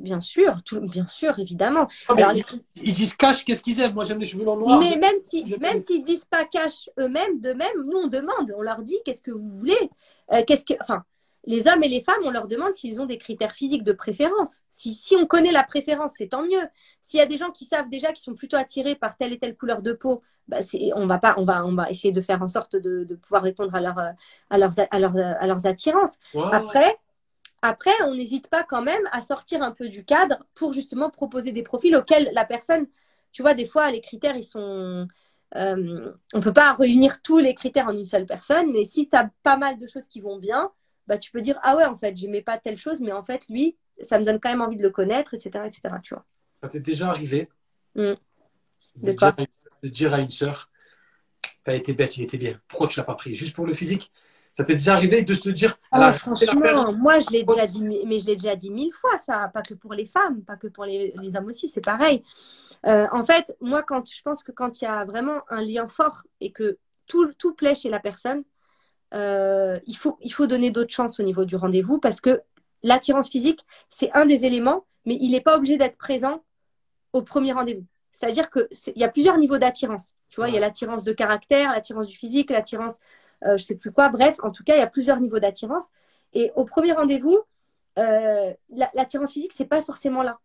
Bien 0.00 0.20
sûr, 0.20 0.62
tout, 0.64 0.80
bien 0.80 1.06
sûr, 1.06 1.38
évidemment. 1.38 1.86
Ah, 2.08 2.14
Alors, 2.16 2.32
ils, 2.32 2.44
ils 2.82 2.92
disent 2.92 3.14
cash, 3.14 3.44
qu'est-ce 3.44 3.62
qu'ils 3.62 3.78
aiment? 3.80 3.94
Moi, 3.94 4.04
j'aime 4.04 4.18
les 4.18 4.24
cheveux 4.24 4.44
longs 4.44 4.56
noirs. 4.56 4.80
mais 4.80 4.96
même 4.96 5.14
si, 5.24 5.46
j'aime- 5.46 5.60
même 5.60 5.78
s'ils 5.78 6.02
disent 6.02 6.24
pas 6.28 6.44
cash 6.44 6.90
eux-mêmes, 6.98 7.38
de 7.40 7.52
même, 7.52 7.76
nous 7.86 7.98
on 7.98 8.08
demande, 8.08 8.52
on 8.56 8.62
leur 8.62 8.82
dit 8.82 8.96
qu'est-ce 9.04 9.22
que 9.22 9.30
vous 9.30 9.56
voulez, 9.56 9.78
Euh, 10.32 10.42
qu'est-ce 10.44 10.64
que, 10.64 10.74
enfin, 10.80 11.04
les 11.46 11.68
hommes 11.68 11.82
et 11.82 11.88
les 11.88 12.00
femmes, 12.00 12.22
on 12.24 12.30
leur 12.30 12.48
demande 12.48 12.74
s'ils 12.74 13.00
ont 13.00 13.06
des 13.06 13.18
critères 13.18 13.52
physiques 13.52 13.84
de 13.84 13.92
préférence. 13.92 14.62
Si, 14.70 14.94
si 14.94 15.14
on 15.16 15.26
connaît 15.26 15.52
la 15.52 15.62
préférence, 15.62 16.12
c'est 16.16 16.28
tant 16.28 16.42
mieux. 16.42 16.66
S'il 17.02 17.18
y 17.18 17.22
a 17.22 17.26
des 17.26 17.36
gens 17.36 17.50
qui 17.50 17.66
savent 17.66 17.90
déjà, 17.90 18.12
qui 18.12 18.22
sont 18.22 18.34
plutôt 18.34 18.56
attirés 18.56 18.94
par 18.94 19.16
telle 19.16 19.32
et 19.32 19.38
telle 19.38 19.56
couleur 19.56 19.82
de 19.82 19.92
peau, 19.92 20.22
bah 20.48 20.58
on 20.94 21.06
va 21.06 21.18
pas, 21.18 21.34
on 21.38 21.44
va, 21.44 21.64
on 21.66 21.74
va 21.74 21.90
essayer 21.90 22.12
de 22.12 22.20
faire 22.20 22.42
en 22.42 22.48
sorte 22.48 22.76
de, 22.76 23.04
de 23.04 23.14
pouvoir 23.14 23.42
répondre 23.42 23.74
à, 23.74 23.80
leur, 23.80 23.98
à, 23.98 24.58
leurs, 24.58 24.72
à, 24.90 24.98
leurs, 24.98 25.16
à 25.16 25.46
leurs 25.46 25.66
attirances. 25.66 26.18
Après, 26.50 26.96
après, 27.62 27.92
on 28.06 28.14
n'hésite 28.14 28.48
pas 28.48 28.62
quand 28.62 28.82
même 28.82 29.02
à 29.12 29.22
sortir 29.22 29.62
un 29.62 29.72
peu 29.72 29.88
du 29.88 30.04
cadre 30.04 30.44
pour 30.54 30.72
justement 30.74 31.10
proposer 31.10 31.52
des 31.52 31.62
profils 31.62 31.94
auxquels 31.96 32.30
la 32.32 32.44
personne, 32.44 32.86
tu 33.32 33.42
vois, 33.42 33.54
des 33.54 33.66
fois, 33.66 33.90
les 33.90 34.00
critères, 34.00 34.36
ils 34.36 34.44
sont... 34.44 35.08
euh, 35.56 36.12
on 36.34 36.38
ne 36.38 36.42
peut 36.42 36.52
pas 36.52 36.74
réunir 36.74 37.22
tous 37.22 37.38
les 37.38 37.54
critères 37.54 37.88
en 37.88 37.96
une 37.96 38.06
seule 38.06 38.26
personne, 38.26 38.70
mais 38.72 38.84
si 38.84 39.08
tu 39.08 39.16
as 39.16 39.30
pas 39.42 39.56
mal 39.56 39.78
de 39.78 39.86
choses 39.86 40.08
qui 40.08 40.20
vont 40.20 40.38
bien, 40.38 40.70
bah, 41.06 41.18
tu 41.18 41.30
peux 41.30 41.40
dire, 41.40 41.58
ah 41.62 41.76
ouais, 41.76 41.84
en 41.84 41.96
fait, 41.96 42.16
j'aimais 42.16 42.42
pas 42.42 42.58
telle 42.58 42.76
chose, 42.78 43.00
mais 43.00 43.12
en 43.12 43.22
fait, 43.22 43.46
lui, 43.48 43.76
ça 44.00 44.18
me 44.18 44.24
donne 44.24 44.40
quand 44.40 44.50
même 44.50 44.62
envie 44.62 44.76
de 44.76 44.82
le 44.82 44.90
connaître, 44.90 45.34
etc. 45.34 45.64
etc. 45.66 45.94
tu 46.02 46.14
vois. 46.14 46.24
Ça 46.62 46.68
t'est 46.68 46.80
déjà 46.80 47.08
arrivé 47.08 47.48
Mm. 47.96 48.14
de, 48.96 49.12
dire, 49.12 49.34
de 49.84 49.88
dire 49.88 50.14
à 50.14 50.18
une 50.18 50.30
sœur 50.30 50.70
T'as 51.64 51.74
été 51.74 51.92
bête, 51.94 52.16
il 52.16 52.24
était 52.24 52.36
bien. 52.38 52.60
Pourquoi 52.68 52.88
tu 52.88 52.98
l'as 52.98 53.04
pas 53.04 53.14
pris? 53.14 53.34
Juste 53.34 53.54
pour 53.54 53.66
le 53.66 53.72
physique 53.72 54.10
Ça 54.52 54.64
t'est 54.64 54.74
déjà 54.74 54.92
arrivé 54.94 55.22
de 55.22 55.34
te 55.34 55.48
dire 55.48 55.76
Ah, 55.92 55.98
la 56.00 56.12
franchement, 56.12 56.92
moi 56.92 57.20
je 57.20 57.30
l'ai 57.30 57.44
déjà 57.44 57.66
dit, 57.66 57.82
mais 57.82 58.18
je 58.18 58.26
l'ai 58.26 58.36
déjà 58.36 58.56
dit 58.56 58.70
mille 58.70 58.92
fois, 58.92 59.16
ça, 59.24 59.48
pas 59.48 59.62
que 59.62 59.74
pour 59.74 59.94
les 59.94 60.06
femmes, 60.06 60.42
pas 60.42 60.56
que 60.56 60.66
pour 60.66 60.84
les, 60.84 61.14
les 61.22 61.36
hommes 61.36 61.46
aussi, 61.46 61.68
c'est 61.68 61.84
pareil. 61.84 62.22
Euh, 62.86 63.06
en 63.12 63.24
fait, 63.24 63.56
moi, 63.60 63.82
quand 63.82 64.10
je 64.10 64.20
pense 64.22 64.42
que 64.42 64.52
quand 64.52 64.80
il 64.80 64.84
y 64.84 64.88
a 64.88 65.04
vraiment 65.04 65.40
un 65.48 65.62
lien 65.62 65.88
fort 65.88 66.24
et 66.40 66.52
que 66.52 66.78
tout, 67.06 67.32
tout 67.38 67.54
plaît 67.54 67.74
chez 67.74 67.88
la 67.88 68.00
personne, 68.00 68.42
euh, 69.14 69.78
il, 69.86 69.96
faut, 69.96 70.18
il 70.22 70.32
faut 70.32 70.46
donner 70.46 70.70
d'autres 70.70 70.92
chances 70.92 71.20
au 71.20 71.22
niveau 71.22 71.44
du 71.44 71.56
rendez-vous 71.56 71.98
parce 71.98 72.20
que 72.20 72.42
l'attirance 72.82 73.30
physique, 73.30 73.64
c'est 73.90 74.10
un 74.12 74.26
des 74.26 74.44
éléments, 74.44 74.84
mais 75.04 75.16
il 75.20 75.32
n'est 75.32 75.40
pas 75.40 75.56
obligé 75.56 75.76
d'être 75.76 75.96
présent 75.96 76.42
au 77.12 77.22
premier 77.22 77.52
rendez-vous. 77.52 77.84
C'est-à-dire 78.12 78.50
qu'il 78.50 78.68
y 78.96 79.04
a 79.04 79.08
plusieurs 79.08 79.38
niveaux 79.38 79.58
d'attirance. 79.58 80.12
Tu 80.30 80.36
vois, 80.36 80.48
il 80.48 80.54
y 80.54 80.58
a 80.58 80.60
l'attirance 80.60 81.04
de 81.04 81.12
caractère, 81.12 81.72
l'attirance 81.72 82.06
du 82.06 82.16
physique, 82.16 82.50
l'attirance, 82.50 82.96
euh, 83.44 83.56
je 83.56 83.64
sais 83.64 83.76
plus 83.76 83.92
quoi. 83.92 84.08
Bref, 84.08 84.36
en 84.42 84.50
tout 84.50 84.64
cas, 84.64 84.74
il 84.76 84.80
y 84.80 84.82
a 84.82 84.86
plusieurs 84.88 85.20
niveaux 85.20 85.38
d'attirance. 85.38 85.84
Et 86.32 86.50
au 86.56 86.64
premier 86.64 86.92
rendez-vous, 86.92 87.38
euh, 87.98 88.52
la- 88.70 88.90
l'attirance 88.94 89.32
physique, 89.32 89.52
c'est 89.54 89.64
pas 89.66 89.82
forcément 89.82 90.22
là. 90.22 90.38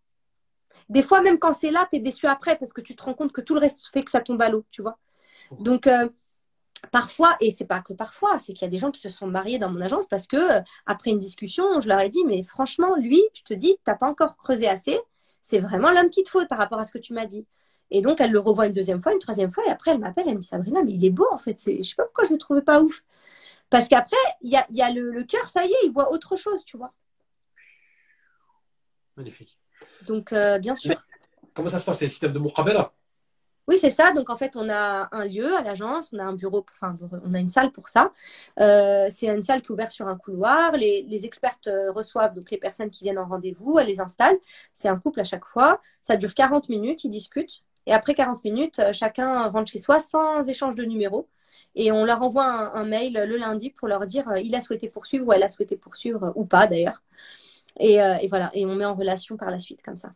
Des 0.89 1.03
fois, 1.03 1.21
même 1.21 1.37
quand 1.39 1.53
c'est 1.59 1.71
là, 1.71 1.87
tu 1.89 1.97
es 1.97 1.99
déçu 1.99 2.27
après 2.27 2.55
parce 2.57 2.73
que 2.73 2.81
tu 2.81 2.95
te 2.95 3.03
rends 3.03 3.13
compte 3.13 3.31
que 3.31 3.41
tout 3.41 3.53
le 3.53 3.59
reste 3.59 3.87
fait 3.93 4.03
que 4.03 4.11
ça 4.11 4.21
tombe 4.21 4.41
à 4.41 4.49
l'eau, 4.49 4.65
tu 4.71 4.81
vois. 4.81 4.97
Donc, 5.59 5.87
euh, 5.87 6.09
parfois, 6.91 7.35
et 7.41 7.51
c'est 7.51 7.65
pas 7.65 7.81
que 7.81 7.93
parfois, 7.93 8.39
c'est 8.39 8.53
qu'il 8.53 8.63
y 8.63 8.65
a 8.65 8.69
des 8.69 8.77
gens 8.77 8.91
qui 8.91 9.01
se 9.01 9.09
sont 9.09 9.27
mariés 9.27 9.59
dans 9.59 9.69
mon 9.69 9.81
agence 9.81 10.07
parce 10.07 10.27
que 10.27 10.59
euh, 10.59 10.61
après 10.85 11.11
une 11.11 11.19
discussion, 11.19 11.79
je 11.79 11.87
leur 11.87 11.99
ai 11.99 12.09
dit, 12.09 12.23
mais 12.25 12.43
franchement, 12.43 12.95
lui, 12.95 13.21
je 13.33 13.43
te 13.43 13.53
dis, 13.53 13.77
t'as 13.83 13.95
pas 13.95 14.07
encore 14.07 14.37
creusé 14.37 14.67
assez. 14.67 14.99
C'est 15.41 15.59
vraiment 15.59 15.91
l'homme 15.91 16.09
qui 16.09 16.23
te 16.23 16.29
faut 16.29 16.45
par 16.47 16.57
rapport 16.57 16.79
à 16.79 16.85
ce 16.85 16.91
que 16.91 16.97
tu 16.97 17.13
m'as 17.13 17.25
dit. 17.25 17.45
Et 17.91 18.01
donc, 18.01 18.21
elle 18.21 18.31
le 18.31 18.39
revoit 18.39 18.67
une 18.67 18.73
deuxième 18.73 19.01
fois, 19.01 19.13
une 19.13 19.19
troisième 19.19 19.51
fois, 19.51 19.63
et 19.65 19.69
après, 19.69 19.91
elle 19.91 19.99
m'appelle, 19.99 20.25
elle 20.27 20.35
me 20.35 20.39
dit 20.39 20.47
Sabrina, 20.47 20.83
mais 20.83 20.93
il 20.93 21.03
est 21.03 21.09
beau 21.09 21.27
en 21.31 21.37
fait. 21.37 21.57
Je 21.59 21.81
sais 21.83 21.95
pas 21.95 22.03
pourquoi 22.03 22.25
je 22.25 22.33
le 22.33 22.37
trouvais 22.37 22.61
pas 22.61 22.81
ouf. 22.81 23.03
Parce 23.69 23.87
qu'après, 23.87 24.17
il 24.41 24.49
y 24.49 24.55
a, 24.55 24.65
il 24.69 24.75
y 24.75 24.81
a 24.81 24.91
le, 24.91 25.11
le 25.11 25.23
cœur, 25.23 25.47
ça 25.47 25.65
y 25.65 25.71
est, 25.71 25.85
il 25.85 25.91
voit 25.91 26.11
autre 26.11 26.35
chose, 26.35 26.63
tu 26.65 26.77
vois. 26.77 26.93
Magnifique. 29.15 29.59
Donc, 30.07 30.33
euh, 30.33 30.59
bien 30.59 30.75
sûr. 30.75 31.03
Comment 31.53 31.69
ça 31.69 31.79
se 31.79 31.85
passe 31.85 31.99
C'est 31.99 32.05
le 32.05 32.09
système 32.09 32.33
de 32.33 32.39
Moukabela 32.39 32.93
Oui, 33.69 33.77
c'est 33.79 33.91
ça. 33.91 34.13
Donc, 34.13 34.31
en 34.31 34.37
fait, 34.37 34.55
on 34.55 34.67
a 34.67 35.09
un 35.11 35.25
lieu 35.25 35.55
à 35.55 35.61
l'agence, 35.61 36.09
on 36.11 36.17
a 36.17 36.23
un 36.23 36.33
bureau, 36.33 36.65
enfin, 36.71 36.89
on 37.23 37.35
a 37.35 37.39
une 37.39 37.49
salle 37.49 37.71
pour 37.71 37.87
ça. 37.87 38.13
Euh, 38.59 39.07
c'est 39.11 39.27
une 39.27 39.43
salle 39.43 39.61
qui 39.61 39.67
est 39.67 39.71
ouverte 39.71 39.91
sur 39.91 40.07
un 40.07 40.17
couloir. 40.17 40.71
Les, 40.75 41.03
les 41.03 41.25
expertes 41.25 41.67
euh, 41.67 41.91
reçoivent 41.91 42.33
donc 42.33 42.49
les 42.49 42.57
personnes 42.57 42.89
qui 42.89 43.03
viennent 43.03 43.19
en 43.19 43.27
rendez-vous, 43.27 43.77
elles 43.77 43.85
les 43.85 43.99
installent. 44.01 44.39
C'est 44.73 44.87
un 44.87 44.97
couple 44.97 45.19
à 45.19 45.23
chaque 45.23 45.45
fois. 45.45 45.81
Ça 46.01 46.17
dure 46.17 46.33
40 46.33 46.67
minutes, 46.69 47.03
ils 47.03 47.11
discutent. 47.11 47.63
Et 47.85 47.93
après 47.93 48.15
40 48.15 48.43
minutes, 48.43 48.79
euh, 48.79 48.91
chacun 48.91 49.47
rentre 49.49 49.71
chez 49.71 49.79
soi 49.79 50.01
sans 50.01 50.43
échange 50.47 50.73
de 50.73 50.83
numéros. 50.83 51.29
Et 51.75 51.91
on 51.91 52.05
leur 52.05 52.23
envoie 52.23 52.45
un, 52.45 52.85
mail 52.85 53.13
le 53.13 53.37
lundi 53.37 53.69
pour 53.69 53.87
leur 53.87 54.07
dire 54.07 54.25
il 54.43 54.55
a 54.55 54.61
souhaité 54.61 54.89
poursuivre 54.89 55.27
ou 55.27 55.33
elle 55.33 55.43
a 55.43 55.49
souhaité 55.49 55.77
poursuivre 55.77 56.33
ou 56.35 56.45
pas 56.45 56.65
d'ailleurs. 56.67 57.03
Et 57.79 57.97
voilà. 58.29 58.49
Et 58.53 58.65
on 58.65 58.75
met 58.75 58.85
en 58.85 58.95
relation 58.95 59.37
par 59.37 59.51
la 59.51 59.59
suite 59.59 59.81
comme 59.83 59.97
ça. 59.97 60.09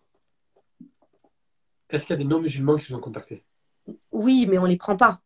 Est-ce 1.93 2.07
qu'il 2.07 2.15
y 2.15 2.19
a 2.19 2.23
des 2.23 2.27
non-musulmans 2.27 2.75
qui 2.75 2.91
vous 2.91 2.97
ont 2.97 3.01
contacté? 3.01 3.43
Oui, 4.11 4.47
mais 4.49 4.57
on 4.57 4.65
les 4.65 4.77
prend 4.77 4.97
pas. 4.97 5.21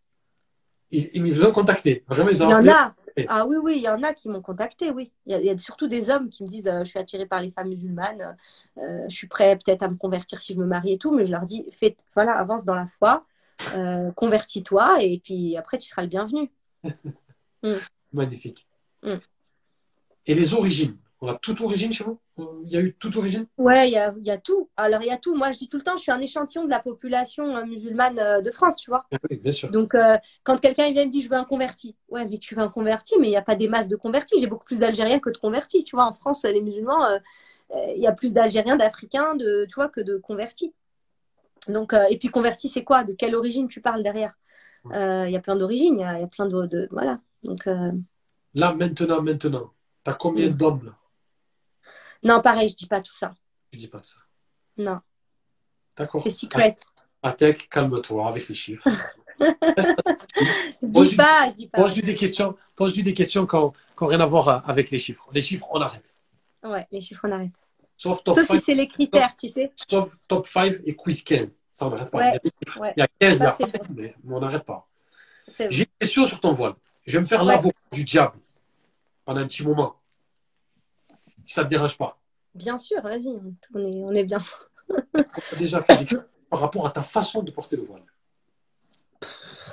ils, 0.91 1.09
ils 1.13 1.33
vous 1.33 1.45
ont 1.45 1.53
contacté. 1.53 2.03
Vraiment, 2.09 2.29
ils 2.29 2.35
Il 2.35 2.41
y 2.41 2.53
en 2.53 2.67
a, 2.67 2.93
Ah 3.29 3.45
oui, 3.47 3.55
oui, 3.63 3.73
il 3.77 3.83
y 3.83 3.89
en 3.89 4.03
a 4.03 4.11
qui 4.11 4.27
m'ont 4.27 4.41
contacté, 4.41 4.91
oui. 4.91 5.13
Il 5.25 5.31
y, 5.31 5.35
a, 5.35 5.39
il 5.39 5.45
y, 5.45 5.49
a, 5.49 5.57
surtout 5.57 5.87
des 5.87 6.09
hommes 6.09 6.27
qui 6.27 6.43
me 6.43 6.49
disent 6.49 6.67
euh, 6.67 6.83
Je 6.83 6.89
suis 6.89 6.99
attiré 6.99 7.25
par 7.25 7.41
les 7.41 7.51
femmes 7.51 7.69
musulmanes, 7.69 8.35
euh, 8.77 9.05
je 9.07 9.15
suis 9.15 9.27
prêt 9.27 9.55
peut-être 9.55 9.83
à 9.83 9.87
me 9.87 9.95
convertir 9.95 10.41
si 10.41 10.53
je 10.53 10.59
me 10.59 10.65
marie 10.65 10.91
et 10.91 10.97
tout, 10.97 11.15
mais 11.15 11.23
je 11.23 11.31
leur 11.31 11.43
dis 11.43 11.65
fais, 11.71 11.95
voilà, 12.13 12.33
avance 12.33 12.65
dans 12.65 12.75
la 12.75 12.87
foi, 12.87 13.25
euh, 13.75 14.11
convertis-toi 14.11 15.01
et 15.01 15.19
puis 15.23 15.55
après 15.55 15.77
tu 15.77 15.87
seras 15.87 16.01
le 16.01 16.09
bienvenu. 16.09 16.51
mm. 17.63 17.75
Magnifique. 18.11 18.67
Mm. 19.03 19.13
Et 20.25 20.35
les 20.35 20.53
origines? 20.53 20.97
On 21.21 21.29
a 21.29 21.35
toute 21.35 21.61
origine 21.61 21.93
chez 21.93 22.03
vous? 22.03 22.19
Il 22.37 22.71
y 22.71 22.77
a 22.77 22.81
eu 22.81 22.93
toute 22.93 23.15
origine? 23.15 23.47
Ouais, 23.57 23.89
il 23.89 23.93
y 23.93 23.97
a, 23.97 24.13
il 24.17 24.25
y 24.25 24.29
a, 24.29 24.37
tout. 24.37 24.69
Alors, 24.77 25.01
il 25.01 25.07
y 25.07 25.11
a 25.11 25.17
tout. 25.17 25.35
Moi, 25.35 25.51
je 25.51 25.57
dis 25.57 25.69
tout 25.69 25.77
le 25.77 25.83
temps, 25.83 25.97
je 25.97 26.03
suis 26.03 26.11
un 26.11 26.21
échantillon 26.21 26.65
de 26.65 26.69
la 26.69 26.79
population 26.79 27.55
euh, 27.55 27.65
musulmane 27.65 28.19
euh, 28.19 28.41
de 28.41 28.51
France, 28.51 28.77
tu 28.77 28.91
vois. 28.91 29.05
Ah 29.11 29.17
oui, 29.29 29.37
bien 29.37 29.51
sûr. 29.51 29.71
Donc, 29.71 29.95
euh, 29.95 30.17
quand 30.43 30.59
quelqu'un 30.59 30.91
vient 30.91 31.05
me 31.05 31.09
dire, 31.09 31.23
je 31.23 31.29
veux 31.29 31.35
un 31.35 31.45
converti. 31.45 31.95
Ouais, 32.09 32.25
mais 32.25 32.37
tu 32.37 32.53
veux 32.53 32.61
un 32.61 32.69
converti, 32.69 33.15
mais 33.19 33.27
il 33.27 33.31
n'y 33.31 33.37
a 33.37 33.41
pas 33.41 33.55
des 33.55 33.67
masses 33.67 33.87
de 33.87 33.95
convertis. 33.95 34.39
J'ai 34.39 34.47
beaucoup 34.47 34.65
plus 34.65 34.79
d'Algériens 34.79 35.19
que 35.19 35.31
de 35.31 35.37
convertis. 35.37 35.83
Tu 35.83 35.95
vois, 35.95 36.05
en 36.05 36.13
France, 36.13 36.43
les 36.43 36.61
musulmans, 36.61 37.07
il 37.73 38.01
y 38.01 38.07
a 38.07 38.11
plus 38.11 38.33
d'Algériens, 38.33 38.75
d'Africains, 38.75 39.35
de, 39.35 39.65
tu 39.65 39.75
vois, 39.75 39.89
que 39.89 40.01
de 40.01 40.17
convertis. 40.17 40.73
Donc, 41.67 41.93
et 42.09 42.17
puis, 42.17 42.29
converti, 42.29 42.69
c'est 42.69 42.83
quoi? 42.83 43.03
De 43.03 43.13
quelle 43.13 43.35
origine 43.35 43.67
tu 43.67 43.81
parles 43.81 44.03
derrière? 44.03 44.37
Il 44.85 45.29
y 45.31 45.35
a 45.35 45.41
plein 45.41 45.55
d'origines, 45.55 45.95
il 45.99 46.17
y, 46.17 46.21
y, 46.21 46.23
a 46.23 46.27
plein 46.27 46.45
de. 46.45 46.65
de 46.67 46.87
voilà. 46.91 47.19
Donc. 47.43 47.67
Là, 48.53 48.73
maintenant, 48.73 49.21
maintenant, 49.21 49.73
tu 50.03 50.11
as 50.11 50.13
combien 50.13 50.49
d'hommes 50.49 50.85
là? 50.85 50.97
Non, 52.23 52.41
pareil, 52.41 52.69
je 52.69 52.75
dis 52.75 52.87
pas 52.87 53.01
tout 53.01 53.15
ça. 53.15 53.33
Tu 53.71 53.77
dis 53.77 53.87
pas 53.87 53.99
tout 53.99 54.09
ça. 54.09 54.17
Non. 54.77 54.99
D'accord. 55.95 56.21
C'est 56.23 56.29
secret. 56.29 56.75
Atek, 57.23 57.69
calme-toi 57.69 58.27
avec 58.27 58.47
les 58.47 58.55
chiffres. 58.55 58.87
je 59.39 61.03
dis 61.03 61.15
pas, 61.15 61.49
je 61.49 61.55
dis 61.55 61.67
pas. 61.67 61.77
Pose-lui 61.79 62.03
des 62.03 62.15
questions, 62.15 62.55
pose-lui 62.75 63.03
des 63.03 63.13
questions 63.13 63.45
qui 63.45 63.55
n'ont 63.55 63.73
rien 64.01 64.19
à 64.19 64.25
voir 64.25 64.67
avec 64.69 64.89
les 64.91 64.99
chiffres. 64.99 65.27
Les 65.31 65.41
chiffres, 65.41 65.67
on 65.71 65.81
arrête. 65.81 66.13
Ouais, 66.63 66.87
les 66.91 67.01
chiffres, 67.01 67.21
on 67.27 67.31
arrête. 67.31 67.51
Sauf, 67.95 68.23
top 68.23 68.35
Sauf 68.37 68.47
5, 68.47 68.57
si 68.59 68.63
c'est 68.65 68.75
les 68.75 68.87
critères, 68.87 69.29
top, 69.29 69.37
tu 69.39 69.47
sais. 69.49 69.71
Sauf 69.89 70.15
top 70.27 70.47
5 70.47 70.73
et 70.85 70.95
quiz 70.95 71.23
15. 71.23 71.63
Ça, 71.73 71.87
on 71.87 71.89
n'arrête 71.89 72.11
pas. 72.11 72.17
Ouais, 72.19 72.39
il, 72.43 72.51
y 72.67 72.77
a, 72.77 72.81
ouais. 72.81 72.93
il 72.95 72.99
y 72.99 73.03
a 73.03 73.07
15, 73.19 73.37
Ça, 73.37 73.43
il 73.43 73.61
y 73.61 73.65
a 73.65 73.67
c'est 73.71 73.77
5, 73.77 73.89
mais, 73.89 74.15
mais 74.23 74.35
on 74.35 74.39
n'arrête 74.39 74.63
pas. 74.63 74.87
J'ai 75.69 75.83
une 75.83 75.89
question 75.99 76.25
sur 76.25 76.39
ton 76.39 76.51
voile. 76.51 76.75
Je 77.05 77.17
vais 77.17 77.21
me 77.21 77.27
faire 77.27 77.43
Ouais. 77.43 77.55
l'avocat 77.55 77.77
du 77.91 78.03
diable 78.03 78.37
pendant 79.25 79.41
un 79.41 79.47
petit 79.47 79.63
moment. 79.65 79.95
Si 81.47 81.53
ça 81.53 81.61
ne 81.61 81.67
te 81.67 81.69
dérange 81.69 81.97
pas. 81.97 82.19
Bien 82.53 82.77
sûr, 82.77 83.01
vas-y, 83.01 83.39
on 83.73 83.79
est, 83.79 84.03
on 84.03 84.13
est 84.13 84.25
bien. 84.25 84.43
On 84.89 85.21
a 85.21 85.55
déjà 85.57 85.81
fait 85.81 86.03
des 86.03 86.17
par 86.49 86.59
rapport 86.59 86.85
à 86.85 86.91
ta 86.91 87.01
façon 87.01 87.41
de 87.41 87.51
porter 87.51 87.77
le 87.77 87.83
voile? 87.83 88.03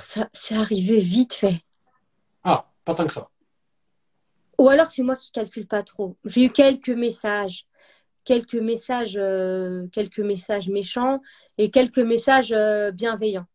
Ça, 0.00 0.28
c'est 0.32 0.54
arrivé 0.54 1.00
vite 1.00 1.34
fait. 1.34 1.62
Ah, 2.44 2.70
pas 2.84 2.94
tant 2.94 3.04
que 3.04 3.12
ça. 3.12 3.28
Ou 4.56 4.68
alors 4.68 4.88
c'est 4.88 5.02
moi 5.02 5.16
qui 5.16 5.32
calcule 5.32 5.66
pas 5.66 5.82
trop. 5.82 6.16
J'ai 6.24 6.44
eu 6.44 6.50
quelques 6.50 6.90
messages, 6.90 7.66
quelques 8.24 8.54
messages, 8.54 9.16
euh, 9.16 9.88
quelques 9.88 10.20
messages 10.20 10.68
méchants 10.68 11.20
et 11.58 11.72
quelques 11.72 11.98
messages 11.98 12.52
euh, 12.52 12.92
bienveillants. 12.92 13.46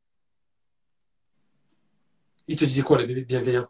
Il 2.50 2.58
te 2.58 2.66
disait 2.66 2.82
quoi, 2.82 2.98
les 2.98 3.08
bébés 3.08 3.24
bienveillants? 3.24 3.70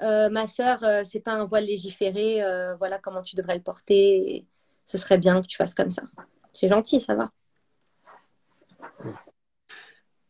Euh, 0.00 0.28
ma 0.30 0.46
sœur, 0.46 0.82
euh, 0.84 1.02
c'est 1.08 1.20
pas 1.20 1.32
un 1.34 1.44
voile 1.44 1.64
légiféré. 1.66 2.42
euh, 2.42 2.76
voilà 2.76 2.98
comment 2.98 3.22
tu 3.22 3.36
devrais 3.36 3.56
le 3.56 3.62
porter. 3.62 4.36
et 4.36 4.46
ce 4.84 4.96
serait 4.98 5.18
bien 5.18 5.42
que 5.42 5.46
tu 5.46 5.56
fasses 5.56 5.74
comme 5.74 5.90
ça. 5.90 6.02
C'est 6.52 6.68
gentil, 6.68 7.00
ça 7.00 7.14
va. 7.14 7.30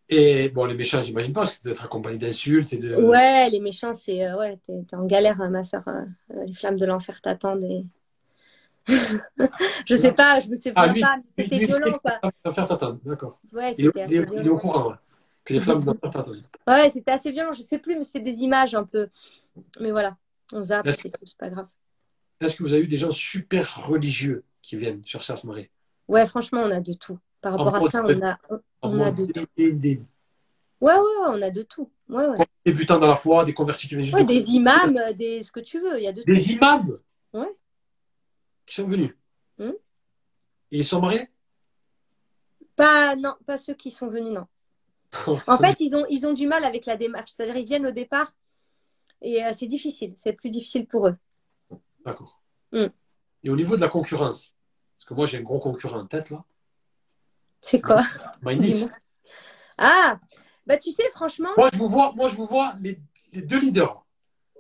Et 0.09 0.49
bon, 0.49 0.65
les 0.65 0.75
méchants, 0.75 1.03
j'imagine 1.03 1.33
pas, 1.35 1.43
parce 1.43 1.53
que 1.53 1.57
tu 1.59 1.65
dois 1.65 1.73
être 1.75 1.85
accompagné 1.85 2.17
d'insultes 2.19 2.73
et 2.73 2.79
de. 2.79 2.95
Ouais, 2.97 3.51
les 3.51 3.61
méchants, 3.61 3.93
c'est 3.95 4.33
ouais, 4.33 4.59
t'es, 4.67 4.73
t'es 4.89 4.97
en 4.97 5.05
galère, 5.07 5.37
ma 5.51 5.63
sœur. 5.65 5.87
euh, 5.89 6.05
les 6.47 6.55
flammes 6.55 6.79
de 6.79 6.87
l'enfer 6.87 7.21
t'attendent. 7.21 7.63
Et... 7.65 7.85
je 9.87 9.97
sais 9.97 10.13
pas, 10.13 10.41
je 10.41 10.49
me 10.49 10.57
souviens 10.57 10.73
Ah, 10.75 10.87
pas, 10.89 11.17
mais 11.37 11.45
c'était 11.45 11.59
lui, 11.59 11.67
violent, 11.67 11.99
quoi. 11.99 12.21
va 12.45 12.53
faire 12.53 12.67
t'attendre, 12.67 12.99
d'accord. 13.05 13.39
Ouais, 13.53 13.75
Il, 13.79 13.85
c'était 13.85 14.01
il 14.07 14.15
est- 14.15 14.17
assez 14.21 14.25
il 14.25 14.25
est 14.25 14.31
violent. 14.31 14.55
au 14.55 14.59
courant 14.59 14.89
ouais, 14.91 14.97
que 15.49 15.55
les 15.55 15.61
flammes 15.61 15.83
doivent 15.83 15.99
t'attendre. 15.99 16.37
Ouais, 16.67 16.91
c'était 16.93 17.11
assez 17.13 17.33
violent, 17.33 17.55
je 17.55 17.63
sais 17.63 17.79
plus, 17.79 17.97
mais 17.97 18.05
c'était 18.05 18.21
des 18.21 18.43
images 18.43 18.75
un 18.75 18.85
peu. 18.85 19.09
Mais 19.81 19.91
voilà, 19.91 20.17
on 20.53 20.63
zappe, 20.63 20.91
c'est 20.91 21.11
c'est 21.25 21.37
pas 21.39 21.49
grave. 21.49 21.67
Est-ce 22.41 22.55
que 22.55 22.63
vous 22.63 22.75
avez 22.75 22.83
eu 22.83 22.87
des 22.87 22.99
gens 22.99 23.11
super 23.11 23.87
religieux 23.87 24.45
qui 24.61 24.77
viennent 24.77 25.03
se 25.05 25.47
marier 25.47 25.71
Ouais, 26.07 26.27
franchement, 26.27 26.61
on 26.65 26.71
a 26.71 26.81
de 26.81 26.93
tout. 26.93 27.19
Par 27.41 27.53
rapport 27.55 27.75
à 27.77 27.91
ça, 27.91 28.05
on 28.05 28.23
a, 28.23 28.39
on, 28.83 29.01
a 29.01 29.11
de 29.11 29.25
des, 29.25 29.33
tout. 29.33 29.47
des- 29.57 29.73
des 29.73 30.01
Ouais, 30.81 30.93
ouais, 30.93 30.99
ouais, 30.99 31.27
on 31.29 31.41
a 31.43 31.51
de 31.51 31.63
tout. 31.63 31.91
Ouais, 32.11 32.27
ouais. 32.27 32.47
débutants 32.65 32.99
dans 32.99 33.07
la 33.09 33.15
foi, 33.15 33.45
des 33.45 33.55
convertis 33.55 33.89
qui 33.89 33.95
viennent 33.95 34.05
juste 34.05 34.15
Ouais, 34.17 34.25
de- 34.25 34.29
des 34.29 34.51
imams, 34.53 35.13
des 35.15 35.43
ce 35.43 35.51
que 35.51 35.61
tu 35.61 35.81
veux, 35.81 35.97
il 35.99 36.05
y 36.05 36.09
a 36.09 36.13
de 36.13 36.21
tout. 36.23 36.27
Des 36.31 36.53
imams 36.53 36.99
Ouais. 37.33 37.57
qui 38.67 38.75
sont 38.75 38.87
venus. 38.87 39.15
Hmm? 39.59 39.71
Et 40.71 40.79
ils 40.79 40.85
sont 40.85 41.01
mariés? 41.01 41.27
Pas, 42.77 43.17
non, 43.17 43.35
pas 43.47 43.57
ceux 43.59 43.75
qui 43.75 43.91
sont 43.91 44.09
venus, 44.09 44.33
non. 44.33 44.47
En 45.47 45.57
fait, 45.59 45.81
ils 45.81 45.95
ont, 45.95 46.05
ils 46.11 46.27
ont 46.27 46.33
du 46.33 46.47
mal 46.47 46.65
avec 46.65 46.87
la 46.87 46.97
démarche. 46.97 47.31
C'est-à-dire, 47.35 47.57
ils 47.57 47.65
viennent 47.65 47.87
au 47.87 47.91
départ 47.91 48.35
et 49.23 49.45
euh, 49.45 49.53
c'est 49.59 49.67
difficile. 49.67 50.15
C'est 50.19 50.33
plus 50.33 50.51
difficile 50.51 50.87
pour 50.87 51.09
eux. 51.09 51.17
D'accord. 52.05 52.41
Hmm. 52.73 52.87
Et 53.43 53.51
au 53.51 53.57
niveau 53.57 53.77
de 53.77 53.81
la 53.81 53.89
concurrence, 53.89 54.55
parce 54.99 55.09
que 55.09 55.15
moi 55.15 55.27
j'ai 55.27 55.39
un 55.39 55.43
gros 55.43 55.61
concurrent 55.61 56.01
en 56.01 56.07
tête 56.07 56.31
là, 56.31 56.45
C'est 57.63 57.81
quoi? 57.81 58.03
Mindis. 58.43 58.87
Ah, 59.79 60.19
bah 60.67 60.77
tu 60.77 60.91
sais, 60.93 61.09
franchement, 61.13 61.51
Moi 61.57 61.71
je 61.73 61.79
vous 61.79 61.89
vois, 61.89 62.13
moi 62.15 62.29
je 62.29 62.35
vous 62.35 62.47
vois 62.47 62.75
les, 62.81 63.01
les 63.33 63.43
deux 63.43 63.59
leaders. 63.61 64.05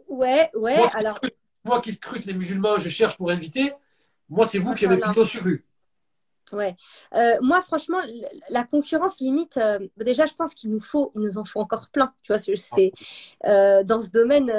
ouais, 0.08 0.50
ouais. 0.54 0.76
Moi, 0.76 0.88
qui 0.90 0.96
Alors, 0.96 1.16
scrute, 1.16 1.36
moi 1.64 1.80
qui 1.80 1.92
scrute 1.92 2.24
les 2.24 2.34
musulmans, 2.34 2.78
je 2.78 2.88
cherche 2.88 3.16
pour 3.16 3.30
inviter. 3.30 3.72
Moi 4.28 4.46
c'est 4.46 4.58
vous 4.58 4.74
qui 4.74 4.86
avez 4.86 4.98
pignon 4.98 5.24
sur 5.24 5.42
rue. 5.42 5.64
Ouais. 6.52 6.76
Euh, 7.14 7.36
moi, 7.42 7.62
franchement, 7.62 7.98
la 8.50 8.64
concurrence 8.64 9.18
limite, 9.20 9.56
euh, 9.58 9.78
déjà, 9.96 10.26
je 10.26 10.34
pense 10.34 10.54
qu'il 10.54 10.70
nous 10.70 10.80
faut, 10.80 11.12
il 11.14 11.22
nous 11.22 11.38
en 11.38 11.44
faut 11.44 11.60
encore 11.60 11.88
plein. 11.90 12.12
Tu 12.22 12.32
vois, 12.32 12.38
c'est 12.40 12.56
c'est, 12.56 12.92
euh, 13.46 13.82
dans 13.84 14.00
ce 14.02 14.10
domaine, 14.10 14.50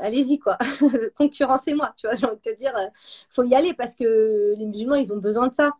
allez-y 0.00 0.38
quoi, 0.38 0.58
concurrencez-moi. 1.16 1.92
Tu 1.96 2.06
vois, 2.06 2.16
j'ai 2.16 2.26
envie 2.26 2.36
de 2.36 2.42
te 2.50 2.56
dire, 2.56 2.74
faut 3.30 3.44
y 3.44 3.54
aller 3.54 3.74
parce 3.74 3.94
que 3.94 4.54
les 4.56 4.66
musulmans, 4.66 4.96
ils 4.96 5.12
ont 5.12 5.18
besoin 5.18 5.48
de 5.48 5.54
ça. 5.54 5.72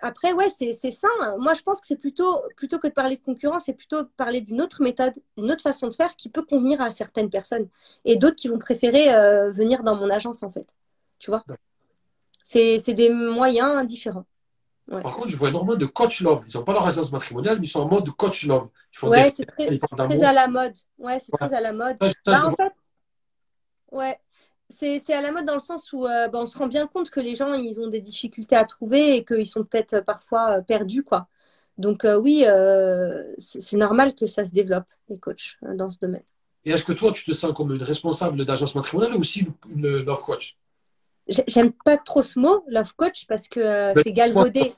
Après, 0.00 0.32
ouais, 0.32 0.48
c'est 0.58 0.90
sain. 0.92 1.08
Moi, 1.38 1.54
je 1.54 1.62
pense 1.62 1.80
que 1.80 1.86
c'est 1.86 1.96
plutôt, 1.96 2.42
plutôt 2.56 2.78
que 2.78 2.88
de 2.88 2.92
parler 2.92 3.16
de 3.16 3.22
concurrence, 3.22 3.64
c'est 3.66 3.74
plutôt 3.74 4.02
de 4.02 4.08
parler 4.16 4.40
d'une 4.40 4.60
autre 4.62 4.82
méthode, 4.82 5.14
une 5.36 5.50
autre 5.52 5.62
façon 5.62 5.88
de 5.88 5.94
faire 5.94 6.16
qui 6.16 6.28
peut 6.30 6.42
convenir 6.44 6.80
à 6.80 6.90
certaines 6.92 7.30
personnes 7.30 7.68
et 8.04 8.16
d'autres 8.16 8.36
qui 8.36 8.48
vont 8.48 8.58
préférer 8.58 9.06
venir 9.52 9.82
dans 9.82 9.96
mon 9.96 10.10
agence 10.10 10.42
en 10.42 10.50
fait. 10.50 10.66
Tu 11.18 11.30
vois, 11.30 11.44
c'est 12.52 12.94
des 12.94 13.10
moyens 13.10 13.86
différents. 13.86 14.26
Par 14.88 15.14
contre, 15.16 15.28
je 15.28 15.36
vois 15.36 15.48
énormément 15.48 15.76
de 15.76 15.86
coach 15.86 16.20
love. 16.20 16.44
Ils 16.48 16.56
n'ont 16.56 16.64
pas 16.64 16.72
leur 16.72 16.86
agence 16.86 17.10
matrimoniale, 17.12 17.58
mais 17.58 17.66
ils 17.66 17.70
sont 17.70 17.80
en 17.80 17.88
mode 17.88 18.08
coach 18.10 18.44
love. 18.46 18.68
Ouais, 19.02 19.32
c'est 19.36 19.46
très, 19.46 19.76
très 19.78 20.22
à 20.22 20.32
la 20.32 20.48
mode. 20.48 20.74
Ouais, 20.98 21.18
c'est 21.20 21.32
Ouais. 21.32 21.38
très 21.48 21.54
à 21.56 21.60
la 21.60 21.72
mode. 21.72 21.96
Ça, 22.00 22.08
je- 22.08 22.14
ça, 22.24 22.32
Bah, 22.32 22.40
en 22.44 22.50
vois. 22.50 22.56
fait, 22.56 22.72
ouais, 23.90 24.18
c'est 24.70 25.12
à 25.12 25.20
la 25.20 25.32
mode 25.32 25.44
dans 25.46 25.54
le 25.54 25.60
sens 25.60 25.92
où 25.92 26.06
euh, 26.06 26.28
bah, 26.28 26.38
on 26.40 26.46
se 26.46 26.56
rend 26.58 26.66
bien 26.66 26.86
compte 26.86 27.10
que 27.10 27.20
les 27.20 27.36
gens, 27.36 27.52
ils 27.54 27.80
ont 27.80 27.88
des 27.88 28.00
difficultés 28.00 28.56
à 28.56 28.64
trouver 28.64 29.16
et 29.16 29.24
qu'ils 29.24 29.46
sont 29.46 29.64
peut-être 29.64 29.94
euh, 29.94 30.02
parfois 30.02 30.58
euh, 30.58 30.62
perdus, 30.62 31.02
quoi. 31.04 31.28
Donc 31.78 32.04
euh, 32.04 32.16
oui, 32.18 32.44
euh, 32.46 33.32
c'est 33.38 33.76
normal 33.76 34.14
que 34.14 34.26
ça 34.26 34.44
se 34.44 34.50
développe, 34.52 34.86
les 35.08 35.18
coachs, 35.18 35.56
dans 35.62 35.90
ce 35.90 35.98
domaine. 35.98 36.22
Et 36.64 36.70
est-ce 36.70 36.84
que 36.84 36.92
toi, 36.92 37.12
tu 37.12 37.24
te 37.24 37.32
sens 37.32 37.52
comme 37.54 37.74
une 37.74 37.82
responsable 37.82 38.44
d'agence 38.44 38.74
matrimoniale 38.74 39.14
ou 39.16 39.20
aussi 39.20 39.46
une, 39.68 39.86
love 39.98 40.22
coach? 40.22 40.56
J'aime 41.28 41.72
pas 41.72 41.96
trop 41.98 42.22
ce 42.22 42.38
mot, 42.38 42.64
love 42.66 42.94
coach, 42.96 43.26
parce 43.26 43.48
que 43.48 43.60
euh, 43.60 43.94
c'est 43.94 44.12
galvaudé. 44.12 44.74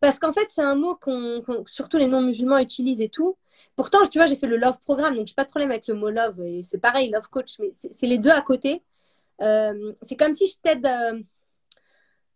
Parce 0.00 0.18
qu'en 0.18 0.32
fait, 0.32 0.48
c'est 0.50 0.62
un 0.62 0.76
mot 0.76 0.94
qu'on, 0.96 1.42
surtout 1.66 1.98
les 1.98 2.06
non-musulmans 2.08 2.58
utilisent 2.58 3.00
et 3.00 3.08
tout. 3.08 3.36
Pourtant, 3.76 4.06
tu 4.06 4.18
vois, 4.18 4.26
j'ai 4.26 4.36
fait 4.36 4.46
le 4.46 4.56
love 4.56 4.78
programme, 4.80 5.16
donc 5.16 5.26
j'ai 5.28 5.34
pas 5.34 5.44
de 5.44 5.50
problème 5.50 5.70
avec 5.70 5.86
le 5.88 5.94
mot 5.94 6.10
love. 6.10 6.40
Et 6.42 6.62
c'est 6.62 6.78
pareil, 6.78 7.10
love 7.10 7.28
coach, 7.30 7.56
mais 7.60 7.70
c'est 7.72 8.06
les 8.06 8.18
deux 8.18 8.30
à 8.30 8.42
côté. 8.42 8.82
Euh, 9.42 9.92
c'est 10.02 10.16
comme 10.16 10.34
si 10.34 10.48
je 10.48 10.56
t'aide. 10.62 10.86
euh, 10.86 11.20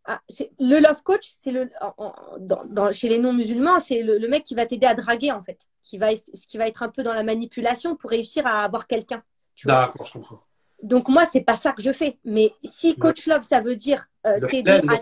à- 0.05 0.21
le 0.59 0.81
love 0.81 1.03
coach, 1.05 1.29
c'est 1.41 1.53
le 1.53 1.71
en- 1.81 1.95
en- 1.99 2.15
dans, 2.41 2.65
dans- 2.67 2.93
chez 2.93 3.09
les 3.09 3.19
non-musulmans, 3.19 3.79
c'est 3.81 4.03
le, 4.03 4.19
le 4.19 4.29
mec 4.29 4.43
qui 4.45 4.55
va 4.55 4.67
t'aider 4.67 4.87
à 4.87 4.95
draguer 4.95 5.31
en 5.33 5.43
fait, 5.43 5.59
qui 5.83 5.97
va 5.99 6.13
qui 6.15 6.59
va 6.59 6.67
être 6.67 6.83
un 6.83 6.89
peu 6.89 7.03
dans 7.05 7.13
la 7.15 7.23
manipulation 7.23 7.95
pour 7.97 8.11
réussir 8.11 8.47
à 8.47 8.65
avoir 8.65 8.87
quelqu'un. 8.89 9.23
D'accord, 9.65 10.07
je 10.07 10.13
comprends. 10.13 10.41
Donc 10.83 11.09
moi, 11.09 11.27
c'est 11.33 11.43
pas 11.43 11.57
ça 11.57 11.73
que 11.73 11.83
je 11.83 11.93
fais. 11.93 12.19
Mais 12.25 12.51
si 12.65 12.97
coach 12.97 13.27
love, 13.27 13.43
ça 13.45 13.61
veut 13.61 13.77
dire 13.77 14.07
euh, 14.27 14.41
t'aider 14.49 14.71
à 14.89 15.01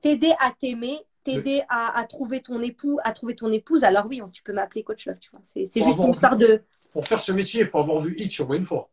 t'aider 0.00 0.32
à 0.40 0.52
t'aimer, 0.58 0.98
t'aider 1.24 1.62
à, 1.68 1.98
à 1.98 2.04
trouver 2.04 2.40
ton 2.40 2.60
époux, 2.62 2.98
à 3.04 3.12
trouver 3.12 3.34
ton 3.34 3.52
épouse, 3.52 3.84
alors 3.84 4.06
oui, 4.06 4.20
tu 4.32 4.42
peux 4.42 4.52
m'appeler 4.52 4.82
coach 4.82 5.06
love, 5.06 5.18
tu 5.20 5.30
vois. 5.30 5.40
C'est 5.46 5.82
juste 5.82 5.98
une 5.98 6.10
histoire 6.10 6.36
de 6.36 6.62
Pour 6.90 7.06
faire 7.06 7.20
ce 7.20 7.32
métier, 7.32 7.60
il 7.62 7.66
faut 7.66 7.78
avoir 7.78 8.00
vu 8.00 8.14
Hitch 8.18 8.40
au 8.40 8.46
moins 8.46 8.56
une 8.56 8.64
fois. 8.64 8.90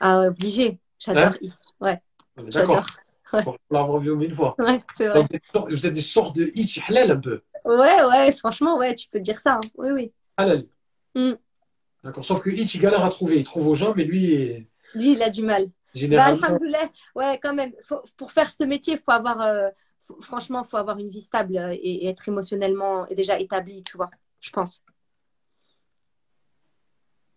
ah 0.00 0.20
obligé. 0.22 0.78
J'adore. 0.98 1.24
Hein 1.24 1.48
ouais, 1.80 2.02
D'accord. 2.50 2.86
Pour 3.42 3.56
l'avoir 3.70 3.98
vu 3.98 4.10
au 4.10 4.16
moins 4.16 4.26
une 4.26 4.34
fois. 4.34 4.54
Ouais, 4.58 4.80
c'est 4.96 5.08
vrai. 5.08 5.24
Donc, 5.52 5.70
vous 5.70 5.86
êtes 5.86 5.92
des 5.92 6.00
sortes 6.00 6.36
de 6.36 6.50
Hitch 6.54 6.80
halal 6.88 7.10
un 7.10 7.16
peu. 7.16 7.42
Ouais, 7.64 8.04
ouais, 8.04 8.32
franchement, 8.32 8.78
ouais, 8.78 8.94
tu 8.94 9.08
peux 9.08 9.20
dire 9.20 9.40
ça. 9.40 9.54
hein. 9.54 9.60
Oui, 9.76 9.90
oui. 9.90 10.12
Halal. 10.36 10.66
Mm. 11.14 11.32
D'accord. 12.04 12.24
Sauf 12.24 12.40
que 12.42 12.50
Hitch, 12.50 12.74
il 12.74 12.80
galère 12.80 13.04
à 13.04 13.08
trouver. 13.08 13.38
Il 13.38 13.44
trouve 13.44 13.66
aux 13.68 13.74
gens, 13.74 13.94
mais 13.96 14.04
lui, 14.04 14.66
Lui, 14.94 15.12
il 15.12 15.22
a 15.22 15.30
du 15.30 15.42
mal. 15.42 15.66
Bah, 15.66 15.70
Généralement, 15.94 16.58
ouais, 17.14 17.38
quand 17.42 17.54
même. 17.54 17.72
Faut- 17.86 18.02
pour 18.16 18.32
faire 18.32 18.50
ce 18.50 18.64
métier, 18.64 18.94
il 18.94 18.98
faut 18.98 19.10
avoir, 19.12 19.40
euh, 19.42 19.68
faut- 20.02 20.20
franchement, 20.20 20.64
faut 20.64 20.76
avoir 20.76 20.98
une 20.98 21.10
vie 21.10 21.20
stable 21.22 21.56
euh, 21.56 21.72
et, 21.72 22.04
et 22.04 22.08
être 22.08 22.28
émotionnellement 22.28 23.06
déjà 23.14 23.38
établi, 23.38 23.82
tu 23.84 23.96
vois, 23.96 24.10
je 24.40 24.50
pense. 24.50 24.82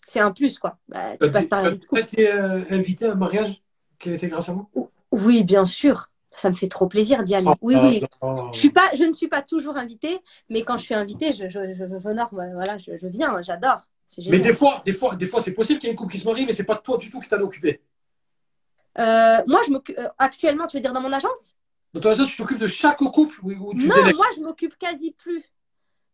C'est 0.08 0.20
un 0.22 0.32
plus, 0.32 0.58
quoi. 0.58 0.78
Bah, 0.88 1.18
tu 1.18 1.30
passes 1.32 1.46
as 1.46 1.50
par 1.50 1.64
couple. 1.80 2.00
été 2.00 2.32
euh, 2.32 2.64
invité 2.70 3.06
à 3.06 3.12
un 3.12 3.16
mariage 3.16 3.62
qui 4.00 4.10
a 4.10 4.14
été 4.14 4.28
grâce 4.28 4.50
à 4.50 4.54
moi 4.54 4.68
Oui, 5.12 5.44
bien 5.44 5.66
sûr. 5.66 6.10
Ça 6.32 6.50
me 6.50 6.56
fait 6.56 6.68
trop 6.70 6.88
plaisir 6.88 7.24
d'y 7.24 7.36
aller. 7.36 7.52
Oui, 7.62 7.76
Ah, 7.76 7.82
oui. 7.84 8.04
Je 8.54 8.60
suis 8.60 8.70
pas, 8.70 8.90
je 8.96 9.04
ne 9.04 9.14
suis 9.14 9.28
pas 9.28 9.42
toujours 9.42 9.76
invitée, 9.76 10.20
mais 10.50 10.62
quand 10.62 10.78
je 10.78 10.84
suis 10.86 10.94
invitée, 10.94 11.34
je, 11.34 11.50
je, 11.50 11.74
je, 11.74 11.84
je 11.86 12.08
honore, 12.08 12.30
voilà, 12.32 12.78
je, 12.78 12.98
je 12.98 13.08
viens, 13.08 13.42
j'adore. 13.42 13.88
Mais 14.30 14.40
des 14.40 14.54
fois, 14.54 14.82
des 14.86 14.94
fois, 14.94 15.16
des 15.16 15.28
fois, 15.28 15.42
c'est 15.42 15.54
possible 15.54 15.80
qu'il 15.80 15.88
y 15.88 15.90
ait 15.90 15.94
une 15.94 15.98
couple 15.98 16.14
qui 16.14 16.20
se 16.20 16.26
marie, 16.26 16.46
mais 16.46 16.54
c'est 16.54 16.64
pas 16.64 16.76
toi 16.76 16.98
du 16.98 17.12
tout 17.12 17.20
qui 17.20 17.30
t'en 17.30 17.40
occupé. 17.42 17.82
Euh, 19.00 19.44
moi, 19.48 19.62
je 19.68 19.94
euh, 20.00 20.08
actuellement, 20.18 20.66
tu 20.68 20.78
veux 20.78 20.82
dire 20.82 20.94
dans 20.94 21.02
mon 21.02 21.14
agence? 21.14 21.56
Dans 21.94 22.00
ton 22.00 22.10
agence, 22.10 22.28
tu 22.28 22.38
t'occupes 22.38 22.58
de 22.58 22.68
chaque 22.68 22.98
couple 22.98 23.40
où, 23.44 23.52
où 23.52 23.74
tu 23.76 23.88
Non, 23.88 23.96
délègues? 23.96 24.16
moi, 24.16 24.26
je 24.36 24.42
m'occupe 24.42 24.78
quasi 24.78 25.12
plus 25.12 25.44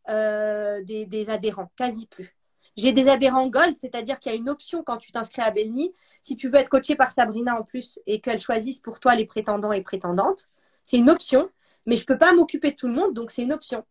euh, 0.09 0.83
des, 0.83 1.05
des 1.05 1.29
adhérents, 1.29 1.71
quasi 1.77 2.07
plus. 2.07 2.35
J'ai 2.75 2.91
des 2.91 3.07
adhérents 3.07 3.47
Gold, 3.47 3.77
c'est-à-dire 3.77 4.19
qu'il 4.19 4.31
y 4.31 4.35
a 4.35 4.37
une 4.37 4.49
option 4.49 4.83
quand 4.83 4.97
tu 4.97 5.11
t'inscris 5.11 5.43
à 5.43 5.51
Belny, 5.51 5.93
si 6.21 6.35
tu 6.35 6.49
veux 6.49 6.55
être 6.55 6.69
coaché 6.69 6.95
par 6.95 7.11
Sabrina 7.11 7.57
en 7.57 7.63
plus 7.63 7.99
et 8.07 8.19
qu'elle 8.19 8.41
choisisse 8.41 8.79
pour 8.79 8.99
toi 8.99 9.15
les 9.15 9.25
prétendants 9.25 9.71
et 9.71 9.81
prétendantes, 9.81 10.49
c'est 10.81 10.97
une 10.97 11.09
option, 11.09 11.49
mais 11.85 11.95
je 11.95 12.05
peux 12.05 12.17
pas 12.17 12.33
m'occuper 12.33 12.71
de 12.71 12.75
tout 12.75 12.87
le 12.87 12.93
monde, 12.93 13.13
donc 13.13 13.29
c'est 13.31 13.43
une 13.43 13.53
option. 13.53 13.85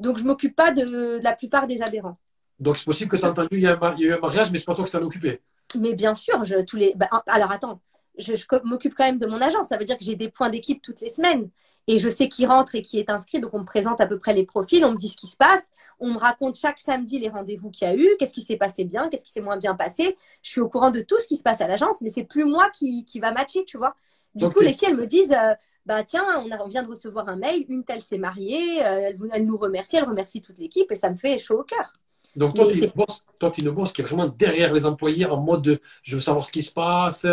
Donc 0.00 0.18
je 0.18 0.24
m'occupe 0.24 0.56
pas 0.56 0.72
de, 0.72 0.84
de 0.84 1.20
la 1.22 1.34
plupart 1.34 1.66
des 1.68 1.80
adhérents. 1.80 2.18
Donc 2.58 2.78
c'est 2.78 2.84
possible 2.84 3.10
que 3.10 3.16
tu 3.16 3.24
as 3.24 3.30
entendu, 3.30 3.48
il 3.52 3.60
y, 3.60 3.66
a 3.66 3.78
eu 3.98 4.12
un 4.12 4.18
mariage, 4.18 4.50
mais 4.50 4.58
c'est 4.58 4.64
pas 4.64 4.74
toi 4.74 4.84
qui 4.84 4.90
t'en 4.90 5.02
occupé. 5.02 5.40
Mais 5.78 5.92
bien 5.94 6.14
sûr, 6.14 6.44
je, 6.44 6.60
tous 6.62 6.76
les. 6.76 6.94
bah, 6.96 7.08
alors 7.26 7.52
attends, 7.52 7.80
je, 8.18 8.32
m'occupe 8.64 8.94
quand 8.94 9.04
même 9.04 9.18
de 9.18 9.26
mon 9.26 9.40
agence. 9.40 9.68
Ça 9.68 9.76
veut 9.76 9.84
dire 9.84 9.98
que 9.98 10.04
j'ai 10.04 10.16
des 10.16 10.28
points 10.30 10.50
d'équipe 10.50 10.82
toutes 10.82 11.00
les 11.00 11.10
semaines. 11.10 11.50
Et 11.86 11.98
je 11.98 12.08
sais 12.08 12.28
qui 12.28 12.44
rentre 12.46 12.74
et 12.74 12.82
qui 12.82 12.98
est 12.98 13.10
inscrit. 13.10 13.40
Donc 13.40 13.54
on 13.54 13.60
me 13.60 13.64
présente 13.64 14.00
à 14.00 14.06
peu 14.06 14.18
près 14.18 14.34
les 14.34 14.44
profils, 14.44 14.84
on 14.84 14.92
me 14.92 14.96
dit 14.96 15.08
ce 15.08 15.16
qui 15.16 15.26
se 15.26 15.36
passe. 15.36 15.70
On 16.00 16.12
me 16.12 16.18
raconte 16.18 16.56
chaque 16.56 16.78
samedi 16.80 17.18
les 17.18 17.28
rendez-vous 17.28 17.70
qu'il 17.70 17.88
y 17.88 17.90
a 17.90 17.94
eu, 17.96 18.08
qu'est-ce 18.18 18.34
qui 18.34 18.42
s'est 18.42 18.56
passé 18.56 18.84
bien, 18.84 19.08
qu'est-ce 19.08 19.24
qui 19.24 19.32
s'est 19.32 19.40
moins 19.40 19.56
bien 19.56 19.74
passé? 19.74 20.16
Je 20.42 20.50
suis 20.50 20.60
au 20.60 20.68
courant 20.68 20.90
de 20.92 21.00
tout 21.00 21.18
ce 21.18 21.26
qui 21.26 21.36
se 21.36 21.42
passe 21.42 21.60
à 21.60 21.66
l'agence, 21.66 21.96
mais 22.02 22.10
c'est 22.10 22.22
plus 22.24 22.44
moi 22.44 22.70
qui, 22.70 23.04
qui 23.04 23.18
va 23.18 23.32
matcher, 23.32 23.64
tu 23.64 23.78
vois. 23.78 23.96
Du 24.34 24.48
coup, 24.48 24.60
les 24.60 24.72
filles, 24.74 24.88
elles 24.90 24.96
me 24.96 25.06
disent 25.06 25.32
euh, 25.32 25.54
Bah 25.86 26.04
tiens, 26.04 26.24
on, 26.44 26.50
a- 26.52 26.62
on 26.62 26.68
vient 26.68 26.82
de 26.84 26.88
recevoir 26.88 27.28
un 27.28 27.36
mail, 27.36 27.64
une 27.68 27.84
telle 27.84 28.02
s'est 28.02 28.18
mariée, 28.18 28.84
euh, 28.84 29.12
elle 29.32 29.44
nous 29.44 29.56
remercie, 29.56 29.96
elle 29.96 30.04
remercie 30.04 30.40
toute 30.42 30.58
l'équipe 30.58 30.90
et 30.92 30.94
ça 30.94 31.10
me 31.10 31.16
fait 31.16 31.38
chaud 31.38 31.60
au 31.60 31.64
cœur. 31.64 31.92
Donc 32.38 32.54
toi, 32.54 32.66
tu 32.66 32.72
es, 32.78 32.80
c'est- 32.80 32.86
une 32.86 33.70
boss- 33.70 33.92
qui 33.92 34.00
est 34.02 34.04
vraiment 34.04 34.26
derrière 34.28 34.72
les 34.74 34.86
employés 34.86 35.26
en 35.26 35.36
mode 35.40 35.62
de, 35.62 35.80
je 36.02 36.16
veux 36.16 36.20
savoir 36.22 36.44
ce 36.44 36.52
qui 36.52 36.62
se 36.62 36.72
passe. 36.72 37.26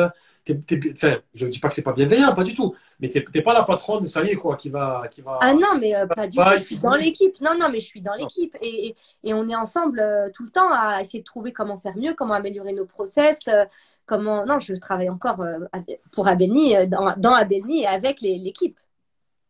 T'es- 0.44 0.56
t'es- 0.60 0.80
enfin, 0.94 1.18
je 1.34 1.46
ne 1.48 1.52
dis 1.52 1.60
pas 1.60 1.70
que 1.70 1.74
c'est 1.74 1.82
pas 1.82 1.94
bienveillant, 1.94 2.34
pas 2.36 2.44
du 2.44 2.54
tout. 2.54 2.76
Mais 3.00 3.10
tu 3.10 3.26
n'es 3.34 3.42
pas 3.42 3.54
la 3.54 3.64
patronne, 3.64 4.06
ça 4.06 4.24
y 4.24 4.30
est, 4.30 4.36
quoi, 4.36 4.56
qui 4.58 4.70
va. 4.70 5.08
Qui 5.10 5.22
va... 5.22 5.40
Ah 5.42 5.54
non, 5.54 5.80
mais 5.80 5.96
euh, 5.96 6.06
pas 6.06 6.28
du 6.28 6.38
tout. 6.38 6.44
Je 6.60 6.64
suis 6.66 6.76
dans 6.78 6.96
l'équipe. 6.96 7.42
Non, 7.42 7.52
non, 7.60 7.70
mais 7.72 7.80
je 7.80 7.86
suis 7.88 8.02
dans 8.02 8.14
l'équipe. 8.14 8.56
Et, 8.62 8.88
et, 8.90 8.96
et 9.24 9.34
on 9.34 9.48
est 9.48 9.56
ensemble 9.56 10.00
euh, 10.00 10.30
tout 10.34 10.44
le 10.44 10.52
temps 10.52 10.70
à 10.72 11.02
essayer 11.02 11.20
de 11.20 11.26
trouver 11.26 11.52
comment 11.52 11.80
faire 11.80 11.98
mieux, 11.98 12.14
comment 12.14 12.36
améliorer 12.36 12.74
nos 12.74 12.86
process. 12.86 13.40
euh, 13.48 13.66
comment... 14.06 14.46
Non, 14.46 14.60
je 14.60 14.76
travaille 14.76 15.10
encore 15.10 15.42
pour 16.12 16.28
Abelny, 16.28 16.76
euh, 16.76 16.86
dans, 16.86 17.16
dans 17.18 17.34
Abelny 17.34 17.82
et 17.82 17.88
avec 17.88 18.22
l'équipe. 18.22 18.78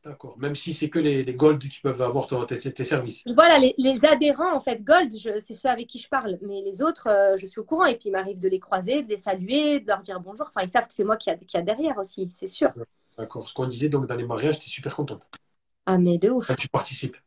D'accord. 0.06 0.38
Même 0.38 0.54
si 0.54 0.72
c'est 0.72 0.90
que 0.90 1.00
les, 1.00 1.24
les 1.24 1.34
gold 1.34 1.60
qui 1.68 1.80
peuvent 1.82 2.02
avoir 2.04 2.28
ton- 2.28 2.46
tes, 2.46 2.60
tes 2.60 2.84
services. 2.86 3.24
Voilà, 3.26 3.58
les, 3.58 3.74
les 3.80 4.06
adhérents, 4.06 4.54
en 4.56 4.62
fait, 4.62 4.84
Gold, 4.84 5.12
c'est 5.12 5.56
ceux 5.56 5.68
avec 5.70 5.88
qui 5.88 5.98
je 5.98 6.08
parle. 6.08 6.38
Mais 6.44 6.62
les 6.62 6.84
autres, 6.84 7.08
euh, 7.08 7.38
je 7.38 7.48
suis 7.48 7.60
au 7.60 7.64
courant. 7.64 7.86
Et 7.86 7.96
puis, 7.96 8.10
il 8.10 8.12
m'arrive 8.12 8.38
de 8.38 8.48
les 8.48 8.60
croiser, 8.60 9.02
de 9.02 9.10
les 9.10 9.18
saluer, 9.18 9.80
de 9.80 9.88
leur 9.88 10.02
dire 10.02 10.20
bonjour. 10.20 10.46
Enfin, 10.48 10.64
ils 10.64 10.70
savent 10.70 10.88
que 10.88 10.94
c'est 10.94 11.04
moi 11.04 11.18
qui 11.18 11.32
a, 11.32 11.36
qui 11.36 11.58
a 11.58 11.64
derrière 11.64 11.98
aussi, 11.98 12.32
c'est 12.38 12.48
sûr. 12.48 12.72
D'accord. 13.18 13.50
Ce 13.50 13.54
qu'on 13.54 13.66
disait 13.68 13.90
donc 13.90 14.06
dans 14.06 14.16
les 14.16 14.26
mariages, 14.26 14.60
tu 14.60 14.68
es 14.68 14.70
super 14.70 14.96
contente. 14.96 15.28
Ah, 15.88 15.98
mais 15.98 16.20
de 16.20 16.30
ouf. 16.30 16.56
Tu 16.56 16.68
participes. 16.68 17.18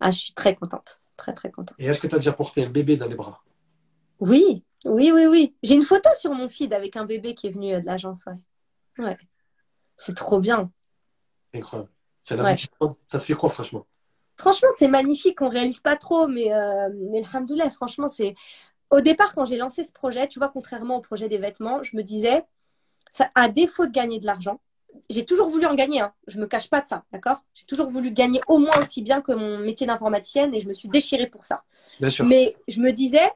Ah, 0.00 0.10
je 0.10 0.20
suis 0.20 0.32
très 0.32 0.54
contente. 0.54 1.02
Très, 1.18 1.34
très 1.34 1.50
contente. 1.50 1.76
Et 1.78 1.84
est-ce 1.84 2.00
que 2.00 2.06
tu 2.06 2.14
as 2.14 2.18
déjà 2.18 2.32
porté 2.32 2.64
un 2.64 2.70
bébé 2.70 2.96
dans 2.96 3.08
les 3.08 3.14
bras? 3.14 3.42
Oui, 4.20 4.64
oui, 4.86 5.12
oui, 5.12 5.26
oui. 5.26 5.54
J'ai 5.62 5.74
une 5.74 5.82
photo 5.82 6.08
sur 6.18 6.32
mon 6.32 6.48
feed 6.48 6.72
avec 6.72 6.96
un 6.96 7.04
bébé 7.04 7.34
qui 7.34 7.48
est 7.48 7.50
venu 7.50 7.74
euh, 7.74 7.80
de 7.80 7.86
l'agence. 7.86 8.24
Ouais. 8.26 9.04
Ouais. 9.04 9.18
C'est 9.98 10.16
trop 10.16 10.40
bien. 10.40 10.70
Incroyable. 11.54 11.90
C'est 12.22 12.34
Ouais. 12.34 12.50
aboutissement. 12.50 12.94
Ça 13.06 13.18
te 13.18 13.24
fait 13.24 13.34
quoi, 13.34 13.48
franchement? 13.48 13.86
Franchement, 14.36 14.68
c'est 14.78 14.88
magnifique. 14.88 15.42
On 15.42 15.48
réalise 15.48 15.80
pas 15.80 15.96
trop, 15.96 16.26
mais, 16.26 16.52
euh, 16.52 16.88
mais 17.10 17.22
alhamdoulilah, 17.32 17.70
franchement, 17.70 18.08
c'est. 18.08 18.34
Au 18.90 19.00
départ, 19.00 19.34
quand 19.34 19.44
j'ai 19.44 19.56
lancé 19.56 19.84
ce 19.84 19.92
projet, 19.92 20.26
tu 20.26 20.38
vois, 20.38 20.48
contrairement 20.48 20.96
au 20.96 21.00
projet 21.00 21.28
des 21.28 21.38
vêtements, 21.38 21.82
je 21.82 21.96
me 21.96 22.02
disais, 22.02 22.44
ça, 23.10 23.30
à 23.34 23.48
défaut 23.48 23.86
de 23.86 23.92
gagner 23.92 24.18
de 24.18 24.26
l'argent, 24.26 24.60
j'ai 25.08 25.24
toujours 25.24 25.48
voulu 25.48 25.66
en 25.66 25.74
gagner, 25.74 26.00
hein. 26.00 26.12
je 26.26 26.40
me 26.40 26.46
cache 26.46 26.68
pas 26.68 26.80
de 26.80 26.88
ça, 26.88 27.04
d'accord? 27.12 27.44
J'ai 27.54 27.64
toujours 27.66 27.88
voulu 27.88 28.10
gagner 28.10 28.40
au 28.48 28.58
moins 28.58 28.76
aussi 28.82 29.02
bien 29.02 29.20
que 29.20 29.32
mon 29.32 29.58
métier 29.58 29.86
d'informaticienne 29.86 30.52
et 30.54 30.60
je 30.60 30.68
me 30.68 30.72
suis 30.72 30.88
déchirée 30.88 31.28
pour 31.28 31.44
ça. 31.44 31.62
Bien 32.00 32.10
sûr. 32.10 32.26
Mais 32.26 32.56
je 32.66 32.80
me 32.80 32.92
disais, 32.92 33.30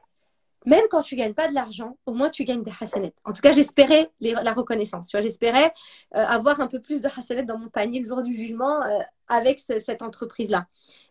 même 0.65 0.83
quand 0.89 1.01
tu 1.01 1.15
gagnes 1.15 1.33
pas 1.33 1.47
de 1.47 1.53
l'argent, 1.53 1.97
au 2.05 2.13
moins 2.13 2.29
tu 2.29 2.43
gagnes 2.43 2.63
des 2.63 2.71
hasanettes. 2.79 3.15
En 3.23 3.33
tout 3.33 3.41
cas, 3.41 3.51
j'espérais 3.53 4.11
la 4.21 4.53
reconnaissance. 4.53 5.07
Tu 5.07 5.17
vois, 5.17 5.23
j'espérais 5.23 5.73
euh, 6.15 6.25
avoir 6.25 6.59
un 6.59 6.67
peu 6.67 6.79
plus 6.79 7.01
de 7.01 7.07
hasanettes 7.15 7.45
dans 7.47 7.57
mon 7.59 7.69
panier 7.69 7.99
le 7.99 8.07
jour 8.07 8.21
du 8.23 8.33
jugement 8.33 8.81
euh, 8.83 8.99
avec 9.27 9.59
ce- 9.59 9.79
cette 9.79 10.01
entreprise-là. 10.01 10.67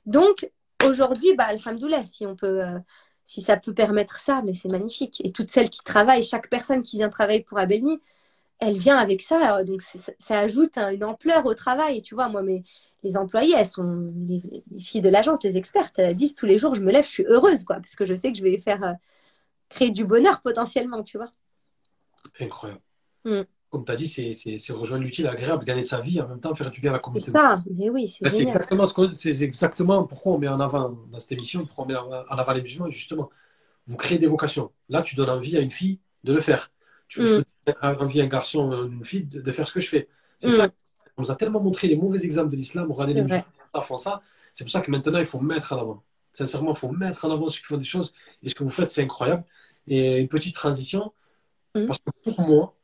Donc 0.07 0.51
aujourd'hui, 0.87 1.35
bah, 1.37 1.45
alhamdoulilah, 1.45 2.07
si 2.07 2.27
on 2.27 2.37
peut, 2.37 2.65
euh, 2.65 2.79
si 3.25 3.41
ça 3.43 3.57
peut 3.57 3.75
permettre 3.75 4.19
ça, 4.19 4.43
mais 4.45 4.55
c'est 4.55 4.71
magnifique. 4.71 5.23
Et 5.25 5.33
toutes 5.33 5.51
celles 5.51 5.71
qui 5.71 5.81
travaillent, 5.85 6.25
chaque 6.25 6.49
personne 6.51 6.83
qui 6.83 6.97
vient 6.99 7.09
travailler 7.09 7.41
pour 7.41 7.59
Abelny, 7.59 8.01
elle 8.61 8.79
vient 8.79 8.97
avec 8.97 9.21
ça, 9.23 9.63
donc 9.65 9.83
ça, 10.19 10.41
ajoute 10.41 10.79
hein, 10.79 10.91
une 10.91 11.05
ampleur 11.05 11.45
au 11.47 11.55
travail. 11.55 11.99
Et 11.99 12.03
tu 12.03 12.15
vois, 12.15 12.29
moi, 12.29 12.43
mes, 12.43 12.65
les 13.03 13.17
employés, 13.17 13.55
elles 13.59 13.67
sont 13.67 14.13
les, 14.29 14.43
les 14.71 14.81
filles 14.83 15.03
de 15.03 15.09
l'agence, 15.11 15.43
les 15.45 15.57
expertes, 15.57 15.99
elles 15.99 16.17
disent 16.17 16.35
tous 16.35 16.47
les 16.47 16.59
jours, 16.59 16.75
je 16.75 16.81
me 16.81 16.93
lève, 16.93 17.05
je 17.05 17.11
suis 17.11 17.25
heureuse, 17.25 17.65
quoi, 17.65 17.77
parce 17.77 17.95
que 17.97 18.07
je 18.07 18.15
sais 18.15 18.33
que 18.33 18.39
je 18.39 18.43
vais 18.45 18.59
faire 18.59 18.97
créer 19.69 19.91
du 19.91 20.05
bonheur 20.05 20.41
potentiellement, 20.43 21.03
tu 21.03 21.17
vois. 21.19 21.31
Incroyable. 22.41 22.81
Mm. 23.25 23.43
Comme 23.71 23.85
tu 23.85 23.91
as 23.93 23.97
dit, 23.97 24.07
c'est- 24.09 24.33
c'est 24.35 24.57
c'est 24.57 24.73
rejoindre 24.73 25.03
l'utile, 25.05 25.27
agréable, 25.27 25.65
gagner 25.65 25.83
de 25.83 25.87
sa 25.87 26.01
vie, 26.01 26.21
en 26.21 26.29
même 26.29 26.41
temps 26.41 26.55
faire 26.55 26.71
du 26.71 26.81
bien 26.81 26.91
à 26.91 26.95
la 26.95 26.99
C'est 26.99 27.03
communauté. 27.03 27.31
ça, 27.33 27.63
mais 27.71 27.91
oui, 27.91 28.09
c'est 28.09 28.29
C'est 28.29 28.39
génial. 28.39 28.43
exactement, 28.57 28.87
ce 28.87 29.13
c'est 29.15 29.43
exactement 29.43 30.05
pourquoi 30.05 30.33
on 30.35 30.39
met 30.39 30.49
en 30.49 30.61
avant 30.61 30.91
dans 31.11 31.19
cette 31.19 31.33
émission, 31.33 31.65
pourquoi 31.67 31.85
on 31.85 31.89
met 31.89 31.97
en 31.97 32.39
avant 32.39 32.53
les 32.53 32.63
musulmans, 32.63 32.91
justement. 32.91 33.31
Vous 33.87 33.97
créez 33.97 34.19
des 34.19 34.29
vocations. 34.29 34.71
Là, 34.89 35.03
tu 35.03 35.17
donnes 35.17 35.29
envie 35.31 35.57
à 35.57 35.61
une 35.61 35.71
fille 35.73 35.99
de 36.23 36.33
le 36.33 36.41
faire. 36.41 36.71
Tu 37.09 37.21
Mm. 37.23 37.45
peux 37.67 37.73
envie 37.83 38.21
à 38.21 38.25
un 38.25 38.29
garçon, 38.29 38.71
à 38.71 38.77
une 38.87 39.05
fille 39.05 39.25
de, 39.25 39.41
de 39.41 39.51
faire 39.53 39.67
ce 39.67 39.73
que 39.73 39.81
je 39.81 39.89
fais. 39.89 40.09
C'est 40.39 40.49
Mm. 40.49 40.53
ça. 40.53 40.69
On 41.17 41.23
nous 41.23 41.31
a 41.31 41.37
tellement 41.37 41.61
montré 41.61 41.87
les 41.89 41.97
mauvais 41.97 42.25
exemples 42.25 42.51
de 42.51 42.57
l'islam, 42.57 42.91
regardez 42.91 43.15
les 43.15 43.21
C'est 43.23 43.27
vrai. 43.27 43.45
musulmans 43.73 43.83
font 43.85 43.97
ça. 43.97 44.21
C'est 44.53 44.65
pour 44.65 44.71
ça 44.71 44.81
que 44.83 44.91
maintenant, 44.91 45.19
il 45.19 45.27
faut 45.27 45.41
mettre 45.41 45.73
en 45.73 45.79
avant. 45.81 46.03
Sincèrement, 46.35 46.73
il 46.75 46.77
faut 46.77 46.91
mettre 46.91 47.25
en 47.25 47.31
avant 47.31 47.49
ceux 47.49 47.61
qui 47.61 47.65
font 47.67 47.79
des 47.79 47.85
choses. 47.85 48.13
Et 48.43 48.49
ce 48.51 48.55
que 48.55 48.63
vous 48.65 48.69
faites, 48.71 48.91
c'est 48.91 49.03
incroyable. 49.03 49.45
Et 49.87 50.19
une 50.21 50.29
petite 50.29 50.55
transition, 50.55 51.13
Mm. 51.77 51.87
parce 51.87 51.99
que 51.99 52.11
pour 52.23 52.41
moi, 52.47 52.77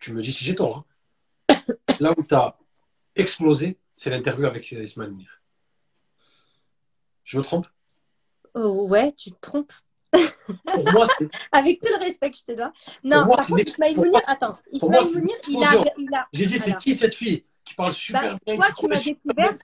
tu 0.00 0.12
me 0.12 0.22
dis 0.22 0.30
si 0.32 0.44
j'ai 0.44 0.54
tort, 0.54 0.86
hein. 1.48 1.56
là 2.00 2.12
où 2.16 2.22
tu 2.22 2.32
as 2.34 2.56
explosé, 3.16 3.76
c'est 3.96 4.10
l'interview 4.10 4.46
avec 4.46 4.70
Ismaël 4.70 5.10
Mounir. 5.10 5.42
Je 7.24 7.38
me 7.38 7.42
trompe? 7.42 7.66
Oh, 8.54 8.86
ouais, 8.88 9.12
tu 9.14 9.32
te 9.32 9.36
trompes. 9.40 9.72
Pour 10.64 10.92
moi, 10.92 11.06
c'est 11.18 11.28
Avec 11.52 11.80
tout 11.80 11.88
le 11.88 12.04
respect 12.06 12.30
que 12.30 12.36
je 12.36 12.44
te 12.44 12.52
dois. 12.52 12.72
Non, 13.02 13.24
moi, 13.26 13.36
par 13.36 13.46
contre, 13.48 13.62
Ismaël 13.68 13.96
Mounir, 13.96 14.20
attends, 14.28 14.56
Ismaël 14.70 15.04
Mounir, 15.14 15.36
il 15.48 15.64
a, 15.64 16.18
a. 16.20 16.28
J'ai 16.32 16.46
dit, 16.46 16.58
c'est 16.58 16.78
qui 16.78 16.94
cette 16.94 17.14
fille 17.14 17.44
qui 17.64 17.74
parle 17.74 17.92
super 17.92 18.22
Bah, 18.22 18.38
bien 18.46 18.56
toi, 18.56 18.66
tu 18.66 18.86
m'as 18.86 18.94
connaît 18.94 18.96
super 18.96 19.34
découvert. 19.34 19.52
bien. 19.54 19.58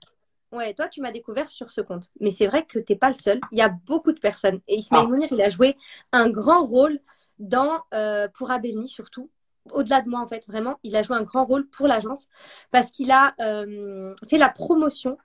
Ouais, 0.53 0.73
toi, 0.75 0.87
tu 0.87 1.01
m'as 1.01 1.11
découvert 1.11 1.49
sur 1.49 1.71
ce 1.71 1.81
compte. 1.81 2.09
Mais 2.19 2.29
c'est 2.29 2.45
vrai 2.45 2.63
que 2.63 2.77
t'es 2.77 2.95
pas 2.95 3.09
le 3.09 3.15
seul. 3.15 3.39
Il 3.51 3.57
y 3.57 3.61
a 3.61 3.69
beaucoup 3.69 4.11
de 4.13 4.19
personnes. 4.19 4.61
Et 4.67 4.75
Ismaël 4.75 5.05
Ah. 5.05 5.09
Mounir, 5.09 5.27
il 5.31 5.41
a 5.41 5.49
joué 5.49 5.75
un 6.11 6.29
grand 6.29 6.63
rôle 6.63 6.99
dans, 7.39 7.81
euh, 7.95 8.27
pour 8.27 8.51
Abelny, 8.51 8.87
surtout. 8.87 9.31
Au-delà 9.71 10.01
de 10.01 10.09
moi, 10.09 10.19
en 10.19 10.27
fait, 10.27 10.45
vraiment, 10.47 10.77
il 10.83 10.95
a 10.95 11.01
joué 11.01 11.17
un 11.17 11.23
grand 11.23 11.45
rôle 11.45 11.67
pour 11.69 11.87
l'agence 11.87 12.27
parce 12.69 12.91
qu'il 12.91 13.09
a 13.11 13.33
euh, 13.41 14.13
fait 14.29 14.37
la 14.37 14.49
promotion 14.49 15.17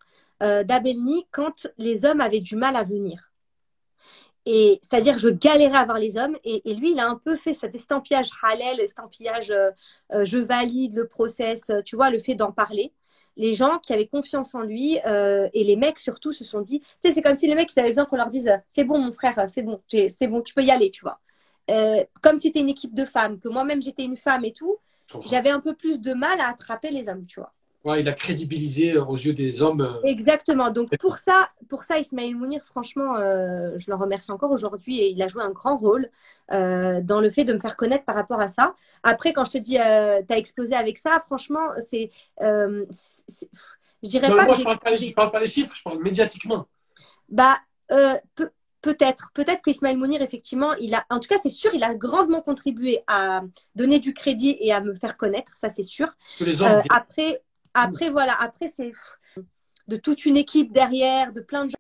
euh, 0.43 0.65
d'Abelny 0.65 1.27
quand 1.31 1.67
les 1.77 2.07
hommes 2.07 2.23
avaient 2.23 2.41
du 2.41 2.57
mal 2.57 2.75
à 2.77 2.85
venir. 2.85 3.31
Et 4.47 4.81
c'est-à-dire, 4.83 5.19
je 5.19 5.29
galérais 5.29 5.77
à 5.77 5.85
voir 5.85 5.99
les 5.99 6.17
hommes. 6.17 6.39
Et, 6.43 6.71
et 6.71 6.75
lui, 6.75 6.93
il 6.93 7.01
a 7.01 7.07
un 7.07 7.17
peu 7.17 7.37
fait 7.37 7.53
cet 7.53 7.75
estampillage 7.75 8.31
halal, 8.43 8.81
estampillage 8.81 9.51
euh, 9.51 10.25
je 10.25 10.39
valide 10.39 10.95
le 10.95 11.07
process, 11.07 11.71
tu 11.85 11.97
vois, 11.97 12.09
le 12.09 12.19
fait 12.19 12.35
d'en 12.35 12.53
parler 12.53 12.95
les 13.39 13.55
gens 13.55 13.79
qui 13.79 13.93
avaient 13.95 14.09
confiance 14.09 14.55
en 14.55 14.63
lui 14.63 14.99
euh, 15.07 15.49
et 15.55 15.65
les 15.65 15.77
mecs 15.77 16.01
surtout 16.01 16.33
se 16.33 16.45
sont 16.45 16.61
dit, 16.61 16.81
tu 16.81 16.87
sais, 17.01 17.15
c'est 17.15 17.23
comme 17.23 17.37
si 17.37 17.47
les 17.47 17.55
mecs 17.55 17.73
ils 17.75 17.81
avaient 17.81 17.91
besoin 17.91 18.05
qu'on 18.05 18.17
leur 18.17 18.31
dise, 18.31 18.53
c'est 18.69 18.85
bon 18.85 18.99
mon 18.99 19.13
frère, 19.13 19.47
c'est 19.49 19.63
bon, 19.63 19.81
c'est 19.89 20.27
bon, 20.29 20.43
tu 20.43 20.53
peux 20.55 20.63
y 20.63 20.71
aller, 20.71 20.91
tu 20.91 21.03
vois. 21.03 21.21
Euh, 21.71 22.05
comme 22.21 22.41
c'était 22.41 22.61
une 22.61 22.69
équipe 22.69 22.95
de 22.95 23.05
femmes, 23.05 23.41
que 23.41 23.49
moi-même 23.49 23.81
j'étais 23.81 24.05
une 24.05 24.17
femme 24.17 24.45
et 24.45 24.53
tout, 24.53 24.77
j'avais 25.21 25.51
un 25.51 25.61
peu 25.61 25.75
plus 25.75 26.01
de 26.01 26.13
mal 26.13 26.41
à 26.41 26.49
attraper 26.49 26.91
les 26.91 27.09
hommes, 27.09 27.27
tu 27.27 27.41
vois. 27.41 27.55
Ouais, 27.85 28.01
il 28.01 28.09
a 28.09 28.13
crédibilisé 28.13 28.97
aux 28.99 29.15
yeux 29.15 29.33
des 29.33 29.63
hommes. 29.63 29.81
euh, 29.83 30.03
Exactement. 30.05 30.71
Donc 30.71 30.97
pour 30.99 31.17
ça, 31.19 31.49
pour 31.69 31.85
ça, 31.85 31.99
Ismaël 31.99 32.35
Mounir, 32.35 32.63
franchement, 32.65 33.17
euh, 33.17 33.79
je 33.79 33.91
le 33.91 33.97
remercie 33.97 34.31
encore 34.33 34.51
aujourd'hui 34.51 35.01
et 35.01 35.11
il 35.11 35.23
a 35.23 35.29
joué 35.29 35.43
un 35.43 35.51
grand 35.51 35.77
rôle 35.77 36.11
euh, 36.53 37.01
dans 37.01 37.21
le 37.21 37.31
fait 37.31 37.45
de 37.45 37.53
me 37.53 37.61
faire 37.61 37.77
connaître 37.77 38.05
par 38.05 38.17
rapport 38.17 38.41
à 38.41 38.49
ça. 38.49 38.75
Après, 39.05 39.33
quand 39.33 39.45
je 39.45 39.53
te 39.53 39.59
dis, 39.59 39.75
tu 39.75 39.79
as 39.79 40.37
explosé 40.37 40.75
avec 40.75 40.99
ça, 40.99 41.23
franchement, 41.27 41.69
c'est, 41.79 42.11
euh, 42.43 42.85
je 44.03 44.09
dirais 44.09 44.29
Non, 44.29 44.37
pas 44.37 44.45
moi, 44.47 44.55
que 44.55 44.61
je 44.61 44.65
parle 44.65 44.79
pas, 44.79 44.91
les, 44.91 44.99
je 44.99 45.15
parle 45.15 45.31
pas 45.31 45.41
les 45.41 45.47
chiffres, 45.47 45.75
je 45.75 45.83
parle 45.83 46.03
médiatiquement. 46.03 46.67
Bah, 47.29 47.57
euh, 47.91 48.15
peut- 48.35 48.51
peut-être, 48.81 49.31
peut-être 49.35 49.63
qu'Ismaël 49.63 49.97
Mounir, 49.99 50.23
effectivement, 50.23 50.73
il 50.75 50.95
a, 50.95 51.05
en 51.11 51.19
tout 51.19 51.29
cas, 51.29 51.37
c'est 51.43 51.49
sûr, 51.49 51.71
il 51.75 51.83
a 51.83 51.95
grandement 51.95 52.41
contribué 52.41 53.01
à 53.07 53.43
donner 53.75 53.99
du 53.99 54.15
crédit 54.15 54.57
et 54.61 54.73
à 54.73 54.81
me 54.81 54.95
faire 54.95 55.17
connaître, 55.17 55.53
ça 55.57 55.69
c'est 55.69 55.83
sûr. 55.83 56.09
Que 56.39 56.45
les 56.45 56.63
hommes. 56.63 56.71
Euh, 56.71 56.83
après, 56.91 57.43
après, 57.83 58.11
voilà, 58.11 58.35
après, 58.41 58.73
c'est 58.75 58.93
de 59.89 59.97
toute 59.97 60.25
une 60.27 60.37
équipe 60.37 60.73
derrière, 60.73 61.33
de 61.33 61.41
plein 61.41 61.65
de 61.67 61.71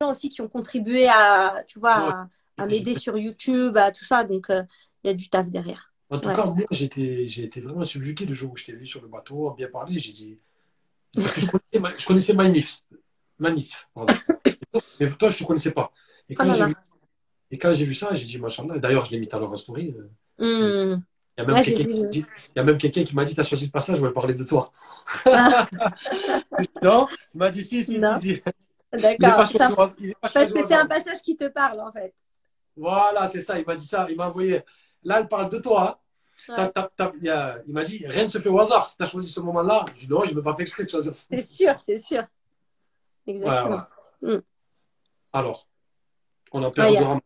gens 0.00 0.10
aussi 0.10 0.28
qui 0.28 0.40
ont 0.40 0.48
contribué 0.48 1.08
à, 1.08 1.64
tu 1.66 1.78
vois, 1.78 1.94
à, 1.94 2.28
à 2.58 2.66
m'aider 2.66 2.94
sur 2.94 3.16
YouTube, 3.18 3.76
à 3.76 3.92
tout 3.92 4.04
ça. 4.04 4.24
Donc, 4.24 4.50
euh, 4.50 4.62
il 5.04 5.08
y 5.08 5.10
a 5.10 5.14
du 5.14 5.28
taf 5.28 5.48
derrière. 5.48 5.92
En 6.10 6.18
tout 6.18 6.28
Ouais. 6.28 6.34
cas, 6.34 6.46
moi, 6.46 6.64
j'étais, 6.70 7.26
j'ai 7.28 7.44
été 7.44 7.60
vraiment 7.60 7.84
subjugué 7.84 8.26
le 8.26 8.34
jour 8.34 8.52
où 8.52 8.56
je 8.56 8.64
t'ai 8.64 8.72
vu 8.72 8.86
sur 8.86 9.02
le 9.02 9.08
bateau, 9.08 9.50
bien 9.52 9.68
parler. 9.68 9.98
J'ai 9.98 10.12
dit. 10.12 10.38
Je 11.16 11.22
connaissais, 11.46 11.98
je 11.98 12.06
connaissais 12.06 12.34
Manif. 12.34 12.82
Mais 15.00 15.08
toi, 15.10 15.28
je 15.28 15.34
ne 15.34 15.38
te 15.40 15.44
connaissais 15.44 15.72
pas. 15.72 15.92
Et 16.28 16.34
quand 16.34 16.48
Oh 16.48 16.52
j'ai 16.52 16.64
vu, 16.66 16.74
et 17.50 17.58
quand 17.58 17.72
j'ai 17.72 17.84
vu 17.86 17.94
ça, 17.94 18.14
j'ai 18.14 18.26
dit, 18.26 18.38
machallah. 18.38 18.78
D'ailleurs, 18.78 19.04
je 19.04 19.12
l'ai 19.12 19.18
mis 19.18 19.28
tout 19.28 19.36
à 19.36 19.40
l'heure 19.40 19.52
en 19.52 19.56
story. 19.56 19.94
euh, 19.98 20.08
Hmm. 20.38 21.02
Il 21.38 21.42
y 21.42 21.44
a 21.44 21.46
même 21.46 21.56
Ouais, 21.56 21.62
quelqu'un 21.62 21.84
qui 21.84 22.00
m'a 22.00 22.06
dit- 22.08 22.24
a 22.56 23.04
qui 23.04 23.14
m'a 23.14 23.24
t'as 23.26 23.42
choisi 23.42 23.66
le 23.66 23.70
passage, 23.70 23.96
je 23.98 24.02
vais 24.02 24.12
parler 24.12 24.32
de 24.34 24.44
toi. 24.44 24.72
Ah. 25.26 25.68
non? 26.82 27.06
Il 27.34 27.38
m'a 27.38 27.50
dit, 27.50 27.62
si, 27.62 27.84
si, 27.84 27.98
Non. 27.98 28.18
si, 28.18 28.34
si. 28.36 28.42
D'accord. 28.92 29.46
Ça- 29.46 29.70
Parce 29.76 29.94
que 29.94 30.66
c'est 30.66 30.74
un 30.74 30.86
hasard. 30.86 30.88
passage 30.88 31.20
qui 31.22 31.36
te 31.36 31.48
parle, 31.48 31.80
en 31.80 31.92
fait. 31.92 32.14
Voilà, 32.74 33.26
c'est 33.26 33.42
ça, 33.42 33.58
il 33.58 33.66
m'a 33.66 33.74
dit 33.74 33.86
ça, 33.86 34.06
il 34.08 34.16
m'a 34.16 34.28
envoyé. 34.28 34.62
Là, 35.02 35.20
elle 35.20 35.28
parle 35.28 35.50
de 35.50 35.58
toi. 35.58 35.98
hein. 36.48 36.56
Ouais. 36.56 37.10
Il, 37.20 37.28
a- 37.28 37.58
m'a 37.66 37.84
dit, 37.84 38.04
rien 38.06 38.22
ne 38.22 38.28
se 38.28 38.38
fait 38.38 38.48
au 38.48 38.58
hasard. 38.58 38.86
Si 38.88 38.96
tu 38.96 39.02
as 39.02 39.06
choisi 39.06 39.30
ce 39.30 39.40
moment-là, 39.40 39.84
je 39.94 40.06
dis 40.06 40.08
non, 40.10 40.24
je 40.24 40.30
ne 40.30 40.36
m'ai 40.36 40.42
pas 40.42 40.54
fait 40.54 40.62
exprès 40.62 40.84
de 40.84 40.90
choisir 40.90 41.14
ce 41.14 41.24
C'est 41.28 41.52
sûr, 41.52 41.74
c'est 41.84 41.98
sûr. 42.02 42.22
Exactement. 43.26 43.82
Voilà. 44.22 44.36
Mm. 44.36 44.42
Alors, 45.32 45.68
on 46.52 46.62
Ah, 46.62 46.66
a- 46.66 46.70
de 47.02 47.06
Ram- 47.06 47.20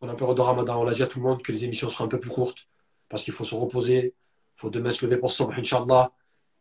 on 0.00 0.08
en 0.08 0.14
période 0.14 0.36
de 0.36 0.42
Ramadan. 0.42 0.80
On 0.80 0.84
l'a 0.84 0.92
dit 0.92 1.02
à 1.02 1.06
tout 1.06 1.18
le 1.18 1.24
monde 1.26 1.42
que 1.42 1.52
les 1.52 1.64
émissions 1.64 1.88
seront 1.90 2.04
un 2.04 2.08
peu 2.08 2.20
plus 2.20 2.30
courtes 2.30 2.66
parce 3.14 3.22
qu'il 3.22 3.32
faut 3.32 3.44
se 3.44 3.54
reposer. 3.54 4.12
Il 4.56 4.60
faut 4.60 4.70
demain 4.70 4.90
se 4.90 5.06
lever 5.06 5.16
pour 5.18 5.30
Sobh, 5.30 5.52
Inch'Allah. 5.56 6.10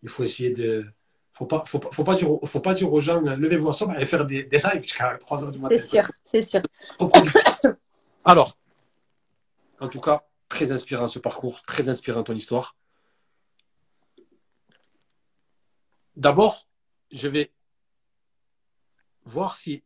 Il 0.04 0.10
faut 0.10 0.24
essayer 0.24 0.52
de. 0.52 0.86
faut 1.32 1.48
pas, 1.48 1.64
faut 1.66 1.80
pas, 1.80 1.90
faut 1.92 2.04
pas, 2.04 2.14
dire, 2.14 2.30
aux- 2.32 2.46
faut 2.46 2.60
pas 2.60 2.76
dire 2.76 2.94
aux 2.94 3.00
gens, 3.00 3.20
levez-vous 3.22 3.70
à 3.70 4.00
et 4.00 4.06
faire 4.06 4.24
des, 4.24 4.44
des 4.44 4.60
lives 4.60 4.84
jusqu'à 4.84 5.18
3 5.18 5.44
heures 5.44 5.52
du 5.52 5.58
matin. 5.58 5.76
C'est 5.80 5.88
sûr, 5.88 6.12
c'est 6.24 6.44
sûr. 6.44 6.62
Alors, 8.24 8.56
en 9.80 9.88
tout 9.88 10.00
cas, 10.00 10.28
très 10.48 10.72
inspirant 10.72 11.08
ce 11.08 11.18
parcours, 11.18 11.60
très 11.64 11.90
inspirant 11.90 12.22
ton 12.22 12.36
histoire. 12.36 12.76
D'abord, 16.16 16.68
je 17.12 17.28
vais 17.30 17.52
voir 19.26 19.56
si 19.58 19.84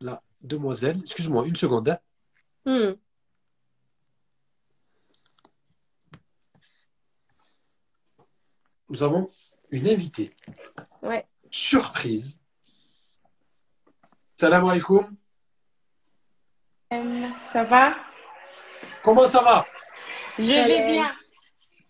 la 0.00 0.22
demoiselle, 0.40 1.00
excuse-moi 1.00 1.48
une 1.48 1.56
seconde, 1.56 1.88
hein. 1.88 1.98
Hmm. 2.64 2.94
Nous 8.88 9.02
avons 9.02 9.30
une 9.70 9.88
invitée 9.88 10.34
Ouais. 11.02 11.24
surprise. 11.50 12.38
Salam 14.36 14.68
alaikum. 14.68 15.16
Euh, 16.92 17.28
ça 17.52 17.64
va? 17.64 17.96
Comment 19.02 19.26
ça 19.26 19.42
va? 19.42 19.66
Je 20.38 20.44
Salam. 20.44 20.66
vais 20.68 20.92
bien. 20.92 21.12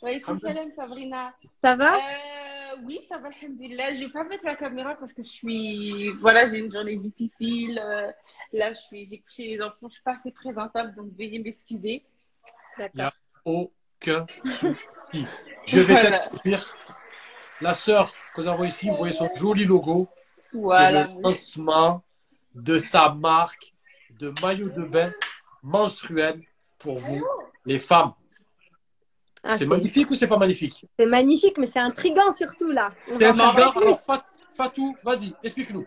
Walaikum 0.02 0.38
salam, 0.38 0.70
Sabrina. 0.72 1.34
Ça 1.62 1.74
va? 1.76 1.96
Euh, 1.96 2.76
oui, 2.84 3.00
ça 3.08 3.18
va, 3.18 3.28
alhamdulillah. 3.28 3.92
Je 3.92 4.00
vais 4.04 4.10
pas 4.10 4.24
mettre 4.24 4.44
la 4.44 4.54
caméra 4.54 4.94
parce 4.94 5.12
que 5.12 5.22
je 5.22 5.28
suis. 5.28 6.10
Voilà, 6.20 6.44
j'ai 6.46 6.58
une 6.58 6.70
journée 6.70 6.96
difficile. 6.96 7.80
Euh, 7.82 8.12
Là, 8.52 8.72
je 8.72 8.78
suis... 8.80 9.04
j'ai 9.04 9.18
couché 9.20 9.46
les 9.48 9.60
enfants. 9.62 9.88
Je 9.88 9.94
suis 9.94 10.02
pas 10.02 10.12
assez 10.12 10.30
présentable, 10.30 10.94
donc 10.94 11.12
veuillez 11.18 11.38
m'excuser. 11.40 12.04
D'accord. 12.78 13.12
Aucun 13.44 14.26
souci. 14.44 15.26
Je 15.66 15.80
vais 15.80 15.92
Voilà. 15.94 16.18
t'introduire 16.20 16.76
la 17.60 17.74
sœur 17.74 18.10
que 18.34 18.40
nous 18.42 18.48
avons 18.48 18.64
ici. 18.64 18.88
Vous 18.88 18.96
voyez 18.96 19.14
son 19.14 19.28
joli 19.34 19.64
logo. 19.64 20.08
Voilà. 20.52 21.06
C'est 21.06 21.14
le 21.14 21.22
lancement 21.22 22.02
de 22.54 22.78
sa 22.78 23.10
marque 23.10 23.72
de 24.18 24.32
maillot 24.40 24.70
de 24.70 24.82
bain 24.82 25.12
menstruel 25.62 26.42
pour 26.78 26.96
vous, 26.98 27.24
les 27.64 27.78
femmes. 27.78 28.12
Ah, 29.42 29.56
c'est 29.56 29.66
magnifique 29.66 30.10
ou 30.10 30.14
c'est 30.14 30.26
pas 30.26 30.38
magnifique? 30.38 30.86
C'est 30.98 31.06
magnifique, 31.06 31.56
mais 31.58 31.66
c'est 31.66 31.78
intriguant 31.78 32.32
surtout 32.34 32.70
là. 32.70 32.92
On 33.10 33.18
C'est 33.18 33.30
va 33.32 33.48
intriguant. 33.48 33.70
Alors, 33.80 34.00
Fat- 34.00 34.26
Fatou, 34.54 34.96
vas-y, 35.04 35.34
explique-nous. 35.42 35.86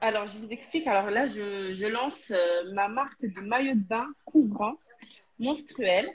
Alors, 0.00 0.26
je 0.28 0.38
vous 0.38 0.48
explique. 0.50 0.86
Alors 0.86 1.10
là, 1.10 1.26
je, 1.28 1.72
je 1.72 1.86
lance 1.86 2.30
euh, 2.30 2.72
ma 2.72 2.88
marque 2.88 3.20
de 3.22 3.40
maillot 3.40 3.74
de 3.74 3.80
bain 3.80 4.06
couvrant 4.24 4.74
menstruel. 5.38 6.06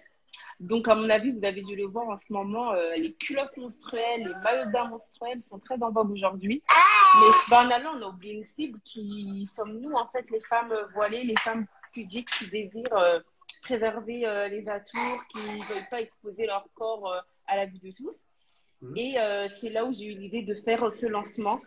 Donc, 0.60 0.88
à 0.88 0.96
mon 0.96 1.10
avis, 1.10 1.32
vous 1.32 1.44
avez 1.46 1.62
dû 1.62 1.76
le 1.76 1.86
voir 1.86 2.08
en 2.10 2.18
ce 2.18 2.32
moment, 2.32 2.72
euh, 2.72 2.94
les 2.96 3.14
culottes 3.14 3.58
menstruelles, 3.58 4.24
les 4.24 4.34
maillots 4.44 4.72
bain 4.72 4.88
menstruels 4.90 5.42
sont 5.42 5.60
très 5.60 5.82
en 5.82 5.92
vogue 5.92 6.12
aujourd'hui. 6.12 6.64
Mais 7.20 7.32
subhanallah, 7.44 7.94
on 7.98 8.02
a 8.02 8.08
oublié 8.08 8.34
une 8.36 8.46
cible 8.46 8.80
qui 8.86 9.50
sommes 9.54 9.80
nous, 9.80 9.94
en 9.94 10.08
fait, 10.08 10.30
les 10.32 10.40
femmes 10.42 10.74
voilées, 10.94 11.24
les 11.24 11.36
femmes 11.38 11.66
pudiques 11.94 12.30
qui 12.38 12.48
désirent 12.48 12.94
euh, 12.94 13.20
préserver 13.66 14.28
euh, 14.28 14.48
les 14.48 14.70
atours, 14.70 15.24
qui 15.30 15.40
ne 15.40 15.64
veulent 15.64 15.90
pas 15.90 16.02
exposer 16.02 16.46
leur 16.46 16.68
corps 16.76 17.12
euh, 17.12 17.20
à 17.48 17.58
la 17.58 17.66
vue 17.66 17.80
de 17.80 17.92
tous. 17.92 18.24
Mhm. 18.82 18.98
Et 18.98 19.20
euh, 19.20 19.48
c'est 19.60 19.70
là 19.70 19.86
où 19.86 19.92
j'ai 19.92 20.06
eu 20.06 20.18
l'idée 20.18 20.44
de 20.44 20.54
faire 20.54 20.94
ce 20.94 21.08
lancement 21.08 21.60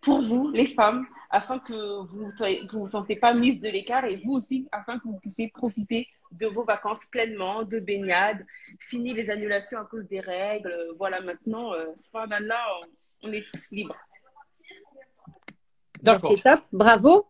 pour 0.00 0.20
vous, 0.20 0.50
les 0.50 0.66
femmes, 0.66 1.06
afin 1.30 1.58
que 1.58 2.02
vous 2.06 2.24
ne 2.26 2.70
vous, 2.70 2.80
vous 2.80 2.86
sentez 2.86 3.16
pas 3.16 3.34
mise 3.34 3.60
de 3.60 3.68
l'écart 3.68 4.04
et 4.04 4.16
vous 4.24 4.34
aussi, 4.34 4.68
afin 4.72 4.98
que 4.98 5.04
vous 5.04 5.18
puissiez 5.18 5.48
profiter 5.48 6.08
de 6.32 6.46
vos 6.46 6.64
vacances 6.64 7.04
pleinement, 7.06 7.62
de 7.62 7.78
baignade, 7.80 8.44
fini 8.78 9.12
les 9.14 9.30
annulations 9.30 9.78
à 9.78 9.84
cause 9.84 10.06
des 10.06 10.20
règles. 10.20 10.74
Voilà, 10.98 11.20
maintenant, 11.20 11.72
euh, 11.72 11.86
subhanallah, 11.96 12.62
on, 13.22 13.28
on 13.28 13.32
est 13.32 13.42
tous 13.50 13.70
libres. 13.70 13.96
D'accord. 16.02 16.32
C'est 16.36 16.42
top, 16.42 16.60
bravo. 16.72 17.26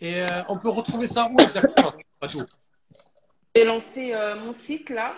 Et 0.00 0.20
euh, 0.20 0.42
on 0.48 0.58
peut 0.58 0.68
retrouver 0.68 1.06
ça 1.06 1.28
où 1.30 1.40
exactement 1.40 1.92
J'ai 3.54 3.64
lancé 3.64 4.12
euh, 4.12 4.36
mon 4.36 4.52
site 4.52 4.90
là, 4.90 5.14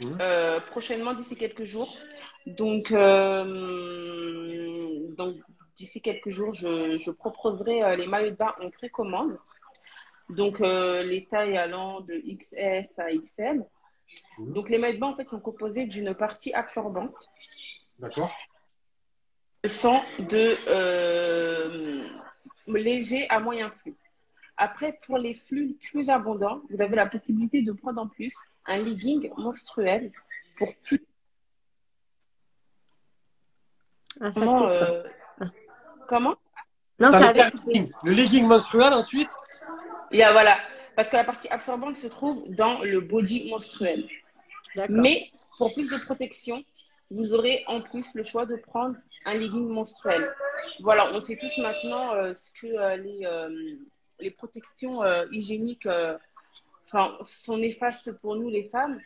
Mhm. 0.00 0.18
euh, 0.20 0.60
prochainement 0.70 1.14
d'ici 1.14 1.36
quelques 1.36 1.64
jours. 1.64 1.88
Donc, 2.46 2.90
euh, 2.90 3.44
donc 5.16 5.36
d'ici 5.76 6.00
quelques 6.00 6.30
jours, 6.30 6.52
je, 6.52 6.96
je 6.96 7.10
proposerai 7.10 7.82
euh, 7.82 7.96
les 7.96 8.06
maillots 8.06 8.30
de 8.30 8.36
bain 8.36 8.54
en 8.60 8.70
précommande. 8.70 9.38
Donc, 10.28 10.60
euh, 10.60 11.02
les 11.02 11.26
tailles 11.26 11.56
allant 11.56 12.00
de 12.00 12.14
XS 12.14 12.98
à 12.98 13.12
XL. 13.12 13.64
Donc, 14.38 14.70
les 14.70 14.78
maillots 14.78 14.94
de 14.94 15.00
bain, 15.00 15.08
en 15.08 15.14
fait, 15.14 15.26
sont 15.26 15.40
composés 15.40 15.86
d'une 15.86 16.14
partie 16.14 16.52
absorbante, 16.52 17.30
D'accord. 17.98 18.32
sont 19.64 20.00
de 20.18 20.56
euh, 20.68 22.08
léger 22.66 23.28
à 23.28 23.40
moyen 23.40 23.70
flux. 23.70 23.96
Après, 24.56 24.98
pour 25.06 25.18
les 25.18 25.32
flux 25.32 25.76
plus 25.82 26.08
abondants, 26.10 26.62
vous 26.70 26.80
avez 26.80 26.96
la 26.96 27.06
possibilité 27.06 27.62
de 27.62 27.72
prendre 27.72 28.00
en 28.00 28.08
plus 28.08 28.34
un 28.66 28.78
legging 28.78 29.30
menstruel 29.36 30.12
pour 30.56 30.74
plus 30.76 31.04
Ah, 34.24 34.30
Comment, 34.32 34.68
euh, 34.68 35.02
comment? 36.08 36.36
Non, 37.00 37.10
ça 37.10 37.18
le, 37.18 37.24
avait 37.26 37.50
legging, 37.66 37.92
le 38.04 38.12
legging 38.12 38.46
menstruel 38.46 38.92
ensuite? 38.92 39.30
Il 40.12 40.18
y 40.18 40.22
a, 40.22 40.30
voilà, 40.30 40.56
parce 40.94 41.08
que 41.08 41.16
la 41.16 41.24
partie 41.24 41.48
absorbante 41.48 41.96
se 41.96 42.06
trouve 42.06 42.40
dans 42.54 42.78
le 42.82 43.00
body 43.00 43.50
menstruel. 43.50 44.06
Mais 44.88 45.30
pour 45.58 45.74
plus 45.74 45.90
de 45.90 45.98
protection, 46.04 46.62
vous 47.10 47.34
aurez 47.34 47.64
en 47.66 47.80
plus 47.80 48.06
le 48.14 48.22
choix 48.22 48.46
de 48.46 48.54
prendre 48.56 48.94
un 49.24 49.34
legging 49.34 49.68
menstruel. 49.68 50.32
Voilà, 50.80 51.12
on 51.12 51.20
sait 51.20 51.36
tous 51.36 51.58
maintenant 51.58 52.14
euh, 52.14 52.32
ce 52.32 52.50
que 52.52 52.68
euh, 52.68 52.96
les, 52.96 53.26
euh, 53.26 53.50
les 54.20 54.30
protections 54.30 55.02
euh, 55.02 55.26
hygiéniques 55.32 55.86
euh, 55.86 56.16
enfin, 56.86 57.18
sont 57.22 57.58
néfastes 57.58 58.12
pour 58.20 58.36
nous 58.36 58.48
les 58.50 58.64
femmes. 58.64 59.00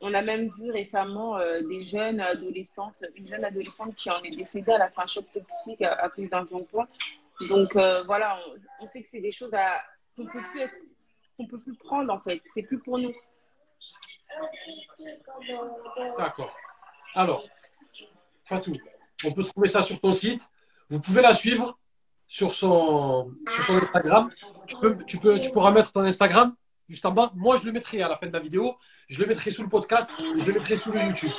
On 0.00 0.12
a 0.14 0.22
même 0.22 0.48
vu 0.48 0.70
récemment 0.70 1.38
euh, 1.38 1.60
des 1.62 1.80
jeunes 1.80 2.20
adolescentes, 2.20 3.02
une 3.14 3.26
jeune 3.26 3.44
adolescente 3.44 3.94
qui 3.94 4.10
en 4.10 4.22
est 4.22 4.36
décédée 4.36 4.72
à 4.72 4.78
la 4.78 4.90
fin 4.90 5.06
choc 5.06 5.24
toxique 5.32 5.82
à, 5.82 5.94
à 5.94 6.08
cause 6.10 6.28
d'un 6.28 6.44
tampon. 6.44 6.86
Donc 7.48 7.76
euh, 7.76 8.02
voilà, 8.04 8.38
on, 8.80 8.86
sait 8.88 9.02
que 9.02 9.08
c'est 9.10 9.20
des 9.20 9.30
choses 9.30 9.52
qu'on 10.16 10.26
plus 10.26 10.42
qu'on 11.36 11.46
peut 11.46 11.60
plus 11.60 11.76
prendre 11.76 12.12
en 12.12 12.20
fait. 12.20 12.40
C'est 12.54 12.62
plus 12.62 12.78
pour 12.78 12.98
nous. 12.98 13.12
D'accord. 16.18 16.56
Alors, 17.14 17.46
Fatou, 18.44 18.74
on 19.24 19.32
peut 19.32 19.44
trouver 19.44 19.68
ça 19.68 19.82
sur 19.82 20.00
ton 20.00 20.12
site. 20.12 20.48
Vous 20.88 21.00
pouvez 21.00 21.22
la 21.22 21.32
suivre 21.32 21.78
sur 22.26 22.52
son, 22.52 23.32
sur 23.48 23.64
son 23.64 23.76
Instagram. 23.76 24.30
Tu, 24.66 24.76
peux, 24.76 24.96
tu, 25.04 25.18
peux, 25.18 25.40
tu 25.40 25.50
pourras 25.50 25.70
mettre 25.70 25.92
ton 25.92 26.02
Instagram? 26.02 26.54
Juste 26.88 27.04
en 27.06 27.12
bas. 27.12 27.32
Moi, 27.34 27.56
je 27.56 27.64
le 27.64 27.72
mettrai 27.72 28.02
à 28.02 28.08
la 28.08 28.16
fin 28.16 28.26
de 28.26 28.32
la 28.32 28.40
vidéo. 28.40 28.76
Je 29.08 29.20
le 29.20 29.26
mettrai 29.26 29.50
sous 29.50 29.62
le 29.62 29.68
podcast. 29.68 30.10
Je 30.18 30.46
le 30.46 30.52
mettrai 30.52 30.76
sous 30.76 30.92
le 30.92 31.00
YouTube. 31.00 31.30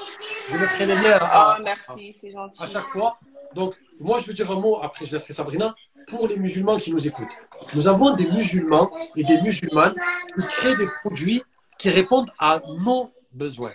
Je 0.49 0.57
mettrai 0.57 0.86
les 0.86 0.95
liens 0.95 1.18
à, 1.19 1.57
Oh, 1.60 1.64
merci, 1.64 2.15
à 2.60 2.68
chaque 2.68 2.88
fois. 2.88 3.18
Donc, 3.53 3.76
moi, 3.99 4.19
je 4.19 4.26
veux 4.26 4.34
dire 4.34 4.52
un 4.52 4.60
mot, 4.60 4.80
après 4.82 5.06
je 5.06 5.14
laisserai 5.14 5.34
Sabrina, 5.34 5.76
pour 6.07 6.28
les 6.28 6.38
musulmans 6.38 6.78
qui 6.78 6.91
nous 6.91 7.07
écoutent. 7.07 7.36
Nous 7.74 7.88
avons 7.88 8.15
des 8.15 8.30
musulmans 8.30 8.90
et 9.15 9.24
des 9.24 9.41
musulmanes 9.41 9.95
qui 10.36 10.48
créent 10.48 10.76
des 10.76 10.88
produits 11.02 11.44
qui 11.78 11.90
répondent 11.90 12.32
à 12.40 12.61
nos 12.80 13.11
besoins. 13.32 13.74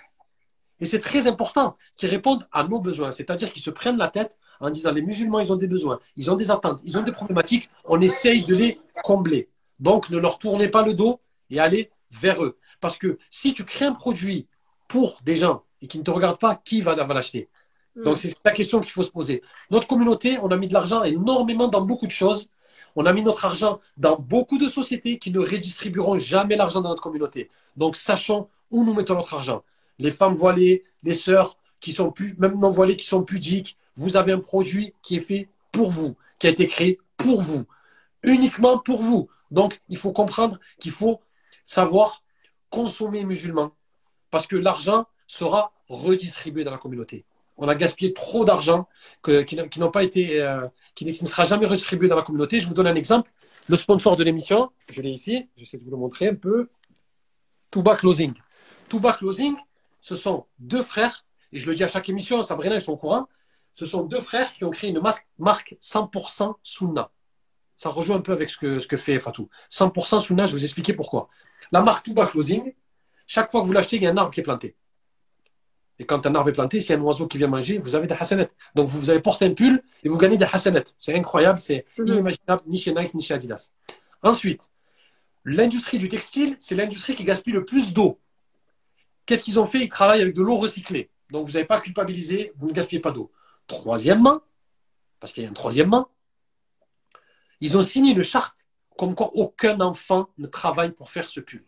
Et 0.81 0.86
c'est 0.86 0.99
très 0.99 1.27
important 1.28 1.77
qu'ils 1.97 2.09
répondent 2.09 2.47
à 2.51 2.65
nos 2.65 2.81
besoins. 2.81 3.12
C'est-à-dire 3.12 3.53
qu'ils 3.53 3.62
se 3.62 3.70
prennent 3.70 3.99
la 3.99 4.09
tête 4.09 4.36
en 4.61 4.69
disant 4.69 4.90
les 4.90 5.03
musulmans, 5.03 5.39
ils 5.39 5.53
ont 5.53 5.57
des 5.57 5.69
besoins, 5.69 6.01
ils 6.16 6.31
ont 6.31 6.36
des 6.36 6.51
attentes, 6.51 6.81
ils 6.85 6.99
ont 6.99 7.03
des 7.03 7.12
problématiques. 7.12 7.70
On 7.85 8.01
essaye 8.01 8.44
de 8.44 8.55
les 8.55 8.81
combler. 9.05 9.49
Donc, 9.78 10.11
ne 10.11 10.19
leur 10.19 10.39
tournez 10.39 10.69
pas 10.69 10.82
le 10.85 10.94
dos 10.94 11.20
et 11.51 11.60
allez 11.60 11.90
vers 12.10 12.44
eux. 12.44 12.56
Parce 12.81 12.97
que 12.97 13.19
si 13.31 13.55
tu 13.55 13.64
crées 13.64 13.86
un 13.86 13.93
produit 13.93 14.47
pour 14.89 15.20
des 15.24 15.36
gens 15.36 15.62
et 15.81 15.86
qui 15.86 15.98
ne 15.98 16.05
te 16.05 16.10
regardent 16.10 16.39
pas, 16.39 16.56
qui 16.56 16.81
va, 16.81 16.94
va 16.94 17.14
l'acheter? 17.14 17.48
Donc, 17.97 18.16
c'est 18.16 18.35
la 18.44 18.52
question 18.52 18.81
qu'il 18.81 18.90
faut 18.90 19.02
se 19.02 19.10
poser. 19.10 19.43
Notre 19.70 19.86
communauté, 19.86 20.39
on 20.43 20.51
a 20.51 20.56
mis 20.56 20.66
de 20.66 20.73
l'argent 20.73 21.02
énormément 21.05 21.69
dans 21.69 21.82
beaucoup 21.82 22.06
de 22.06 22.12
choses. 22.12 22.48
On 22.97 23.05
a 23.05 23.12
mis 23.12 23.23
notre 23.23 23.44
argent 23.44 23.81
dans 23.98 24.19
beaucoup 24.19 24.59
de 24.59 24.69
sociétés 24.69 25.19
qui 25.19 25.31
ne 25.31 25.39
redistribueront 25.39 26.19
jamais 26.19 26.56
l'argent 26.56 26.81
dans 26.81 26.89
notre 26.89 27.02
communauté. 27.02 27.51
Donc, 27.77 27.97
sachons 27.97 28.48
où 28.70 28.85
nous 28.85 28.94
mettons 28.94 29.14
notre 29.14 29.35
argent. 29.35 29.62
Les 29.98 30.10
femmes 30.10 30.35
voilées, 30.35 30.85
les 31.02 31.14
sœurs 31.14 31.59
qui 31.81 31.93
sont 31.93 32.10
plus, 32.10 32.35
même 32.39 32.59
non 32.59 32.70
voilées, 32.70 32.97
qui 32.97 33.06
sont 33.06 33.23
pudiques, 33.23 33.77
vous 33.97 34.16
avez 34.16 34.32
un 34.32 34.40
produit 34.40 34.94
qui 35.02 35.16
est 35.16 35.20
fait 35.20 35.48
pour 35.70 35.90
vous, 35.90 36.16
qui 36.39 36.47
a 36.47 36.51
été 36.51 36.66
créé 36.66 36.98
pour 37.19 37.43
vous, 37.43 37.66
uniquement 38.23 38.78
pour 38.78 39.02
vous. 39.02 39.28
Donc, 39.51 39.81
il 39.90 39.98
faut 39.98 40.12
comprendre 40.12 40.59
qu'il 40.81 40.93
faut 40.93 41.20
savoir 41.64 42.22
consommer 42.70 43.24
musulman 43.24 43.72
parce 44.30 44.47
que 44.47 44.56
l'argent 44.56 45.06
sera 45.26 45.72
redistribué 45.89 46.64
dans 46.64 46.70
la 46.70 46.78
communauté. 46.78 47.24
On 47.59 47.68
a 47.68 47.74
gaspillé 47.74 48.12
trop 48.12 48.44
d'argent 48.44 48.89
qui, 49.22 49.78
n'ont 49.78 49.90
pas 49.90 50.02
été, 50.02 50.40
euh, 50.40 50.66
qui, 50.94 51.05
ne- 51.05 51.12
sera 51.12 51.44
jamais 51.44 51.66
redistribué 51.66 52.09
dans 52.09 52.16
la 52.16 52.22
communauté. 52.22 52.60
Je 52.60 52.66
vous 52.66 52.74
donne 52.74 52.86
un 52.86 52.94
exemple. 52.94 53.30
Le 53.68 53.76
sponsor 53.76 54.16
de 54.16 54.24
l'émission, 54.24 54.72
je 54.90 55.02
l'ai 55.02 55.10
ici, 55.10 55.48
j'essaie 55.56 55.76
de 55.76 55.84
vous 55.84 55.90
le 55.90 55.97
montrer 55.97 56.28
un 56.28 56.34
peu. 56.34 56.70
Touba 57.70 57.94
Closing. 57.94 58.34
Touba 58.89 59.12
Closing, 59.12 59.56
ce 60.01 60.14
sont 60.14 60.47
deux 60.59 60.82
frères, 60.82 61.24
et 61.52 61.59
je 61.59 61.68
le 61.68 61.76
dis 61.76 61.84
à 61.84 61.89
chaque 61.89 62.09
émission, 62.09 62.43
Sabrina, 62.43 62.74
ils 62.74 62.80
sont 62.80 62.93
au 62.93 62.97
courant. 62.97 63.28
Ce 63.74 63.86
sont 63.86 64.02
deux 64.02 64.20
frères 64.20 64.52
qui 64.52 64.64
ont 64.64 64.70
créé 64.70 64.90
une 64.90 65.01
marque 65.39 65.76
100% 65.80 66.55
Sunna. 66.62 67.10
Ça 67.76 67.89
rejoint 67.89 68.16
un 68.16 68.20
peu 68.20 68.32
avec 68.32 68.51
ce 68.51 68.59
que, 68.59 68.78
ce 68.78 68.86
que 68.86 68.97
fait 68.97 69.18
Fatou. 69.18 69.48
100% 69.70 70.20
Sunna, 70.20 70.47
je 70.47 70.52
vais 70.52 70.59
vous 70.59 70.64
expliquer 70.64 70.93
pourquoi. 70.93 71.28
La 71.73 71.81
marque 71.81 72.05
Touba 72.05 72.27
Closing, 72.27 72.74
chaque 73.27 73.51
fois 73.51 73.62
que 73.62 73.66
vous 73.66 73.73
l'achetez, 73.73 73.97
il 73.97 74.03
y 74.03 74.07
a 74.07 74.11
un 74.11 74.16
arbre 74.16 74.31
qui 74.32 74.40
est 74.40 74.43
planté. 74.43 74.77
Et 75.99 76.05
quand 76.05 76.27
un 76.27 76.35
arbre 76.35 76.51
est 76.51 76.53
planté, 76.55 76.81
s'il 76.81 76.90
y 76.90 76.93
a 76.94 76.99
un 76.99 77.03
oiseau 77.03 77.27
qui 77.27 77.39
vient 77.39 77.47
manger, 77.47 77.78
vous 77.78 77.94
avez 77.94 78.07
des 78.07 78.15
hasanettes. 78.15 78.55
Donc 78.74 78.89
vous, 78.89 78.99
vous 78.99 79.11
allez 79.11 79.20
porter 79.20 79.47
un 79.47 79.55
pull 79.55 79.82
et 80.03 80.09
vous 80.09 80.19
gagnez 80.19 80.36
des 80.36 80.47
hasanettes. 80.51 80.94
C'est 80.99 81.15
incroyable, 81.15 81.59
c'est 81.59 81.86
Mhm. 81.99 82.09
inimaginable, 82.09 82.62
ni 82.66 82.78
chez 82.78 82.93
Nike, 82.93 83.15
ni 83.15 83.23
chez 83.23 83.35
Adidas. 83.35 83.70
Ensuite, 84.23 84.70
l'industrie 85.44 85.99
du 85.99 86.09
textile, 86.09 86.57
c'est 86.59 86.74
l'industrie 86.74 87.15
qui 87.15 87.24
gaspille 87.24 87.53
le 87.53 87.65
plus 87.65 87.93
d'eau. 87.93 88.20
Qu'est-ce 89.27 89.44
qu'ils 89.44 89.61
ont 89.61 89.66
fait? 89.66 89.81
Ils 89.81 89.89
travaillent 89.89 90.23
avec 90.23 90.35
de 90.35 90.43
l'eau 90.43 90.57
recyclée. 90.57 91.11
Donc 91.31 91.47
vous 91.47 91.53
n'avez 91.53 91.65
pas 91.65 91.81
culpabilisé, 91.81 92.53
vous 92.57 92.66
ne 92.66 92.73
gaspillez 92.73 93.01
pas 93.01 93.12
d'eau. 93.12 93.31
Troisièmement, 93.66 94.40
parce 95.20 95.32
qu'il 95.32 95.44
y 95.44 95.47
a 95.47 95.51
un 95.51 95.53
troisièmement, 95.55 96.09
ils 97.61 97.78
ont 97.78 97.82
signé 97.82 98.12
une 98.12 98.23
charte 98.23 98.61
comme 98.97 99.14
quoi 99.14 99.31
aucun 99.35 99.81
enfant 99.81 100.28
ne 100.39 100.47
travaille 100.47 100.93
pour 100.93 101.10
faire 101.10 101.24
ce 101.24 101.40
pull. 101.40 101.64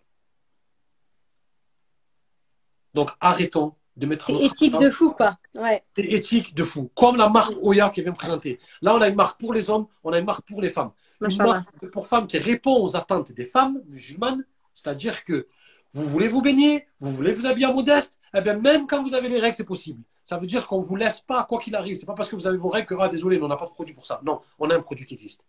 Donc 2.94 3.10
arrêtons 3.20 3.74
de 3.96 4.06
mettre 4.06 4.26
C'est 4.26 4.44
éthique 4.44 4.78
de 4.78 4.90
fou, 4.90 5.12
quoi. 5.12 5.38
Ouais. 5.54 5.84
c'est 5.94 6.04
éthique 6.04 6.54
de 6.54 6.64
fou. 6.64 6.90
Comme 6.94 7.16
la 7.16 7.28
marque 7.28 7.54
Oya 7.62 7.90
qui 7.90 8.02
vient 8.02 8.10
me 8.10 8.16
présenter. 8.16 8.58
Là, 8.82 8.94
on 8.94 9.00
a 9.00 9.08
une 9.08 9.14
marque 9.14 9.38
pour 9.38 9.54
les 9.54 9.70
hommes, 9.70 9.86
on 10.02 10.12
a 10.12 10.18
une 10.18 10.24
marque 10.24 10.46
pour 10.46 10.60
les 10.60 10.70
femmes. 10.70 10.90
Une 11.20 11.28
Machallah. 11.28 11.52
marque 11.52 11.90
pour 11.90 12.06
femmes 12.08 12.26
qui 12.26 12.38
répond 12.38 12.82
aux 12.82 12.96
attentes 12.96 13.32
des 13.32 13.44
femmes 13.44 13.80
musulmanes. 13.86 14.44
C'est-à-dire 14.72 15.22
que 15.22 15.46
vous 15.92 16.04
voulez 16.06 16.26
vous 16.26 16.42
baigner, 16.42 16.88
vous 16.98 17.12
voulez 17.12 17.32
vous 17.32 17.46
habiller 17.46 17.66
en 17.66 17.74
modeste, 17.74 18.18
eh 18.34 18.40
bien, 18.40 18.56
même 18.58 18.86
quand 18.88 19.02
vous 19.02 19.14
avez 19.14 19.28
les 19.28 19.38
règles, 19.38 19.54
c'est 19.54 19.64
possible. 19.64 20.02
Ça 20.24 20.38
veut 20.38 20.46
dire 20.46 20.66
qu'on 20.66 20.78
ne 20.78 20.84
vous 20.84 20.96
laisse 20.96 21.20
pas, 21.20 21.44
quoi 21.44 21.60
qu'il 21.60 21.74
arrive. 21.76 21.96
C'est 21.96 22.06
pas 22.06 22.14
parce 22.14 22.28
que 22.30 22.36
vous 22.36 22.46
avez 22.46 22.56
vos 22.56 22.70
règles 22.70 22.86
que, 22.86 22.94
ah, 22.98 23.08
désolé, 23.08 23.38
on 23.42 23.48
n'a 23.48 23.56
pas 23.56 23.66
de 23.66 23.70
produit 23.72 23.94
pour 23.94 24.06
ça. 24.06 24.20
Non, 24.24 24.40
on 24.58 24.70
a 24.70 24.74
un 24.74 24.80
produit 24.80 25.04
qui 25.04 25.14
existe. 25.14 25.44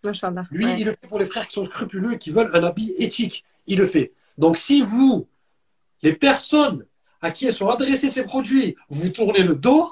Lui, 0.52 0.66
Ouais. 0.66 0.80
il 0.80 0.86
le 0.86 0.92
fait 0.92 1.08
pour 1.08 1.18
les 1.20 1.26
frères 1.26 1.48
qui 1.48 1.54
sont 1.54 1.64
scrupuleux 1.64 2.14
et 2.14 2.18
qui 2.18 2.30
veulent 2.30 2.52
un 2.54 2.64
habit 2.64 2.94
éthique. 2.98 3.46
Il 3.68 3.78
le 3.80 3.86
fait. 3.86 4.12
Donc, 4.38 4.58
si 4.58 4.82
vous, 4.82 5.28
les 6.02 6.14
personnes 6.14 6.86
à 7.22 7.32
qui 7.32 7.50
sont 7.52 7.70
adressés 7.70 8.10
ces 8.10 8.24
produits, 8.24 8.76
vous 8.90 9.10
tournez 9.10 9.44
le 9.44 9.56
dos, 9.56 9.92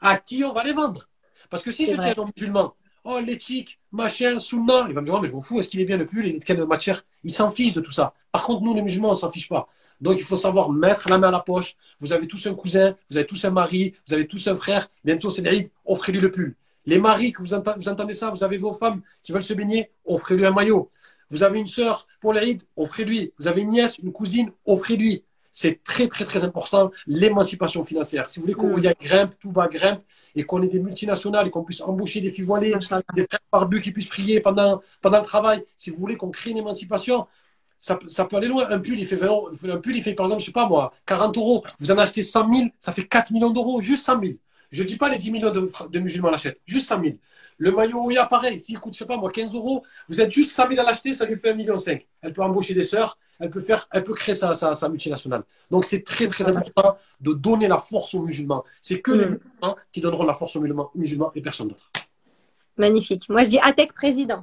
à 0.00 0.16
qui 0.18 0.44
on 0.44 0.52
va 0.52 0.62
les 0.62 0.72
vendre? 0.72 1.08
Parce 1.50 1.62
que 1.62 1.72
si 1.72 1.86
je 1.86 1.96
vrai. 1.96 2.12
tiens 2.14 2.22
un 2.24 2.30
musulman, 2.34 2.74
oh, 3.02 3.18
l'éthique, 3.18 3.80
machin, 3.90 4.38
sunna, 4.38 4.86
il 4.88 4.94
va 4.94 5.00
me 5.00 5.06
dire, 5.06 5.14
oh, 5.14 5.20
mais 5.20 5.28
je 5.28 5.32
m'en 5.32 5.42
fous, 5.42 5.58
est-ce 5.60 5.68
qu'il 5.68 5.80
est 5.80 5.84
bien 5.84 5.96
le 5.96 6.06
pull, 6.06 6.26
il 6.26 6.36
est 6.36 6.38
de 6.38 6.44
quelle 6.44 6.64
matière? 6.66 7.02
Il 7.24 7.32
s'en 7.32 7.50
fiche 7.50 7.72
de 7.74 7.80
tout 7.80 7.90
ça. 7.90 8.14
Par 8.30 8.44
contre, 8.44 8.62
nous, 8.62 8.74
les 8.74 8.82
musulmans, 8.82 9.10
on 9.10 9.14
s'en 9.14 9.30
fiche 9.32 9.48
pas. 9.48 9.68
Donc, 10.00 10.16
il 10.18 10.24
faut 10.24 10.36
savoir 10.36 10.70
mettre 10.70 11.08
la 11.08 11.18
main 11.18 11.28
à 11.28 11.32
la 11.32 11.40
poche. 11.40 11.76
Vous 12.00 12.12
avez 12.12 12.26
tous 12.26 12.46
un 12.46 12.54
cousin, 12.54 12.96
vous 13.10 13.16
avez 13.16 13.26
tous 13.26 13.44
un 13.44 13.50
mari, 13.50 13.94
vous 14.06 14.14
avez 14.14 14.26
tous 14.26 14.46
un 14.48 14.56
frère. 14.56 14.88
Bientôt, 15.04 15.30
c'est 15.30 15.42
l'Aïd, 15.42 15.70
offrez-lui 15.86 16.20
le 16.20 16.30
pull. 16.30 16.54
Les 16.86 16.98
maris, 16.98 17.32
que 17.32 17.40
vous, 17.40 17.54
entendez, 17.54 17.78
vous 17.78 17.88
entendez 17.88 18.14
ça, 18.14 18.30
vous 18.30 18.44
avez 18.44 18.58
vos 18.58 18.72
femmes 18.74 19.00
qui 19.22 19.32
veulent 19.32 19.42
se 19.42 19.54
baigner, 19.54 19.90
offrez-lui 20.04 20.44
un 20.44 20.50
maillot. 20.50 20.90
Vous 21.30 21.42
avez 21.42 21.58
une 21.58 21.66
sœur 21.66 22.06
pour 22.20 22.34
l'Aïd, 22.34 22.62
offrez-lui. 22.76 23.32
Vous 23.38 23.48
avez 23.48 23.62
une 23.62 23.70
nièce, 23.70 23.98
une 23.98 24.12
cousine, 24.12 24.52
offrez-lui. 24.66 25.24
C'est 25.50 25.82
très, 25.84 26.08
très, 26.08 26.24
très 26.24 26.44
important, 26.44 26.90
l'émancipation 27.06 27.84
financière. 27.84 28.28
Si 28.28 28.38
vous 28.38 28.44
voulez 28.44 28.54
qu'on 28.54 28.76
Mm. 28.76 28.82
y 28.82 28.86
ait 28.88 28.96
grimpe, 29.00 29.34
tout 29.38 29.52
bas 29.52 29.68
grimpe, 29.68 30.02
et 30.36 30.42
qu'on 30.42 30.60
ait 30.62 30.68
des 30.68 30.80
multinationales 30.80 31.46
et 31.46 31.50
qu'on 31.50 31.62
puisse 31.62 31.80
embaucher 31.80 32.20
des 32.20 32.30
filles 32.32 32.44
voilées, 32.44 32.74
des 33.14 33.26
frères 33.26 33.40
barbus 33.52 33.80
qui 33.80 33.92
puissent 33.92 34.08
prier 34.08 34.40
pendant, 34.40 34.82
pendant 35.00 35.18
le 35.18 35.24
travail, 35.24 35.64
si 35.76 35.90
vous 35.90 35.96
voulez 35.96 36.16
qu'on 36.16 36.30
crée 36.30 36.50
une 36.50 36.58
émancipation, 36.58 37.26
ça, 37.78 37.96
peut- 37.96 38.08
ça 38.08 38.24
peut 38.24 38.36
aller 38.36 38.48
loin. 38.48 38.66
Un 38.70 38.78
pull, 38.78 38.98
il 38.98 39.06
fait 39.06 39.16
20 39.16 39.26
euros. 39.26 39.50
Un 39.68 39.76
pull, 39.78 39.96
il 39.96 40.02
fait, 40.02 40.14
par 40.14 40.26
exemple, 40.26 40.40
je 40.40 40.46
sais 40.46 40.52
pas 40.52 40.68
moi, 40.68 40.92
40 41.06 41.36
euros. 41.36 41.64
Vous 41.78 41.90
en 41.90 41.98
achetez 41.98 42.22
100 42.22 42.54
000, 42.54 42.68
ça 42.78 42.92
fait 42.92 43.06
4 43.06 43.30
millions 43.32 43.50
d'euros, 43.50 43.80
juste 43.80 44.04
100 44.06 44.20
000. 44.20 44.32
Je 44.70 44.82
dis 44.82 44.96
pas 44.96 45.08
les 45.08 45.18
10 45.18 45.30
millions 45.30 45.50
de, 45.52 45.70
de 45.90 45.98
musulmans 46.00 46.30
l'achètent, 46.30 46.60
juste 46.64 46.88
100 46.88 47.00
000. 47.02 47.14
Le 47.58 47.70
maillot 47.70 48.02
Oya, 48.04 48.24
pareil, 48.26 48.58
s'il 48.58 48.80
coûte, 48.80 48.94
je 48.94 48.98
sais 48.98 49.06
pas 49.06 49.16
moi, 49.16 49.30
15 49.30 49.54
euros, 49.54 49.84
vous 50.08 50.20
êtes 50.20 50.32
juste 50.32 50.50
100 50.52 50.68
000 50.70 50.80
à 50.80 50.82
l'acheter, 50.84 51.12
ça 51.12 51.24
lui 51.24 51.36
fait 51.38 51.52
1,5 51.52 51.56
million. 51.56 51.76
Elle 52.22 52.32
peut 52.32 52.42
embaucher 52.42 52.74
des 52.74 52.82
sœurs, 52.82 53.16
elle 53.38 53.50
peut 53.50 53.60
faire, 53.60 53.86
elle 53.92 54.02
peut 54.02 54.12
créer 54.14 54.34
sa, 54.34 54.56
sa, 54.56 54.74
sa 54.74 54.88
multinationale. 54.88 55.44
Donc 55.70 55.84
c'est 55.84 56.02
très 56.02 56.26
très 56.26 56.48
important 56.48 56.96
de 57.20 57.32
donner 57.32 57.68
la 57.68 57.78
force 57.78 58.12
aux 58.14 58.22
musulmans. 58.22 58.64
C'est 58.82 59.00
que 59.00 59.12
les 59.12 59.26
Mm. 59.26 59.30
musulmans 59.34 59.76
qui 59.92 60.00
donneront 60.00 60.24
la 60.24 60.34
force 60.34 60.56
aux 60.56 60.60
musulmans, 60.60 60.90
musulmans 60.96 61.30
et 61.36 61.42
personne 61.42 61.68
d'autre. 61.68 61.92
Magnifique. 62.76 63.28
Moi, 63.28 63.44
je 63.44 63.50
dis 63.50 63.58
ATEC 63.60 63.92
président. 63.92 64.40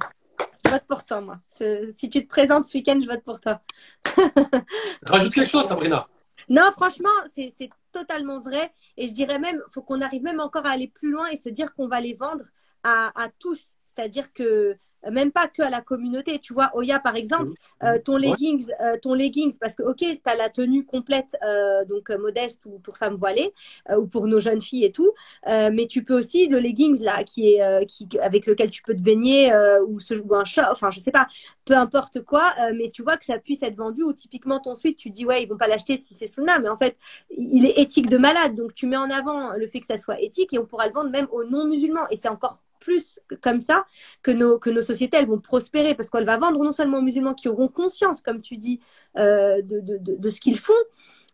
Je 0.72 0.76
vote 0.78 0.86
pour 0.86 1.04
toi, 1.04 1.20
moi. 1.20 1.38
Si 1.46 2.08
tu 2.08 2.22
te 2.22 2.28
présentes 2.28 2.66
ce 2.66 2.78
week-end, 2.78 2.98
je 3.02 3.06
vote 3.06 3.22
pour 3.22 3.40
toi. 3.40 3.60
Rajoute 5.02 5.34
quelque 5.34 5.50
chose, 5.50 5.66
Sabrina. 5.66 6.08
Non, 6.48 6.70
franchement, 6.72 7.10
c'est 7.34 7.70
totalement 7.92 8.40
vrai. 8.40 8.72
Et 8.96 9.06
je 9.06 9.12
dirais 9.12 9.38
même, 9.38 9.62
faut 9.68 9.82
qu'on 9.82 10.00
arrive 10.00 10.22
même 10.22 10.40
encore 10.40 10.64
à 10.64 10.70
aller 10.70 10.88
plus 10.88 11.10
loin 11.10 11.26
et 11.28 11.36
se 11.36 11.50
dire 11.50 11.74
qu'on 11.74 11.88
va 11.88 12.00
les 12.00 12.14
vendre 12.14 12.44
à, 12.84 13.12
à 13.22 13.28
tous. 13.28 13.76
C'est-à-dire 13.84 14.32
que 14.32 14.78
même 15.10 15.32
pas 15.32 15.48
que 15.48 15.62
à 15.62 15.70
la 15.70 15.80
communauté. 15.80 16.38
Tu 16.38 16.52
vois, 16.52 16.70
Oya, 16.74 17.00
par 17.00 17.16
exemple, 17.16 17.52
euh, 17.82 17.98
ton 17.98 18.16
leggings, 18.16 18.66
euh, 18.80 18.96
ton 19.00 19.14
leggings, 19.14 19.56
parce 19.58 19.74
que 19.74 19.82
ok, 19.82 19.98
tu 19.98 20.20
as 20.24 20.36
la 20.36 20.48
tenue 20.48 20.84
complète, 20.84 21.36
euh, 21.44 21.84
donc 21.84 22.10
modeste 22.10 22.60
ou 22.66 22.78
pour 22.78 22.98
femmes 22.98 23.14
voilées 23.14 23.52
ou 23.96 24.06
pour 24.06 24.26
nos 24.26 24.40
jeunes 24.40 24.60
filles 24.60 24.84
et 24.84 24.92
tout, 24.92 25.12
mais 25.46 25.86
tu 25.86 26.04
peux 26.04 26.18
aussi 26.18 26.46
le 26.46 26.58
leggings 26.58 27.02
là, 27.02 27.24
qui 27.24 27.54
est 27.54 27.86
qui 27.86 28.08
avec 28.20 28.46
lequel 28.46 28.70
tu 28.70 28.82
peux 28.82 28.94
te 28.94 29.00
baigner 29.00 29.52
ou, 29.86 29.98
un 30.34 30.44
short, 30.44 30.68
enfin 30.70 30.90
je 30.90 31.00
sais 31.00 31.10
pas, 31.10 31.26
peu 31.64 31.74
importe 31.74 32.22
quoi, 32.22 32.42
mais 32.74 32.88
tu 32.88 33.02
vois 33.02 33.16
que 33.16 33.24
ça 33.24 33.38
puisse 33.38 33.62
être 33.62 33.76
vendu 33.76 34.02
ou 34.02 34.12
typiquement 34.12 34.60
ton 34.60 34.74
suite, 34.74 34.98
tu 34.98 35.10
dis 35.10 35.24
ouais 35.24 35.42
ils 35.42 35.48
vont 35.48 35.56
pas 35.56 35.68
l'acheter 35.68 35.96
si 35.96 36.14
c'est 36.14 36.26
Sunna, 36.26 36.58
mais 36.58 36.68
en 36.68 36.76
fait 36.76 36.96
il 37.30 37.64
est 37.66 37.78
éthique 37.78 38.08
de 38.08 38.18
malade, 38.18 38.54
donc 38.54 38.74
tu 38.74 38.86
mets 38.86 38.96
en 38.96 39.10
avant 39.10 39.52
le 39.52 39.66
fait 39.66 39.80
que 39.80 39.86
ça 39.86 39.96
soit 39.96 40.20
éthique 40.20 40.52
et 40.52 40.58
on 40.58 40.66
pourra 40.66 40.86
le 40.86 40.92
vendre 40.92 41.10
même 41.10 41.28
aux 41.32 41.44
non 41.44 41.66
musulmans 41.66 42.08
et 42.10 42.16
c'est 42.16 42.28
encore 42.28 42.58
plus 42.86 43.20
comme 43.44 43.60
ça 43.60 43.86
que 44.22 44.32
nos, 44.40 44.58
que 44.58 44.70
nos 44.70 44.82
sociétés 44.82 45.16
elles 45.18 45.26
vont 45.34 45.38
prospérer 45.52 45.94
parce 45.94 46.10
qu'elle 46.10 46.26
va 46.26 46.38
vendre 46.38 46.62
non 46.62 46.72
seulement 46.72 46.98
aux 46.98 47.06
musulmans 47.10 47.34
qui 47.40 47.48
auront 47.48 47.68
conscience, 47.68 48.20
comme 48.26 48.40
tu 48.42 48.56
dis, 48.56 48.80
euh, 49.16 49.62
de, 49.62 49.80
de, 49.80 49.96
de, 50.24 50.30
ce 50.30 50.40
qu'ils 50.40 50.58
font. 50.58 50.82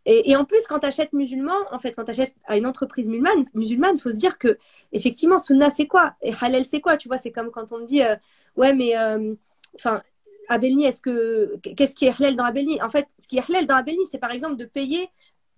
Et, 0.07 0.31
et 0.31 0.37
en 0.37 0.45
plus, 0.45 0.62
quand 0.69 0.81
tu 0.81 0.87
achètes 0.87 1.12
musulman, 1.12 1.59
en 1.70 1.79
fait, 1.79 1.93
quand 1.95 2.05
tu 2.05 2.12
achètes 2.12 2.37
à 2.47 2.57
une 2.57 2.66
entreprise 2.66 3.09
musulmane, 3.09 3.45
musulmane, 3.55 3.99
faut 3.99 4.12
se 4.12 4.16
dire 4.16 4.39
que, 4.39 4.59
effectivement, 4.93 5.39
sunna, 5.39 5.70
c'est 5.70 5.87
quoi? 5.87 6.15
Et 6.23 6.33
halal, 6.41 6.65
c'est 6.65 6.81
quoi? 6.81 6.97
Tu 6.97 7.09
vois, 7.09 7.19
c'est 7.19 7.33
comme 7.33 7.51
quand 7.51 7.73
on 7.73 7.79
me 7.81 7.87
dit, 7.87 8.03
euh, 8.03 8.16
ouais, 8.57 8.73
mais, 8.75 8.97
euh, 8.97 9.35
enfin, 9.75 10.03
Abelni, 10.49 10.85
est-ce 10.87 11.01
que, 11.01 11.57
qu'est-ce 11.77 11.95
qui 11.95 12.07
est 12.07 12.15
halal 12.19 12.37
dans 12.37 12.45
Abelni? 12.45 12.81
En 12.83 12.91
fait, 12.91 13.07
ce 13.19 13.27
qui 13.29 13.39
est 13.39 13.45
halal 13.51 13.66
dans 13.66 13.77
Abelni, 13.77 14.05
c'est 14.11 14.19
par 14.19 14.33
exemple 14.33 14.57
de 14.57 14.65
payer 14.65 15.09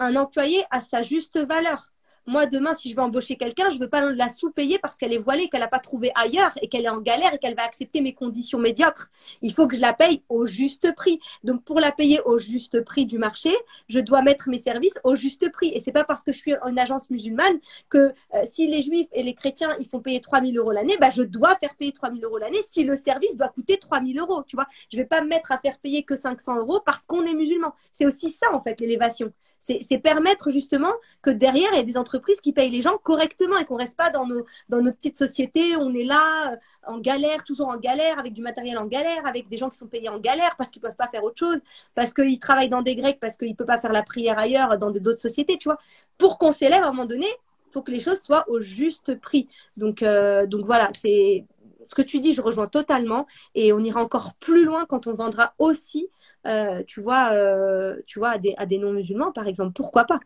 un 0.01 0.17
employé 0.17 0.65
a 0.71 0.81
sa 0.81 1.03
juste 1.03 1.39
valeur. 1.39 1.93
Moi, 2.31 2.47
demain, 2.47 2.77
si 2.77 2.89
je 2.89 2.95
veux 2.95 3.03
embaucher 3.03 3.35
quelqu'un, 3.35 3.71
je 3.71 3.75
ne 3.75 3.81
veux 3.81 3.89
pas 3.89 4.13
la 4.13 4.29
sous-payer 4.29 4.79
parce 4.79 4.97
qu'elle 4.99 5.13
est 5.13 5.19
voilée, 5.19 5.49
qu'elle 5.49 5.63
n'a 5.63 5.67
pas 5.67 5.81
trouvé 5.81 6.13
ailleurs 6.15 6.53
et 6.63 6.69
qu'elle 6.69 6.85
est 6.85 6.89
en 6.89 7.01
galère 7.01 7.35
et 7.35 7.39
qu'elle 7.39 7.57
va 7.57 7.65
accepter 7.65 8.01
mes 8.01 8.15
conditions 8.15 8.61
médiocres. 8.61 9.11
Il 9.43 9.53
faut 9.53 9.67
que 9.67 9.75
je 9.75 9.81
la 9.81 9.95
paye 9.95 10.23
au 10.29 10.47
juste 10.47 10.95
prix. 10.95 11.19
Donc, 11.43 11.65
pour 11.65 11.81
la 11.81 11.91
payer 11.91 12.21
au 12.25 12.39
juste 12.39 12.85
prix 12.85 13.05
du 13.05 13.19
marché, 13.19 13.51
je 13.89 13.99
dois 13.99 14.23
mettre 14.23 14.49
mes 14.49 14.59
services 14.59 14.97
au 15.03 15.17
juste 15.17 15.51
prix. 15.51 15.73
Et 15.75 15.81
c'est 15.81 15.91
pas 15.91 16.05
parce 16.05 16.23
que 16.23 16.31
je 16.31 16.39
suis 16.39 16.55
une 16.69 16.79
agence 16.79 17.11
musulmane 17.11 17.59
que 17.89 17.99
euh, 17.99 18.13
si 18.45 18.69
les 18.69 18.83
juifs 18.83 19.09
et 19.13 19.25
les 19.25 19.35
chrétiens, 19.35 19.75
ils 19.81 19.89
font 19.89 19.99
payer 19.99 20.21
3000 20.21 20.57
euros 20.57 20.71
l'année, 20.71 20.97
bah, 21.01 21.11
je 21.11 21.23
dois 21.23 21.57
faire 21.57 21.75
payer 21.75 21.91
3000 21.91 22.25
euros 22.25 22.39
l'année 22.39 22.63
si 22.69 22.85
le 22.85 22.95
service 22.95 23.37
doit 23.37 23.49
coûter 23.49 23.77
3000 23.77 24.21
euros. 24.21 24.45
Tu 24.47 24.55
vois, 24.55 24.69
je 24.93 24.97
vais 24.99 25.05
pas 25.05 25.21
me 25.21 25.27
mettre 25.27 25.51
à 25.51 25.59
faire 25.59 25.81
payer 25.81 26.05
que 26.05 26.17
500 26.17 26.59
euros 26.59 26.79
parce 26.87 27.07
qu'on 27.07 27.25
est 27.25 27.35
musulman. 27.35 27.75
C'est 27.93 28.07
aussi 28.07 28.31
ça, 28.31 28.55
en 28.55 28.63
fait, 28.63 28.79
l'élévation. 28.79 29.33
C'est 29.61 29.99
permettre 29.99 30.51
justement 30.51 30.93
que 31.23 31.31
derrière, 31.31 31.69
il 31.73 31.77
y 31.77 31.81
ait 31.81 31.85
des 31.85 31.99
entreprises 31.99 32.41
qui 32.41 32.53
payent 32.53 32.71
les 32.71 32.83
gens 32.83 32.99
correctement 33.03 33.59
et 33.59 33.65
qu'on 33.65 33.77
reste 33.77 33.97
pas 33.97 34.11
dans 34.11 34.27
nos, 34.27 34.45
dans 34.69 34.81
notre 34.81 34.97
petite 34.97 35.19
société. 35.19 35.77
On 35.77 35.95
est 35.95 36.05
là, 36.05 36.53
euh, 36.53 36.57
en 36.87 36.99
galère, 36.99 37.45
toujours 37.45 37.69
en 37.69 37.77
galère, 37.77 38.19
avec 38.19 38.33
du 38.33 38.43
matériel 38.43 38.79
en 38.79 38.87
galère, 38.87 39.27
avec 39.27 39.49
des 39.49 39.59
gens 39.59 39.69
qui 39.69 39.79
sont 39.79 39.87
payés 39.87 40.09
en 40.09 40.19
galère 40.19 40.57
parce 40.57 40.71
qu'ils 40.71 40.83
peuvent 40.83 40.97
pas 40.97 41.09
faire 41.09 41.23
autre 41.23 41.39
chose, 41.39 41.61
parce 41.95 42.15
qu'ils 42.15 42.41
travaillent 42.41 42.71
dans 42.71 42.83
des 42.83 42.97
grecs, 42.97 43.21
parce 43.21 43.37
qu'ils 43.37 43.55
peuvent 43.55 43.67
pas 43.67 43.81
faire 43.81 43.93
la 43.93 44.03
prière 44.03 44.39
ailleurs, 44.39 44.79
dans 44.79 44.91
d'autres 44.91 45.21
sociétés, 45.21 45.59
tu 45.59 45.69
vois. 45.69 45.79
Pour 46.19 46.39
qu'on 46.39 46.53
s'élève 46.53 46.83
à 46.83 46.89
un 46.89 46.93
moment 46.93 47.07
donné, 47.07 47.27
il 47.27 47.73
faut 47.73 47.83
que 47.83 47.93
les 47.93 48.01
choses 48.01 48.21
soient 48.21 48.49
au 48.49 48.61
juste 48.61 49.21
prix. 49.21 49.49
Donc, 49.77 50.03
euh, 50.03 50.47
donc 50.47 50.65
voilà, 50.65 50.91
c'est 51.01 51.45
ce 51.85 51.95
que 51.95 52.03
tu 52.03 52.19
dis, 52.19 52.33
je 52.33 52.43
rejoins 52.43 52.67
totalement. 52.67 53.27
Et 53.55 53.73
on 53.73 53.81
ira 53.81 54.03
encore 54.03 54.35
plus 54.35 54.65
loin 54.65 54.87
quand 54.87 55.07
on 55.07 55.15
vendra 55.15 55.55
aussi 55.59 56.09
euh, 56.47 56.83
tu 56.87 57.01
vois, 57.01 57.33
euh, 57.33 57.97
tu 58.07 58.19
vois 58.19 58.31
à 58.31 58.39
des, 58.39 58.55
à 58.57 58.67
des 58.67 58.79
non-musulmans, 58.79 59.33
par 59.33 59.47
exemple. 59.47 59.73
Pourquoi 59.73 60.05
pas? 60.05 60.21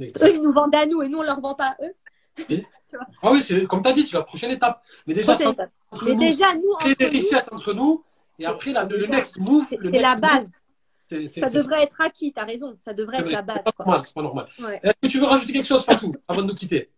Eux, 0.00 0.34
ils 0.34 0.42
nous 0.42 0.52
vendent 0.52 0.74
à 0.74 0.86
nous 0.86 1.02
et 1.02 1.08
nous, 1.08 1.18
on 1.18 1.22
ne 1.22 1.26
leur 1.26 1.40
vend 1.40 1.54
pas 1.54 1.76
à 1.78 1.84
eux. 1.84 1.94
ah 3.22 3.32
oui, 3.32 3.42
c'est, 3.42 3.64
comme 3.66 3.82
tu 3.82 3.88
as 3.88 3.92
dit, 3.92 4.02
c'est 4.02 4.16
la 4.16 4.24
prochaine 4.24 4.50
étape. 4.50 4.82
Mais 5.06 5.14
déjà, 5.14 5.32
Entre 5.32 6.06
Mais 6.06 6.14
nous, 6.14 6.20
déjà 6.20 6.54
nous, 6.54 6.74
créer 6.78 6.94
des 6.94 7.06
richesses 7.06 7.50
entre 7.52 7.72
nous, 7.72 8.04
et 8.38 8.46
après, 8.46 8.72
la, 8.72 8.84
le, 8.84 9.06
next 9.06 9.38
move. 9.38 9.66
C'est, 9.68 9.78
la 9.82 10.16
base. 10.16 10.48
ça 11.28 11.50
devrait 11.50 11.82
être 11.82 12.00
acquis, 12.00 12.32
tu 12.32 12.40
as 12.40 12.44
raison. 12.44 12.74
Ça 12.78 12.94
devrait 12.94 13.18
être 13.18 13.30
la 13.30 13.42
base. 13.42 13.60
C'est 13.64 13.74
pas 13.74 13.84
normal. 13.84 14.04
C'est 14.04 14.14
pas 14.14 14.22
normal. 14.22 14.46
Est-ce 14.82 14.94
que 15.02 15.08
tu 15.08 15.18
veux 15.18 15.26
rajouter 15.26 15.52
quelque 15.52 15.66
chose, 15.66 15.84
Fatou, 15.84 16.14
avant 16.26 16.42
de 16.42 16.48
nous 16.48 16.54
quitter? 16.54 16.90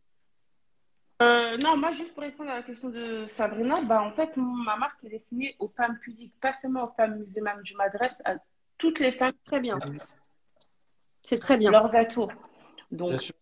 Euh, 1.20 1.56
non, 1.58 1.76
moi, 1.76 1.92
juste 1.92 2.14
pour 2.14 2.22
répondre 2.22 2.50
à 2.50 2.56
la 2.56 2.62
question 2.62 2.88
de 2.88 3.26
Sabrina, 3.26 3.80
bah, 3.82 4.02
en 4.02 4.10
fait, 4.10 4.30
ma 4.36 4.76
marque 4.76 5.04
est 5.04 5.10
destinée 5.10 5.54
aux 5.58 5.68
femmes 5.68 5.98
pudiques, 6.00 6.34
pas 6.40 6.52
seulement 6.52 6.84
aux 6.84 6.92
femmes 6.96 7.18
musulmanes. 7.18 7.60
Je 7.62 7.76
m'adresse 7.76 8.20
à 8.24 8.36
toutes 8.78 9.00
les 9.00 9.12
femmes. 9.12 9.34
Très 9.44 9.60
bien. 9.60 9.78
C'est 11.22 11.38
très 11.38 11.58
bien. 11.58 11.70
Leurs 11.70 11.94
atours. 11.94 12.32
Donc, 12.90 13.32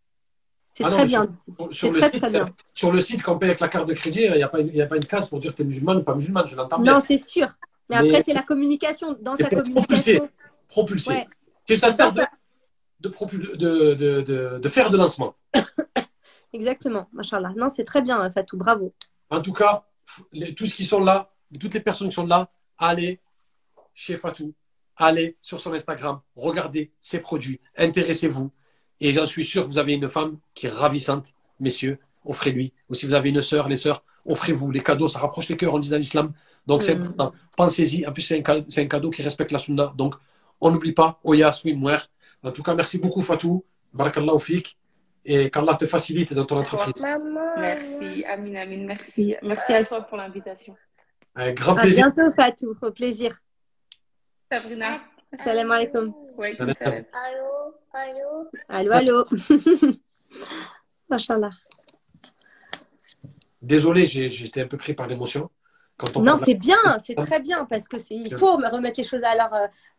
c'est 0.75 0.85
ah 0.85 0.91
très 0.91 1.07
bien. 1.07 1.27
Sur, 1.71 1.93
le 1.93 2.01
site, 2.01 2.25
sur 2.73 2.93
le 2.93 3.01
site, 3.01 3.23
quand 3.23 3.35
on 3.35 3.39
paye 3.39 3.51
avec 3.51 3.61
la 3.61 3.69
carte 3.69 3.89
de 3.89 3.95
crédit, 3.95 4.23
il 4.23 4.33
n'y 4.33 4.43
a, 4.43 4.49
pas 4.49 4.61
une, 4.61 4.81
a 4.81 4.87
pas 4.87 4.97
une 4.97 5.05
case 5.05 5.29
pour 5.29 5.41
dire 5.41 5.51
que 5.51 5.57
tu 5.57 5.63
es 5.63 5.65
musulmane 5.65 5.99
ou 5.99 6.03
pas 6.03 6.15
musulmane. 6.15 6.47
Je 6.47 6.57
l'entends 6.57 6.79
bien. 6.79 6.95
Non, 6.95 7.01
c'est 7.01 7.19
sûr. 7.19 7.49
Mais, 7.89 7.97
après, 7.97 8.23
c'est 8.25 8.35
la 8.35 8.43
communication. 8.43 9.17
Dans 9.21 9.37
sa 9.37 9.51
communication. 9.51 10.29
Propulsé. 10.69 11.27
C'est 11.67 11.77
ça 11.77 11.91
sert 11.91 12.13
de, 12.13 12.23
de, 13.01 13.95
de, 13.95 14.59
de, 14.59 14.69
faire 14.69 14.91
de 14.91 14.97
lancement. 14.97 15.35
Exactement. 16.53 17.09
Machallah. 17.13 17.51
Non, 17.57 17.69
c'est 17.69 17.85
très 17.85 18.03
bien, 18.03 18.31
Fatou. 18.31 18.57
Bravo. 18.57 18.95
En 19.29 19.41
tout 19.41 19.53
cas, 19.53 19.85
tous 20.57 20.73
qui 20.75 20.85
sont 20.85 21.01
là, 21.01 21.31
toutes 21.61 21.75
les 21.75 21.81
personnes 21.81 22.09
qui 22.09 22.15
sont 22.15 22.27
là, 22.27 22.49
allez 22.79 23.21
chez 23.95 24.17
Fatou 24.17 24.55
allez 25.01 25.37
sur 25.41 25.61
son 25.61 25.73
Instagram, 25.73 26.21
regardez 26.37 26.93
ses 27.01 27.19
produits, 27.19 27.61
intéressez-vous. 27.77 28.53
Et 29.01 29.13
j'en 29.13 29.27
suis 29.27 29.45
sûr 29.45 29.65
que 29.65 29.69
vous 29.69 29.79
avez 29.79 29.95
une 29.95 30.09
femme 30.09 30.39
qui 30.55 30.67
est 30.67 30.71
ravissante, 30.71 31.33
messieurs, 31.59 31.99
offrez-lui. 32.25 32.75
Ou 32.89 32.95
si 32.95 33.07
vous 33.07 33.15
avez 33.15 33.31
une 33.31 33.41
sœur, 33.41 33.67
les 33.69 33.77
sœurs, 33.77 34.05
offrez-vous. 34.27 34.71
Les 34.71 34.81
cadeaux, 34.81 35.09
ça 35.09 35.19
rapproche 35.19 35.49
les 35.49 35.57
cœurs, 35.57 35.75
on 35.75 35.79
dit 35.79 35.89
dans 35.89 35.97
l'islam. 35.97 36.33
Donc 36.67 36.83
c'est 36.83 36.95
mm. 36.95 37.01
important. 37.01 37.33
Pensez-y. 37.57 38.07
En 38.07 38.13
plus, 38.13 38.23
c'est 38.23 38.47
un, 38.47 38.87
cadeau 38.87 39.11
qui 39.11 39.23
respecte 39.23 39.53
la 39.53 39.59
sunna. 39.59 39.93
Donc, 39.97 40.15
on 40.61 40.71
n'oublie 40.71 40.93
pas, 40.93 41.19
Oya, 41.25 41.51
Swimwear. 41.51 42.07
En 42.43 42.53
tout 42.53 42.63
cas, 42.63 42.75
merci 42.75 42.99
beaucoup, 42.99 43.23
Fatou. 43.23 43.65
Barakallah 43.93 44.39
fik. 44.39 44.77
Et 45.25 45.51
qu'Allah 45.51 45.75
te 45.75 45.85
facilite 45.85 46.33
dans 46.33 46.47
ton 46.47 46.59
entreprise. 46.59 47.05
Merci, 47.59 48.25
Amin, 48.25 48.55
Amin. 48.55 48.87
Merci. 48.87 49.37
Merci 49.43 49.73
à 49.75 49.85
toi 49.85 50.01
pour 50.03 50.17
l'invitation. 50.17 50.75
Un 51.35 51.53
grand 51.53 51.75
plaisir. 51.75 52.07
À 52.07 52.11
bientôt, 52.11 52.35
Fatou. 52.35 52.75
Au 52.81 52.91
plaisir. 52.91 53.39
Sabrina. 54.51 55.01
Salam 55.45 55.71
alaikum. 55.71 56.13
Allô, 56.37 56.67
allô. 57.93 58.51
Allô, 58.69 58.93
allô. 58.93 59.25
Machallah. 61.09 61.53
Désolé, 63.63 64.07
j'étais 64.07 64.63
un 64.63 64.67
peu 64.67 64.77
pris 64.77 64.95
par 64.95 65.07
l'émotion. 65.07 65.51
non, 66.17 66.37
c'est 66.37 66.55
bien, 66.55 66.79
c'est 67.05 67.15
très 67.15 67.41
bien 67.41 67.65
parce 67.67 67.87
que 67.87 67.97
il 68.11 68.37
faut 68.37 68.57
remettre 68.57 68.99
les 68.99 69.07
choses 69.07 69.23
à 69.23 69.37
leur, 69.37 69.53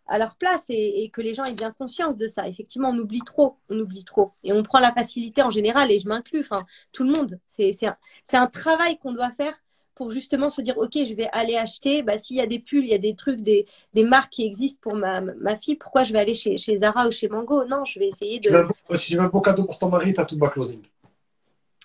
à 0.08 0.18
leur 0.18 0.36
place 0.36 0.66
et, 0.68 1.10
que 1.14 1.22
les 1.22 1.34
gens 1.34 1.46
aient 1.46 1.54
bien 1.54 1.72
conscience 1.72 2.18
de 2.18 2.28
ça. 2.28 2.48
Effectivement, 2.50 2.90
on 2.90 2.98
oublie 2.98 3.22
trop, 3.22 3.58
on 3.70 3.80
oublie 3.80 4.04
trop 4.04 4.34
et 4.44 4.52
on 4.52 4.64
prend 4.64 4.80
la 4.80 4.92
facilité 4.92 5.44
en 5.44 5.52
général 5.52 5.92
et 5.92 6.00
je 6.00 6.10
m'inclus, 6.10 6.42
enfin 6.42 6.62
tout 6.92 7.06
le 7.06 7.12
monde. 7.12 7.40
C'est 7.48 7.72
un, 7.86 7.96
un 8.34 8.48
travail 8.48 8.98
qu'on 8.98 9.14
doit 9.14 9.32
faire 9.32 9.58
pour 10.02 10.12
justement 10.12 10.50
se 10.50 10.64
dire, 10.64 10.80
OK, 10.80 10.94
je 10.96 11.14
vais 11.14 11.30
aller 11.32 11.56
acheter, 11.56 12.02
bah, 12.02 12.18
s'il 12.18 12.38
y 12.38 12.42
a 12.42 12.48
des 12.48 12.58
pulls, 12.58 12.86
il 12.86 12.90
y 12.90 12.96
a 12.96 12.98
des 12.98 13.14
trucs, 13.14 13.42
des, 13.42 13.68
des 13.94 14.04
marques 14.04 14.32
qui 14.32 14.44
existent 14.44 14.80
pour 14.82 14.96
ma, 14.96 15.22
ma, 15.22 15.56
fille, 15.56 15.76
pourquoi 15.76 16.04
je 16.04 16.12
vais 16.12 16.18
aller 16.18 16.34
chez, 16.34 16.58
chez 16.58 16.76
Zara 16.78 17.08
ou 17.08 17.12
chez 17.12 17.28
Mango? 17.28 17.66
Non, 17.66 17.86
je 17.86 18.00
vais 18.00 18.08
essayer 18.08 18.40
de... 18.40 18.50
Si 18.96 19.14
veux 19.14 19.22
un 19.22 19.28
beau 19.28 19.42
cadeau 19.42 19.66
pour 19.66 19.78
ton 19.78 19.90
mari, 19.90 20.12
tu 20.12 20.20
as 20.20 20.26
tout 20.26 20.40
bas 20.40 20.50
closing. 20.50 20.82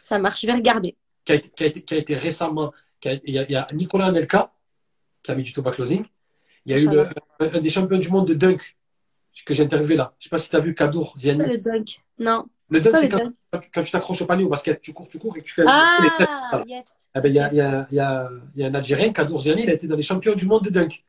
Ça 0.03 0.19
marche, 0.19 0.41
je 0.41 0.47
vais 0.47 0.55
regarder. 0.55 0.97
Qui 1.27 1.33
a, 1.33 1.35
été, 1.35 1.83
qui 1.83 1.93
a 1.93 1.97
été, 1.99 2.15
récemment, 2.15 2.73
il, 3.05 3.35
y 3.35 3.55
a, 3.55 3.67
Nicolas 3.75 4.07
Anelka 4.07 4.51
qui 5.23 5.31
a 5.31 5.35
mis 5.35 5.43
du 5.43 5.53
Toba 5.53 5.73
Closing. 5.73 6.07
Il 6.65 6.73
y 6.73 6.75
a 6.75 6.79
eu 6.79 6.89
un, 7.41 7.61
des 7.61 7.69
champions 7.69 7.99
du 7.99 8.09
monde 8.09 8.29
de 8.29 8.33
dunk 8.33 8.77
que 9.45 9.53
j'ai 9.53 9.65
interviewé 9.65 9.97
là. 9.97 10.15
Je 10.19 10.25
sais 10.25 10.31
pas 10.31 10.39
si 10.39 10.49
tu 10.49 10.57
as 10.57 10.61
vu 10.61 10.75
Kadour 10.75 11.13
Ziani. 11.19 11.45
Le 11.45 11.59
dunk, 11.59 12.01
non. 12.19 12.47
Le 12.71 12.81
dunk, 12.81 12.97
c'est 12.97 13.11
quand, 13.11 13.31
quand, 13.75 13.83
tu 13.83 13.91
t'accroches 13.91 14.23
au 14.23 14.27
panier 14.27 14.45
au 14.45 14.49
basket, 14.49 14.81
tu 14.81 14.95
cours, 14.95 15.07
tu 15.07 15.19
cours 15.19 15.37
et 15.37 15.43
tu 15.43 15.53
fais. 15.53 15.65
Ah, 15.69 16.63
yes. 16.67 16.87
Eh 17.17 17.21
ben, 17.21 17.33
il 17.33 17.37
y, 17.37 17.41
a, 17.41 17.53
y, 17.55 17.61
a, 17.61 17.89
y, 17.91 17.99
a, 17.99 18.31
y, 18.57 18.63
a, 18.63 18.67
un 18.67 18.75
Algérien, 18.75 19.11
il 19.17 19.71
a 19.71 19.73
été 19.73 19.87
dans 19.87 19.97
les 19.97 20.03
champions 20.03 20.35
du 20.35 20.45
monde 20.45 20.65
de 20.65 20.71
dunk. 20.71 21.03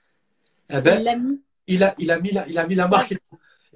Eh 0.69 0.79
ben, 0.79 1.01
il, 1.01 1.07
a 1.09 1.15
mis. 1.17 1.41
Il, 1.67 1.83
a, 1.83 1.95
il, 1.97 2.11
a 2.11 2.19
mis 2.19 2.31
la, 2.31 2.47
il 2.47 2.57
a 2.57 2.65
mis 2.65 2.75
la 2.75 2.87
marque. 2.87 3.17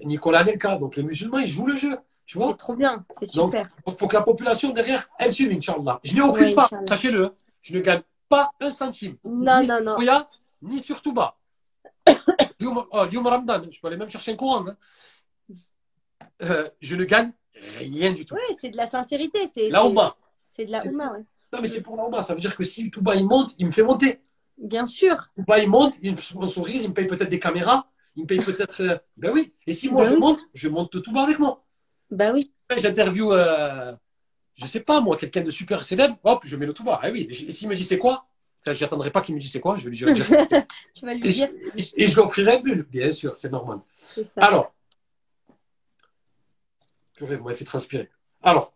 Nicolas 0.06 0.46
Nelka, 0.46 0.78
donc 0.78 0.96
les 0.96 1.04
musulmans, 1.04 1.40
ils 1.40 1.48
jouent 1.48 1.68
le 1.68 1.76
jeu. 1.76 1.98
Tu 2.26 2.38
vois 2.38 2.52
C'est 2.52 2.58
trop 2.58 2.76
bien, 2.76 3.06
c'est 3.20 3.26
super. 3.26 3.70
Donc, 3.86 3.96
il 3.96 4.00
faut 4.00 4.08
que 4.08 4.14
la 4.14 4.22
population 4.22 4.70
derrière, 4.70 5.10
elle 5.20 5.34
suive, 5.34 5.52
Inch'Allah. 5.52 6.00
Je 6.04 6.16
n'ai 6.16 6.22
aucune 6.22 6.56
part, 6.56 6.72
sachez-le. 6.88 7.34
Je 7.62 7.76
ne 7.76 7.82
gagne 7.82 8.02
pas 8.30 8.52
un 8.62 8.72
centime. 8.72 9.18
Non, 9.26 9.60
ni 9.60 9.68
non, 9.68 9.84
non. 9.84 10.00
Sur 10.00 10.30
ni 10.62 10.80
sur 10.80 11.02
Touba. 11.02 11.36
oh, 12.08 13.06
Lioum 13.12 13.28
Ramdan, 13.28 13.64
je 13.70 13.82
peux 13.82 13.88
aller 13.88 13.98
même 13.98 14.10
chercher 14.10 14.32
un 14.32 14.36
courant. 14.38 14.66
Hein. 14.68 14.78
Euh, 16.44 16.70
je 16.80 16.96
ne 16.96 17.04
gagne 17.04 17.32
rien 17.80 18.14
du 18.14 18.26
tout. 18.26 18.36
Oui, 18.36 18.56
c'est 18.62 18.70
de 18.70 18.78
la 18.78 18.88
sincérité. 18.88 19.50
C'est, 19.54 19.70
la 19.70 19.86
Ouma. 19.86 20.16
C'est 20.50 20.66
de 20.66 20.72
la 20.72 20.86
Ouma, 20.86 21.14
oui. 21.18 21.26
Non, 21.54 21.62
mais 21.62 21.68
c'est 21.68 21.82
pour 21.82 21.96
normal. 21.98 22.24
Ça 22.24 22.34
veut 22.34 22.40
dire 22.40 22.56
que 22.56 22.64
si 22.64 22.90
Touba 22.90 23.16
il 23.16 23.26
monte, 23.26 23.54
il 23.58 23.66
me 23.66 23.72
fait 23.72 23.84
monter. 23.84 24.22
Bien 24.58 24.86
sûr. 24.86 25.32
Touba 25.36 25.60
il 25.60 25.70
monte, 25.70 25.96
il 26.02 26.14
me 26.14 26.18
sponsorise, 26.18 26.84
il 26.84 26.90
me 26.90 26.94
paye 26.94 27.08
peut-être 27.08 27.30
des 27.30 27.40
caméras, 27.40 27.88
il 28.16 28.24
me 28.24 28.28
paye 28.28 28.40
peut-être. 28.40 28.82
Euh, 28.82 28.98
ben 29.18 29.32
oui. 29.34 29.54
Et 29.68 29.74
si 29.74 29.90
moi 29.90 30.06
ben 30.06 30.12
je 30.12 30.16
monte, 30.16 30.42
je 30.54 30.70
monte 30.70 31.02
Touba 31.02 31.24
avec 31.24 31.40
moi. 31.40 31.66
Ben 32.10 32.34
oui. 32.34 32.54
J'interview, 32.78 33.34
euh, 33.34 33.94
je 34.56 34.66
sais 34.66 34.80
pas 34.80 35.02
moi, 35.02 35.18
quelqu'un 35.18 35.42
de 35.42 35.50
super 35.50 35.82
célèbre, 35.84 36.18
hop, 36.24 36.42
je 36.46 36.56
mets 36.56 36.66
le 36.66 36.74
Touba. 36.74 37.00
Ah 37.02 37.10
oui. 37.12 37.28
Et 37.30 37.52
s'il 37.52 37.68
me 37.68 37.76
dit 37.76 37.84
c'est 37.84 37.98
quoi 37.98 38.28
Je 38.66 38.72
n'attendrai 38.72 39.12
pas 39.12 39.22
qu'il 39.22 39.36
me 39.36 39.40
dise 39.40 39.52
c'est 39.52 39.60
quoi, 39.60 39.76
je 39.76 39.84
vais 39.84 39.90
lui 39.90 39.98
dire. 39.98 40.08
tu 40.94 41.06
vas 41.06 41.14
lui 41.14 41.22
dire. 41.22 41.50
Et, 41.76 42.08
je, 42.08 42.14
lui 42.14 42.22
offrirai 42.22 42.58
un 42.58 42.62
bulle, 42.62 42.88
bien 42.90 43.12
sûr, 43.12 43.36
c'est 43.36 43.52
normal. 43.52 43.80
Ça. 43.98 44.22
Alors, 44.38 44.74
vous 47.20 47.44
m'avez 47.44 47.58
fait 47.58 47.66
transpirer. 47.66 48.10
Alors, 48.42 48.74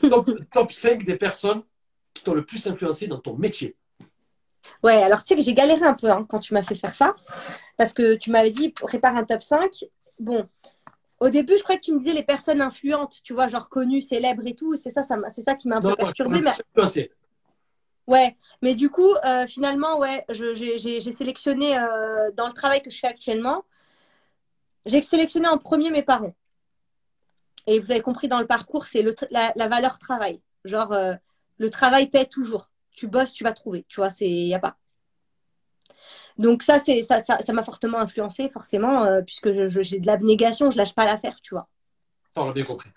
top, 0.00 0.30
top 0.52 0.72
5 0.72 1.04
des 1.04 1.16
personnes 1.16 1.62
qui 2.18 2.24
t'ont 2.24 2.34
le 2.34 2.44
plus 2.44 2.66
influencé 2.66 3.06
dans 3.06 3.18
ton 3.18 3.36
métier 3.36 3.76
Ouais, 4.82 5.02
alors 5.02 5.22
tu 5.22 5.28
sais 5.28 5.36
que 5.36 5.42
j'ai 5.42 5.54
galéré 5.54 5.84
un 5.84 5.94
peu 5.94 6.10
hein, 6.10 6.26
quand 6.28 6.40
tu 6.40 6.54
m'as 6.54 6.62
fait 6.62 6.74
faire 6.74 6.94
ça. 6.94 7.14
Parce 7.76 7.92
que 7.92 8.14
tu 8.16 8.30
m'avais 8.30 8.50
dit, 8.50 8.70
prépare 8.70 9.16
un 9.16 9.24
top 9.24 9.42
5. 9.42 9.84
Bon, 10.18 10.48
au 11.20 11.28
début, 11.30 11.56
je 11.56 11.62
croyais 11.62 11.80
que 11.80 11.84
tu 11.84 11.92
me 11.92 11.98
disais 11.98 12.12
les 12.12 12.22
personnes 12.22 12.60
influentes, 12.60 13.20
tu 13.22 13.32
vois, 13.32 13.48
genre 13.48 13.68
connues, 13.68 14.02
célèbres 14.02 14.46
et 14.46 14.54
tout. 14.54 14.76
C'est 14.76 14.90
ça, 14.90 15.02
ça 15.04 15.16
c'est 15.34 15.42
ça 15.42 15.54
qui 15.54 15.68
m'a 15.68 15.76
un 15.76 15.80
peu 15.80 15.96
perturbé. 15.96 16.40
Mais... 16.40 17.10
Ouais, 18.06 18.36
mais 18.62 18.74
du 18.74 18.88
coup, 18.88 19.14
euh, 19.24 19.46
finalement, 19.46 19.98
ouais, 19.98 20.24
j'ai 20.30 21.12
sélectionné 21.12 21.78
euh, 21.78 22.30
dans 22.32 22.46
le 22.46 22.54
travail 22.54 22.82
que 22.82 22.90
je 22.90 22.98
fais 22.98 23.06
actuellement, 23.06 23.64
j'ai 24.86 25.02
sélectionné 25.02 25.48
en 25.48 25.58
premier 25.58 25.90
mes 25.90 26.02
parents. 26.02 26.34
Et 27.66 27.80
vous 27.80 27.90
avez 27.90 28.00
compris 28.00 28.28
dans 28.28 28.40
le 28.40 28.46
parcours, 28.46 28.86
c'est 28.86 29.04
la, 29.30 29.52
la, 29.54 29.68
valeur 29.68 29.98
travail. 29.98 30.40
Genre, 30.64 30.90
euh, 30.92 31.14
le 31.58 31.70
travail 31.70 32.08
paie 32.08 32.26
toujours. 32.26 32.70
Tu 32.92 33.06
bosses, 33.06 33.32
tu 33.32 33.44
vas 33.44 33.52
trouver. 33.52 33.84
Tu 33.88 33.96
vois, 33.96 34.10
c'est 34.10 34.28
y 34.28 34.54
a 34.54 34.58
pas. 34.58 34.76
Donc 36.38 36.62
ça, 36.62 36.80
c'est 36.84 37.02
ça, 37.02 37.22
ça, 37.22 37.52
m'a 37.52 37.62
fortement 37.62 37.98
influencé 37.98 38.48
forcément, 38.48 39.04
euh, 39.04 39.22
puisque 39.22 39.50
j'ai 39.50 39.98
de 39.98 40.06
l'abnégation, 40.06 40.70
je 40.70 40.76
lâche 40.76 40.94
pas 40.94 41.04
l'affaire, 41.04 41.40
tu 41.42 41.54
vois. 41.54 41.68
Bien 42.52 42.64
compris. 42.64 42.90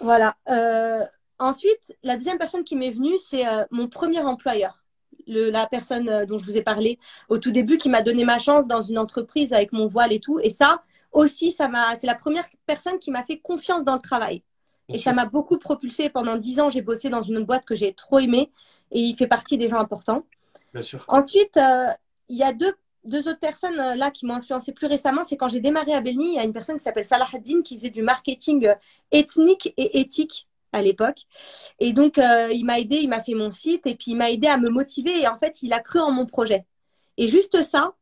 Voilà. 0.00 0.36
Euh, 0.48 1.04
ensuite, 1.38 1.96
la 2.02 2.16
deuxième 2.16 2.38
personne 2.38 2.64
qui 2.64 2.74
m'est 2.74 2.90
venue, 2.90 3.16
c'est 3.30 3.46
euh, 3.46 3.64
mon 3.70 3.88
premier 3.88 4.20
employeur. 4.20 4.84
Le, 5.28 5.50
la 5.50 5.66
personne 5.66 6.24
dont 6.26 6.38
je 6.38 6.44
vous 6.44 6.56
ai 6.56 6.62
parlé 6.62 6.98
au 7.28 7.38
tout 7.38 7.52
début 7.52 7.76
qui 7.76 7.88
m'a 7.88 8.02
donné 8.02 8.24
ma 8.24 8.38
chance 8.38 8.66
dans 8.66 8.80
une 8.80 8.98
entreprise 8.98 9.52
avec 9.52 9.72
mon 9.72 9.86
voile 9.86 10.12
et 10.12 10.20
tout. 10.20 10.40
Et 10.40 10.50
ça 10.50 10.82
aussi, 11.12 11.52
ça 11.52 11.68
m'a, 11.68 11.96
c'est 11.98 12.06
la 12.06 12.14
première 12.14 12.48
personne 12.66 12.98
qui 12.98 13.10
m'a 13.10 13.22
fait 13.22 13.38
confiance 13.38 13.84
dans 13.84 13.94
le 13.94 14.00
travail. 14.00 14.42
Bien 14.88 14.94
Et 14.94 14.98
sûr. 14.98 15.04
ça 15.04 15.12
m'a 15.12 15.26
beaucoup 15.26 15.58
propulsé. 15.58 16.08
Pendant 16.10 16.36
dix 16.36 16.60
ans, 16.60 16.70
j'ai 16.70 16.82
bossé 16.82 17.10
dans 17.10 17.22
une 17.22 17.36
autre 17.38 17.46
boîte 17.46 17.64
que 17.64 17.74
j'ai 17.74 17.92
trop 17.94 18.18
aimée 18.18 18.50
et 18.90 19.00
il 19.00 19.16
fait 19.16 19.26
partie 19.26 19.58
des 19.58 19.68
gens 19.68 19.78
importants. 19.78 20.24
Bien 20.72 20.82
sûr. 20.82 21.08
Ensuite, 21.08 21.56
euh, 21.56 21.88
il 22.28 22.36
y 22.38 22.42
a 22.42 22.52
deux, 22.52 22.74
deux 23.04 23.20
autres 23.28 23.40
personnes 23.40 23.78
euh, 23.80 23.94
là 23.94 24.10
qui 24.10 24.26
m'ont 24.26 24.34
influencé 24.34 24.72
plus 24.72 24.86
récemment. 24.86 25.22
C'est 25.28 25.36
quand 25.36 25.48
j'ai 25.48 25.60
démarré 25.60 25.92
à 25.94 26.00
Belny, 26.00 26.32
il 26.32 26.34
y 26.36 26.38
a 26.38 26.44
une 26.44 26.52
personne 26.52 26.76
qui 26.76 26.82
s'appelle 26.84 27.04
Salah 27.04 27.28
Haddin 27.32 27.62
qui 27.62 27.76
faisait 27.76 27.90
du 27.90 28.02
marketing 28.02 28.66
euh, 28.68 28.74
ethnique 29.12 29.72
et 29.76 30.00
éthique 30.00 30.48
à 30.72 30.82
l'époque. 30.82 31.26
Et 31.80 31.92
donc, 31.92 32.18
euh, 32.18 32.48
il 32.52 32.64
m'a 32.64 32.78
aidé, 32.80 32.96
il 32.96 33.08
m'a 33.08 33.20
fait 33.22 33.34
mon 33.34 33.50
site 33.50 33.86
et 33.86 33.94
puis 33.94 34.12
il 34.12 34.16
m'a 34.16 34.30
aidé 34.30 34.48
à 34.48 34.58
me 34.58 34.68
motiver. 34.70 35.20
Et 35.22 35.28
en 35.28 35.38
fait, 35.38 35.62
il 35.62 35.72
a 35.72 35.80
cru 35.80 36.00
en 36.00 36.10
mon 36.10 36.26
projet. 36.26 36.66
Et 37.16 37.28
juste 37.28 37.62
ça, 37.64 37.94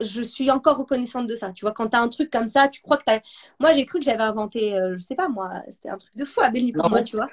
je 0.00 0.22
suis 0.22 0.50
encore 0.50 0.76
reconnaissante 0.78 1.26
de 1.26 1.34
ça. 1.36 1.52
Tu 1.52 1.64
vois, 1.64 1.72
quand 1.72 1.88
tu 1.88 1.96
as 1.96 2.00
un 2.00 2.08
truc 2.08 2.30
comme 2.30 2.48
ça, 2.48 2.68
tu 2.68 2.80
crois 2.82 2.96
que 2.98 3.04
tu 3.04 3.12
as. 3.12 3.22
Moi, 3.60 3.72
j'ai 3.72 3.84
cru 3.86 3.98
que 4.00 4.04
j'avais 4.04 4.22
inventé, 4.22 4.74
euh, 4.76 4.94
je 4.98 5.02
sais 5.02 5.14
pas 5.14 5.28
moi, 5.28 5.62
c'était 5.68 5.88
un 5.90 5.98
truc 5.98 6.14
de 6.16 6.24
fou 6.24 6.40
à 6.42 6.50
Belny 6.50 6.72
pour 6.72 6.88
moi, 6.88 7.02
tu 7.02 7.16
vois. 7.16 7.28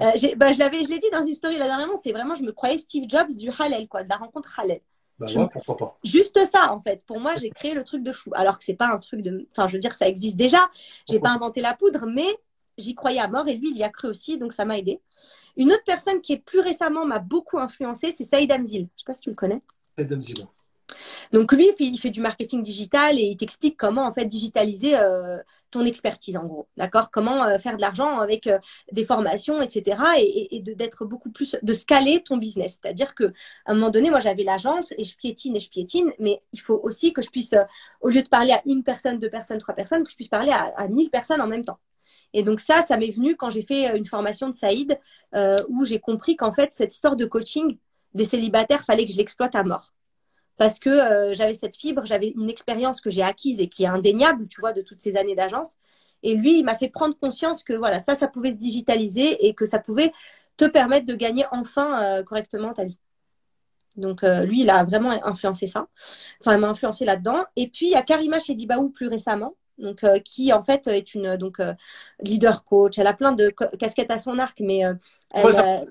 Euh, 0.00 0.12
bah, 0.36 0.52
je 0.52 0.58
l'avais, 0.58 0.84
je 0.84 0.90
l'ai 0.90 0.98
dit 0.98 1.10
dans 1.12 1.24
une 1.24 1.34
story 1.34 1.56
là 1.58 1.66
dernièrement, 1.66 1.96
c'est 2.02 2.12
vraiment, 2.12 2.34
je 2.34 2.42
me 2.42 2.52
croyais 2.52 2.78
Steve 2.78 3.04
Jobs 3.08 3.30
du 3.34 3.50
Halal, 3.58 3.88
quoi, 3.88 4.04
de 4.04 4.08
la 4.08 4.16
rencontre 4.16 4.58
Halal. 4.60 4.80
Bah 5.18 5.26
Je- 5.26 5.40
ouais, 5.40 5.48
pourquoi 5.52 5.76
pas. 5.76 5.96
Juste 6.04 6.38
ça, 6.52 6.72
en 6.72 6.78
fait. 6.78 7.02
Pour 7.06 7.20
moi, 7.20 7.34
j'ai 7.36 7.50
créé 7.50 7.74
le 7.74 7.82
truc 7.82 8.02
de 8.02 8.12
fou. 8.12 8.30
Alors 8.34 8.58
que 8.58 8.64
c'est 8.64 8.74
pas 8.74 8.88
un 8.88 8.98
truc 8.98 9.22
de. 9.22 9.46
Enfin, 9.52 9.66
je 9.68 9.72
veux 9.74 9.78
dire, 9.80 9.94
ça 9.94 10.08
existe 10.08 10.36
déjà. 10.36 10.70
J'ai 11.08 11.18
pas 11.20 11.30
inventé 11.30 11.60
la 11.60 11.74
poudre, 11.74 12.06
mais 12.06 12.28
j'y 12.78 12.94
croyais 12.94 13.20
à 13.20 13.28
mort 13.28 13.48
et 13.48 13.56
lui, 13.56 13.70
il 13.70 13.76
y 13.78 13.82
a 13.84 13.88
cru 13.88 14.08
aussi, 14.08 14.38
donc 14.38 14.52
ça 14.52 14.64
m'a 14.64 14.78
aidé. 14.78 15.00
Une 15.56 15.72
autre 15.72 15.84
personne 15.86 16.20
qui 16.20 16.34
est 16.34 16.38
plus 16.38 16.60
récemment 16.60 17.06
m'a 17.06 17.18
beaucoup 17.20 17.58
influencé, 17.58 18.12
c'est 18.12 18.24
Saïd 18.24 18.52
Amzil. 18.52 18.88
Je 18.96 19.00
sais 19.00 19.04
pas 19.06 19.14
si 19.14 19.22
tu 19.22 19.30
le 19.30 19.36
connais. 19.36 19.62
C'est 19.96 20.04
Demzilo. 20.06 20.48
Donc 21.32 21.52
lui, 21.52 21.70
il 21.78 21.98
fait, 21.98 22.10
du 22.10 22.20
marketing 22.20 22.62
digital 22.62 23.18
et 23.18 23.22
il 23.22 23.36
t'explique 23.36 23.76
comment 23.76 24.06
en 24.06 24.12
fait 24.12 24.26
digitaliser 24.26 24.96
euh, 24.96 25.38
ton 25.70 25.84
expertise 25.84 26.36
en 26.36 26.44
gros, 26.44 26.68
d'accord? 26.76 27.10
Comment 27.10 27.44
euh, 27.44 27.58
faire 27.58 27.76
de 27.76 27.80
l'argent 27.80 28.20
avec 28.20 28.46
euh, 28.46 28.58
des 28.92 29.04
formations, 29.04 29.60
etc. 29.60 29.98
Et, 30.18 30.62
d'être 30.62 31.04
beaucoup 31.04 31.30
plus, 31.30 31.56
de 31.62 31.72
scaler 31.72 32.22
ton 32.22 32.36
business. 32.36 32.78
C'est-à-dire 32.80 33.14
que 33.14 33.24
à 33.64 33.72
un 33.72 33.74
moment 33.74 33.90
donné, 33.90 34.10
moi 34.10 34.20
j'avais 34.20 34.44
l'agence 34.44 34.92
et 34.98 35.04
je 35.04 35.16
piétine 35.16 35.56
et 35.56 35.60
je 35.60 35.68
piétine, 35.70 36.12
mais 36.18 36.42
il 36.52 36.60
faut 36.60 36.80
aussi 36.82 37.12
que 37.12 37.22
je 37.22 37.30
puisse, 37.30 37.54
au 38.00 38.08
lieu 38.08 38.22
de 38.22 38.28
parler 38.28 38.52
à 38.52 38.62
une 38.66 38.82
personne, 38.84 39.18
deux 39.18 39.30
personnes, 39.30 39.58
trois 39.58 39.74
personnes, 39.74 40.04
que 40.04 40.10
je 40.10 40.16
puisse 40.16 40.28
parler 40.28 40.52
à, 40.52 40.72
à 40.76 40.88
1000 40.88 41.10
personnes 41.10 41.40
en 41.40 41.46
même 41.46 41.64
temps. 41.64 41.78
Et 42.32 42.42
donc 42.42 42.60
ça, 42.60 42.84
ça 42.86 42.96
m'est 42.96 43.10
venu 43.10 43.36
quand 43.36 43.50
j'ai 43.50 43.62
fait 43.62 43.96
une 43.96 44.04
formation 44.04 44.48
de 44.48 44.54
Saïd 44.54 44.98
où 45.68 45.84
j'ai 45.84 46.00
compris 46.00 46.36
qu'en 46.36 46.52
fait 46.52 46.72
cette 46.72 46.94
histoire 46.94 47.16
de 47.16 47.26
coaching 47.26 47.78
des 48.14 48.24
célibataires, 48.24 48.84
fallait 48.84 49.06
que 49.06 49.12
je 49.12 49.18
l'exploite 49.18 49.54
à 49.54 49.62
mort 49.62 49.92
parce 50.56 50.78
que 50.78 50.90
euh, 50.90 51.34
j'avais 51.34 51.54
cette 51.54 51.76
fibre, 51.76 52.04
j'avais 52.06 52.28
une 52.28 52.50
expérience 52.50 53.00
que 53.00 53.10
j'ai 53.10 53.22
acquise 53.22 53.60
et 53.60 53.68
qui 53.68 53.84
est 53.84 53.88
indéniable, 53.88 54.48
tu 54.48 54.60
vois, 54.60 54.72
de 54.72 54.82
toutes 54.82 55.00
ces 55.00 55.16
années 55.16 55.34
d'agence. 55.34 55.76
Et 56.22 56.34
lui, 56.34 56.58
il 56.58 56.64
m'a 56.64 56.76
fait 56.76 56.88
prendre 56.88 57.16
conscience 57.18 57.62
que 57.62 57.74
voilà, 57.74 58.00
ça, 58.00 58.14
ça 58.14 58.26
pouvait 58.26 58.52
se 58.52 58.58
digitaliser 58.58 59.46
et 59.46 59.54
que 59.54 59.66
ça 59.66 59.78
pouvait 59.78 60.12
te 60.56 60.64
permettre 60.64 61.06
de 61.06 61.14
gagner 61.14 61.44
enfin 61.52 62.02
euh, 62.02 62.22
correctement 62.22 62.72
ta 62.72 62.84
vie. 62.84 62.98
Donc 63.96 64.24
euh, 64.24 64.44
lui, 64.44 64.62
il 64.62 64.70
a 64.70 64.84
vraiment 64.84 65.10
influencé 65.24 65.66
ça. 65.66 65.86
Enfin, 66.40 66.54
il 66.54 66.60
m'a 66.60 66.68
influencé 66.68 67.04
là-dedans. 67.04 67.44
Et 67.56 67.68
puis 67.68 67.86
il 67.86 67.92
y 67.92 67.94
a 67.94 68.02
Karima 68.02 68.38
chez 68.40 68.54
Dibaou 68.54 68.90
plus 68.90 69.08
récemment, 69.08 69.54
donc 69.78 70.04
euh, 70.04 70.18
qui 70.18 70.52
en 70.52 70.62
fait 70.62 70.86
est 70.86 71.14
une 71.14 71.36
donc 71.36 71.60
leader 72.20 72.64
coach. 72.64 72.98
Elle 72.98 73.06
a 73.06 73.14
plein 73.14 73.32
de 73.32 73.50
casquettes 73.78 74.10
à 74.10 74.18
son 74.18 74.38
arc, 74.38 74.60
mais 74.60 74.82
elle, 75.30 75.88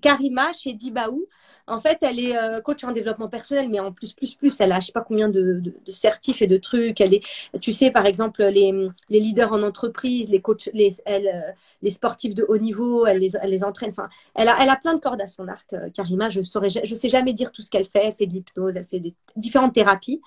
Karima 0.00 0.52
chez 0.52 0.72
Dibaou, 0.72 1.26
en 1.66 1.80
fait, 1.80 1.98
elle 2.02 2.18
est 2.18 2.36
euh, 2.36 2.60
coach 2.60 2.84
en 2.84 2.92
développement 2.92 3.28
personnel, 3.28 3.68
mais 3.68 3.80
en 3.80 3.92
plus, 3.92 4.12
plus, 4.12 4.34
plus, 4.34 4.60
elle 4.60 4.72
a 4.72 4.80
je 4.80 4.86
sais 4.86 4.92
pas 4.92 5.04
combien 5.06 5.28
de, 5.28 5.62
certifs 5.88 6.42
et 6.42 6.46
de 6.46 6.56
trucs. 6.56 7.00
Elle 7.00 7.14
est, 7.14 7.24
tu 7.60 7.72
sais, 7.72 7.90
par 7.90 8.06
exemple, 8.06 8.42
les, 8.44 8.72
les 9.08 9.20
leaders 9.20 9.52
en 9.52 9.62
entreprise, 9.62 10.30
les 10.30 10.40
coachs, 10.40 10.70
les, 10.72 10.96
elle, 11.04 11.28
euh, 11.28 11.52
les 11.82 11.90
sportifs 11.90 12.34
de 12.34 12.44
haut 12.48 12.58
niveau, 12.58 13.06
elle 13.06 13.18
les, 13.18 13.36
elle 13.40 13.50
les 13.50 13.64
entraîne. 13.64 13.90
Enfin, 13.90 14.08
elle 14.34 14.48
a, 14.48 14.56
elle 14.62 14.68
a 14.68 14.76
plein 14.76 14.94
de 14.94 15.00
cordes 15.00 15.22
à 15.22 15.26
son 15.26 15.48
arc, 15.48 15.72
euh, 15.72 15.90
Karima. 15.90 16.28
Je 16.28 16.42
saurais, 16.42 16.70
je 16.70 16.94
sais 16.94 17.08
jamais 17.08 17.32
dire 17.32 17.52
tout 17.52 17.62
ce 17.62 17.70
qu'elle 17.70 17.86
fait. 17.86 18.06
Elle 18.06 18.14
fait 18.14 18.26
de 18.26 18.32
l'hypnose, 18.32 18.76
elle 18.76 18.86
fait 18.86 19.00
des 19.00 19.14
différentes 19.36 19.74
thérapies. 19.74 20.20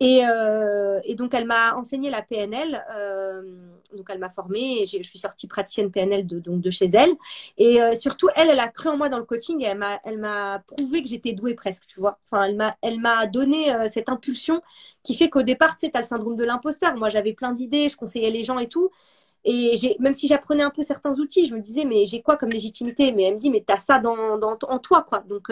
Et, 0.00 0.22
euh, 0.24 1.00
et 1.04 1.14
donc, 1.16 1.34
elle 1.34 1.46
m'a 1.46 1.74
enseigné 1.76 2.10
la 2.10 2.22
PNL. 2.22 2.84
euh, 2.96 3.42
donc, 3.96 4.06
elle 4.10 4.18
m'a 4.18 4.28
formée. 4.28 4.86
Je 4.86 5.02
suis 5.02 5.18
sortie 5.18 5.48
praticienne 5.48 5.90
PNL 5.90 6.26
de, 6.26 6.38
donc 6.38 6.60
de 6.60 6.70
chez 6.70 6.86
elle. 6.86 7.10
Et 7.56 7.82
euh, 7.82 7.94
surtout, 7.96 8.28
elle, 8.36 8.50
elle 8.50 8.60
a 8.60 8.68
cru 8.68 8.88
en 8.90 8.96
moi 8.96 9.08
dans 9.08 9.18
le 9.18 9.24
coaching 9.24 9.60
et 9.62 9.74
elle 10.04 10.18
m'a, 10.18 10.60
prouvé 10.66 11.02
que 11.02 11.08
j'étais 11.08 11.32
douée 11.32 11.54
presque, 11.54 11.86
tu 11.86 12.00
vois. 12.00 12.18
Enfin, 12.30 12.44
elle 12.82 13.00
m'a, 13.00 13.26
donné 13.26 13.72
cette 13.90 14.08
impulsion 14.08 14.62
qui 15.02 15.14
fait 15.14 15.28
qu'au 15.30 15.42
départ, 15.42 15.76
tu 15.76 15.86
sais, 15.86 15.92
t'as 15.92 16.02
le 16.02 16.06
syndrome 16.06 16.36
de 16.36 16.44
l'imposteur. 16.44 16.96
Moi, 16.96 17.08
j'avais 17.08 17.32
plein 17.32 17.52
d'idées, 17.52 17.88
je 17.88 17.96
conseillais 17.96 18.30
les 18.30 18.44
gens 18.44 18.58
et 18.58 18.68
tout. 18.68 18.90
Et 19.44 19.96
même 20.00 20.14
si 20.14 20.28
j'apprenais 20.28 20.62
un 20.62 20.70
peu 20.70 20.82
certains 20.82 21.18
outils, 21.18 21.46
je 21.46 21.54
me 21.54 21.60
disais, 21.60 21.84
mais 21.84 22.06
j'ai 22.06 22.22
quoi 22.22 22.36
comme 22.36 22.50
légitimité? 22.50 23.12
Mais 23.12 23.24
elle 23.24 23.34
me 23.34 23.38
dit, 23.38 23.50
mais 23.50 23.64
t'as 23.66 23.78
ça 23.78 23.98
dans, 23.98 24.36
dans, 24.38 24.58
en 24.68 24.78
toi, 24.78 25.02
quoi. 25.02 25.20
Donc, 25.20 25.50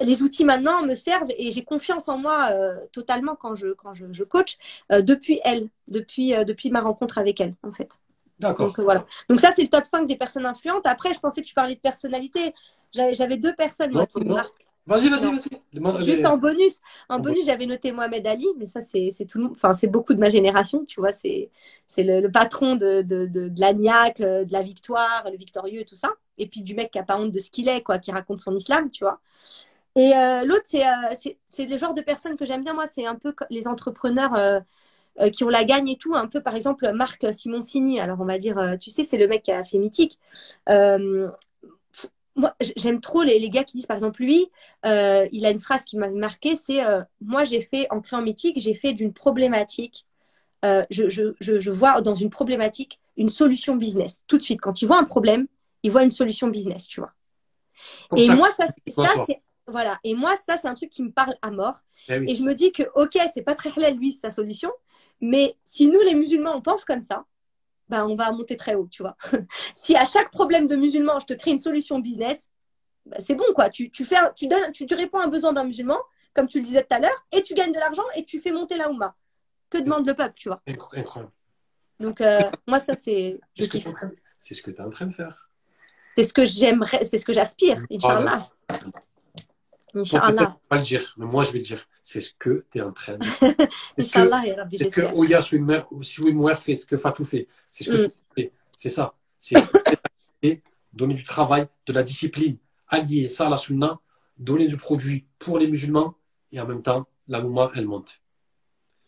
les 0.00 0.22
outils 0.22 0.44
maintenant 0.44 0.82
me 0.82 0.94
servent 0.94 1.30
et 1.36 1.52
j'ai 1.52 1.64
confiance 1.64 2.08
en 2.08 2.18
moi 2.18 2.48
euh, 2.52 2.76
totalement 2.92 3.34
quand 3.34 3.54
je, 3.54 3.68
quand 3.68 3.94
je, 3.94 4.06
je 4.10 4.24
coach 4.24 4.58
euh, 4.92 5.02
depuis 5.02 5.40
elle, 5.44 5.68
depuis, 5.88 6.34
euh, 6.34 6.44
depuis 6.44 6.70
ma 6.70 6.80
rencontre 6.80 7.18
avec 7.18 7.40
elle, 7.40 7.54
en 7.62 7.72
fait. 7.72 7.90
D'accord. 8.38 8.66
Donc 8.68 8.80
voilà. 8.80 9.06
Donc 9.30 9.40
ça, 9.40 9.52
c'est 9.56 9.62
le 9.62 9.68
top 9.68 9.86
5 9.86 10.06
des 10.06 10.16
personnes 10.16 10.44
influentes. 10.46 10.86
Après, 10.86 11.14
je 11.14 11.20
pensais 11.20 11.40
que 11.42 11.46
tu 11.46 11.54
parlais 11.54 11.74
de 11.74 11.80
personnalité. 11.80 12.54
J'avais 12.92 13.38
deux 13.38 13.54
personnes, 13.54 13.92
moi, 13.92 14.02
Non, 14.02 14.06
qui 14.06 14.20
me 14.20 14.34
marquent. 14.34 14.66
Vas-y, 14.86 15.08
vas-y, 15.08 15.24
vas-y. 15.24 16.04
Juste 16.04 16.24
en 16.26 16.36
bonus. 16.36 16.80
En 17.08 17.16
En 17.16 17.18
bonus, 17.20 17.44
j'avais 17.46 17.66
noté 17.66 17.90
Mohamed 17.92 18.26
Ali, 18.26 18.46
mais 18.56 18.66
ça, 18.66 18.82
c'est 18.82 19.12
tout 19.28 19.38
le. 19.38 19.46
Enfin, 19.46 19.74
c'est 19.74 19.88
beaucoup 19.88 20.14
de 20.14 20.20
ma 20.20 20.30
génération, 20.30 20.84
tu 20.84 21.00
vois. 21.00 21.12
C'est 21.12 21.50
le, 21.98 22.20
le 22.20 22.30
patron 22.30 22.76
de, 22.76 23.02
de, 23.02 23.26
de, 23.26 23.48
de 23.48 23.48
de 23.48 24.52
la 24.52 24.62
victoire, 24.62 25.28
le 25.30 25.36
victorieux 25.36 25.80
et 25.80 25.84
tout 25.84 25.96
ça. 25.96 26.12
Et 26.38 26.46
puis 26.46 26.62
du 26.62 26.74
mec 26.74 26.90
qui 26.92 26.98
a 26.98 27.02
pas 27.02 27.18
honte 27.18 27.32
de 27.32 27.38
ce 27.40 27.50
qu'il 27.50 27.68
est, 27.68 27.82
quoi, 27.82 27.98
qui 27.98 28.12
raconte 28.12 28.38
son 28.38 28.54
islam, 28.54 28.90
tu 28.90 29.02
vois. 29.04 29.20
Et 29.96 30.14
euh, 30.14 30.44
l'autre, 30.44 30.64
c'est 30.68 30.86
euh, 30.86 30.92
c'est- 31.46 31.66
le 31.66 31.78
genre 31.78 31.94
de 31.94 32.02
personnes 32.02 32.36
que 32.36 32.44
j'aime 32.44 32.62
bien, 32.64 32.74
moi. 32.74 32.86
C'est 32.92 33.06
un 33.06 33.16
peu 33.16 33.34
les 33.50 33.66
entrepreneurs 33.68 34.34
euh, 34.36 34.60
qui 35.30 35.44
ont 35.44 35.50
la 35.50 35.64
gagne 35.64 35.88
et 35.88 35.96
tout. 35.98 36.14
Un 36.14 36.28
peu, 36.28 36.42
par 36.42 36.56
exemple, 36.56 36.90
Marc 36.92 37.26
Simoncini. 37.34 38.00
Alors, 38.00 38.20
on 38.20 38.26
va 38.26 38.38
dire, 38.38 38.76
tu 38.80 38.90
sais, 38.90 39.04
c'est 39.04 39.18
le 39.18 39.28
mec 39.28 39.42
qui 39.44 39.52
a 39.52 39.64
fait 39.64 39.78
Mythique. 39.78 40.18
Euh, 40.70 41.28
moi, 42.34 42.54
j'aime 42.76 43.00
trop 43.00 43.22
les, 43.22 43.38
les 43.38 43.48
gars 43.50 43.64
qui 43.64 43.76
disent, 43.76 43.86
par 43.86 43.96
exemple, 43.96 44.22
lui, 44.22 44.46
euh, 44.84 45.26
il 45.32 45.46
a 45.46 45.50
une 45.50 45.58
phrase 45.58 45.84
qui 45.84 45.96
m'a 45.96 46.08
marqué, 46.10 46.54
c'est 46.54 46.84
euh, 46.84 47.02
moi 47.22 47.44
j'ai 47.44 47.62
fait 47.62 47.86
en 47.90 48.00
créant 48.02 48.20
Mythique, 48.22 48.58
j'ai 48.60 48.74
fait 48.74 48.92
d'une 48.92 49.12
problématique, 49.14 50.06
je, 50.90 51.08
je, 51.08 51.34
je, 51.40 51.60
je 51.60 51.70
vois 51.70 52.02
dans 52.02 52.14
une 52.16 52.30
problématique 52.30 53.00
une 53.16 53.28
solution 53.28 53.76
business. 53.76 54.22
Tout 54.26 54.38
de 54.38 54.42
suite, 54.42 54.60
quand 54.60 54.82
il 54.82 54.86
voit 54.86 54.98
un 54.98 55.04
problème, 55.04 55.46
il 55.82 55.90
voit 55.92 56.04
une 56.04 56.10
solution 56.10 56.48
business, 56.48 56.88
tu 56.88 57.00
vois. 57.00 57.12
Et 58.14 58.28
ça. 58.28 58.30
moi, 58.30 58.48
ça, 58.56 58.66
c'est 59.26 59.42
voilà. 59.66 59.98
Et 60.04 60.14
moi, 60.14 60.34
ça 60.48 60.58
c'est 60.58 60.68
un 60.68 60.74
truc 60.74 60.90
qui 60.90 61.02
me 61.02 61.10
parle 61.10 61.36
à 61.42 61.50
mort. 61.50 61.80
Eh 62.08 62.18
oui. 62.18 62.30
Et 62.30 62.34
je 62.36 62.42
me 62.42 62.54
dis 62.54 62.72
que 62.72 62.84
ok, 62.94 63.18
c'est 63.34 63.42
pas 63.42 63.54
très 63.54 63.70
halal 63.76 63.94
lui 63.96 64.12
sa 64.12 64.30
solution, 64.30 64.70
mais 65.20 65.54
si 65.64 65.88
nous 65.88 66.00
les 66.00 66.14
musulmans 66.14 66.54
on 66.56 66.62
pense 66.62 66.84
comme 66.84 67.02
ça, 67.02 67.24
ben 67.88 68.06
on 68.06 68.14
va 68.14 68.30
monter 68.32 68.56
très 68.56 68.74
haut, 68.74 68.88
tu 68.90 69.02
vois. 69.02 69.16
si 69.76 69.96
à 69.96 70.04
chaque 70.04 70.30
problème 70.30 70.66
de 70.66 70.76
musulman 70.76 71.20
je 71.20 71.26
te 71.26 71.34
crée 71.34 71.50
une 71.52 71.58
solution 71.58 71.98
business, 71.98 72.48
ben, 73.06 73.20
c'est 73.24 73.34
bon 73.34 73.44
quoi. 73.54 73.70
Tu, 73.70 73.90
tu 73.90 74.04
fais, 74.04 74.16
tu 74.34 74.46
donnes, 74.48 74.72
tu, 74.72 74.86
tu 74.86 74.94
réponds 74.94 75.18
à 75.18 75.24
un 75.24 75.28
besoin 75.28 75.52
d'un 75.52 75.64
musulman, 75.64 75.98
comme 76.34 76.46
tu 76.48 76.58
le 76.58 76.64
disais 76.64 76.82
tout 76.82 76.94
à 76.94 76.98
l'heure, 77.00 77.26
et 77.32 77.42
tu 77.42 77.54
gagnes 77.54 77.72
de 77.72 77.78
l'argent 77.78 78.04
et 78.16 78.24
tu 78.24 78.40
fais 78.40 78.52
monter 78.52 78.76
la 78.76 78.90
Oumma. 78.90 79.14
Que 79.70 79.78
demande 79.78 80.06
le 80.06 80.14
peuple, 80.14 80.34
tu 80.36 80.48
vois. 80.48 80.62
Incro- 80.68 80.96
Incroyable. 80.96 81.32
Donc 81.98 82.20
euh, 82.20 82.40
moi 82.68 82.78
ça 82.80 82.94
c'est, 82.94 83.40
C'est 83.56 83.64
ce 83.64 83.68
que 83.68 83.78
ce 83.78 83.82
tu 83.82 83.88
es 83.88 83.88
en 84.80 84.90
train 84.90 85.06
de 85.06 85.12
faire. 85.12 85.50
C'est 86.16 86.24
ce 86.24 86.32
que 86.32 86.44
j'aimerais, 86.44 87.04
c'est 87.04 87.18
ce 87.18 87.24
que 87.24 87.32
j'aspire, 87.32 87.84
Inch'Allah. 87.90 88.38
Inch'Allah. 90.00 90.56
pas 90.68 90.76
le 90.76 90.82
dire, 90.82 91.14
mais 91.16 91.26
moi 91.26 91.42
je 91.42 91.52
vais 91.52 91.58
le 91.58 91.64
dire. 91.64 91.84
C'est 92.02 92.20
ce 92.20 92.30
que 92.38 92.64
tu 92.70 92.78
es 92.78 92.82
en 92.82 92.92
train 92.92 93.16
de 93.18 93.24
faire. 93.24 93.54
C'est 93.98 94.04
ce 94.04 94.12
que, 94.12 94.18
Inch'Allah, 94.20 94.46
ya 94.46 94.56
Rabbi, 94.56 94.78
c'est 94.78 94.84
ce 94.84 94.88
que 94.90 95.00
j'espère. 95.02 95.16
Oya 95.18 95.40
Swimwear 95.40 96.58
fait, 96.58 96.74
ce 96.74 96.86
que 96.86 96.96
Fatou 96.96 97.24
fait. 97.24 97.48
C'est 97.70 97.84
ce 97.84 97.90
que 97.90 97.96
Mm. 98.06 98.08
tu 98.08 98.14
fais. 98.34 98.52
C'est 98.74 98.90
ça. 98.90 99.14
C'est 99.38 99.54
donner 100.92 101.14
du 101.14 101.24
travail, 101.24 101.66
de 101.86 101.92
la 101.92 102.02
discipline, 102.02 102.56
allier 102.88 103.28
ça 103.28 103.46
à 103.46 103.50
la 103.50 103.56
sunna, 103.58 103.98
donner 104.38 104.66
du 104.66 104.76
produit 104.78 105.26
pour 105.38 105.58
les 105.58 105.66
musulmans 105.68 106.14
et 106.52 106.60
en 106.60 106.66
même 106.66 106.80
temps, 106.82 107.06
la 107.28 107.40
mouma, 107.40 107.70
elle 107.74 107.86
monte. 107.86 108.20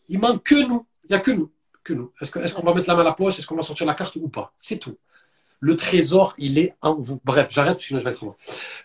Il 0.07 0.19
manque 0.19 0.43
que 0.43 0.67
nous. 0.67 0.85
Il 1.05 1.07
n'y 1.11 1.15
a 1.15 1.19
que 1.19 1.31
nous. 1.31 1.51
Que 1.83 1.93
nous. 1.93 2.11
Est-ce 2.21 2.31
qu'on 2.53 2.61
va 2.63 2.73
mettre 2.75 2.87
la 2.89 2.95
main 2.95 3.01
à 3.01 3.05
la 3.05 3.13
poche? 3.13 3.39
Est-ce 3.39 3.47
qu'on 3.47 3.55
va 3.55 3.61
sortir 3.63 3.87
la 3.87 3.95
carte 3.95 4.15
ou 4.17 4.27
pas? 4.29 4.53
C'est 4.57 4.77
tout. 4.77 4.97
Le 5.61 5.75
trésor, 5.75 6.35
il 6.37 6.57
est 6.59 6.75
en 6.81 6.95
vous. 6.95 7.19
Bref, 7.23 7.49
j'arrête 7.51 7.79
sinon 7.79 7.99
je 7.99 8.03
vais 8.05 8.11
être 8.11 8.21
loin. 8.23 8.35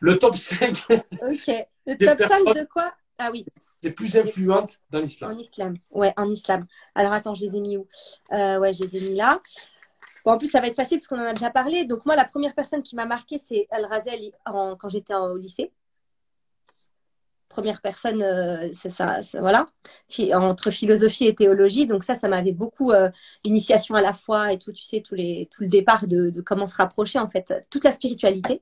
Le 0.01 0.19
top 0.19 0.37
5 0.37 0.87
Ok. 0.91 1.51
Le 1.87 1.97
top 1.97 2.19
5 2.19 2.29
personnes- 2.29 2.53
de 2.55 2.65
quoi? 2.65 2.95
Ah 3.19 3.31
oui, 3.31 3.45
les 3.83 3.91
plus 3.91 4.17
influentes 4.17 4.81
dans 4.91 4.99
en 4.99 5.03
l'islam. 5.03 5.39
islam. 5.39 5.77
Ouais, 5.91 6.13
en 6.17 6.31
islam. 6.31 6.67
Alors 6.95 7.13
attends, 7.13 7.35
je 7.35 7.43
les 7.43 7.57
ai 7.57 7.61
mis 7.61 7.77
où? 7.77 7.87
Euh, 8.33 8.59
Ouais, 8.59 8.73
je 8.73 8.83
les 8.83 8.97
ai 8.97 9.11
mis 9.11 9.17
là. 9.17 9.41
Bon, 10.25 10.33
en 10.33 10.39
plus, 10.39 10.49
ça 10.49 10.61
va 10.61 10.69
être 10.69 10.75
facile 10.75 10.99
parce 10.99 11.09
qu'on 11.09 11.19
en 11.21 11.27
a 11.27 11.35
déjà 11.35 11.51
parlé. 11.51 11.85
Donc, 11.85 12.07
moi, 12.07 12.17
la 12.17 12.25
première 12.25 12.55
personne 12.55 12.83
qui 12.83 12.97
m'a 12.97 13.05
marqué, 13.05 13.39
c'est 13.39 13.67
Al-Razel 13.71 14.33
quand 14.47 14.89
j'étais 14.89 15.15
au 15.15 15.37
lycée. 15.37 15.71
Première 17.51 17.83
personne, 17.83 18.21
euh, 18.23 18.69
c'est 18.75 18.91
ça, 18.91 19.19
voilà, 19.39 19.67
entre 20.33 20.71
philosophie 20.73 21.27
et 21.27 21.35
théologie. 21.37 21.87
Donc, 21.87 22.03
ça, 22.03 22.15
ça 22.17 22.27
m'avait 22.27 22.53
beaucoup 22.53 22.91
euh, 22.91 23.11
initiation 23.45 23.95
à 23.95 24.01
la 24.01 24.13
foi 24.13 24.53
et 24.53 24.59
tout, 24.59 24.73
tu 24.73 24.83
sais, 24.83 25.03
tout, 25.03 25.15
les, 25.15 25.49
tout 25.53 25.63
le 25.63 25.69
départ 25.69 26.07
de, 26.09 26.31
de, 26.31 26.41
comment 26.41 26.67
se 26.67 26.75
rapprocher, 26.75 27.19
en 27.21 27.29
fait, 27.29 27.55
toute 27.71 27.85
la 27.85 27.93
spiritualité. 27.93 28.61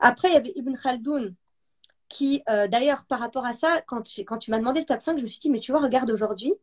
Après, 0.00 0.28
il 0.28 0.34
y 0.34 0.36
avait 0.36 0.52
Ibn 0.56 0.74
Khaldoun, 0.74 1.34
qui, 2.08 2.42
euh, 2.48 2.68
d'ailleurs, 2.68 3.04
par 3.04 3.20
rapport 3.20 3.44
à 3.44 3.54
ça, 3.54 3.82
quand, 3.86 4.02
quand 4.26 4.38
tu 4.38 4.50
m'as 4.50 4.58
demandé 4.58 4.80
le 4.80 4.86
top 4.86 5.00
5, 5.00 5.18
je 5.18 5.22
me 5.22 5.28
suis 5.28 5.40
dit, 5.40 5.50
mais 5.50 5.60
tu 5.60 5.72
vois, 5.72 5.80
regarde 5.80 6.10
aujourd'hui, 6.10 6.54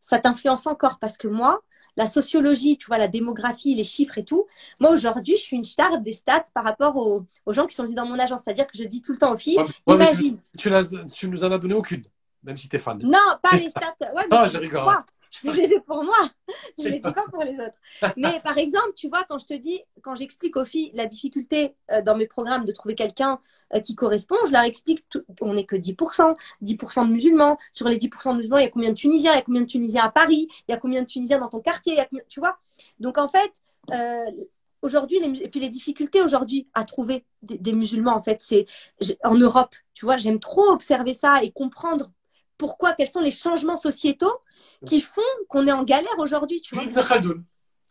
ça 0.00 0.18
t'influence 0.18 0.66
encore 0.66 0.98
parce 0.98 1.16
que 1.16 1.28
moi, 1.28 1.60
la 1.96 2.06
sociologie, 2.06 2.78
tu 2.78 2.86
vois, 2.86 2.98
la 2.98 3.08
démographie, 3.08 3.74
les 3.74 3.84
chiffres 3.84 4.18
et 4.18 4.24
tout, 4.24 4.46
moi 4.80 4.90
aujourd'hui, 4.90 5.36
je 5.36 5.42
suis 5.42 5.56
une 5.56 5.64
star 5.64 6.00
des 6.00 6.12
stats 6.12 6.46
par 6.54 6.64
rapport 6.64 6.96
aux, 6.96 7.26
gens 7.52 7.66
qui 7.66 7.74
sont 7.74 7.82
venus 7.82 7.96
dans 7.96 8.06
mon 8.06 8.18
agence. 8.18 8.42
C'est-à-dire 8.44 8.66
que 8.66 8.78
je 8.78 8.84
dis 8.84 9.02
tout 9.02 9.12
le 9.12 9.18
temps 9.18 9.34
aux 9.34 9.38
filles, 9.38 9.58
imagine. 9.86 10.38
Tu, 10.56 10.70
tu, 11.12 11.28
nous 11.28 11.44
en 11.44 11.50
as 11.50 11.58
donné 11.58 11.74
aucune, 11.74 12.04
même 12.44 12.56
si 12.56 12.68
tu 12.68 12.76
es 12.76 12.78
fan. 12.78 12.98
Non, 13.02 13.18
pas 13.42 13.56
les 13.56 13.70
stats. 13.70 14.14
Ouais, 14.14 14.26
mais 14.30 14.48
je 14.48 14.58
rigole. 14.58 14.84
Je 15.30 15.50
les 15.50 15.64
ai 15.64 15.80
pour 15.80 16.04
moi. 16.04 16.30
Je 16.78 16.84
les 16.84 17.00
dis 17.00 17.12
pas 17.12 17.24
pour 17.30 17.42
les 17.42 17.58
autres. 17.58 17.76
Mais 18.16 18.40
par 18.40 18.58
exemple, 18.58 18.92
tu 18.94 19.08
vois, 19.08 19.24
quand 19.28 19.38
je 19.38 19.46
te 19.46 19.54
dis, 19.54 19.80
quand 20.02 20.14
j'explique 20.14 20.56
aux 20.56 20.64
filles 20.64 20.90
la 20.94 21.06
difficulté 21.06 21.74
euh, 21.90 22.02
dans 22.02 22.16
mes 22.16 22.26
programmes 22.26 22.64
de 22.64 22.72
trouver 22.72 22.94
quelqu'un 22.94 23.40
euh, 23.74 23.80
qui 23.80 23.94
correspond, 23.94 24.36
je 24.46 24.52
leur 24.52 24.62
explique, 24.62 25.04
on 25.40 25.54
n'est 25.54 25.64
que 25.64 25.76
10%, 25.76 26.36
10% 26.62 27.06
de 27.06 27.12
musulmans. 27.12 27.58
Sur 27.72 27.88
les 27.88 27.98
10% 27.98 28.32
de 28.32 28.36
musulmans, 28.36 28.58
il 28.58 28.64
y 28.64 28.66
a 28.66 28.70
combien 28.70 28.90
de 28.90 28.96
Tunisiens 28.96 29.32
Il 29.32 29.36
y 29.36 29.40
a 29.40 29.42
combien 29.42 29.62
de 29.62 29.66
Tunisiens 29.66 30.04
à 30.04 30.10
Paris 30.10 30.48
Il 30.68 30.72
y 30.72 30.74
a 30.74 30.78
combien 30.78 31.02
de 31.02 31.06
Tunisiens 31.06 31.38
dans 31.38 31.48
ton 31.48 31.60
quartier 31.60 31.98
Tu 32.28 32.40
vois 32.40 32.58
Donc 33.00 33.18
en 33.18 33.28
fait, 33.28 33.52
euh, 33.92 34.30
aujourd'hui, 34.82 35.18
et 35.18 35.48
puis 35.48 35.60
les 35.60 35.68
difficultés 35.68 36.22
aujourd'hui 36.22 36.68
à 36.74 36.84
trouver 36.84 37.24
des, 37.42 37.58
des 37.58 37.72
musulmans, 37.72 38.16
en 38.16 38.22
fait, 38.22 38.42
c'est 38.42 38.66
en 39.24 39.34
Europe. 39.34 39.74
Tu 39.94 40.04
vois, 40.04 40.16
j'aime 40.16 40.40
trop 40.40 40.70
observer 40.70 41.14
ça 41.14 41.42
et 41.42 41.50
comprendre 41.50 42.12
pourquoi, 42.56 42.92
quels 42.92 43.10
sont 43.10 43.20
les 43.20 43.30
changements 43.30 43.76
sociétaux 43.76 44.40
qui 44.86 45.00
font 45.00 45.22
qu'on 45.48 45.66
est 45.66 45.72
en 45.72 45.82
galère 45.82 46.18
aujourd'hui, 46.18 46.60
tu 46.60 46.74
vois. 46.74 46.84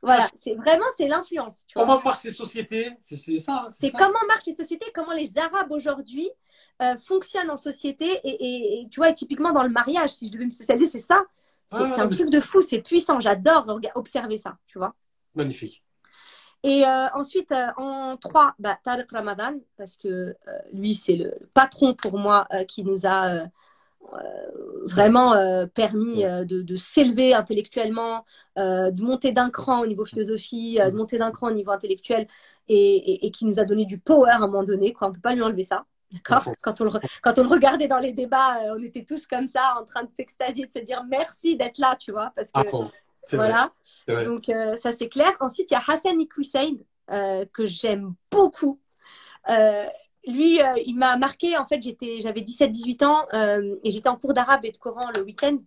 Voilà, 0.04 0.28
c'est 0.44 0.54
vraiment 0.54 0.86
c'est 0.96 1.08
l'influence. 1.08 1.56
Comment 1.74 2.02
marchent 2.02 2.24
les 2.24 2.32
sociétés? 2.32 2.92
C'est 3.00 3.40
ça. 3.40 3.68
C'est 3.72 3.92
comment 3.92 4.20
marchent 4.28 4.46
les 4.46 4.56
sociétés, 4.56 4.92
comment 4.94 5.14
les 5.14 5.32
Arabes 5.38 5.72
aujourd'hui 5.72 6.30
euh, 6.82 6.96
fonctionnent 6.98 7.50
en 7.50 7.58
société 7.58 8.06
et, 8.24 8.82
et, 8.82 8.90
tu 8.90 9.00
vois, 9.00 9.12
typiquement 9.12 9.52
dans 9.52 9.64
le 9.64 9.70
mariage, 9.70 10.12
si 10.12 10.28
je 10.28 10.34
devais 10.34 10.46
me 10.46 10.52
spécialiser, 10.52 10.88
c'est 10.88 11.06
ça. 11.06 11.24
C'est 11.70 12.00
un 12.00 12.08
truc 12.08 12.30
de 12.30 12.40
fou, 12.40 12.62
c'est 12.62 12.80
puissant. 12.80 13.20
J'adore 13.20 13.66
observer 13.96 14.38
ça, 14.38 14.58
tu 14.68 14.78
vois. 14.78 14.94
Magnifique. 15.36 15.84
Et 16.64 16.86
euh, 16.86 17.08
ensuite, 17.14 17.52
euh, 17.52 17.68
en 17.78 18.18
trois, 18.18 18.56
bah, 18.58 18.80
Tariq 18.84 19.08
Ramadan, 19.12 19.56
parce 19.76 19.98
que 19.98 20.36
lui, 20.72 20.96
c'est 20.96 21.16
le 21.16 21.34
patron 21.54 21.94
pour 21.94 22.18
moi 22.18 22.48
qui 22.68 22.84
nous 22.84 23.06
a 23.06 23.48
vraiment 24.86 25.34
euh, 25.34 25.66
permis 25.68 26.26
euh, 26.26 26.46
de, 26.46 26.76
s'élever 26.76 27.34
intellectuellement, 27.34 28.26
de 28.56 29.04
monter 29.04 29.32
d'un 29.32 29.50
cran 29.50 29.82
au 29.82 29.88
niveau 29.88 30.06
philosophie, 30.06 30.80
de 30.84 30.92
monter 30.92 31.18
d'un 31.18 31.32
cran 31.32 31.48
au 31.48 31.52
niveau 31.52 31.72
intellectuel 31.72 32.28
et, 32.70 33.32
qui 33.32 33.46
nous 33.46 33.60
a 33.60 33.66
donné 33.66 33.86
du 33.86 34.00
power 34.00 34.32
à 34.32 34.38
un 34.38 34.40
moment 34.40 34.64
donné. 34.64 34.94
Quoi. 34.94 35.08
On 35.08 35.10
ne 35.12 35.16
peut 35.16 35.22
pas 35.22 35.36
lui 35.36 35.42
enlever 35.42 35.64
ça. 35.64 35.86
D'accord? 36.12 36.54
Quand, 36.62 36.80
on 36.80 36.86
le, 36.86 36.92
quand 37.22 37.38
on 37.38 37.44
le 37.44 37.50
regardait 37.50 37.88
dans 37.88 38.00
les 38.00 38.14
débats, 38.14 38.60
on 38.76 38.82
était 38.82 39.04
tous 39.04 39.28
comme 39.28 39.48
ça, 39.48 39.76
en 39.80 39.86
train 39.86 40.04
de 40.04 40.10
s'extasier, 40.16 40.66
de 40.66 40.72
se 40.72 40.80
dire 40.80 41.04
merci 41.08 41.58
d'être 41.58 41.78
là, 41.78 41.96
tu 42.00 42.12
vois. 42.12 42.32
Parce 42.36 42.50
que, 42.52 43.36
voilà. 43.36 43.72
Donc, 44.24 44.46
ça, 44.82 44.92
c'est 44.98 45.10
clair. 45.10 45.32
Ensuite, 45.40 45.70
il 45.72 45.74
y 45.74 45.78
a 45.78 45.84
Hassan 45.86 46.20
Iqouissain, 46.20 46.76
que 47.08 47.66
j'aime 47.66 48.14
beaucoup 48.32 48.80
lui, 50.28 50.62
euh, 50.62 50.66
il 50.86 50.96
m'a 50.98 51.18
marqué. 51.18 51.58
En 51.58 51.66
fait, 51.66 51.82
j'étais, 51.82 52.22
j'avais 52.22 52.42
17-18 52.42 53.06
ans 53.06 53.26
euh, 53.34 53.76
et 53.84 53.92
j'étais 53.92 54.10
en 54.10 54.18
cours 54.18 54.34
d'arabe 54.34 54.66
et 54.66 54.72
de 54.72 54.78
Coran 54.78 55.10
le 55.16 55.24
week-end 55.24 55.58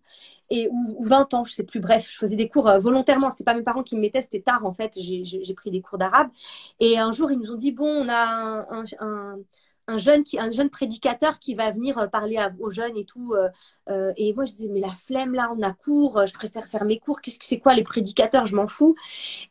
ou, 0.52 1.04
20 1.04 1.34
ans, 1.34 1.44
je 1.44 1.52
sais 1.52 1.64
plus. 1.64 1.80
Bref, 1.80 2.08
je 2.10 2.18
faisais 2.18 2.36
des 2.36 2.48
cours 2.48 2.68
euh, 2.68 2.78
volontairement. 2.78 3.30
C'était 3.30 3.44
pas 3.44 3.54
mes 3.54 3.62
parents 3.62 3.82
qui 3.82 3.96
me 3.96 4.00
mettaient, 4.00 4.22
c'était 4.22 4.40
tard 4.40 4.64
en 4.64 4.72
fait. 4.72 4.92
J'ai 4.98 5.54
pris 5.54 5.70
des 5.70 5.80
cours 5.80 5.98
d'arabe 5.98 6.28
et 6.80 6.98
un 6.98 7.12
jour 7.12 7.30
ils 7.30 7.38
nous 7.38 7.52
ont 7.52 7.56
dit 7.56 7.72
bon, 7.72 7.86
on 7.86 8.08
a 8.08 8.66
un, 9.88 9.98
jeune 9.98 10.22
qui, 10.24 10.38
un 10.38 10.50
jeune 10.50 10.70
prédicateur 10.70 11.38
qui 11.40 11.54
va 11.54 11.70
venir 11.72 12.08
parler 12.10 12.38
aux 12.60 12.70
jeunes 12.70 12.96
et 12.96 13.04
tout. 13.04 13.34
et 14.16 14.32
moi, 14.34 14.44
je 14.44 14.52
disais 14.52 14.68
mais 14.70 14.80
la 14.80 14.88
flemme 14.88 15.34
là, 15.34 15.52
on 15.56 15.62
a 15.62 15.72
cours. 15.72 16.26
Je 16.26 16.34
préfère 16.34 16.66
faire 16.66 16.84
mes 16.84 16.98
cours. 16.98 17.20
Qu'est-ce 17.20 17.38
que 17.38 17.46
c'est 17.46 17.60
quoi 17.60 17.74
les 17.74 17.84
prédicateurs 17.84 18.46
Je 18.46 18.56
m'en 18.56 18.66
fous. 18.66 18.94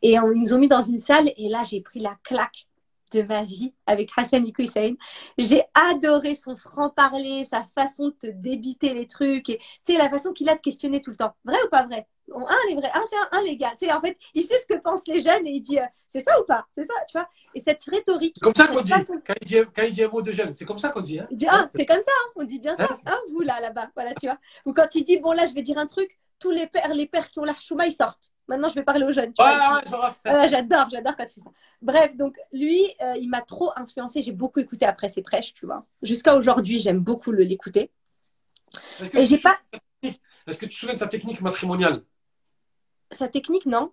Et 0.02 0.12
ils 0.12 0.42
nous 0.42 0.54
ont 0.54 0.58
mis 0.58 0.68
dans 0.68 0.82
une 0.82 1.00
salle 1.00 1.32
et 1.36 1.48
là, 1.48 1.62
j'ai 1.64 1.80
pris 1.80 2.00
la 2.00 2.16
claque 2.24 2.69
de 3.12 3.22
ma 3.22 3.42
vie 3.42 3.74
avec 3.86 4.10
Hassan 4.16 4.46
Hussein. 4.58 4.94
J'ai 5.38 5.62
adoré 5.74 6.34
son 6.34 6.56
franc-parler, 6.56 7.44
sa 7.44 7.62
façon 7.74 8.08
de 8.08 8.14
te 8.14 8.26
débiter 8.26 8.94
les 8.94 9.06
trucs 9.06 9.48
et 9.48 9.60
c'est 9.82 9.96
la 9.96 10.08
façon 10.08 10.32
qu'il 10.32 10.48
a 10.48 10.54
de 10.54 10.60
questionner 10.60 11.00
tout 11.00 11.10
le 11.10 11.16
temps. 11.16 11.32
Vrai 11.44 11.58
ou 11.64 11.68
pas 11.68 11.86
vrai? 11.86 12.06
Un, 12.32 12.68
les 12.68 12.76
vrais, 12.76 12.90
un, 12.94 13.02
c'est 13.10 13.36
un, 13.36 13.42
les 13.42 13.56
gars. 13.56 13.72
C'est 13.78 13.92
en 13.92 14.00
fait, 14.00 14.16
il 14.34 14.42
sait 14.44 14.60
ce 14.60 14.74
que 14.74 14.80
pensent 14.80 15.06
les 15.06 15.20
jeunes 15.20 15.46
et 15.46 15.50
il 15.50 15.60
dit 15.60 15.78
euh, 15.78 15.86
c'est 16.10 16.20
ça 16.20 16.40
ou 16.40 16.44
pas? 16.44 16.66
C'est 16.74 16.82
ça, 16.82 17.04
tu 17.08 17.18
vois? 17.18 17.28
Et 17.54 17.60
cette 17.60 17.82
rhétorique. 17.84 18.38
Comme 18.40 18.54
ça 18.54 18.66
qu'on 18.66 18.82
dit. 18.82 18.92
Quand, 18.92 19.34
il 19.40 19.46
dit. 19.46 19.56
quand, 19.74 19.82
il 19.82 19.92
dit, 19.92 20.04
un 20.04 20.08
mot 20.08 20.22
de 20.22 20.32
jeune, 20.32 20.54
c'est 20.54 20.64
comme 20.64 20.78
ça 20.78 20.90
qu'on 20.90 21.00
dit. 21.00 21.20
Hein 21.20 21.28
ah, 21.48 21.68
c'est 21.74 21.86
comme 21.86 21.96
ça, 21.96 22.12
hein. 22.12 22.32
on 22.36 22.44
dit 22.44 22.58
bien 22.58 22.76
ça. 22.76 22.88
Hein, 22.90 22.98
hein 23.06 23.18
vous 23.32 23.40
là, 23.40 23.60
là-bas, 23.60 23.90
voilà, 23.94 24.14
tu 24.14 24.26
vois. 24.26 24.38
Ou 24.66 24.72
quand 24.72 24.94
il 24.94 25.04
dit 25.04 25.18
bon 25.18 25.32
là, 25.32 25.46
je 25.46 25.54
vais 25.54 25.62
dire 25.62 25.78
un 25.78 25.86
truc, 25.86 26.18
tous 26.38 26.50
les 26.50 26.66
pères, 26.66 26.92
les 26.94 27.06
pères 27.06 27.30
qui 27.30 27.38
ont 27.38 27.44
l'archouma, 27.44 27.86
ils 27.86 27.92
sortent. 27.92 28.32
Maintenant, 28.50 28.68
je 28.68 28.74
vais 28.74 28.82
parler 28.82 29.04
aux 29.04 29.12
jeunes. 29.12 29.32
j'adore, 29.36 30.88
j'adore 30.90 31.16
quand 31.16 31.26
tu 31.26 31.34
fais 31.34 31.40
ça. 31.40 31.50
Bref, 31.80 32.16
donc 32.16 32.36
lui, 32.52 32.84
euh, 33.00 33.14
il 33.16 33.30
m'a 33.30 33.42
trop 33.42 33.70
influencé. 33.76 34.22
J'ai 34.22 34.32
beaucoup 34.32 34.58
écouté 34.58 34.86
après 34.86 35.08
ses 35.08 35.22
prêches, 35.22 35.54
tu 35.54 35.66
vois. 35.66 35.86
Jusqu'à 36.02 36.34
aujourd'hui, 36.34 36.80
j'aime 36.80 36.98
beaucoup 36.98 37.30
l'écouter. 37.30 37.92
Et 39.14 39.24
j'ai 39.24 39.38
pas. 39.38 39.56
Est-ce 40.02 40.58
que 40.58 40.66
tu 40.66 40.72
te 40.72 40.74
souviens 40.74 40.94
de 40.94 40.98
sa 40.98 41.06
technique 41.06 41.40
matrimoniale? 41.40 42.02
Sa 43.12 43.28
technique, 43.28 43.66
non. 43.66 43.92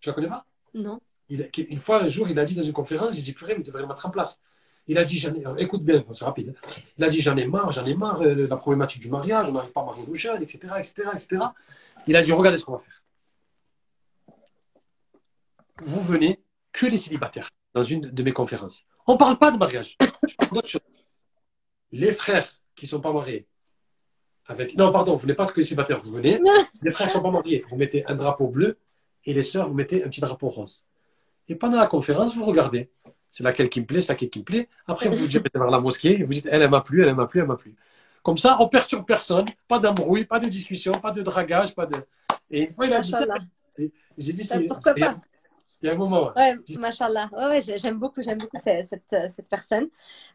Tu 0.00 0.08
la 0.08 0.14
connais 0.14 0.28
pas? 0.28 0.44
Non. 0.74 1.00
une 1.28 1.78
fois, 1.78 2.02
un 2.02 2.08
jour, 2.08 2.28
il 2.28 2.40
a 2.40 2.44
dit 2.44 2.56
dans 2.56 2.64
une 2.64 2.72
conférence, 2.72 3.14
j'ai 3.14 3.22
dit, 3.22 3.34
purée, 3.34 3.54
mais 3.56 3.62
tu 3.62 3.68
devrais 3.68 3.82
le 3.82 3.88
mettre 3.88 4.04
en 4.04 4.10
place. 4.10 4.40
Il 4.88 4.98
a 4.98 5.04
dit, 5.04 5.20
j'en 5.20 5.32
ai, 5.32 5.62
écoute 5.62 5.84
bien, 5.84 6.04
c'est 6.10 6.24
rapide. 6.24 6.56
Hein. 6.56 6.80
Il 6.98 7.04
a 7.04 7.08
dit, 7.08 7.20
j'en 7.20 7.36
ai 7.36 7.46
marre, 7.46 7.70
j'en 7.70 7.84
ai 7.84 7.94
marre, 7.94 8.22
euh, 8.22 8.48
la 8.48 8.56
problématique 8.56 9.00
du 9.00 9.10
mariage, 9.10 9.48
on 9.48 9.52
n'arrive 9.52 9.70
pas 9.70 9.82
à 9.82 9.84
marier 9.84 10.04
nos 10.08 10.14
jeunes, 10.14 10.42
etc., 10.42 10.58
etc., 10.78 11.10
etc. 11.14 11.44
Il 12.08 12.16
a 12.16 12.22
dit, 12.22 12.32
regardez 12.32 12.58
ce 12.58 12.64
qu'on 12.64 12.72
va 12.72 12.78
faire 12.78 13.00
vous 15.82 16.00
venez 16.00 16.40
que 16.72 16.86
les 16.86 16.98
célibataires 16.98 17.50
dans 17.74 17.82
une 17.82 18.02
de 18.02 18.22
mes 18.22 18.32
conférences. 18.32 18.84
On 19.06 19.14
ne 19.14 19.18
parle 19.18 19.38
pas 19.38 19.50
de 19.50 19.58
mariage. 19.58 19.96
Je 20.00 20.34
parle 20.36 20.52
d'autre 20.52 20.68
chose. 20.68 20.80
Les 21.92 22.12
frères 22.12 22.46
qui 22.74 22.86
ne 22.86 22.90
sont 22.90 23.00
pas 23.00 23.12
mariés, 23.12 23.46
avec... 24.46 24.76
non, 24.76 24.90
pardon, 24.92 25.16
vous 25.16 25.26
n'êtes 25.26 25.36
pas 25.36 25.46
que 25.46 25.56
les 25.56 25.64
célibataires, 25.64 25.98
vous 25.98 26.12
venez. 26.12 26.40
Les 26.82 26.90
frères 26.90 27.06
qui 27.08 27.14
ne 27.14 27.18
sont 27.18 27.22
pas 27.22 27.30
mariés, 27.30 27.64
vous 27.68 27.76
mettez 27.76 28.06
un 28.06 28.14
drapeau 28.14 28.48
bleu 28.48 28.78
et 29.24 29.32
les 29.32 29.42
sœurs, 29.42 29.68
vous 29.68 29.74
mettez 29.74 30.04
un 30.04 30.08
petit 30.08 30.20
drapeau 30.20 30.48
rose. 30.48 30.84
Et 31.48 31.54
pendant 31.54 31.78
la 31.78 31.86
conférence, 31.86 32.34
vous 32.36 32.44
regardez. 32.44 32.90
C'est 33.28 33.44
laquelle 33.44 33.68
qui 33.68 33.80
me 33.80 33.86
plaît, 33.86 34.00
c'est 34.00 34.12
laquelle 34.12 34.30
qui 34.30 34.40
me 34.40 34.44
plaît. 34.44 34.68
Après, 34.86 35.08
vous 35.08 35.16
vous 35.16 35.28
direz 35.28 35.44
vers 35.54 35.70
la 35.70 35.80
mosquée 35.80 36.18
et 36.18 36.22
vous 36.24 36.34
dites, 36.34 36.48
elle, 36.50 36.62
elle 36.62 36.70
m'a 36.70 36.80
plu, 36.80 37.02
elle, 37.02 37.08
elle 37.08 37.14
m'a 37.14 37.26
plu, 37.26 37.40
elle 37.40 37.46
m'a 37.46 37.56
plu. 37.56 37.76
Comme 38.22 38.38
ça, 38.38 38.56
on 38.60 38.68
perturbe 38.68 39.06
personne, 39.06 39.46
pas 39.68 39.78
d'embrouille, 39.78 40.24
pas 40.24 40.38
de 40.38 40.48
discussion, 40.48 40.92
pas 40.92 41.10
de 41.10 41.22
dragage, 41.22 41.74
pas 41.74 41.86
de. 41.86 41.96
Et 42.50 42.68
une 42.68 42.74
fois, 42.74 42.86
il 42.86 42.92
a 42.92 43.00
dit 43.00 43.10
ça. 43.10 43.24
J'ai 44.18 44.32
dit, 44.32 44.44
c'est. 44.44 44.68
Il 45.82 45.86
y 45.86 45.88
a 45.88 45.92
un 45.94 45.96
moment. 45.96 46.32
Ouais, 46.36 46.56
machallah. 46.78 47.30
Ouais, 47.32 47.46
ouais, 47.46 47.78
j'aime 47.78 47.98
beaucoup, 47.98 48.20
j'aime 48.20 48.36
beaucoup 48.36 48.58
cette, 48.62 48.88
cette, 49.10 49.48
personne. 49.48 49.88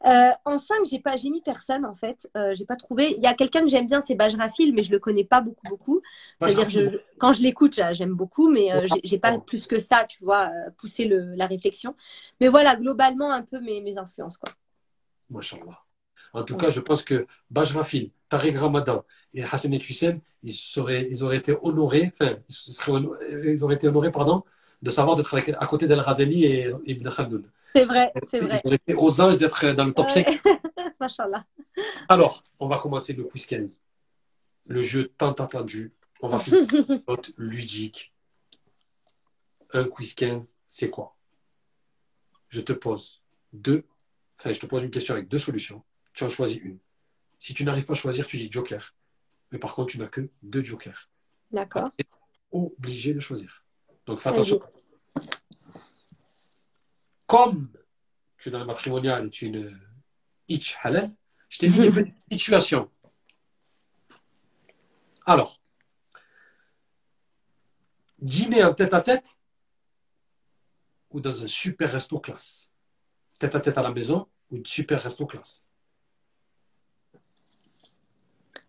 Euh, 0.06 0.32
en 0.44 0.58
5, 0.58 0.78
j'ai 0.90 1.00
pas, 1.00 1.18
j'ai 1.18 1.30
mis 1.30 1.42
personne 1.42 1.86
en 1.86 1.96
fait. 1.96 2.28
Euh, 2.36 2.56
j'ai 2.56 2.66
pas 2.66 2.76
trouvé. 2.76 3.14
Il 3.16 3.22
y 3.22 3.28
a 3.28 3.36
quelqu'un 3.36 3.62
que 3.62 3.68
j'aime 3.68 3.86
bien, 3.86 4.02
c'est 4.02 4.16
Bajrafil, 4.16 4.74
mais 4.74 4.82
je 4.82 4.92
le 4.92 4.98
connais 4.98 5.24
pas 5.24 5.42
beaucoup, 5.42 5.68
beaucoup. 5.70 6.02
C'est-à-dire, 6.42 6.70
je, 6.70 6.98
quand 7.20 7.34
je 7.34 7.44
l'écoute, 7.44 7.80
j'aime 7.92 8.14
beaucoup, 8.14 8.50
mais 8.50 8.74
euh, 8.74 8.88
j'ai 9.04 9.20
pas 9.20 9.38
plus 9.38 9.68
que 9.68 9.78
ça, 9.78 10.06
tu 10.10 10.24
vois, 10.24 10.50
euh, 10.50 10.72
pousser 10.78 11.06
le, 11.06 11.36
la 11.36 11.46
réflexion. 11.46 11.96
Mais 12.42 12.48
voilà, 12.48 12.76
globalement, 12.76 13.32
un 13.32 13.44
peu 13.44 13.60
mes, 13.60 13.82
mes 13.82 13.98
influences, 14.00 14.38
quoi. 14.38 14.52
Machallah. 15.30 15.80
En 16.34 16.44
tout 16.44 16.58
cas, 16.58 16.70
je 16.70 16.80
pense 16.80 17.04
que 17.04 17.28
Bajrafil, 17.52 18.12
Tariq 18.30 18.58
Ramadan 18.58 19.06
et 19.34 19.44
Hassan 19.44 19.74
Hussein, 19.74 20.20
ils, 20.44 20.54
seraient, 20.54 21.08
ils 21.10 21.24
auraient 21.24 21.38
été 21.38 21.56
honorés, 21.62 22.12
enfin, 22.14 22.38
ils, 22.50 22.54
seraient, 22.54 23.02
ils 23.48 23.64
auraient 23.64 23.76
été 23.76 23.88
honorés, 23.88 24.12
pardon, 24.12 24.44
de 24.86 24.92
savoir 24.92 25.16
d'être 25.16 25.36
à 25.36 25.66
côté 25.66 25.88
d'Al 25.88 26.04
Ghazali 26.06 26.46
et 26.46 26.72
Ibn 26.86 27.10
Khaldoun. 27.10 27.50
C'est 27.76 27.86
vrai, 27.86 28.14
c'est 28.30 28.40
vrai. 28.40 28.62
Ils 28.64 28.68
auraient 28.68 28.76
été 28.76 28.94
aux 28.94 29.20
anges 29.20 29.38
d'être 29.38 29.72
dans 29.72 29.84
le 29.84 29.94
top 29.94 30.12
5. 30.12 30.42
Machallah. 31.00 31.44
Alors, 32.08 32.44
on 32.60 32.68
va 32.68 32.78
commencer 32.78 33.14
le 33.14 33.24
quiz 33.24 33.48
15. 33.48 33.82
Le 34.68 34.82
jeu 34.84 35.12
tant 35.18 35.32
attendu. 35.32 35.92
On 36.22 36.30
va 36.30 36.38
faire 36.38 36.54
une 36.72 37.02
note 37.08 37.32
ludique. 37.36 38.14
Un 39.74 39.86
quiz 39.86 40.14
15, 40.14 40.56
c'est 40.68 40.92
quoi? 40.92 41.16
Je 42.50 42.62
te 42.62 42.72
pose 42.72 43.24
deux. 43.54 43.86
Enfin, 44.40 44.52
je 44.52 44.60
te 44.60 44.68
pose 44.68 44.84
une 44.84 44.92
question 44.92 45.16
avec 45.16 45.28
deux 45.28 45.40
solutions. 45.40 45.84
Tu 46.14 46.24
en 46.24 46.30
choisis 46.30 46.60
une. 46.62 46.78
Si 47.40 47.56
tu 47.56 47.66
n'arrives 47.66 47.86
pas 47.86 47.94
à 47.94 47.96
choisir, 47.96 48.28
tu 48.28 48.38
dis 48.38 48.52
joker. 48.52 48.94
Mais 49.52 49.58
par 49.58 49.74
contre, 49.74 49.94
tu 49.94 49.98
n'as 49.98 50.08
que 50.08 50.30
deux 50.44 50.64
jokers. 50.64 51.10
D'accord. 51.52 51.90
Obligé 52.52 53.16
de 53.16 53.20
choisir. 53.20 53.65
Donc 54.06 54.20
fais 54.20 54.30
attention. 54.30 54.60
comme 57.26 57.70
tu 58.38 58.50
es 58.50 58.52
dans 58.52 58.60
le 58.60 58.66
matrimonial 58.66 59.26
et 59.26 59.30
tu 59.30 59.46
es 59.46 59.48
une 59.48 59.80
itch 60.48 60.78
halal, 60.84 61.12
je 61.50 61.60
t'ai 61.60 61.70
mis 61.70 61.80
des 61.80 61.90
petites 61.90 62.16
situations. 62.32 62.90
Alors, 65.26 65.60
dîner 68.20 68.64
en 68.64 68.74
tête 68.74 68.94
à 68.94 69.02
tête 69.02 69.40
ou 71.10 71.20
dans 71.20 71.44
un 71.44 71.48
super 71.48 71.92
resto 71.92 72.20
classe? 72.20 72.68
Tête 73.40 73.56
à 73.56 73.60
tête 73.60 73.78
à 73.78 73.82
la 73.82 73.92
maison 73.92 74.28
ou 74.52 74.58
une 74.58 74.66
super 74.66 75.02
resto 75.02 75.26
classe? 75.26 75.64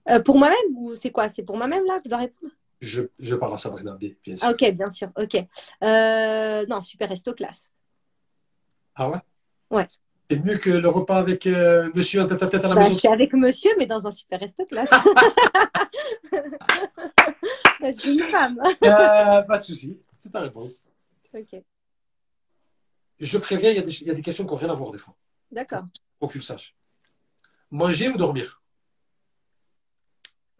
Euh, 0.08 0.20
pour 0.20 0.38
moi-même 0.38 0.76
ou 0.76 0.94
c'est 0.96 1.10
quoi? 1.10 1.28
C'est 1.28 1.42
pour 1.42 1.56
moi-même 1.56 1.84
là 1.84 1.98
que 1.98 2.04
je 2.04 2.10
dois 2.10 2.18
répondre? 2.18 2.52
Je, 2.80 3.02
je 3.18 3.34
parle 3.36 3.54
à 3.54 3.58
Sabrina, 3.58 3.94
bien 3.94 4.10
bien 4.24 4.36
sûr. 4.36 4.48
Ok, 4.48 4.70
bien 4.72 4.90
sûr. 4.90 5.10
Ok. 5.16 5.36
Euh, 5.82 6.66
non, 6.66 6.82
super 6.82 7.08
resto 7.08 7.32
classe. 7.34 7.70
Ah 8.94 9.08
ouais? 9.10 9.18
Ouais. 9.70 9.86
C'est 10.30 10.44
mieux 10.44 10.58
que 10.58 10.70
le 10.70 10.88
repas 10.88 11.18
avec 11.18 11.46
euh, 11.46 11.90
monsieur 11.94 12.22
en 12.22 12.26
tête 12.26 12.42
à 12.42 12.46
tête 12.48 12.64
à 12.64 12.68
la 12.68 12.74
Bah, 12.74 12.82
maison? 12.82 12.98
suis 12.98 13.08
avec 13.08 13.32
monsieur, 13.34 13.70
mais 13.78 13.86
dans 13.86 14.04
un 14.06 14.10
super 14.10 14.40
resto 14.40 14.64
classe. 14.66 14.90
je 17.82 17.92
suis 17.92 18.18
une 18.18 18.26
femme. 18.26 18.58
Euh, 18.84 19.42
Pas 19.42 19.58
de 19.58 19.62
souci, 19.62 19.98
c'est 20.18 20.30
ta 20.30 20.40
réponse. 20.40 20.82
Ok, 21.34 21.62
Je 23.20 23.38
préviens, 23.38 23.70
il 23.70 23.76
y, 23.76 23.78
a 23.78 23.82
des, 23.82 24.00
il 24.02 24.06
y 24.06 24.10
a 24.10 24.14
des 24.14 24.22
questions 24.22 24.44
qui 24.44 24.50
n'ont 24.50 24.56
rien 24.56 24.70
à 24.70 24.74
voir 24.74 24.90
des 24.90 24.98
fois. 24.98 25.14
d'accord. 25.50 25.84
Faut 26.18 26.26
que 26.28 26.32
tu 26.32 26.38
le 26.38 26.44
saches. 26.44 26.74
Manger 27.70 28.08
ou 28.08 28.16
dormir? 28.16 28.60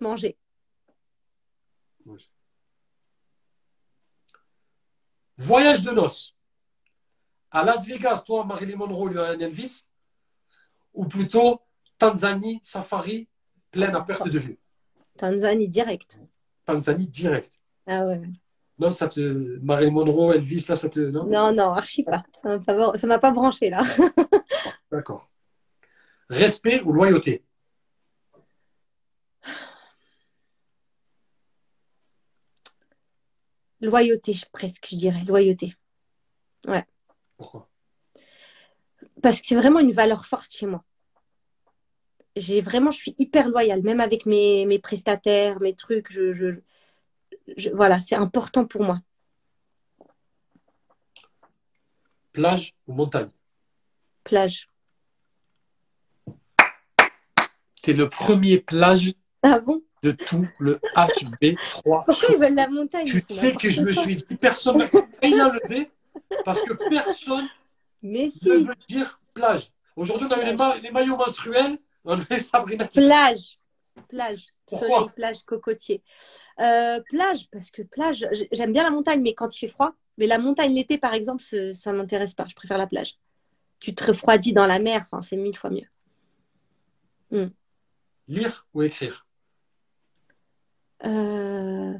Manger. 0.01 0.37
Voyage 5.39 5.83
de 5.83 5.91
noces. 5.91 6.35
À 7.51 7.65
Las 7.65 7.87
Vegas, 7.87 8.23
toi, 8.27 8.45
Marilyn 8.45 8.77
Monroe, 8.77 9.09
lui 9.11 9.19
a 9.19 9.31
un 9.31 9.39
Elvis 9.39 9.85
Ou 10.95 11.07
plutôt 11.07 11.61
Tanzanie, 11.99 12.61
safari, 12.63 13.29
pleine 13.71 13.95
à 13.95 14.01
perte 14.01 14.29
de 14.29 14.39
vue 14.39 14.59
Tanzanie 15.17 15.69
direct. 15.69 16.21
Tanzanie, 16.65 17.07
direct. 17.07 17.51
Ah 17.87 18.05
ouais. 18.05 18.21
Non, 18.79 18.91
ça 18.91 19.09
te. 19.09 19.59
Marilyn 19.63 19.93
Monroe, 19.93 20.35
Elvis, 20.35 20.67
là, 20.69 20.77
ça 20.77 20.91
te. 20.91 21.01
Non, 21.01 21.25
Non, 21.25 21.53
non, 21.53 21.73
archi 21.73 22.03
pas. 22.03 22.25
Ça 22.35 22.59
ça 22.67 23.07
m'a 23.07 23.19
pas 23.19 23.33
branché 23.33 23.71
là. 23.71 23.83
D'accord. 24.91 25.31
Respect 26.29 26.83
ou 26.83 26.93
loyauté? 26.93 27.45
Loyauté, 33.81 34.37
presque, 34.53 34.87
je 34.91 34.97
dirais. 34.97 35.25
Loyauté. 35.27 35.75
Pourquoi? 37.37 37.69
Parce 39.23 39.41
que 39.41 39.47
c'est 39.47 39.57
vraiment 39.57 39.81
une 39.81 39.93
valeur 39.93 40.25
forte 40.27 40.51
chez 40.53 40.67
moi. 40.67 40.83
J'ai 42.35 42.61
vraiment, 42.61 42.91
je 42.91 42.99
suis 42.99 43.15
hyper 43.19 43.49
loyale, 43.49 43.83
même 43.83 44.01
avec 44.01 44.27
mes, 44.27 44.67
mes 44.67 44.79
prestataires, 44.79 45.61
mes 45.61 45.75
trucs. 45.75 46.11
Je, 46.11 46.33
je, 46.33 46.61
je- 47.57 47.71
voilà, 47.71 48.01
c'est 48.01 48.15
important 48.15 48.67
pour 48.67 48.83
moi. 48.83 49.01
Plage 52.33 52.75
ou 52.87 52.93
montagne? 52.95 53.31
Plage. 54.25 54.69
T'es 57.83 57.93
le 57.93 58.09
premier 58.09 58.59
plage 58.59 59.13
Ah 59.43 59.61
bon? 59.61 59.83
De 60.03 60.13
tout 60.13 60.47
le 60.59 60.79
HB3 60.95 61.83
Pourquoi 61.83 62.15
ils 62.31 62.39
veulent 62.39 62.55
la 62.55 62.69
montagne 62.69 63.07
Tu 63.07 63.23
sais 63.29 63.55
que 63.55 63.71
je 63.71 63.83
me 63.83 63.93
suis 63.93 64.17
dit, 64.17 64.37
personne 64.37 64.79
n'a 64.79 64.89
failli 64.89 65.37
l'enlever 65.37 65.91
parce 66.45 66.61
que 66.63 66.73
personne. 66.89 67.49
Mais 68.03 68.27
ne 68.27 68.31
si, 68.31 68.65
veut 68.65 68.75
dire 68.89 69.21
plage. 69.35 69.71
Aujourd'hui, 69.97 70.29
on 70.31 70.33
a 70.35 70.43
eu 70.43 70.45
les, 70.45 70.55
ma- 70.55 70.77
les 70.77 70.91
maillots 70.91 71.17
menstruels, 71.17 71.79
on 72.05 72.19
a 72.21 72.37
eu 72.37 72.43
Sabrina 72.43 72.87
qui 72.87 73.01
plage. 73.01 73.59
Plage. 74.09 74.47
Pourquoi 74.67 74.89
Soleil, 74.89 75.11
plage, 75.17 75.43
cocotier. 75.45 76.03
Euh, 76.61 77.01
plage, 77.11 77.49
parce 77.51 77.71
que 77.71 77.83
plage, 77.83 78.27
j'aime 78.53 78.73
bien 78.73 78.83
la 78.83 78.91
montagne, 78.91 79.23
mais 79.23 79.33
quand 79.35 79.55
il 79.55 79.59
fait 79.59 79.69
froid. 79.69 79.95
Mais 80.19 80.27
la 80.27 80.39
montagne 80.39 80.75
l'été, 80.75 80.99
par 80.99 81.15
exemple, 81.15 81.43
ça 81.43 81.93
ne 81.93 81.99
m'intéresse 81.99 82.35
pas. 82.35 82.47
Je 82.49 82.55
préfère 82.55 82.79
la 82.79 82.87
plage. 82.87 83.17
Tu 83.81 83.95
te 83.95 84.05
refroidis 84.05 84.53
dans 84.53 84.67
la 84.67 84.79
mer, 84.79 85.03
enfin, 85.03 85.23
c'est 85.23 85.37
mille 85.37 85.57
fois 85.57 85.71
mieux. 85.71 85.87
lire 88.29 88.67
ou 88.75 88.83
écrire? 88.83 89.26
Euh, 91.05 91.95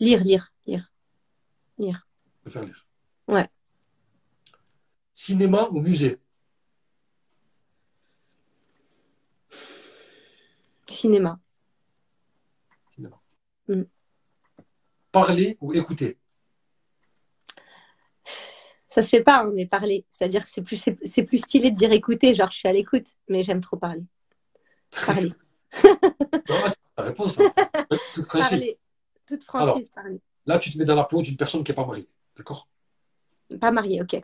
Lire, 0.00 0.20
lire, 0.24 0.52
lire. 0.66 0.92
Lire. 1.78 2.08
Je 2.36 2.50
préfère 2.50 2.64
lire. 2.64 2.86
Ouais. 3.28 3.48
Cinéma 5.12 5.68
ou 5.70 5.80
musée? 5.80 6.18
Cinéma. 10.88 11.38
Cinéma. 12.90 13.20
Mm. 13.68 13.82
Parler 15.12 15.56
ou 15.60 15.72
écouter? 15.72 16.18
Ça 18.88 19.02
se 19.02 19.08
fait 19.08 19.22
pas, 19.22 19.40
hein, 19.42 19.50
mais 19.54 19.66
parler. 19.66 20.06
C'est-à-dire 20.10 20.44
que 20.44 20.50
c'est 20.50 20.62
plus, 20.62 20.76
c'est, 20.76 20.96
c'est 21.06 21.24
plus 21.24 21.38
stylé 21.38 21.70
de 21.70 21.76
dire 21.76 21.92
écouter, 21.92 22.34
genre 22.34 22.50
je 22.50 22.58
suis 22.58 22.68
à 22.68 22.72
l'écoute, 22.72 23.06
mais 23.28 23.42
j'aime 23.42 23.60
trop 23.60 23.76
parler. 23.76 24.04
Parler. 25.06 25.32
Non, 26.48 26.72
la 26.96 27.04
réponse, 27.04 27.38
hein. 27.38 27.52
toute 28.14 28.26
franchise. 28.26 28.50
parler. 28.50 28.78
Toute 29.26 29.44
franchise, 29.44 29.88
parler. 29.94 30.20
Là, 30.46 30.58
tu 30.58 30.72
te 30.72 30.78
mets 30.78 30.84
dans 30.84 30.94
la 30.94 31.04
peau 31.04 31.22
d'une 31.22 31.36
personne 31.36 31.64
qui 31.64 31.70
n'est 31.72 31.76
pas 31.76 31.86
mariée. 31.86 32.08
D'accord? 32.36 32.68
Pas 33.60 33.70
marié, 33.70 34.02
ok. 34.02 34.20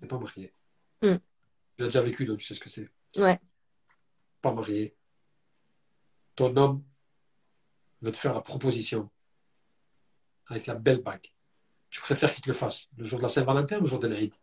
n'est 0.00 0.08
pas 0.08 0.18
mariée. 0.18 0.52
Mm. 1.02 1.14
Tu 1.14 1.18
l'as 1.78 1.86
déjà 1.86 2.02
vécu, 2.02 2.24
donc 2.24 2.38
tu 2.38 2.46
sais 2.46 2.54
ce 2.54 2.60
que 2.60 2.68
c'est. 2.68 2.88
Ouais. 3.16 3.38
Pas 4.40 4.52
mariée. 4.52 4.96
Ton 6.34 6.56
homme 6.56 6.82
veut 8.02 8.12
te 8.12 8.16
faire 8.16 8.34
la 8.34 8.40
proposition 8.40 9.10
avec 10.46 10.66
la 10.66 10.74
belle 10.74 11.02
bague. 11.02 11.32
Tu 11.90 12.00
préfères 12.00 12.32
qu'il 12.32 12.42
te 12.42 12.48
le 12.48 12.54
fasse 12.54 12.88
le 12.96 13.04
jour 13.04 13.18
de 13.18 13.22
la 13.22 13.28
Saint-Valentin 13.28 13.78
ou 13.78 13.82
le 13.82 13.86
jour 13.86 13.98
de 13.98 14.08
l'Aïd? 14.08 14.34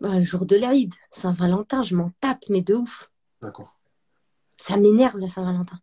Bah, 0.00 0.18
le 0.18 0.24
jour 0.24 0.46
de 0.46 0.56
l'Aïd, 0.56 0.94
Saint-Valentin, 1.10 1.82
je 1.82 1.94
m'en 1.96 2.10
tape, 2.20 2.44
mais 2.48 2.60
de 2.60 2.74
ouf. 2.74 3.10
D'accord. 3.40 3.78
Ça 4.56 4.76
m'énerve, 4.76 5.18
la 5.18 5.28
Saint-Valentin. 5.28 5.80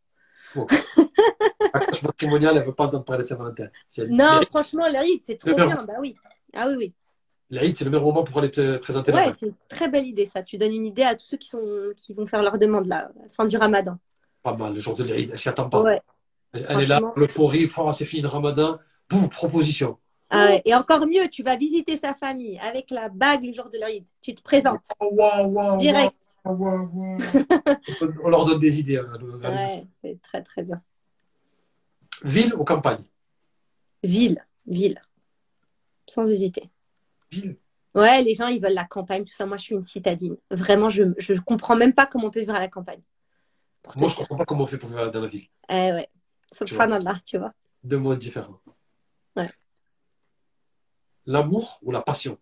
Matrimoniale, 2.04 2.56
elle 2.56 2.62
ne 2.62 2.66
veut 2.66 2.74
pas 2.74 2.86
entendre 2.86 3.04
parler 3.04 3.24
de 3.24 3.28
Saint-Valentin. 3.28 3.68
Non, 4.10 4.42
franchement, 4.50 4.88
l'Aïd, 4.88 5.22
c'est 5.26 5.38
trop 5.38 5.50
Le 5.50 5.56
meilleur. 5.56 5.70
bien. 5.70 5.86
Bah 5.86 5.94
oui. 6.00 6.16
Ah 6.54 6.68
oui, 6.70 6.76
oui. 6.78 6.94
L'Aïd, 7.50 7.76
c'est 7.76 7.86
le 7.86 7.92
meilleur 7.92 8.06
moment 8.06 8.24
pour 8.24 8.40
aller 8.40 8.52
te 8.52 8.78
présenter 8.78 9.12
la 9.12 9.28
Ouais, 9.28 9.34
c'est 9.38 9.48
une 9.48 9.56
très 9.70 9.88
belle 9.90 10.06
idée, 10.06 10.26
ça. 10.26 10.42
Tu 10.42 10.58
donnes 10.58 10.74
une 10.74 10.86
idée 10.86 11.04
à 11.04 11.16
tous 11.16 11.26
ceux 11.26 11.38
qui, 11.38 11.50
sont, 11.50 11.90
qui 11.96 12.14
vont 12.14 12.26
faire 12.26 12.42
leur 12.42 12.58
demande, 12.58 12.88
là, 12.88 13.12
à 13.20 13.24
la 13.24 13.30
fin 13.30 13.46
du 13.46 13.58
ramadan. 13.58 13.98
Pas 14.42 14.56
mal, 14.56 14.74
le 14.74 14.80
jour 14.80 14.96
de 14.96 15.04
l'Aïd, 15.04 15.30
elle 15.32 15.38
s'y 15.38 15.50
attend 15.50 15.70
pas. 15.70 15.82
Ouais. 15.82 16.02
Elle 16.54 16.66
elle 16.70 16.82
est 16.82 16.86
là, 16.88 17.02
l'euphorie, 17.16 17.70
oh, 17.78 17.92
c'est 17.92 18.06
fini 18.06 18.22
le 18.22 18.30
ramadan, 18.30 18.80
boum, 19.10 19.30
proposition. 19.30 19.98
Ah 20.30 20.46
ouais. 20.46 20.62
Et 20.66 20.74
encore 20.74 21.06
mieux, 21.06 21.28
tu 21.30 21.44
vas 21.44 21.56
visiter 21.56 21.98
sa 21.98 22.14
famille 22.14 22.58
avec 22.60 22.90
la 22.90 23.10
bague 23.10 23.44
le 23.44 23.54
jour 23.54 23.70
de 23.70 23.78
l'Aïd. 23.78 24.06
Tu 24.22 24.34
te 24.34 24.42
présentes 24.42 24.82
waouh, 25.00 25.48
waouh, 25.48 25.78
direct. 25.78 26.16
Waouh. 26.52 27.18
On 28.24 28.30
leur 28.30 28.46
donne 28.46 28.60
des 28.60 28.80
idées. 28.80 28.98
hein, 28.98 29.12
Ouais, 29.44 29.88
c'est 30.02 30.22
très, 30.22 30.42
très 30.44 30.64
bien. 30.64 30.82
Ville 32.24 32.54
ou 32.56 32.64
campagne? 32.64 33.04
Ville, 34.04 34.46
ville. 34.68 35.02
Sans 36.08 36.30
hésiter. 36.30 36.70
Ville. 37.32 37.58
Ouais, 37.94 38.22
les 38.22 38.34
gens, 38.36 38.48
ils 38.48 38.62
veulent 38.62 38.74
la 38.74 38.86
campagne, 38.86 39.24
tout 39.24 39.34
ça. 39.34 39.46
Moi, 39.46 39.58
je 39.58 39.64
suis 39.64 39.76
une 39.76 39.84
citadine. 39.84 40.38
Vraiment, 40.52 40.90
je 40.90 41.04
je 41.18 41.34
comprends 41.34 41.76
même 41.76 41.94
pas 41.94 42.06
comment 42.06 42.28
on 42.28 42.32
peut 42.32 42.42
vivre 42.42 42.54
à 42.56 42.60
la 42.60 42.68
campagne. 42.68 43.02
Moi, 43.96 44.08
je 44.10 44.16
dire. 44.16 44.18
comprends 44.18 44.38
pas 44.38 44.46
comment 44.46 44.64
on 44.64 44.68
fait 44.68 44.78
pour 44.78 44.90
vivre 44.90 45.10
dans 45.10 45.22
la 45.22 45.28
ville. 45.28 45.48
Eh 45.70 45.74
ouais. 45.94 46.10
Subhanallah, 46.52 47.20
tu 47.26 47.38
vois. 47.38 47.54
Deux 47.84 47.98
mots 47.98 48.16
différents. 48.16 48.60
Ouais. 49.36 49.50
L'amour 51.26 51.80
ou 51.82 51.92
la 51.92 52.02
passion? 52.02 52.38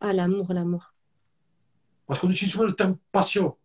Ah, 0.00 0.12
l'amour, 0.12 0.52
l'amour. 0.52 0.91
Parce 2.12 2.20
qu'on 2.20 2.28
utilise 2.28 2.52
souvent 2.52 2.64
le 2.64 2.76
terme 2.76 2.98
passion, 3.10 3.56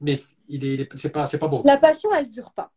mais 0.00 0.14
il 0.46 0.64
est, 0.64 0.74
il 0.74 0.88
c'est 0.94 1.10
pas, 1.10 1.26
c'est 1.26 1.40
pas 1.40 1.48
bon. 1.48 1.64
La 1.64 1.78
passion, 1.78 2.08
elle 2.14 2.28
dure 2.28 2.52
pas. 2.52 2.72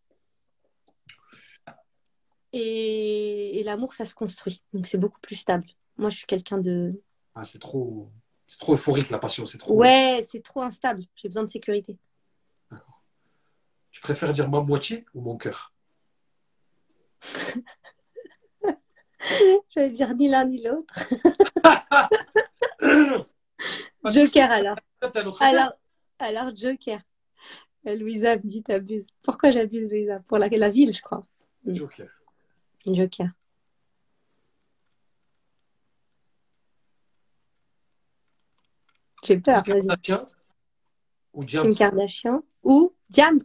Et, 2.52 3.60
et 3.60 3.64
l'amour, 3.64 3.94
ça 3.94 4.08
se 4.08 4.16
construit. 4.16 4.64
Donc, 4.74 4.88
c'est 4.88 4.98
beaucoup 4.98 5.20
plus 5.20 5.36
stable. 5.36 5.68
Moi, 5.96 6.10
je 6.10 6.18
suis 6.18 6.26
quelqu'un 6.26 6.58
de. 6.58 6.90
Ah, 7.36 7.44
c'est 7.44 7.60
trop, 7.60 8.10
c'est 8.48 8.58
trop 8.58 8.74
euphorique 8.74 9.12
la 9.12 9.20
passion. 9.20 9.46
C'est 9.46 9.60
trop. 9.60 9.76
Ouais, 9.76 10.26
c'est 10.28 10.42
trop 10.42 10.64
instable. 10.64 11.04
J'ai 11.16 11.28
besoin 11.28 11.44
de 11.44 11.50
sécurité. 11.52 12.00
Tu 13.92 14.02
préfères 14.02 14.34
dire 14.34 14.50
ma 14.50 14.62
moitié 14.62 15.06
ou 15.14 15.22
mon 15.22 15.38
cœur? 15.38 15.72
Je 19.70 19.76
vais 19.76 19.92
dire 19.92 20.16
ni 20.16 20.30
l'un 20.30 20.46
ni 20.46 20.64
l'autre. 20.64 21.00
Joker, 24.06 24.50
alors. 24.50 24.78
Alors, 25.40 25.74
alors 26.20 26.56
Joker. 26.56 27.00
Euh, 27.88 27.96
Louisa 27.96 28.36
me 28.36 28.42
dit 28.42 28.62
t'abuses. 28.62 29.08
Pourquoi 29.24 29.52
j'abuse, 29.52 29.92
Louisa? 29.92 30.20
Pour 30.28 30.38
la, 30.38 30.48
la 30.50 30.70
ville, 30.70 30.94
je 30.94 31.02
crois. 31.02 31.26
Joker. 31.66 32.08
Joker. 32.86 33.28
J'ai 39.24 39.40
peur, 39.40 39.64
Kim. 39.64 39.74
Kardashian 39.88 40.26
ou 41.34 41.42
Kim 41.46 41.50
James 41.62 41.76
Kardashian 41.76 42.44
ou 42.64 42.96
Diams. 43.10 43.40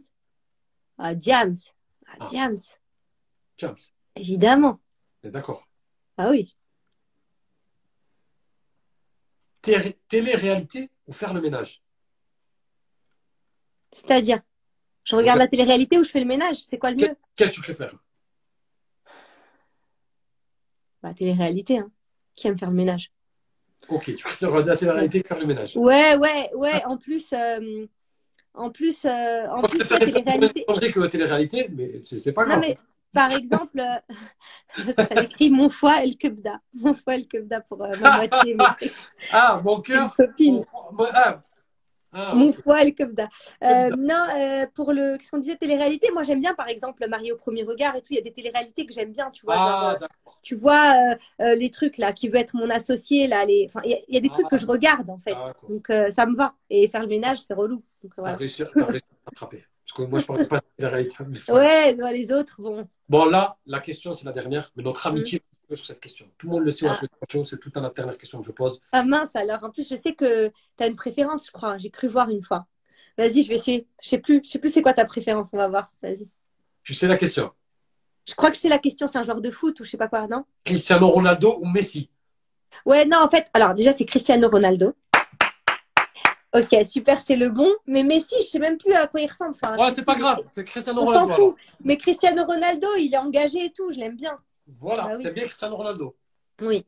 Ah, 0.97 1.13
Diams. 1.13 1.55
Ah, 2.07 2.15
Ah. 2.19 2.27
Diams. 2.29 2.59
James. 3.57 3.75
Évidemment. 4.15 4.79
D'accord. 5.23 5.67
Ah 6.17 6.29
oui. 6.29 6.55
Té- 9.61 9.93
Télé-réalité 10.07 10.89
ou 11.07 11.13
faire 11.13 11.33
le 11.33 11.41
ménage 11.41 11.81
C'est-à-dire, 13.91 14.41
je 15.03 15.15
regarde 15.15 15.39
la 15.39 15.47
télé-réalité 15.47 15.97
ou 15.97 16.03
je 16.03 16.09
fais 16.09 16.19
le 16.19 16.25
ménage. 16.25 16.57
C'est 16.63 16.77
quoi 16.77 16.91
le 16.91 16.97
mieux? 16.97 17.15
Qu'est-ce 17.35 17.51
que 17.51 17.55
tu 17.55 17.61
préfères? 17.61 17.95
Bah, 21.01 21.13
télé-réalité. 21.13 21.77
Hein. 21.79 21.89
Qui 22.35 22.47
aime 22.47 22.57
faire 22.57 22.69
le 22.69 22.75
ménage? 22.75 23.11
Ok, 23.89 24.05
tu 24.15 24.23
préfères 24.23 24.49
regarder 24.49 24.69
la 24.71 24.77
télé-réalité 24.77 25.21
que 25.21 25.27
faire 25.27 25.39
le 25.39 25.45
ménage. 25.45 25.77
Ouais, 25.77 26.15
ouais, 26.17 26.49
ouais. 26.55 26.83
En 26.85 26.97
plus, 26.97 27.31
euh, 27.33 27.85
en 28.53 28.69
plus, 28.71 29.05
euh, 29.05 29.47
en 29.47 29.59
Moi, 29.59 29.63
je 29.63 29.69
plus, 29.69 29.79
préfère 29.79 29.99
la 29.99 30.05
télé-réalité. 30.05 30.65
que 30.93 30.99
la 30.99 31.07
télé-réalité, 31.07 31.69
mais 31.73 32.01
c'est 32.03 32.33
pas 32.33 32.43
Non, 32.45 32.49
grave. 32.57 32.63
mais 32.67 32.77
par 33.13 33.31
exemple, 33.31 33.79
euh, 33.79 34.13
ça 34.97 35.21
écrit 35.23 35.49
mon 35.49 35.69
foie 35.69 36.03
El 36.03 36.17
Kebda. 36.17 36.59
Mon 36.73 36.93
foie 36.93 37.15
El 37.15 37.27
Kebda 37.27 37.61
pour 37.61 37.83
euh, 37.83 37.93
ma 37.99 38.17
moitié, 38.17 38.55
Ah, 39.31 39.61
mon 39.63 39.81
cœur. 39.81 40.15
mon- 40.39 40.65
mon- 40.91 41.05
ah. 41.13 41.41
Ah, 42.13 42.33
Mon 42.33 42.53
foie 42.53 42.81
El 42.83 42.95
Kebda. 42.95 43.27
Euh, 43.63 43.89
non, 43.97 44.25
euh, 44.35 44.65
pour 44.73 44.93
le, 44.93 45.17
qu'est-ce 45.17 45.29
qu'on 45.29 45.39
disait, 45.39 45.57
télé-réalité, 45.57 46.09
moi 46.13 46.23
j'aime 46.23 46.39
bien, 46.39 46.53
par 46.53 46.67
exemple, 46.69 47.05
Marié 47.07 47.31
au 47.33 47.37
premier 47.37 47.63
regard 47.63 47.95
et 47.95 47.99
tout. 48.01 48.07
Il 48.11 48.15
y 48.15 48.19
a 48.19 48.23
des 48.23 48.31
télé-réalités 48.31 48.85
que 48.85 48.93
j'aime 48.93 49.11
bien, 49.11 49.29
tu 49.29 49.45
vois. 49.45 49.55
Ah, 49.57 49.99
tu 50.41 50.55
vois 50.55 50.93
les 51.39 51.69
trucs 51.69 51.97
là, 51.97 52.13
qui 52.13 52.29
veut 52.29 52.37
être 52.37 52.55
mon 52.55 52.69
associé 52.69 53.27
là. 53.27 53.43
Les... 53.45 53.65
Enfin, 53.67 53.81
il 53.83 53.91
y, 53.91 53.93
a- 53.93 53.99
il 54.07 54.15
y 54.15 54.17
a 54.17 54.21
des 54.21 54.29
trucs 54.29 54.47
que 54.47 54.57
je 54.57 54.65
regarde 54.65 55.09
en 55.09 55.19
fait. 55.19 55.35
Donc 55.67 55.87
ça 56.11 56.25
me 56.25 56.35
va. 56.35 56.53
Et 56.69 56.87
faire 56.87 57.01
le 57.01 57.07
ménage, 57.07 57.39
c'est 57.41 57.53
relou. 57.53 57.83
Donc 58.01 58.13
voilà. 58.17 58.35
réussi, 58.37 58.63
à 58.63 58.67
t'attraper. 59.25 59.65
Parce 59.87 59.97
que 59.97 60.09
moi, 60.09 60.19
je 60.19 60.25
parlais 60.25 60.45
pas 60.45 60.57
de 60.57 60.85
pas 60.85 60.89
grave. 60.89 61.31
Ouais, 61.49 62.13
les 62.13 62.31
autres, 62.31 62.61
bon. 62.61 62.87
Bon, 63.07 63.25
là, 63.25 63.57
la 63.65 63.79
question, 63.79 64.13
c'est 64.13 64.25
la 64.25 64.33
dernière, 64.33 64.69
mais 64.75 64.83
notre 64.83 65.07
amitié 65.07 65.41
sur 65.73 65.85
cette 65.85 65.99
question. 65.99 66.27
Tout 66.37 66.47
le 66.47 66.53
monde 66.53 66.65
le 66.65 66.71
sait, 66.71 66.85
on. 66.85 66.91
Ah. 66.91 66.99
la 67.01 67.43
c'est 67.45 67.59
toute 67.59 67.75
la 67.75 67.89
dernière 67.89 68.17
question 68.17 68.39
que 68.39 68.47
je 68.47 68.51
pose. 68.51 68.81
Ah 68.91 69.03
mince 69.03 69.35
alors. 69.35 69.63
En 69.63 69.69
plus, 69.69 69.87
je 69.89 69.95
sais 69.95 70.13
que 70.13 70.47
tu 70.77 70.83
as 70.83 70.87
une 70.87 70.95
préférence, 70.95 71.47
je 71.47 71.51
crois. 71.51 71.77
J'ai 71.77 71.89
cru 71.89 72.07
voir 72.07 72.29
une 72.29 72.43
fois. 72.43 72.67
Vas-y, 73.17 73.43
je 73.43 73.49
vais 73.49 73.55
essayer. 73.55 73.87
Je 74.01 74.09
sais 74.09 74.17
plus. 74.17 74.41
Je 74.43 74.49
sais 74.49 74.59
plus 74.59 74.69
c'est 74.69 74.81
quoi 74.81 74.93
ta 74.93 75.05
préférence. 75.05 75.49
On 75.53 75.57
va 75.57 75.67
voir. 75.67 75.91
Vas-y. 76.01 76.29
Tu 76.83 76.93
sais 76.93 77.07
la 77.07 77.17
question? 77.17 77.51
Je 78.25 78.35
crois 78.35 78.51
que 78.51 78.57
c'est 78.57 78.69
la 78.69 78.79
question. 78.79 79.07
C'est 79.07 79.17
un 79.17 79.23
joueur 79.23 79.41
de 79.41 79.51
foot 79.51 79.79
ou 79.79 79.83
je 79.83 79.89
sais 79.89 79.97
pas 79.97 80.07
quoi, 80.07 80.27
non? 80.27 80.45
Cristiano 80.63 81.07
Ronaldo 81.07 81.59
ou 81.61 81.65
Messi? 81.65 82.09
Ouais, 82.85 83.05
non, 83.05 83.17
en 83.23 83.29
fait, 83.29 83.49
alors 83.53 83.73
déjà, 83.73 83.93
c'est 83.93 84.05
Cristiano 84.05 84.49
Ronaldo. 84.49 84.93
Ok, 86.55 86.75
super, 86.87 87.21
c'est 87.21 87.35
le 87.35 87.49
bon. 87.49 87.69
Mais 87.85 88.03
Messi, 88.03 88.35
je 88.41 88.47
sais 88.47 88.59
même 88.59 88.77
plus 88.77 88.93
à 88.93 89.07
quoi 89.07 89.19
il 89.21 89.29
ressemble. 89.29 89.55
Enfin, 89.61 89.77
Ouais, 89.77 89.91
c'est 89.91 90.05
pas 90.05 90.15
grave, 90.15 90.39
c'est 90.53 90.63
Cristiano 90.63 91.01
On 91.01 91.13
s'en 91.13 91.23
Ronaldo. 91.23 91.51
fout. 91.51 91.55
Mais 91.83 91.97
Cristiano 91.97 92.43
Ronaldo, 92.45 92.87
il 92.97 93.13
est 93.13 93.17
engagé 93.17 93.65
et 93.65 93.71
tout. 93.71 93.91
Je 93.91 93.99
l'aime 93.99 94.15
bien. 94.15 94.37
Voilà, 94.79 95.03
Bah 95.03 95.13
oui. 95.17 95.23
t'aimes 95.23 95.33
bien 95.33 95.43
Cristiano 95.45 95.75
Ronaldo. 95.75 96.15
Oui. 96.61 96.85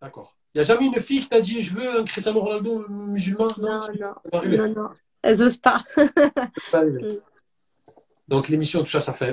D'accord. 0.00 0.36
Il 0.54 0.58
n'y 0.58 0.60
a 0.60 0.64
jamais 0.64 0.86
une 0.86 1.00
fille 1.00 1.20
qui 1.20 1.28
t'a 1.28 1.40
dit 1.40 1.62
je 1.62 1.74
veux 1.74 2.00
un 2.00 2.04
Cristiano 2.04 2.40
Ronaldo 2.40 2.86
musulman? 2.88 3.48
Non, 3.58 3.86
non, 3.98 4.14
arriver, 4.32 4.56
non, 4.56 4.68
non. 4.74 4.90
Elles 5.22 5.42
osent 5.42 5.58
pas. 5.58 5.82
Mm. 6.72 7.16
Donc 8.28 8.48
l'émission 8.48 8.80
touche 8.80 8.94
à 8.94 9.00
sa 9.00 9.12
fin. 9.12 9.32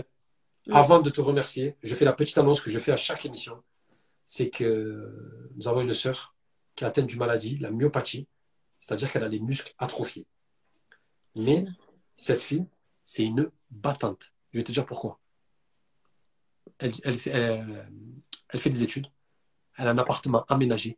Mm. 0.67 0.73
Avant 0.73 0.99
de 0.99 1.09
te 1.09 1.21
remercier, 1.21 1.75
je 1.81 1.95
fais 1.95 2.05
la 2.05 2.13
petite 2.13 2.37
annonce 2.37 2.61
que 2.61 2.69
je 2.69 2.79
fais 2.79 2.91
à 2.91 2.97
chaque 2.97 3.25
émission. 3.25 3.61
C'est 4.25 4.49
que 4.49 5.49
nous 5.55 5.67
avons 5.67 5.81
une 5.81 5.93
sœur 5.93 6.35
qui 6.75 6.83
est 6.83 6.87
atteinte 6.87 7.07
d'une 7.07 7.19
maladie, 7.19 7.57
la 7.59 7.71
myopathie, 7.71 8.27
c'est-à-dire 8.79 9.11
qu'elle 9.11 9.23
a 9.23 9.27
les 9.27 9.39
muscles 9.39 9.73
atrophiés. 9.77 10.25
Mais 11.35 11.65
cette 12.15 12.41
fille, 12.41 12.65
c'est 13.05 13.23
une 13.23 13.51
battante. 13.69 14.33
Je 14.53 14.59
vais 14.59 14.63
te 14.63 14.71
dire 14.71 14.85
pourquoi. 14.85 15.19
Elle, 16.79 16.93
elle 17.03 17.19
fait, 17.19 18.69
des 18.69 18.83
études. 18.83 19.07
Elle 19.77 19.87
a 19.87 19.91
un 19.91 19.97
appartement 19.97 20.45
aménagé. 20.47 20.97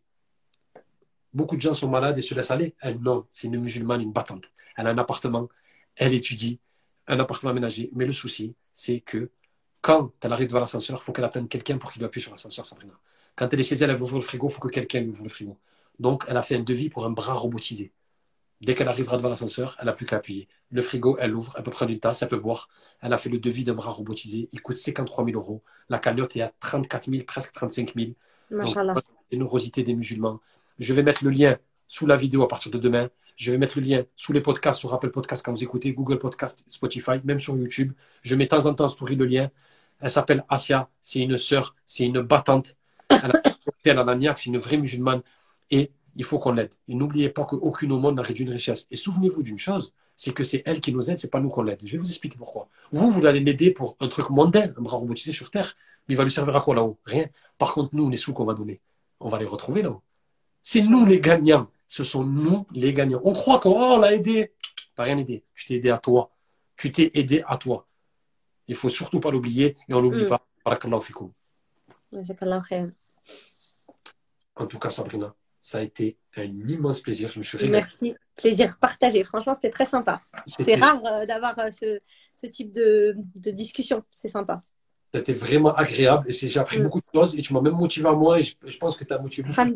Beaucoup 1.34 1.56
de 1.56 1.62
gens 1.62 1.74
sont 1.74 1.90
malades 1.90 2.18
et 2.18 2.22
se 2.22 2.34
laissent 2.36 2.52
aller. 2.52 2.76
Elle, 2.82 3.00
non, 3.00 3.26
c'est 3.32 3.48
une 3.48 3.60
musulmane, 3.60 4.02
une 4.02 4.12
battante. 4.12 4.52
Elle 4.76 4.88
a 4.88 4.90
un 4.92 4.98
appartement, 4.98 5.50
elle 5.96 6.14
étudie, 6.14 6.60
un 7.08 7.20
appartement 7.20 7.52
aménagé. 7.52 7.90
Mais 7.94 8.06
le 8.06 8.12
souci, 8.12 8.56
c'est 8.74 9.02
que 9.02 9.32
quand 9.82 10.14
elle 10.22 10.34
arrive 10.34 10.48
devant 10.48 10.60
l'ascenseur, 10.60 11.00
il 11.02 11.04
faut 11.04 11.12
qu'elle 11.12 11.26
attende 11.26 11.50
quelqu'un 11.50 11.78
pour 11.78 11.92
qu'il 11.92 12.04
appuie 12.04 12.22
sur 12.22 12.32
l'ascenseur, 12.32 12.66
Sabrina. 12.66 12.94
Quand 13.36 13.52
elle 13.52 13.60
est 13.60 13.64
chez 13.64 13.76
elle, 13.76 13.90
elle 13.90 14.02
ouvrir 14.02 14.20
le 14.20 14.22
frigo, 14.22 14.48
il 14.48 14.54
faut 14.54 14.62
que 14.62 14.70
quelqu'un 14.70 15.00
lui 15.00 15.10
ouvre 15.10 15.24
le 15.24 15.30
frigo. 15.30 15.58
Donc, 16.02 16.26
elle 16.28 16.36
a 16.36 16.42
fait 16.42 16.56
un 16.56 16.64
devis 16.64 16.90
pour 16.90 17.06
un 17.06 17.12
bras 17.12 17.36
robotisé. 17.36 17.94
Dès 18.60 18.74
qu'elle 18.74 18.88
arrivera 18.88 19.18
devant 19.18 19.30
l'ascenseur, 19.30 19.78
elle 19.80 19.86
n'a 19.86 19.94
plus 19.94 20.08
qu'à 20.08 20.16
appuyer. 20.16 20.48
Le 20.72 20.82
frigo, 20.82 21.16
elle 21.20 21.36
ouvre, 21.36 21.54
elle 21.56 21.64
peut 21.64 21.70
prendre 21.70 21.92
une 21.92 22.00
tasse, 22.00 22.24
elle 22.24 22.28
peut 22.28 22.40
boire. 22.40 22.70
Elle 23.02 23.14
a 23.14 23.20
fait 23.20 23.30
le 23.30 23.38
devis 23.38 23.64
d'un 23.64 23.76
bras 23.76 23.92
robotisé. 23.92 24.50
Il 24.52 24.62
coûte 24.64 24.78
53 24.78 25.26
000 25.26 25.38
euros. 25.38 25.64
La 25.90 26.00
cagnotte 26.00 26.36
est 26.36 26.42
à 26.42 26.52
34 26.60 27.12
000, 27.12 27.24
presque 27.26 27.52
35 27.54 27.94
000. 27.96 28.12
Donc, 28.50 28.76
la 28.76 28.96
générosité 29.32 29.84
des 29.84 29.94
musulmans. 29.94 30.40
Je 30.80 30.92
vais 30.96 31.04
mettre 31.04 31.24
le 31.24 31.30
lien 31.30 31.60
sous 31.88 32.08
la 32.08 32.18
vidéo 32.18 32.42
à 32.42 32.48
partir 32.48 32.72
de 32.72 32.80
demain. 32.80 33.10
Je 33.36 33.52
vais 33.52 33.60
mettre 33.60 33.78
le 33.80 33.86
lien 33.86 34.04
sous 34.16 34.34
les 34.34 34.42
podcasts, 34.42 34.80
sur 34.80 34.92
Apple 34.96 35.12
Podcast 35.12 35.46
quand 35.46 35.54
vous 35.54 35.64
écoutez, 35.64 35.94
Google 35.94 36.18
Podcast, 36.18 36.66
Spotify, 36.68 37.22
même 37.24 37.40
sur 37.40 37.56
YouTube. 37.56 37.94
Je 38.24 38.36
mets 38.36 38.46
de 38.46 38.50
temps 38.50 38.66
en 38.66 38.74
temps 38.74 38.86
en 38.86 38.88
story 38.88 39.16
le 39.16 39.26
lien. 39.26 39.52
Elle 40.00 40.10
s'appelle 40.10 40.46
Asia, 40.50 40.90
c'est 41.04 41.20
une 41.20 41.38
sœur, 41.38 41.76
c'est 41.86 42.06
une 42.06 42.22
battante. 42.22 42.76
Elle 43.10 43.32
a, 43.32 43.42
elle 43.86 44.18
niaque, 44.18 44.40
c'est 44.40 44.50
une 44.50 44.58
vraie 44.58 44.78
musulmane. 44.78 45.22
Et 45.72 45.92
il 46.16 46.24
faut 46.24 46.40
qu'on 46.40 46.52
l'aide. 46.52 46.74
Et 46.88 46.96
n'oubliez 46.96 47.30
pas 47.30 47.46
qu'aucune 47.46 47.92
au 47.94 48.00
monde 48.00 48.16
n'a 48.16 48.22
réduit 48.22 48.46
une 48.46 48.52
richesse. 48.52 48.86
Et 48.92 48.96
souvenez-vous 48.96 49.44
d'une 49.44 49.58
chose, 49.58 49.94
c'est 50.16 50.34
que 50.34 50.44
c'est 50.44 50.62
elle 50.66 50.82
qui 50.82 50.94
nous 50.94 51.10
aide, 51.10 51.18
c'est 51.18 51.30
pas 51.32 51.40
nous 51.40 51.50
qu'on 51.50 51.64
l'aide. 51.64 51.80
Je 51.84 51.92
vais 51.94 51.98
vous 51.98 52.10
expliquer 52.10 52.38
pourquoi. 52.38 52.68
Vous, 52.92 53.10
vous 53.10 53.26
allez 53.26 53.40
l'aider 53.40 53.72
pour 53.72 53.96
un 54.00 54.08
truc 54.08 54.30
mondain, 54.30 54.74
un 54.78 54.82
bras 54.82 54.98
robotisé 54.98 55.32
sur 55.32 55.50
Terre. 55.50 55.74
Mais 56.08 56.16
il 56.16 56.18
va 56.18 56.24
lui 56.24 56.32
servir 56.32 56.56
à 56.56 56.62
quoi 56.62 56.76
là-haut? 56.76 57.00
Rien. 57.06 57.28
Par 57.58 57.74
contre, 57.74 57.96
nous, 57.96 58.10
les 58.10 58.18
sous 58.18 58.34
qu'on 58.34 58.46
va 58.46 58.54
donner, 58.54 58.82
on 59.20 59.30
va 59.30 59.40
les 59.40 59.46
retrouver 59.46 59.82
là-haut. 59.82 60.02
C'est 60.62 60.82
nous 60.82 61.06
les 61.06 61.22
gagnants. 61.22 61.70
Ce 61.88 62.04
sont 62.04 62.24
nous 62.24 62.66
les 62.72 62.94
gagnants. 62.94 63.22
On 63.24 63.34
croit 63.34 63.60
qu'on 63.60 63.72
oh, 63.72 63.96
on 63.96 64.00
l'a 64.00 64.14
aidé. 64.14 64.54
T'as 64.96 65.04
rien 65.04 65.18
aidé. 65.18 65.44
Tu 65.56 65.66
t'es 65.66 65.76
aidé 65.76 65.90
à 65.90 65.98
toi. 65.98 66.32
Tu 66.76 66.92
t'es 66.92 67.12
aidé 67.14 67.44
à 67.48 67.58
toi. 67.58 67.88
Il 68.68 68.76
faut 68.76 68.90
surtout 68.90 69.20
pas 69.20 69.32
l'oublier 69.32 69.76
et 69.88 69.94
on 69.94 70.02
l'oublie 70.02 70.26
Mm. 70.26 70.30
pas. 70.30 70.48
En 74.56 74.66
tout 74.68 74.80
cas, 74.80 74.90
Sabrina, 74.90 75.34
ça 75.62 75.78
a 75.78 75.82
été 75.82 76.18
un 76.36 76.44
immense 76.68 77.00
plaisir. 77.00 77.30
Je 77.30 77.40
me 77.40 77.44
suis 77.44 77.58
régalé. 77.58 77.80
Merci. 77.80 78.16
Plaisir 78.36 78.78
partagé. 78.80 79.24
Franchement, 79.24 79.54
c'était 79.54 79.70
très 79.70 79.86
sympa. 79.86 80.22
C'est 80.46 80.76
rare 80.76 81.02
euh, 81.06 81.26
d'avoir 81.26 81.58
euh, 81.60 81.70
ce, 81.72 82.00
ce 82.36 82.48
type 82.48 82.74
de, 82.74 83.16
de 83.36 83.52
discussion. 83.52 84.04
C'est 84.10 84.30
sympa. 84.30 84.64
C'était 85.14 85.34
vraiment 85.34 85.74
agréable 85.76 86.24
et 86.30 86.32
c'est- 86.34 86.48
j'ai 86.48 86.60
appris 86.60 86.80
Mm. 86.80 86.84
beaucoup 86.84 87.00
de 87.00 87.06
choses 87.14 87.36
et 87.38 87.42
tu 87.42 87.54
m'as 87.54 87.60
même 87.60 87.74
motivé 87.76 88.08
à 88.08 88.14
moi 88.14 88.40
et 88.40 88.44
je, 88.44 88.56
je 88.66 88.78
pense 88.78 88.96
que 88.96 89.04
tu 89.04 89.14
as 89.14 89.20
motivé 89.20 89.50
beaucoup 89.50 89.70
de 89.70 89.76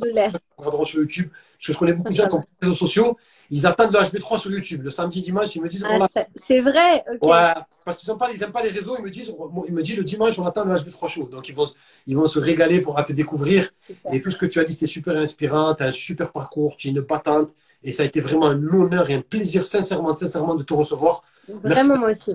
gens 0.78 0.84
sur 0.86 1.00
YouTube. 1.02 1.30
Parce 1.30 1.68
que 1.68 1.74
je 1.74 1.78
connais 1.78 1.92
beaucoup 1.94 2.10
de 2.12 2.16
gens 2.16 2.28
qui 2.30 2.36
ont 2.36 2.40
les 2.62 2.68
réseaux 2.68 2.74
sociaux, 2.86 3.18
ils 3.52 3.68
attendent 3.68 3.92
le 3.92 4.00
HB3 4.00 4.38
sur 4.38 4.50
YouTube. 4.52 4.82
Le 4.84 4.90
samedi, 4.90 5.22
dimanche, 5.22 5.54
ils 5.56 5.62
me 5.62 5.68
disent 5.68 5.86
Ah, 5.90 6.08
c'est 6.48 6.62
vrai. 6.62 7.04
Ouais, 7.22 7.54
parce 7.84 7.98
qu'ils 7.98 8.10
n'aiment 8.10 8.52
pas, 8.54 8.62
les 8.64 8.70
réseaux, 8.70 8.96
ils 8.98 9.04
me 9.04 9.10
disent, 9.10 9.34
ils 9.68 9.74
me 9.74 9.82
disent 9.84 9.98
le 9.98 10.06
dimanche, 10.06 10.40
on 10.40 10.46
attend 10.46 10.64
le 10.64 10.74
HB3 10.74 11.10
show. 11.10 11.26
Donc 11.28 11.50
ils 11.50 11.56
vont, 11.56 11.66
ils 12.08 12.16
vont 12.16 12.28
se 12.28 12.40
régaler 12.40 12.80
pour 12.80 12.96
te 13.04 13.12
découvrir. 13.12 13.70
Et 14.14 14.22
tout 14.22 14.30
ce 14.30 14.38
que 14.38 14.46
tu 14.46 14.60
as 14.60 14.64
dit, 14.64 14.74
c'était 14.74 14.86
super 14.88 15.18
inspirant, 15.18 15.76
tu 15.76 15.84
as 15.84 15.88
un 15.88 15.92
super 15.92 16.32
parcours, 16.32 16.78
tu 16.78 16.88
es 16.88 16.92
une 16.92 17.02
patente. 17.04 17.54
Et 17.84 17.92
ça 17.92 18.04
a 18.04 18.06
été 18.06 18.20
vraiment 18.22 18.48
un 18.48 18.64
honneur 18.68 19.10
et 19.10 19.16
un 19.16 19.22
plaisir, 19.22 19.66
sincèrement, 19.66 20.14
sincèrement, 20.14 20.56
de 20.56 20.64
te 20.64 20.74
recevoir. 20.74 21.24
Vraiment, 21.48 21.98
moi 21.98 22.12
aussi. 22.12 22.32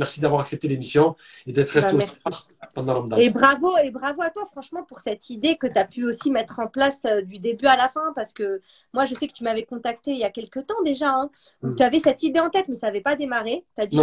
Merci 0.00 0.20
d'avoir 0.20 0.40
accepté 0.40 0.66
l'émission 0.66 1.14
et 1.46 1.52
d'être 1.52 1.70
resté 1.70 1.94
Bah, 1.96 2.04
au 2.26 2.30
pendant 2.74 2.94
Ramadan. 2.94 3.16
Et 3.18 3.28
bravo, 3.30 3.76
et 3.84 3.90
bravo 3.90 4.22
à 4.22 4.30
toi, 4.30 4.46
franchement, 4.50 4.82
pour 4.82 5.00
cette 5.00 5.28
idée 5.28 5.56
que 5.56 5.66
tu 5.66 5.78
as 5.78 5.84
pu 5.84 6.04
aussi 6.06 6.30
mettre 6.30 6.58
en 6.58 6.68
place 6.68 7.04
euh, 7.04 7.20
du 7.20 7.38
début 7.38 7.66
à 7.66 7.76
la 7.76 7.88
fin. 7.88 8.12
Parce 8.14 8.32
que 8.32 8.62
moi, 8.94 9.04
je 9.04 9.14
sais 9.14 9.28
que 9.28 9.32
tu 9.34 9.44
m'avais 9.44 9.64
contacté 9.64 10.12
il 10.12 10.18
y 10.18 10.24
a 10.24 10.30
quelques 10.30 10.66
temps 10.66 10.82
déjà, 10.84 11.10
hein, 11.10 11.30
où 11.62 11.68
Mm. 11.68 11.76
tu 11.76 11.82
avais 11.82 12.00
cette 12.00 12.22
idée 12.22 12.40
en 12.40 12.48
tête, 12.48 12.68
mais 12.68 12.76
ça 12.76 12.86
n'avait 12.86 13.02
pas 13.02 13.14
démarré. 13.16 13.64
Tu 13.76 13.82
as 13.82 13.86
dit, 13.86 13.98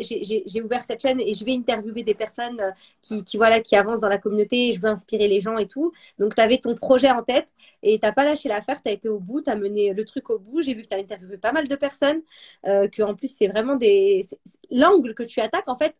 j'ai- 0.00 0.62
ouvert 0.62 0.84
cette 0.84 1.02
chaîne 1.02 1.20
et 1.20 1.34
je 1.34 1.44
vais 1.44 1.52
interviewer 1.52 2.02
des 2.04 2.14
personnes 2.14 2.60
euh, 2.60 2.70
qui, 3.02 3.24
qui, 3.24 3.36
voilà, 3.36 3.60
qui 3.60 3.74
avancent 3.76 4.00
dans 4.00 4.08
la 4.08 4.18
communauté 4.18 4.68
et 4.68 4.72
je 4.74 4.80
veux 4.80 4.88
inspirer 4.88 5.26
les 5.28 5.40
gens 5.40 5.58
et 5.58 5.66
tout. 5.66 5.92
Donc, 6.18 6.34
tu 6.34 6.40
avais 6.40 6.58
ton 6.58 6.74
projet 6.76 7.10
en 7.10 7.22
tête 7.22 7.48
et 7.82 7.98
tu 7.98 8.06
n'as 8.06 8.12
pas 8.12 8.24
lâché 8.24 8.48
l'affaire, 8.48 8.80
tu 8.82 8.88
as 8.90 8.94
été 8.94 9.08
au 9.08 9.18
bout, 9.18 9.42
tu 9.42 9.50
as 9.50 9.56
mené 9.56 9.92
le 9.92 10.04
truc 10.04 10.30
au 10.30 10.38
bout. 10.38 10.62
J'ai 10.62 10.74
vu 10.74 10.82
que 10.82 10.88
tu 10.88 10.94
as 10.96 11.00
interviewé 11.00 11.36
pas 11.36 11.52
mal 11.52 11.68
de 11.68 11.76
personnes, 11.76 12.22
euh, 12.66 12.88
que 12.88 13.02
en 13.02 13.14
plus, 13.14 13.34
c'est 13.36 13.48
vraiment 13.48 13.76
des. 13.76 14.26
L'angle 14.70 15.14
que 15.14 15.22
tu 15.24 15.40
attaques, 15.40 15.68
en 15.68 15.76
fait, 15.76 15.94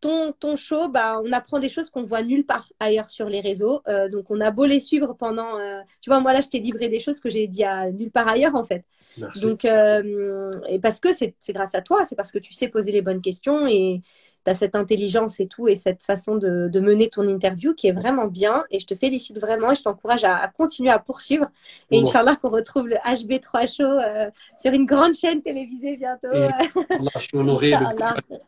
ton, 0.00 0.32
ton 0.32 0.56
show, 0.56 0.88
bah, 0.88 1.20
on 1.24 1.32
apprend 1.32 1.58
des 1.58 1.68
choses 1.68 1.90
qu'on 1.90 2.04
voit 2.04 2.22
nulle 2.22 2.46
part 2.46 2.68
ailleurs 2.78 3.10
sur 3.10 3.28
les 3.28 3.40
réseaux. 3.40 3.82
Euh, 3.88 4.08
donc, 4.08 4.30
on 4.30 4.40
a 4.40 4.50
beau 4.50 4.64
les 4.64 4.80
suivre 4.80 5.14
pendant. 5.14 5.58
euh, 5.58 5.80
tu 6.00 6.10
vois, 6.10 6.20
moi, 6.20 6.32
là, 6.32 6.40
je 6.40 6.48
t'ai 6.48 6.60
livré 6.60 6.88
des 6.88 7.00
choses 7.00 7.20
que 7.20 7.28
j'ai 7.28 7.46
dit 7.48 7.64
à 7.64 7.90
nulle 7.90 8.10
part 8.10 8.28
ailleurs, 8.28 8.54
en 8.54 8.64
fait. 8.64 8.84
Merci. 9.16 9.40
Donc, 9.40 9.64
euh, 9.64 10.50
et 10.68 10.78
parce 10.78 11.00
que 11.00 11.12
c'est 11.12 11.34
c'est 11.38 11.52
grâce 11.52 11.74
à 11.74 11.82
toi, 11.82 12.06
c'est 12.06 12.14
parce 12.14 12.30
que 12.30 12.38
tu 12.38 12.52
sais 12.52 12.68
poser 12.68 12.92
les 12.92 13.02
bonnes 13.02 13.22
questions 13.22 13.66
et 13.66 14.02
as 14.48 14.54
cette 14.54 14.74
intelligence 14.74 15.40
et 15.40 15.46
tout, 15.46 15.68
et 15.68 15.74
cette 15.74 16.02
façon 16.02 16.36
de, 16.36 16.68
de, 16.68 16.80
mener 16.80 17.08
ton 17.08 17.26
interview 17.28 17.74
qui 17.74 17.88
est 17.88 17.92
vraiment 17.92 18.26
bien. 18.26 18.64
Et 18.70 18.80
je 18.80 18.86
te 18.86 18.94
félicite 18.94 19.38
vraiment 19.38 19.72
et 19.72 19.74
je 19.74 19.82
t'encourage 19.82 20.24
à, 20.24 20.36
à, 20.36 20.48
continuer 20.48 20.90
à 20.90 20.98
poursuivre. 20.98 21.46
Et 21.90 22.00
bon. 22.00 22.08
Inch'Allah 22.08 22.36
qu'on 22.36 22.50
retrouve 22.50 22.88
le 22.88 22.96
HB3 22.96 23.76
Show 23.76 23.82
euh, 23.82 24.30
sur 24.60 24.72
une 24.72 24.86
grande 24.86 25.14
chaîne 25.14 25.42
télévisée 25.42 25.96
bientôt. 25.96 26.32
Et, 26.32 26.48
là, 26.88 27.10
je 27.16 27.20
suis 27.20 27.36
honoré. 27.36 27.70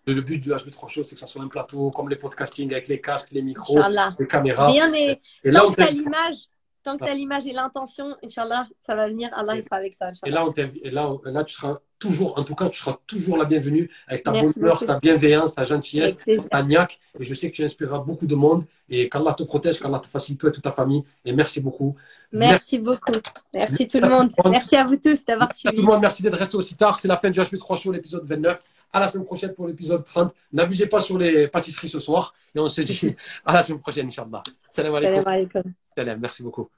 Le, 0.06 0.14
le, 0.14 0.22
but 0.22 0.42
du 0.42 0.50
HB3 0.50 0.88
Show, 0.88 1.04
c'est 1.04 1.14
que 1.14 1.20
ça 1.20 1.26
soit 1.26 1.42
un 1.42 1.48
plateau 1.48 1.90
comme 1.90 2.08
les 2.08 2.16
podcasting 2.16 2.72
avec 2.72 2.88
les 2.88 3.00
casques, 3.00 3.30
les 3.32 3.42
micros, 3.42 3.80
les 4.18 4.26
caméras. 4.26 4.66
Rien 4.66 4.90
n'est. 4.90 5.20
Tant 5.52 5.72
que 5.72 5.92
l'image 5.92 6.36
Tant 6.82 6.96
que 6.96 7.04
tu 7.04 7.10
as 7.10 7.14
l'image 7.14 7.46
et 7.46 7.52
l'intention, 7.52 8.16
Inch'Allah, 8.24 8.66
ça 8.78 8.94
va 8.96 9.08
venir. 9.08 9.28
Allah 9.34 9.56
il 9.56 9.62
sera 9.62 9.76
avec 9.76 9.98
toi. 9.98 10.08
Et 10.24 10.30
là, 10.30 10.46
on 10.46 10.52
et 10.52 10.90
là, 10.90 11.12
là, 11.24 11.44
tu 11.44 11.54
seras 11.54 11.78
toujours, 11.98 12.38
en 12.38 12.44
tout 12.44 12.54
cas, 12.54 12.68
tu 12.70 12.80
seras 12.80 12.98
toujours 13.06 13.36
la 13.36 13.44
bienvenue 13.44 13.90
avec 14.08 14.24
ta 14.24 14.32
bonne 14.32 14.50
humeur, 14.56 14.82
ta 14.84 14.98
bienveillance, 14.98 15.54
ta 15.54 15.64
gentillesse, 15.64 16.16
ta 16.50 16.62
niaque. 16.62 16.98
Et 17.18 17.24
je 17.24 17.34
sais 17.34 17.50
que 17.50 17.56
tu 17.56 17.62
inspireras 17.62 17.98
beaucoup 17.98 18.26
de 18.26 18.34
monde. 18.34 18.64
Et 18.88 19.08
qu'Allah 19.08 19.34
te 19.34 19.42
protège, 19.42 19.78
qu'Allah 19.78 20.00
te 20.00 20.06
facilite 20.06 20.40
toi 20.40 20.48
et 20.48 20.52
toute 20.52 20.64
ta 20.64 20.72
famille. 20.72 21.04
Et 21.24 21.32
merci 21.32 21.60
beaucoup. 21.60 21.94
Merci, 22.32 22.52
merci. 22.52 22.78
beaucoup. 22.78 23.12
Merci, 23.12 23.46
merci, 23.52 23.88
tout 23.88 24.00
le 24.00 24.08
monde. 24.08 24.30
Merci 24.46 24.76
à 24.76 24.84
vous 24.84 24.96
tous 24.96 25.24
d'avoir 25.24 25.52
suivi. 25.54 25.74
Tout 25.74 25.82
le 25.82 25.86
monde, 25.86 26.00
merci 26.00 26.22
d'être 26.22 26.38
resté 26.38 26.56
aussi 26.56 26.76
tard. 26.76 26.98
C'est 26.98 27.08
la 27.08 27.18
fin 27.18 27.30
du 27.30 27.38
HP3 27.38 27.80
Show, 27.80 27.92
l'épisode 27.92 28.24
29. 28.24 28.60
À 28.92 29.00
la 29.00 29.08
semaine 29.08 29.24
prochaine 29.24 29.54
pour 29.54 29.66
l'épisode 29.66 30.04
30. 30.04 30.34
N'abusez 30.52 30.86
pas 30.86 31.00
sur 31.00 31.16
les 31.16 31.48
pâtisseries 31.48 31.88
ce 31.88 31.98
soir. 31.98 32.34
Et 32.54 32.58
on 32.58 32.68
se 32.68 32.80
dit 32.82 33.06
à 33.44 33.54
la 33.54 33.62
semaine 33.62 33.80
prochaine, 33.80 34.06
Inch'Allah. 34.06 34.42
Salam 34.68 34.94
alaikum. 34.94 35.62
Salam, 35.96 36.20
merci 36.20 36.42
beaucoup. 36.42 36.68